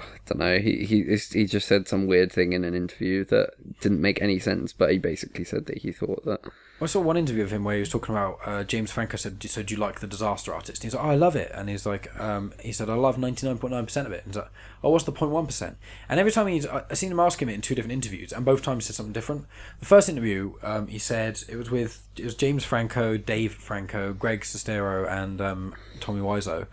I 0.00 0.18
don't 0.26 0.38
know. 0.38 0.58
He 0.58 0.84
he 0.84 1.16
he 1.32 1.46
just 1.46 1.68
said 1.68 1.88
some 1.88 2.06
weird 2.06 2.32
thing 2.32 2.52
in 2.52 2.64
an 2.64 2.74
interview 2.74 3.24
that 3.26 3.50
didn't 3.80 4.00
make 4.00 4.20
any 4.22 4.38
sense. 4.38 4.72
But 4.72 4.92
he 4.92 4.98
basically 4.98 5.44
said 5.44 5.66
that 5.66 5.78
he 5.78 5.92
thought 5.92 6.24
that. 6.24 6.40
I 6.80 6.86
saw 6.86 7.00
one 7.00 7.16
interview 7.16 7.42
of 7.42 7.50
him 7.50 7.64
where 7.64 7.74
he 7.74 7.80
was 7.80 7.88
talking 7.88 8.14
about 8.14 8.38
uh, 8.46 8.62
James 8.62 8.92
Franco 8.92 9.16
said, 9.16 9.42
"So 9.42 9.62
do 9.62 9.74
you 9.74 9.80
like 9.80 9.98
the 9.98 10.06
Disaster 10.06 10.54
Artist?" 10.54 10.82
And 10.82 10.84
he's 10.84 10.94
like, 10.94 11.04
"Oh, 11.04 11.10
I 11.10 11.16
love 11.16 11.34
it." 11.34 11.50
And 11.52 11.68
he's 11.68 11.84
like, 11.84 12.08
um, 12.20 12.52
"He 12.60 12.72
said 12.72 12.88
I 12.88 12.94
love 12.94 13.18
ninety 13.18 13.46
nine 13.46 13.58
point 13.58 13.74
nine 13.74 13.84
percent 13.84 14.06
of 14.06 14.12
it." 14.12 14.24
And 14.24 14.34
he's 14.34 14.42
like, 14.42 14.52
"Oh, 14.84 14.90
what's 14.90 15.04
the 15.04 15.12
0.1 15.12 15.46
percent?" 15.46 15.76
And 16.08 16.20
every 16.20 16.30
time 16.30 16.46
he's, 16.46 16.66
I 16.66 16.84
seen 16.94 17.10
him 17.10 17.18
ask 17.18 17.42
him 17.42 17.48
it 17.48 17.54
in 17.54 17.62
two 17.62 17.74
different 17.74 17.92
interviews, 17.92 18.32
and 18.32 18.44
both 18.44 18.62
times 18.62 18.84
he 18.84 18.88
said 18.88 18.96
something 18.96 19.12
different. 19.12 19.46
The 19.80 19.86
first 19.86 20.08
interview, 20.08 20.54
um, 20.62 20.86
he 20.86 20.98
said 20.98 21.40
it 21.48 21.56
was 21.56 21.70
with 21.70 22.06
it 22.16 22.24
was 22.24 22.36
James 22.36 22.64
Franco, 22.64 23.16
Dave 23.16 23.54
Franco, 23.54 24.12
Greg 24.12 24.42
Sestero, 24.42 25.10
and 25.10 25.40
um, 25.40 25.74
Tommy 25.98 26.20
Wiseau. 26.20 26.68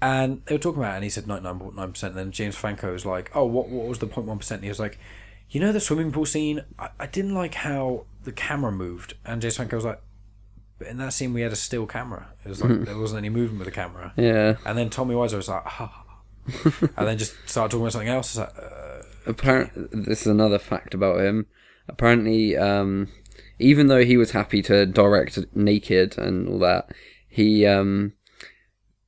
And 0.00 0.42
they 0.46 0.54
were 0.54 0.58
talking 0.58 0.80
about 0.80 0.92
it, 0.92 0.96
and 0.96 1.04
he 1.04 1.10
said 1.10 1.24
99.9%. 1.24 2.02
And 2.02 2.16
then 2.16 2.30
James 2.30 2.54
Franco 2.54 2.92
was 2.92 3.06
like, 3.06 3.30
Oh, 3.34 3.44
what, 3.44 3.68
what 3.68 3.88
was 3.88 3.98
the 3.98 4.06
0.1%? 4.06 4.50
And 4.50 4.62
he 4.62 4.68
was 4.68 4.80
like, 4.80 4.98
You 5.48 5.60
know, 5.60 5.72
the 5.72 5.80
swimming 5.80 6.12
pool 6.12 6.26
scene? 6.26 6.62
I, 6.78 6.90
I 7.00 7.06
didn't 7.06 7.34
like 7.34 7.54
how 7.54 8.04
the 8.24 8.32
camera 8.32 8.72
moved. 8.72 9.14
And 9.24 9.40
James 9.40 9.56
Franco 9.56 9.76
was 9.76 9.84
like, 9.84 10.00
But 10.78 10.88
in 10.88 10.98
that 10.98 11.12
scene, 11.12 11.32
we 11.32 11.40
had 11.40 11.52
a 11.52 11.56
still 11.56 11.86
camera. 11.86 12.28
It 12.44 12.48
was 12.48 12.62
like, 12.62 12.80
there 12.84 12.98
wasn't 12.98 13.18
any 13.18 13.30
movement 13.30 13.60
with 13.60 13.66
the 13.66 13.72
camera. 13.72 14.12
Yeah. 14.16 14.56
And 14.66 14.76
then 14.76 14.90
Tommy 14.90 15.14
Wiseau 15.14 15.36
was 15.36 15.48
like, 15.48 15.62
ah. 15.64 16.02
and 16.96 17.08
then 17.08 17.18
just 17.18 17.34
started 17.48 17.70
talking 17.70 17.82
about 17.82 17.92
something 17.92 18.08
else. 18.08 18.36
Like, 18.36 18.52
uh, 18.56 19.02
Apparently, 19.26 19.88
this 19.92 20.20
is 20.20 20.26
another 20.28 20.58
fact 20.58 20.94
about 20.94 21.20
him. 21.20 21.46
Apparently, 21.88 22.56
um, 22.56 23.08
even 23.58 23.86
though 23.88 24.04
he 24.04 24.16
was 24.16 24.32
happy 24.32 24.62
to 24.62 24.86
direct 24.86 25.38
naked 25.54 26.18
and 26.18 26.48
all 26.48 26.58
that, 26.60 26.90
he 27.28 27.66
um, 27.66 28.12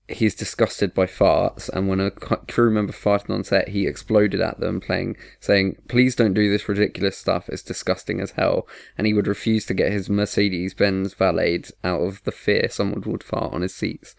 he's 0.09 0.35
disgusted 0.35 0.95
by 0.95 1.07
farts. 1.07 1.69
And 1.69 1.89
when 1.89 2.01
a 2.01 2.11
crew 2.11 2.71
member 2.71 2.93
farted 2.93 3.31
on 3.31 3.45
set, 3.45 3.69
he 3.69 3.87
exploded 3.87 4.41
at 4.41 4.59
them, 4.61 4.81
playing 4.81 5.17
saying, 5.41 5.77
"Please 5.89 6.17
don't 6.17 6.35
do 6.35 6.51
this 6.51 6.69
ridiculous 6.69 7.17
stuff. 7.17 7.49
It's 7.49 7.63
disgusting 7.63 8.21
as 8.21 8.33
hell." 8.33 8.67
And 8.97 9.07
he 9.07 9.15
would 9.15 9.27
refuse 9.27 9.67
to 9.67 9.75
get 9.75 9.93
his 9.93 10.11
Mercedes 10.11 10.75
Benz 10.75 11.15
valeted 11.15 11.73
out 11.85 12.01
of 12.01 12.23
the 12.25 12.33
fear 12.33 12.69
someone 12.71 13.03
would 13.03 13.23
fart 13.23 13.53
on 13.53 13.63
his 13.63 13.75
seats. 13.75 14.15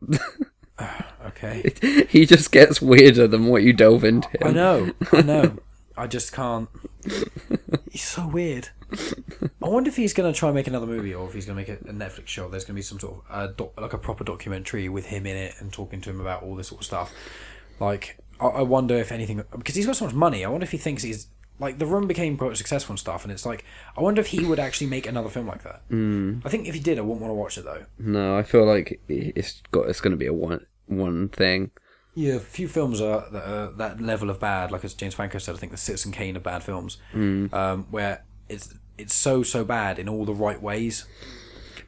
okay. 1.26 1.72
he 2.08 2.26
just 2.26 2.52
gets 2.52 2.80
weirder 2.80 3.26
the 3.26 3.38
more 3.38 3.58
you 3.58 3.72
delve 3.72 4.04
into 4.04 4.28
him. 4.28 4.48
I 4.48 4.52
know, 4.52 4.92
I 5.12 5.22
know. 5.22 5.58
I 5.98 6.06
just 6.06 6.32
can't. 6.32 6.68
He's 7.90 8.04
so 8.04 8.26
weird. 8.26 8.68
I 9.62 9.68
wonder 9.68 9.88
if 9.88 9.96
he's 9.96 10.12
going 10.12 10.32
to 10.32 10.38
try 10.38 10.48
and 10.48 10.54
make 10.54 10.66
another 10.66 10.86
movie, 10.86 11.14
or 11.14 11.26
if 11.26 11.34
he's 11.34 11.46
going 11.46 11.64
to 11.64 11.72
make 11.72 11.80
a, 11.80 11.88
a 11.88 11.92
Netflix 11.92 12.28
show. 12.28 12.48
There's 12.48 12.64
going 12.64 12.74
to 12.74 12.78
be 12.78 12.82
some 12.82 13.00
sort 13.00 13.14
of 13.14 13.22
uh, 13.28 13.46
doc, 13.48 13.80
like 13.80 13.92
a 13.92 13.98
proper 13.98 14.22
documentary 14.22 14.88
with 14.88 15.06
him 15.06 15.26
in 15.26 15.36
it 15.36 15.54
and 15.58 15.72
talking 15.72 16.00
to 16.02 16.10
him 16.10 16.20
about 16.20 16.42
all 16.42 16.54
this 16.54 16.68
sort 16.68 16.82
of 16.82 16.86
stuff. 16.86 17.12
Like, 17.80 18.18
I, 18.40 18.46
I 18.46 18.62
wonder 18.62 18.96
if 18.96 19.10
anything 19.10 19.42
because 19.56 19.74
he's 19.74 19.86
got 19.86 19.96
so 19.96 20.04
much 20.04 20.14
money. 20.14 20.44
I 20.44 20.48
wonder 20.48 20.64
if 20.64 20.70
he 20.70 20.78
thinks 20.78 21.02
he's 21.02 21.28
like 21.58 21.78
the 21.78 21.86
room 21.86 22.06
became 22.06 22.36
quite 22.36 22.56
successful 22.56 22.92
and 22.92 23.00
stuff, 23.00 23.24
and 23.24 23.32
it's 23.32 23.46
like 23.46 23.64
I 23.96 24.02
wonder 24.02 24.20
if 24.20 24.28
he 24.28 24.44
would 24.44 24.58
actually 24.58 24.88
make 24.88 25.06
another 25.06 25.28
film 25.28 25.46
like 25.46 25.62
that. 25.64 25.88
Mm. 25.90 26.42
I 26.44 26.48
think 26.48 26.68
if 26.68 26.74
he 26.74 26.80
did, 26.80 26.98
I 26.98 27.02
wouldn't 27.02 27.22
want 27.22 27.30
to 27.30 27.34
watch 27.34 27.58
it 27.58 27.64
though. 27.64 27.86
No, 27.98 28.36
I 28.36 28.42
feel 28.42 28.64
like 28.64 29.00
it's 29.08 29.62
got 29.70 29.88
it's 29.88 30.00
going 30.00 30.12
to 30.12 30.16
be 30.16 30.26
a 30.26 30.32
one 30.32 30.66
one 30.86 31.28
thing. 31.28 31.70
Yeah, 32.16 32.36
a 32.36 32.40
few 32.40 32.66
films 32.66 33.00
are 33.00 33.28
that, 33.30 33.46
are 33.46 33.66
that 33.72 34.00
level 34.00 34.30
of 34.30 34.40
bad. 34.40 34.72
Like 34.72 34.84
as 34.84 34.94
James 34.94 35.14
Franco 35.14 35.36
said, 35.38 35.54
I 35.54 35.58
think 35.58 35.70
the 35.70 35.78
Citizen 35.78 36.12
Kane 36.12 36.34
of 36.34 36.42
bad 36.42 36.62
films, 36.62 36.96
um, 37.14 37.86
where 37.90 38.24
it's 38.48 38.74
it's 38.96 39.14
so 39.14 39.42
so 39.42 39.64
bad 39.64 39.98
in 39.98 40.08
all 40.08 40.24
the 40.24 40.34
right 40.34 40.60
ways. 40.60 41.06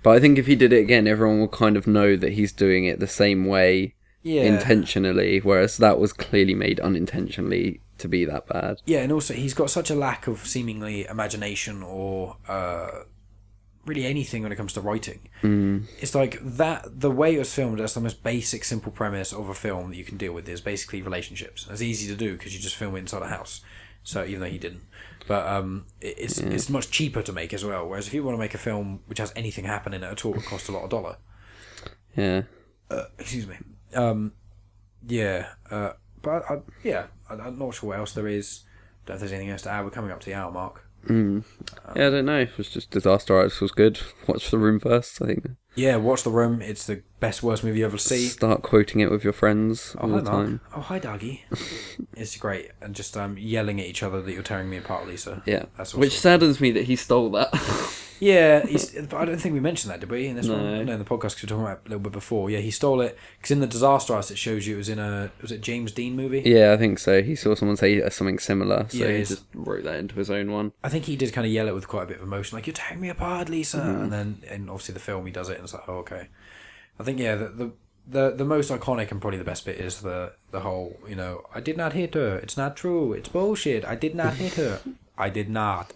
But 0.03 0.11
I 0.11 0.21
think 0.21 0.39
if 0.39 0.47
he 0.47 0.55
did 0.55 0.73
it 0.73 0.81
again, 0.81 1.09
everyone 1.09 1.41
will 1.41 1.49
kind 1.49 1.77
of 1.79 1.87
know 1.87 2.15
that 2.15 2.33
he's 2.35 2.53
doing 2.53 2.85
it 2.85 3.01
the 3.01 3.09
same 3.09 3.47
way 3.47 3.95
Yeah, 4.23 4.43
intentionally, 4.43 5.39
whereas 5.39 5.79
that 5.79 5.99
was 5.99 6.13
clearly 6.13 6.55
made 6.55 6.79
unintentionally 6.79 7.81
to 7.97 8.07
be 8.07 8.25
that 8.27 8.47
bad. 8.47 8.83
Yeah, 8.85 9.01
and 9.01 9.11
also 9.11 9.33
he's 9.35 9.55
got 9.55 9.71
such 9.71 9.91
a 9.91 9.95
lack 9.95 10.27
of 10.27 10.47
seemingly 10.47 11.07
imagination 11.07 11.83
or 11.83 12.37
uh, 12.47 12.91
really 13.89 14.05
anything 14.07 14.43
when 14.43 14.53
it 14.53 14.57
comes 14.57 14.73
to 14.75 14.81
writing. 14.81 15.29
Mm. 15.43 15.87
It's 15.99 16.15
like 16.15 16.39
that. 16.43 17.01
The 17.01 17.11
way 17.11 17.35
it 17.35 17.39
was 17.39 17.53
filmed, 17.55 17.79
that's 17.79 17.95
the 17.95 18.01
most 18.01 18.23
basic, 18.23 18.65
simple 18.65 18.93
premise 18.93 19.33
of 19.33 19.49
a 19.49 19.55
film 19.55 19.91
that 19.91 19.97
you 19.97 20.05
can 20.05 20.17
deal 20.19 20.33
with. 20.33 20.49
Is 20.49 20.61
basically 20.61 21.03
relationships. 21.03 21.67
It's 21.71 21.83
easy 21.83 22.07
to 22.09 22.17
do 22.17 22.37
because 22.37 22.55
you 22.55 22.61
just 22.61 22.77
film 22.77 22.95
it 22.97 23.01
inside 23.01 23.23
a 23.23 23.29
house. 23.29 23.63
So 24.05 24.25
even 24.25 24.41
though 24.41 24.47
he 24.47 24.59
didn't, 24.59 24.83
but 25.27 25.47
um, 25.47 25.87
it- 26.01 26.15
it's 26.19 26.39
it's 26.39 26.69
much 26.71 26.91
cheaper 26.91 27.21
to 27.23 27.33
make 27.33 27.53
as 27.53 27.65
well. 27.65 27.87
Whereas 27.89 28.07
if 28.07 28.15
you 28.15 28.23
want 28.23 28.37
to 28.37 28.39
make 28.39 28.55
a 28.55 28.59
film 28.59 29.01
which 29.07 29.19
has 29.19 29.33
anything 29.37 29.65
happen 29.65 29.93
in 29.93 30.03
it 30.05 30.07
at 30.11 30.25
all, 30.25 30.35
it 30.35 30.45
costs 30.45 30.69
a 30.69 30.73
lot 30.73 30.85
of 30.85 30.91
dollar. 30.91 31.17
Yeah. 32.17 32.43
Uh, 32.91 33.05
excuse 33.19 33.47
me. 33.47 33.57
Um, 33.95 34.33
yeah, 35.07 35.49
uh, 35.71 35.93
but 36.23 36.43
I, 36.51 36.61
yeah, 36.83 37.07
I, 37.29 37.35
I'm 37.35 37.59
not 37.59 37.75
sure 37.75 37.91
what 37.91 37.99
else 37.99 38.13
there 38.13 38.27
is. 38.29 38.61
Don't 39.07 39.15
know 39.15 39.15
if 39.17 39.21
there's 39.21 39.33
anything 39.33 39.51
else 39.51 39.63
to 39.63 39.71
add. 39.71 39.85
We're 39.85 39.91
coming 39.91 40.11
up 40.11 40.21
to 40.21 40.27
the 40.27 40.35
hour 40.35 40.51
mark. 40.51 40.85
Yeah, 41.09 41.41
I 42.07 42.11
don't 42.11 42.27
know. 42.27 42.41
It 42.41 42.57
was 42.59 42.69
just 42.71 42.91
Disaster 42.91 43.37
Artist 43.37 43.61
was 43.61 43.73
good. 43.73 44.01
Watch 44.27 44.51
the 44.51 44.59
room 44.59 44.79
first, 44.81 45.21
I 45.23 45.27
think. 45.27 45.47
Yeah, 45.75 45.95
watch 45.95 46.25
The 46.25 46.31
Room. 46.31 46.61
It's 46.61 46.89
the 46.89 47.03
best 47.21 47.41
worst 47.41 47.63
movie 47.63 47.79
you 47.79 47.85
ever 47.87 47.99
see. 47.99 48.27
Start 48.27 48.63
quoting 48.63 49.01
it 49.01 49.13
with 49.13 49.23
your 49.23 49.33
friends 49.33 49.95
Oh 49.99 50.03
all 50.03 50.09
hi 50.11 50.17
the 50.17 50.23
Mark. 50.25 50.47
time. 50.47 50.61
Oh 50.75 50.81
hi 50.81 50.99
Doggy. 50.99 51.45
it's 52.17 52.37
great, 52.37 52.73
and 52.81 52.97
just 52.97 53.17
um 53.17 53.39
yelling 53.39 53.79
at 53.81 53.87
each 53.87 54.03
other 54.03 54.21
that 54.21 54.33
you're 54.33 54.43
tearing 54.43 54.69
me 54.69 54.77
apart, 54.79 55.07
Lisa. 55.07 55.41
Yeah. 55.47 55.67
That's 55.77 55.95
Which 55.95 56.19
saddens 56.19 56.61
me 56.61 56.73
that 56.73 56.85
he 56.85 56.97
stole 56.97 57.31
that. 57.31 57.55
Yeah, 58.21 58.65
I 58.67 59.25
don't 59.25 59.39
think 59.41 59.53
we 59.55 59.61
mentioned 59.61 59.93
that, 59.93 60.01
did 60.01 60.11
we? 60.11 60.27
In 60.27 60.37
this 60.37 60.47
No. 60.47 60.55
one, 60.55 60.87
no, 60.87 60.93
in 60.93 60.99
the 60.99 61.05
podcast 61.05 61.37
'cause 61.37 61.43
we 61.43 61.47
were 61.47 61.49
talking 61.51 61.65
about 61.65 61.79
it 61.85 61.87
a 61.87 61.89
little 61.91 62.01
bit 62.03 62.13
before. 62.13 62.51
Yeah, 62.51 62.59
he 62.59 62.71
stole 62.71 63.01
it 63.01 63.17
because 63.39 63.51
in 63.51 63.61
the 63.61 63.67
Disaster 63.67 64.13
Artist 64.15 64.31
it 64.33 64.39
shows 64.39 64.67
you 64.67 64.75
it 64.75 64.79
was 64.79 64.89
in 64.89 64.99
a 64.99 65.31
was 65.41 65.53
it 65.53 65.61
James 65.61 65.93
Dean 65.93 66.17
movie? 66.17 66.43
yeah, 66.45 66.73
I 66.73 66.77
think 66.77 66.99
so. 66.99 67.23
He 67.23 67.35
saw 67.37 67.55
someone 67.55 67.77
say 67.77 68.03
uh, 68.03 68.11
something 68.11 68.39
similar, 68.39 68.87
so 68.89 68.99
Yeah, 68.99 69.13
he 69.19 69.25
just 69.25 69.45
wrote 69.55 69.85
that 69.85 69.97
into 69.97 70.17
his 70.17 70.31
own 70.31 70.51
one. 70.51 70.73
I 70.83 70.89
think 70.89 71.05
he 71.05 71.17
did 71.17 71.33
kind 71.33 71.47
of 71.47 71.53
yell 71.53 71.69
it 71.69 71.75
with 71.75 71.87
quite 71.89 72.05
a 72.05 72.07
bit 72.07 72.17
of 72.19 72.23
emotion, 72.23 72.57
like 72.57 72.67
"You're 72.67 72.75
tearing 72.75 73.01
me 73.01 73.09
apart, 73.09 73.49
Lisa," 73.49 73.79
Mm-hmm. 73.79 74.03
and 74.03 74.13
then 74.13 74.43
and 74.51 74.71
obviously 74.71 74.95
the 74.95 75.01
film 75.01 75.25
he 75.27 75.33
does 75.33 75.49
it, 75.49 75.55
and 75.57 75.65
it's 75.65 75.75
like, 75.75 75.89
oh 75.89 75.99
okay. 75.99 76.29
I 76.99 77.05
think 77.05 77.19
yeah, 77.21 77.37
the, 77.37 77.49
the 77.49 77.71
the 78.11 78.31
the 78.37 78.45
most 78.45 78.71
iconic 78.73 79.11
and 79.11 79.21
probably 79.21 79.39
the 79.39 79.45
best 79.45 79.65
bit 79.67 79.79
is 79.79 80.01
the 80.01 80.33
the 80.51 80.61
whole 80.61 80.99
you 81.09 81.15
know 81.15 81.43
I 81.55 81.61
did 81.61 81.77
not 81.77 81.93
hit 81.93 82.15
her. 82.15 82.39
It's 82.39 82.57
not 82.57 82.77
true. 82.77 83.13
It's 83.13 83.29
bullshit. 83.29 83.85
I 83.85 83.95
did 83.95 84.15
not 84.15 84.35
hit 84.35 84.55
her. 84.55 84.81
I 85.19 85.29
did 85.29 85.49
not. 85.51 85.93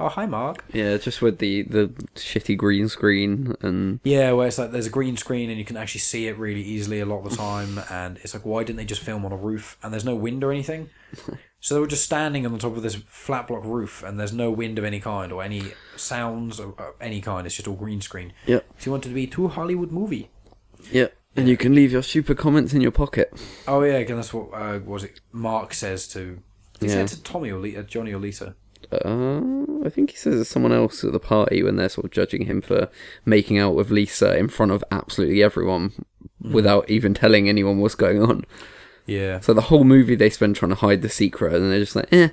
Oh 0.00 0.08
hi 0.08 0.26
Mark. 0.26 0.64
Yeah, 0.72 0.96
just 0.96 1.20
with 1.20 1.38
the, 1.38 1.62
the 1.62 1.88
shitty 2.14 2.56
green 2.56 2.88
screen 2.88 3.54
and 3.62 3.98
Yeah, 4.04 4.32
where 4.32 4.46
it's 4.46 4.58
like 4.58 4.70
there's 4.70 4.86
a 4.86 4.90
green 4.90 5.16
screen 5.16 5.50
and 5.50 5.58
you 5.58 5.64
can 5.64 5.76
actually 5.76 6.00
see 6.00 6.28
it 6.28 6.38
really 6.38 6.62
easily 6.62 7.00
a 7.00 7.06
lot 7.06 7.24
of 7.24 7.30
the 7.30 7.36
time, 7.36 7.80
and 7.90 8.18
it's 8.18 8.32
like 8.34 8.44
why 8.46 8.62
didn't 8.62 8.76
they 8.78 8.84
just 8.84 9.00
film 9.02 9.24
on 9.24 9.32
a 9.32 9.36
roof 9.36 9.76
and 9.82 9.92
there's 9.92 10.04
no 10.04 10.14
wind 10.14 10.42
or 10.44 10.52
anything? 10.52 10.90
So 11.60 11.74
they 11.74 11.80
were 11.80 11.88
just 11.88 12.04
standing 12.04 12.46
on 12.46 12.52
the 12.52 12.58
top 12.60 12.76
of 12.76 12.84
this 12.84 12.94
flat 12.94 13.48
block 13.48 13.64
roof, 13.64 14.04
and 14.04 14.18
there's 14.18 14.32
no 14.32 14.48
wind 14.48 14.78
of 14.78 14.84
any 14.84 15.00
kind 15.00 15.32
or 15.32 15.42
any 15.42 15.72
sounds 15.96 16.60
of 16.60 16.78
any 17.00 17.20
kind. 17.20 17.48
It's 17.48 17.56
just 17.56 17.66
all 17.66 17.74
green 17.74 18.00
screen. 18.00 18.32
Yeah. 18.46 18.60
So 18.78 18.86
you 18.86 18.92
wanted 18.92 19.08
to 19.08 19.14
be 19.16 19.26
too 19.26 19.48
Hollywood 19.48 19.90
movie. 19.90 20.30
yeah, 20.92 21.08
and 21.34 21.48
you 21.48 21.56
can 21.56 21.74
leave 21.74 21.90
your 21.90 22.04
super 22.04 22.36
comments 22.36 22.74
in 22.74 22.80
your 22.80 22.92
pocket. 22.92 23.32
Oh 23.66 23.82
yeah, 23.82 23.94
again 23.94 24.14
that's 24.14 24.32
what 24.32 24.50
uh, 24.54 24.78
was 24.86 25.02
it? 25.02 25.18
Mark 25.32 25.74
says 25.74 26.06
to. 26.08 26.38
He 26.78 26.86
Yeah. 26.86 26.92
said 26.92 27.08
to 27.08 27.22
Tommy 27.24 27.50
or 27.50 27.58
Lisa, 27.58 27.82
Johnny 27.82 28.12
or 28.12 28.20
Lisa. 28.20 28.54
Uh, 28.90 29.40
I 29.84 29.90
think 29.90 30.10
he 30.10 30.16
says 30.16 30.40
it's 30.40 30.50
someone 30.50 30.72
else 30.72 31.04
at 31.04 31.12
the 31.12 31.20
party 31.20 31.62
when 31.62 31.76
they're 31.76 31.88
sort 31.88 32.06
of 32.06 32.10
judging 32.10 32.46
him 32.46 32.60
for 32.62 32.88
making 33.24 33.58
out 33.58 33.74
with 33.74 33.90
Lisa 33.90 34.36
in 34.36 34.48
front 34.48 34.72
of 34.72 34.82
absolutely 34.90 35.42
everyone 35.42 35.92
without 36.40 36.88
even 36.88 37.12
telling 37.14 37.48
anyone 37.48 37.78
what's 37.80 37.94
going 37.94 38.22
on. 38.22 38.44
Yeah. 39.06 39.40
So 39.40 39.52
the 39.54 39.62
whole 39.62 39.84
movie 39.84 40.14
they 40.14 40.30
spend 40.30 40.56
trying 40.56 40.70
to 40.70 40.74
hide 40.76 41.02
the 41.02 41.08
secret, 41.08 41.54
and 41.54 41.70
they're 41.70 41.80
just 41.80 41.96
like, 41.96 42.12
eh. 42.12 42.28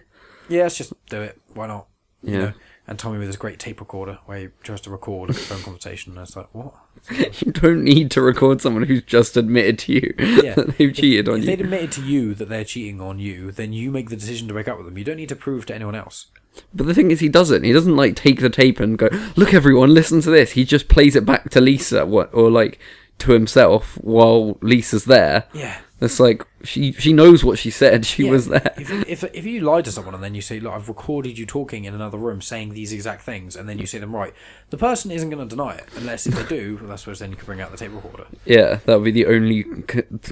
Yeah, 0.49 0.63
let's 0.63 0.77
just 0.77 0.93
do 1.09 1.21
it. 1.21 1.39
Why 1.53 1.67
not? 1.67 1.87
You 2.23 2.33
Yeah. 2.33 2.39
know? 2.39 2.53
And 2.87 2.99
Tommy 2.99 3.17
with 3.17 3.27
his 3.27 3.37
great 3.37 3.57
tape 3.57 3.79
recorder 3.79 4.19
where 4.25 4.37
he 4.37 4.47
tries 4.61 4.79
to 4.81 4.91
record 4.91 5.31
a 5.31 5.33
phone 5.33 5.61
conversation, 5.63 6.13
and 6.17 6.21
it's 6.27 6.35
like, 6.35 6.53
what? 6.53 6.73
You 7.43 7.51
don't 7.51 7.83
need 7.83 8.11
to 8.11 8.21
record 8.21 8.61
someone 8.61 8.83
who's 8.83 9.01
just 9.03 9.35
admitted 9.37 9.79
to 9.79 9.93
you 9.93 10.13
Yeah. 10.19 10.53
that 10.55 10.75
they've 10.77 10.93
cheated 10.93 11.27
on 11.27 11.39
if 11.39 11.45
you. 11.45 11.51
If 11.51 11.57
they'd 11.57 11.63
admitted 11.65 11.91
to 11.93 12.03
you 12.03 12.33
that 12.35 12.47
they're 12.49 12.63
cheating 12.63 13.01
on 13.01 13.17
you, 13.19 13.51
then 13.51 13.73
you 13.73 13.91
make 13.91 14.09
the 14.09 14.15
decision 14.15 14.47
to 14.47 14.53
break 14.53 14.67
up 14.67 14.77
with 14.77 14.85
them. 14.85 14.97
You 14.97 15.03
don't 15.03 15.17
need 15.17 15.29
to 15.29 15.35
prove 15.35 15.65
to 15.67 15.75
anyone 15.75 15.95
else. 15.95 16.27
But 16.73 16.85
the 16.87 16.93
thing 16.93 17.11
is, 17.11 17.19
he 17.19 17.27
doesn't. 17.29 17.63
He 17.63 17.73
doesn't 17.73 17.95
like 17.97 18.15
take 18.15 18.39
the 18.39 18.49
tape 18.49 18.79
and 18.79 18.97
go, 18.97 19.09
"Look, 19.35 19.53
everyone, 19.53 19.93
listen 19.93 20.21
to 20.21 20.29
this." 20.29 20.51
He 20.51 20.63
just 20.63 20.87
plays 20.87 21.15
it 21.15 21.25
back 21.25 21.49
to 21.49 21.59
Lisa, 21.61 22.05
what, 22.05 22.33
or 22.33 22.49
like 22.49 22.79
to 23.19 23.33
himself 23.33 23.95
while 24.01 24.57
Lisa's 24.61 25.03
there. 25.05 25.45
Yeah. 25.53 25.79
It's 26.01 26.19
like 26.19 26.45
she 26.63 26.91
she 26.91 27.13
knows 27.13 27.43
what 27.45 27.57
she 27.57 27.71
said. 27.71 28.05
She 28.15 28.25
Yeah. 28.25 28.31
was 28.31 28.47
there. 28.47 28.73
If, 28.77 28.91
if 29.07 29.23
if 29.33 29.45
you 29.45 29.61
lie 29.61 29.81
to 29.81 29.91
someone 29.91 30.13
and 30.13 30.21
then 30.23 30.35
you 30.35 30.41
say, 30.41 30.59
"Look, 30.59 30.73
I've 30.73 30.89
recorded 30.89 31.37
you 31.37 31.45
talking 31.45 31.85
in 31.85 31.93
another 31.93 32.17
room 32.17 32.41
saying 32.41 32.73
these 32.73 32.91
exact 32.91 33.21
things," 33.23 33.55
and 33.55 33.69
then 33.69 33.79
you 33.79 33.85
say 33.85 33.99
them 33.99 34.13
right, 34.13 34.33
the 34.71 34.77
person 34.77 35.09
isn't 35.09 35.29
going 35.29 35.47
to 35.47 35.55
deny 35.55 35.75
it 35.75 35.85
unless 35.95 36.27
if 36.27 36.35
they 36.35 36.43
do. 36.45 36.79
Well, 36.81 36.91
I 36.91 36.95
suppose 36.97 37.19
then 37.19 37.29
you 37.31 37.37
can 37.37 37.45
bring 37.45 37.61
out 37.61 37.71
the 37.71 37.77
tape 37.77 37.93
recorder. 37.93 38.25
Yeah, 38.45 38.79
that 38.85 38.95
would 38.95 39.05
be 39.05 39.11
the 39.11 39.25
only 39.27 39.63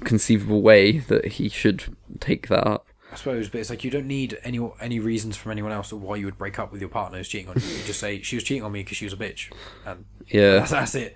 conceivable 0.03 0.61
way 0.61 0.99
that 0.99 1.26
he 1.26 1.47
should 1.49 1.95
take 2.20 2.47
that 2.49 2.68
up. 2.68 2.88
I 3.11 3.16
suppose, 3.16 3.47
but 3.47 3.61
it's 3.61 3.70
like 3.70 3.84
you 3.84 3.91
don't 3.91 4.07
need 4.07 4.38
any 4.43 4.59
any 4.82 4.99
reasons 4.99 5.38
from 5.38 5.51
anyone 5.53 5.72
else 5.72 5.91
of 5.91 6.01
why 6.01 6.16
you 6.18 6.26
would 6.26 6.38
break 6.38 6.59
up 6.59 6.72
with 6.72 6.82
your 6.82 6.89
partner 6.89 7.20
who's 7.20 7.28
cheating 7.30 7.47
on 7.49 7.55
you. 7.59 7.68
You 7.68 7.84
just 7.86 7.99
say 7.99 8.22
she 8.22 8.36
was 8.36 8.43
cheating 8.43 8.64
on 8.64 8.72
me 8.72 8.82
because 8.82 8.97
she 8.97 9.05
was 9.05 9.14
a 9.14 9.18
bitch, 9.18 9.49
and 9.86 10.05
Yeah, 10.28 10.55
that's, 10.55 10.72
that's 10.78 10.95
it. 10.95 11.16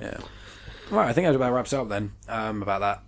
Yeah. 0.00 0.18
Right, 0.90 1.08
I 1.08 1.12
think 1.12 1.26
that 1.26 1.34
about 1.34 1.52
wraps 1.52 1.72
it 1.72 1.76
up 1.78 1.88
then. 1.88 2.12
Um, 2.28 2.62
about 2.62 2.80
that 2.80 3.02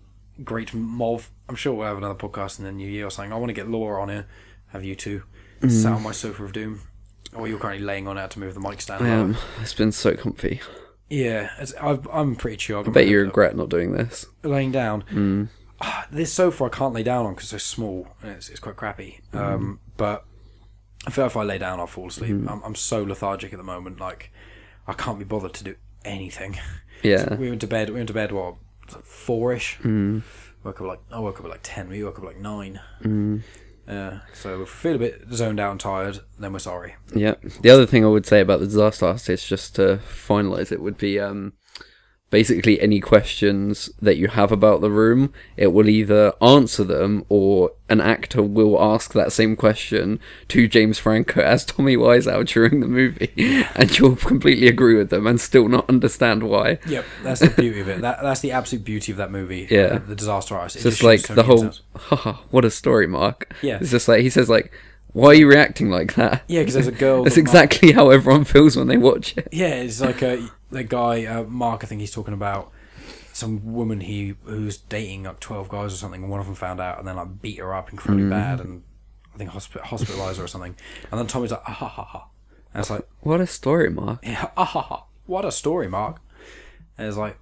great 0.45 0.73
mov. 0.73 1.29
I'm 1.49 1.55
sure 1.57 1.75
we'll 1.75 1.87
have 1.87 1.97
another 1.99 2.15
podcast 2.15 2.59
in 2.59 2.65
the 2.65 2.73
new 2.73 2.89
year 2.89 3.07
or 3.07 3.11
something. 3.11 3.33
I 3.33 3.37
want 3.37 3.51
to 3.51 3.55
get 3.55 3.69
Laura 3.69 4.03
on 4.03 4.09
here. 4.09 4.27
Have 4.69 4.85
you 4.85 4.95
two 4.95 5.23
sat 5.69 5.93
on 5.93 6.03
my 6.03 6.13
sofa 6.13 6.45
of 6.45 6.53
doom, 6.53 6.83
or 7.33 7.49
you're 7.49 7.59
currently 7.59 7.85
laying 7.85 8.07
on 8.07 8.19
it 8.19 8.31
to 8.33 8.39
move 8.39 8.55
the 8.55 8.61
mic 8.61 8.81
stand. 8.81 9.05
I 9.05 9.09
am. 9.09 9.37
It's 9.63 9.73
been 9.75 9.91
so 9.93 10.15
comfy. 10.15 10.61
Yeah, 11.09 11.51
it's, 11.59 11.73
I've, 11.75 12.07
I'm 12.13 12.37
pretty 12.37 12.59
sure. 12.59 12.87
I 12.87 12.91
bet 12.91 13.07
you 13.07 13.21
regret 13.21 13.57
not 13.57 13.69
doing 13.69 13.93
this. 13.93 14.27
laying 14.43 14.73
down. 14.73 15.49
Ah, 15.81 16.07
This 16.11 16.33
sofa 16.33 16.65
I 16.65 16.69
can't 16.69 16.93
lay 16.95 17.03
down 17.03 17.27
on 17.27 17.35
because 17.35 17.53
it's 17.53 17.65
so 17.65 17.75
small 17.77 18.09
and 18.23 18.33
it's, 18.33 18.49
it's 18.49 18.61
quite 18.61 18.77
crappy. 18.77 19.21
Um, 19.33 19.81
but 19.97 20.25
I 21.07 21.11
feel 21.11 21.27
if 21.27 21.37
I 21.37 21.43
lay 21.45 21.59
down, 21.59 21.81
I'll 21.81 21.87
fall 21.87 22.09
asleep. 22.09 22.33
I'm, 22.49 22.63
I'm 22.65 22.75
so 22.75 23.03
lethargic 23.03 23.53
at 23.53 23.59
the 23.59 23.63
moment. 23.65 24.01
Like 24.01 24.33
I 24.87 24.93
can't 24.95 25.19
be 25.19 25.25
bothered 25.25 25.55
to 25.55 25.65
do 25.65 25.75
anything. 26.05 26.59
Yeah. 27.03 27.35
we 27.39 27.49
went 27.49 27.61
to 27.63 27.67
bed. 27.67 27.89
We 27.91 27.97
went 27.97 28.09
to 28.09 28.15
bed 28.15 28.33
what 28.33 28.57
four 28.91 29.53
ish. 29.53 29.79
Woke 29.85 30.81
up 30.81 30.87
like 30.87 31.01
I 31.13 31.21
woke 31.21 31.39
up 31.39 31.45
at 31.45 31.51
like 31.51 31.61
ten. 31.63 31.89
We 31.89 32.03
woke 32.03 32.19
up 32.19 32.25
like 32.25 32.39
nine. 32.39 32.81
Yeah. 33.89 34.21
So 34.35 34.59
we 34.59 34.67
feel 34.67 34.97
a 34.97 34.99
bit 34.99 35.23
zoned 35.33 35.61
out 35.61 35.71
and 35.71 35.81
tired, 35.81 36.19
then 36.39 36.53
we're 36.53 36.59
sorry. 36.59 36.97
Yeah. 37.15 37.35
The 37.61 37.71
other 37.71 37.87
thing 37.87 38.05
I 38.05 38.09
would 38.09 38.27
say 38.27 38.41
about 38.41 38.59
the 38.59 38.67
disaster 38.67 39.07
artist, 39.07 39.47
just 39.47 39.77
to 39.77 40.01
finalize 40.09 40.73
it, 40.73 40.83
would 40.83 40.99
be 40.99 41.21
um, 41.21 41.53
basically 42.31 42.81
any 42.81 43.01
questions 43.01 43.89
that 44.01 44.17
you 44.17 44.29
have 44.29 44.51
about 44.51 44.81
the 44.81 44.91
room, 44.91 45.33
it 45.57 45.69
will 45.69 45.89
either 45.89 46.33
answer 46.43 46.83
them 46.83 47.25
or 47.29 47.73
an 47.89 48.01
actor 48.01 48.43
will 48.43 48.83
ask 48.83 49.13
that 49.13 49.33
same 49.33 49.55
question 49.55 50.19
to 50.49 50.67
James 50.67 50.99
Franco 50.99 51.41
as 51.41 51.65
Tommy 51.65 51.97
Wiseau 51.97 52.45
during 52.47 52.81
the 52.81 52.89
movie, 52.89 53.33
and 53.77 53.97
you'll 53.97 54.17
completely 54.17 54.67
agree 54.67 54.97
with 54.97 55.11
them 55.11 55.27
and 55.27 55.41
still 55.41 55.69
not 55.69 55.89
understand 55.89 56.43
why. 56.43 56.79
Yep, 56.87 57.05
that's 57.23 57.41
the 57.41 57.51
beauty 57.51 57.81
of 57.81 57.89
it. 57.89 58.01
That 58.01 58.21
that's 58.23 58.41
the 58.41 58.53
absolute 58.53 58.85
beauty 58.85 59.13
of 59.13 59.19
that 59.19 59.31
movie. 59.31 59.69
Yeah. 59.71 59.99
the, 59.99 59.99
the 60.01 60.17
disaster 60.17 60.57
artist. 60.57 60.77
It's 60.77 60.85
just 60.85 60.99
shows 60.99 61.05
like 61.05 61.21
so 61.21 61.35
the 61.35 61.45
whole, 61.45 61.71
haha, 61.97 62.33
what 62.51 62.65
a 62.65 62.71
story, 62.71 63.07
Mark. 63.07 63.55
Yeah. 63.63 63.79
It's 63.81 63.91
just 63.91 64.09
like, 64.09 64.23
he 64.23 64.31
says 64.31 64.49
like, 64.49 64.73
why 65.17 65.29
are 65.29 65.35
you 65.35 65.49
reacting 65.49 65.89
like 65.91 66.15
that? 66.15 66.43
Yeah, 66.47 66.61
because 66.61 66.75
there's 66.75 66.87
a 66.87 66.93
girl. 66.93 67.23
That's 67.25 67.37
that 67.37 67.43
Mark- 67.43 67.49
exactly 67.49 67.93
how 67.93 68.11
everyone 68.11 68.45
feels 68.45 68.77
when 68.77 68.87
they 68.89 68.97
watch 68.99 69.37
it. 69.37 69.49
Yeah, 69.51 69.69
it's 69.75 70.01
like 70.01 70.21
a 70.23 70.47
the 70.71 70.85
guy 70.85 71.25
uh, 71.25 71.45
Mark. 71.45 71.83
I 71.85 71.87
think 71.87 72.01
he's 72.01 72.11
talking 72.13 72.35
about 72.35 72.71
some 73.33 73.73
woman 73.75 74.01
he 74.01 74.35
who's 74.45 74.77
dating 74.77 75.25
like 75.25 75.41
twelve 75.41 75.69
guys 75.69 75.93
or 75.95 75.97
something, 75.97 76.23
and 76.23 76.31
one 76.31 76.41
of 76.41 76.47
them 76.47 76.55
found 76.55 76.81
out 76.81 76.99
and 76.99 77.09
then 77.09 77.17
like 77.17 77.41
beat 77.41 77.59
her 77.59 77.75
up 77.75 77.91
incredibly 77.91 78.27
Mm. 78.27 78.31
bad 78.31 78.61
and 78.61 78.83
I 79.35 79.39
think 79.39 79.51
hospi- 79.51 79.81
hospitalized 79.81 80.39
her 80.39 80.45
or 80.45 80.49
something. 80.49 80.75
And 81.11 81.19
then 81.19 81.27
Tommy's 81.27 81.51
like, 81.51 81.63
ah 81.67 81.73
ha 81.73 81.89
ha 81.89 82.05
ha. 82.05 82.29
And 82.75 82.81
it's 82.81 82.91
like, 82.91 83.07
What 83.21 83.41
a 83.41 83.47
story, 83.47 83.91
Mark. 83.91 84.19
yeah, 84.23 84.51
ah 84.57 84.65
ha 84.65 84.81
ha. 84.83 85.05
What 85.27 85.45
a 85.45 85.51
story, 85.53 85.89
Mark. 85.89 86.21
And 86.99 87.07
it's 87.09 87.17
like, 87.19 87.39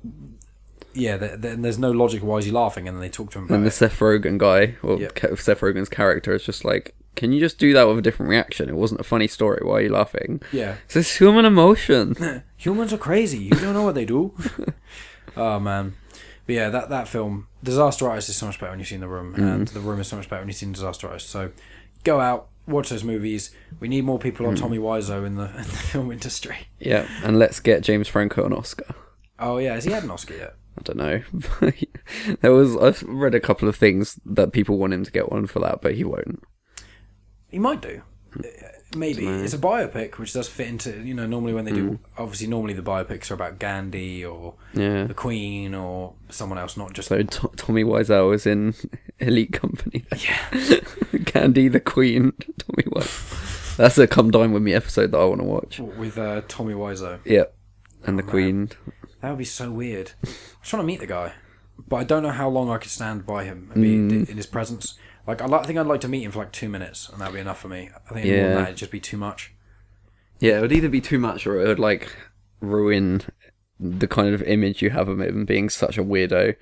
yeah, 0.95 1.17
there, 1.17 1.37
there, 1.37 1.57
there's 1.57 1.79
no 1.79 1.91
logic. 1.91 2.23
Why 2.23 2.39
is 2.39 2.45
he 2.45 2.51
laughing? 2.51 2.87
And 2.89 2.97
then 2.97 3.03
they 3.03 3.09
talk 3.09 3.31
to 3.33 3.39
him 3.39 3.45
about 3.45 3.55
And 3.57 3.65
the 3.65 3.69
it. 3.69 3.73
Seth 3.73 3.99
Rogen 3.99 4.39
guy, 4.39 4.77
or 4.83 4.99
Yep. 4.99 5.19
Seth 5.39 5.61
Rogen's 5.61 5.89
character, 5.89 6.33
is 6.35 6.45
just 6.45 6.65
like, 6.65 6.95
can 7.17 7.33
you 7.33 7.41
just 7.41 7.59
do 7.59 7.73
that 7.73 7.87
with 7.89 7.99
a 7.99 8.03
different 8.03 8.31
reaction? 8.31 8.69
It 8.69 8.75
wasn't 8.77 9.01
a 9.01 9.05
funny 9.05 9.27
story. 9.29 9.61
Why 9.63 9.75
are 9.75 9.81
you 9.83 9.89
laughing? 9.91 10.41
Yeah, 10.53 10.77
It's 10.87 10.95
this 10.95 11.17
human 11.19 11.45
emotion. 11.45 12.15
humans 12.57 12.93
are 12.93 12.99
crazy. 12.99 13.39
You 13.39 13.51
don't 13.51 13.75
know 13.75 13.83
what 13.85 13.95
they 13.95 14.05
do. 14.05 14.35
oh 15.37 15.59
man. 15.61 15.95
But 16.47 16.55
yeah, 16.55 16.69
that 16.71 16.91
that 16.91 17.09
film, 17.09 17.49
Disaster 17.63 18.09
Artist, 18.09 18.29
is 18.29 18.37
so 18.37 18.47
much 18.47 18.61
better 18.61 18.71
when 18.73 18.79
you've 18.79 18.89
seen 18.89 19.01
The 19.01 19.09
Room, 19.09 19.35
Mm. 19.35 19.55
and 19.55 19.69
The 19.69 19.81
Room 19.81 20.01
is 20.01 20.09
so 20.09 20.17
much 20.17 20.29
better 20.29 20.43
when 20.43 20.49
you've 20.49 20.57
seen 20.57 20.73
Disaster 20.73 21.07
Artist. 21.09 21.31
So 21.31 21.53
go 22.05 22.21
out, 22.21 22.49
watch 22.67 22.91
those 22.91 23.03
movies. 23.05 23.51
We 23.81 23.89
need 23.89 24.05
more 24.05 24.19
people 24.19 24.45
Mm. 24.45 24.51
on 24.51 24.55
Tommy 24.57 24.79
Wiseau 24.79 25.25
in 25.27 25.37
the, 25.37 25.45
in 25.49 25.57
the 25.57 25.63
film 25.65 26.13
industry. 26.13 26.69
Yeah, 26.79 27.09
and 27.23 27.39
let's 27.39 27.61
get 27.61 27.83
James 27.83 28.09
Franco 28.09 28.45
an 28.45 28.53
Oscar. 28.53 28.95
Oh 29.39 29.57
yeah, 29.59 29.75
has 29.75 29.85
he 29.85 29.93
had 29.93 30.05
an 30.05 30.11
Oscar 30.11 30.35
yet? 30.37 30.55
I 30.79 30.83
don't 30.83 30.97
know. 30.99 31.23
there 32.43 32.53
was 32.53 32.77
I've 32.77 33.03
read 33.05 33.35
a 33.35 33.41
couple 33.41 33.69
of 33.69 33.77
things 33.77 34.19
that 34.27 34.53
people 34.53 34.77
want 34.77 34.93
him 34.93 35.05
to 35.05 35.11
get 35.11 35.31
one 35.33 35.47
for 35.47 35.61
that, 35.61 35.81
but 35.81 35.95
he 35.95 36.05
won't. 36.05 36.43
He 37.55 37.61
might 37.61 37.81
do. 37.81 38.03
Uh, 38.37 38.43
Maybe 38.97 39.27
it's 39.27 39.55
a 39.55 39.59
biopic, 39.59 40.19
which 40.19 40.33
does 40.33 40.49
fit 40.49 40.67
into 40.69 40.91
you 41.03 41.15
know 41.15 41.27
normally 41.27 41.53
when 41.55 41.65
they 41.65 41.71
Mm. 41.73 41.77
do. 41.77 41.99
Obviously, 42.19 42.49
normally 42.49 42.75
the 42.75 42.83
biopics 42.83 43.31
are 43.31 43.35
about 43.35 43.59
Gandhi 43.61 44.25
or 44.25 44.55
Yeah. 44.73 45.05
the 45.05 45.15
Queen 45.15 45.73
or 45.75 46.15
someone 46.31 46.59
else, 46.59 46.77
not 46.77 46.93
just 46.95 47.09
So 47.09 47.23
T- 47.23 47.49
Tommy 47.57 47.85
Wiseau 47.85 48.35
is 48.35 48.45
in 48.47 48.75
Elite 49.21 49.53
Company. 49.53 50.05
yeah. 50.17 50.81
Gandhi 51.33 51.69
the 51.69 51.79
Queen. 51.81 52.33
Tommy 52.59 52.85
Wiseau. 52.93 53.77
That's 53.77 53.99
a 53.99 54.07
Come 54.09 54.31
Dine 54.33 54.53
with 54.53 54.63
Me 54.65 54.75
episode 54.75 55.11
that 55.13 55.19
I 55.19 55.25
want 55.25 55.41
to 55.41 55.47
watch. 55.47 55.79
with 55.81 56.19
uh, 56.19 56.43
Tommy 56.49 56.75
Wiseau. 56.75 57.19
Yeah, 57.25 57.45
and 58.05 58.19
the 58.19 58.23
Oh, 58.23 58.27
man. 58.27 58.31
Queen. 58.33 58.71
That 59.21 59.31
would 59.31 59.39
be 59.39 59.45
so 59.45 59.71
weird. 59.73 60.13
I 60.25 60.27
just 60.61 60.73
want 60.73 60.83
to 60.83 60.87
meet 60.87 61.01
the 61.01 61.07
guy, 61.09 61.33
but 61.89 61.97
I 61.97 62.05
don't 62.05 62.23
know 62.25 62.31
how 62.31 62.49
long 62.49 62.69
I 62.71 62.79
could 62.79 62.91
stand 62.91 63.27
by 63.27 63.45
him 63.45 63.71
and 63.75 63.83
be 63.83 63.97
Mm. 63.97 64.29
in 64.29 64.37
his 64.37 64.47
presence. 64.47 64.95
Like 65.27 65.41
I, 65.41 65.47
like, 65.47 65.63
I 65.63 65.65
think 65.65 65.79
I'd 65.79 65.87
like 65.87 66.01
to 66.03 66.09
meet 66.09 66.23
him 66.25 66.31
for 66.33 66.41
like 66.41 66.53
two 66.53 66.69
minutes, 66.69 67.09
and 67.09 67.21
that'd 67.21 67.35
be 67.35 67.41
enough 67.41 67.61
for 67.61 67.69
me. 67.69 67.91
I 68.11 68.15
think 68.15 68.27
more 68.27 68.35
Yeah. 68.35 68.43
than 68.49 68.55
that, 68.57 68.65
it'd 68.69 68.77
just 68.77 68.91
be 68.93 69.01
too 69.01 69.17
much. 69.17 69.55
Yeah, 70.41 70.59
it 70.59 70.61
would 70.61 70.73
either 70.73 70.89
be 70.89 71.01
too 71.01 71.19
much 71.19 71.47
or 71.47 71.61
it 71.61 71.67
would 71.69 71.79
like 71.79 72.15
ruin 72.61 73.23
the 73.81 74.07
kind 74.07 74.35
of 74.35 74.43
image 74.43 74.83
you 74.83 74.91
have 74.91 75.09
of 75.09 75.21
him 75.21 75.45
being 75.45 75.69
such 75.71 75.97
a 75.99 76.05
weirdo. 76.05 76.57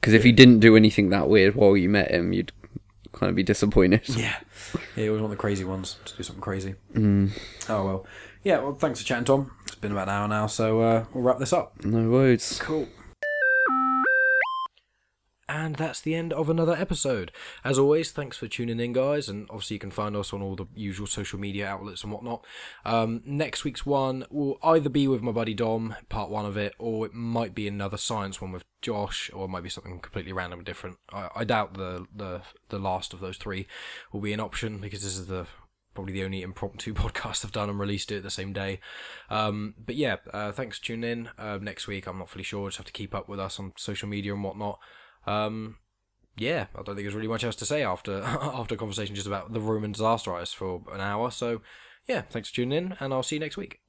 Because 0.00 0.14
if 0.14 0.24
he 0.24 0.32
didn't 0.32 0.60
do 0.60 0.76
anything 0.76 1.10
that 1.10 1.28
weird 1.28 1.54
while 1.54 1.76
you 1.76 1.88
met 1.90 2.10
him, 2.10 2.32
you'd 2.32 2.52
kind 3.12 3.28
of 3.28 3.36
be 3.36 3.42
disappointed. 3.42 4.02
Yeah, 4.08 4.36
yeah. 4.96 5.04
You 5.04 5.10
always 5.10 5.20
want 5.22 5.32
the 5.32 5.36
crazy 5.36 5.64
ones 5.64 5.96
to 6.06 6.16
do 6.16 6.22
something 6.22 6.40
crazy. 6.42 6.76
Mm. 6.94 7.32
Oh 7.68 7.84
well. 7.84 8.06
Yeah. 8.42 8.60
Well, 8.60 8.74
thanks 8.74 9.00
for 9.00 9.06
chatting, 9.06 9.24
Tom. 9.24 9.50
It's 9.66 9.74
been 9.74 9.92
about 9.92 10.08
an 10.08 10.14
hour 10.14 10.28
now, 10.28 10.46
so 10.46 10.80
uh, 10.80 11.04
we'll 11.12 11.24
wrap 11.24 11.38
this 11.38 11.52
up. 11.52 11.84
No 11.84 12.08
words. 12.08 12.58
Cool. 12.60 12.88
And 15.50 15.74
that's 15.74 16.00
the 16.00 16.14
end 16.14 16.32
of 16.32 16.48
another 16.48 16.76
episode. 16.76 17.32
As 17.64 17.76
always, 17.76 18.12
thanks 18.12 18.36
for 18.36 18.46
tuning 18.46 18.78
in, 18.78 18.92
guys. 18.92 19.28
And 19.28 19.48
obviously, 19.50 19.74
you 19.74 19.80
can 19.80 19.90
find 19.90 20.14
us 20.14 20.32
on 20.32 20.42
all 20.42 20.54
the 20.54 20.66
usual 20.76 21.08
social 21.08 21.40
media 21.40 21.66
outlets 21.66 22.04
and 22.04 22.12
whatnot. 22.12 22.46
Um, 22.84 23.20
next 23.26 23.64
week's 23.64 23.84
one 23.84 24.24
will 24.30 24.58
either 24.62 24.88
be 24.88 25.08
with 25.08 25.22
my 25.22 25.32
buddy 25.32 25.52
Dom, 25.52 25.96
part 26.08 26.30
one 26.30 26.46
of 26.46 26.56
it, 26.56 26.74
or 26.78 27.04
it 27.04 27.14
might 27.14 27.52
be 27.52 27.66
another 27.66 27.96
science 27.96 28.40
one 28.40 28.52
with 28.52 28.64
Josh, 28.80 29.28
or 29.34 29.46
it 29.46 29.48
might 29.48 29.64
be 29.64 29.68
something 29.68 29.98
completely 29.98 30.32
random 30.32 30.60
and 30.60 30.66
different. 30.66 30.98
I, 31.12 31.30
I 31.34 31.42
doubt 31.42 31.74
the, 31.74 32.06
the 32.14 32.42
the 32.68 32.78
last 32.78 33.12
of 33.12 33.18
those 33.18 33.36
three 33.36 33.66
will 34.12 34.20
be 34.20 34.32
an 34.32 34.38
option 34.38 34.78
because 34.78 35.02
this 35.02 35.18
is 35.18 35.26
the 35.26 35.48
probably 35.94 36.12
the 36.12 36.22
only 36.22 36.42
impromptu 36.42 36.94
podcast 36.94 37.44
I've 37.44 37.50
done 37.50 37.68
and 37.68 37.80
released 37.80 38.12
it 38.12 38.22
the 38.22 38.30
same 38.30 38.52
day. 38.52 38.78
Um, 39.28 39.74
but 39.84 39.96
yeah, 39.96 40.18
uh, 40.32 40.52
thanks 40.52 40.78
for 40.78 40.84
tuning 40.84 41.10
in. 41.10 41.30
Uh, 41.36 41.58
next 41.60 41.88
week, 41.88 42.06
I'm 42.06 42.18
not 42.18 42.30
fully 42.30 42.44
sure. 42.44 42.68
Just 42.68 42.76
have 42.76 42.86
to 42.86 42.92
keep 42.92 43.16
up 43.16 43.28
with 43.28 43.40
us 43.40 43.58
on 43.58 43.72
social 43.76 44.08
media 44.08 44.32
and 44.32 44.44
whatnot. 44.44 44.78
Um, 45.26 45.76
yeah, 46.36 46.66
I 46.74 46.78
don't 46.78 46.94
think 46.96 47.00
there's 47.00 47.14
really 47.14 47.28
much 47.28 47.44
else 47.44 47.56
to 47.56 47.66
say 47.66 47.82
after 47.82 48.22
after 48.24 48.74
a 48.74 48.78
conversation 48.78 49.14
just 49.14 49.26
about 49.26 49.52
the 49.52 49.60
room 49.60 49.84
and 49.84 49.94
disaster 49.94 50.32
artist 50.32 50.56
for 50.56 50.82
an 50.92 51.00
hour. 51.00 51.30
So 51.30 51.60
yeah, 52.08 52.22
thanks 52.22 52.48
for 52.48 52.56
tuning 52.56 52.76
in, 52.78 52.96
and 53.00 53.12
I'll 53.12 53.22
see 53.22 53.36
you 53.36 53.40
next 53.40 53.56
week. 53.56 53.80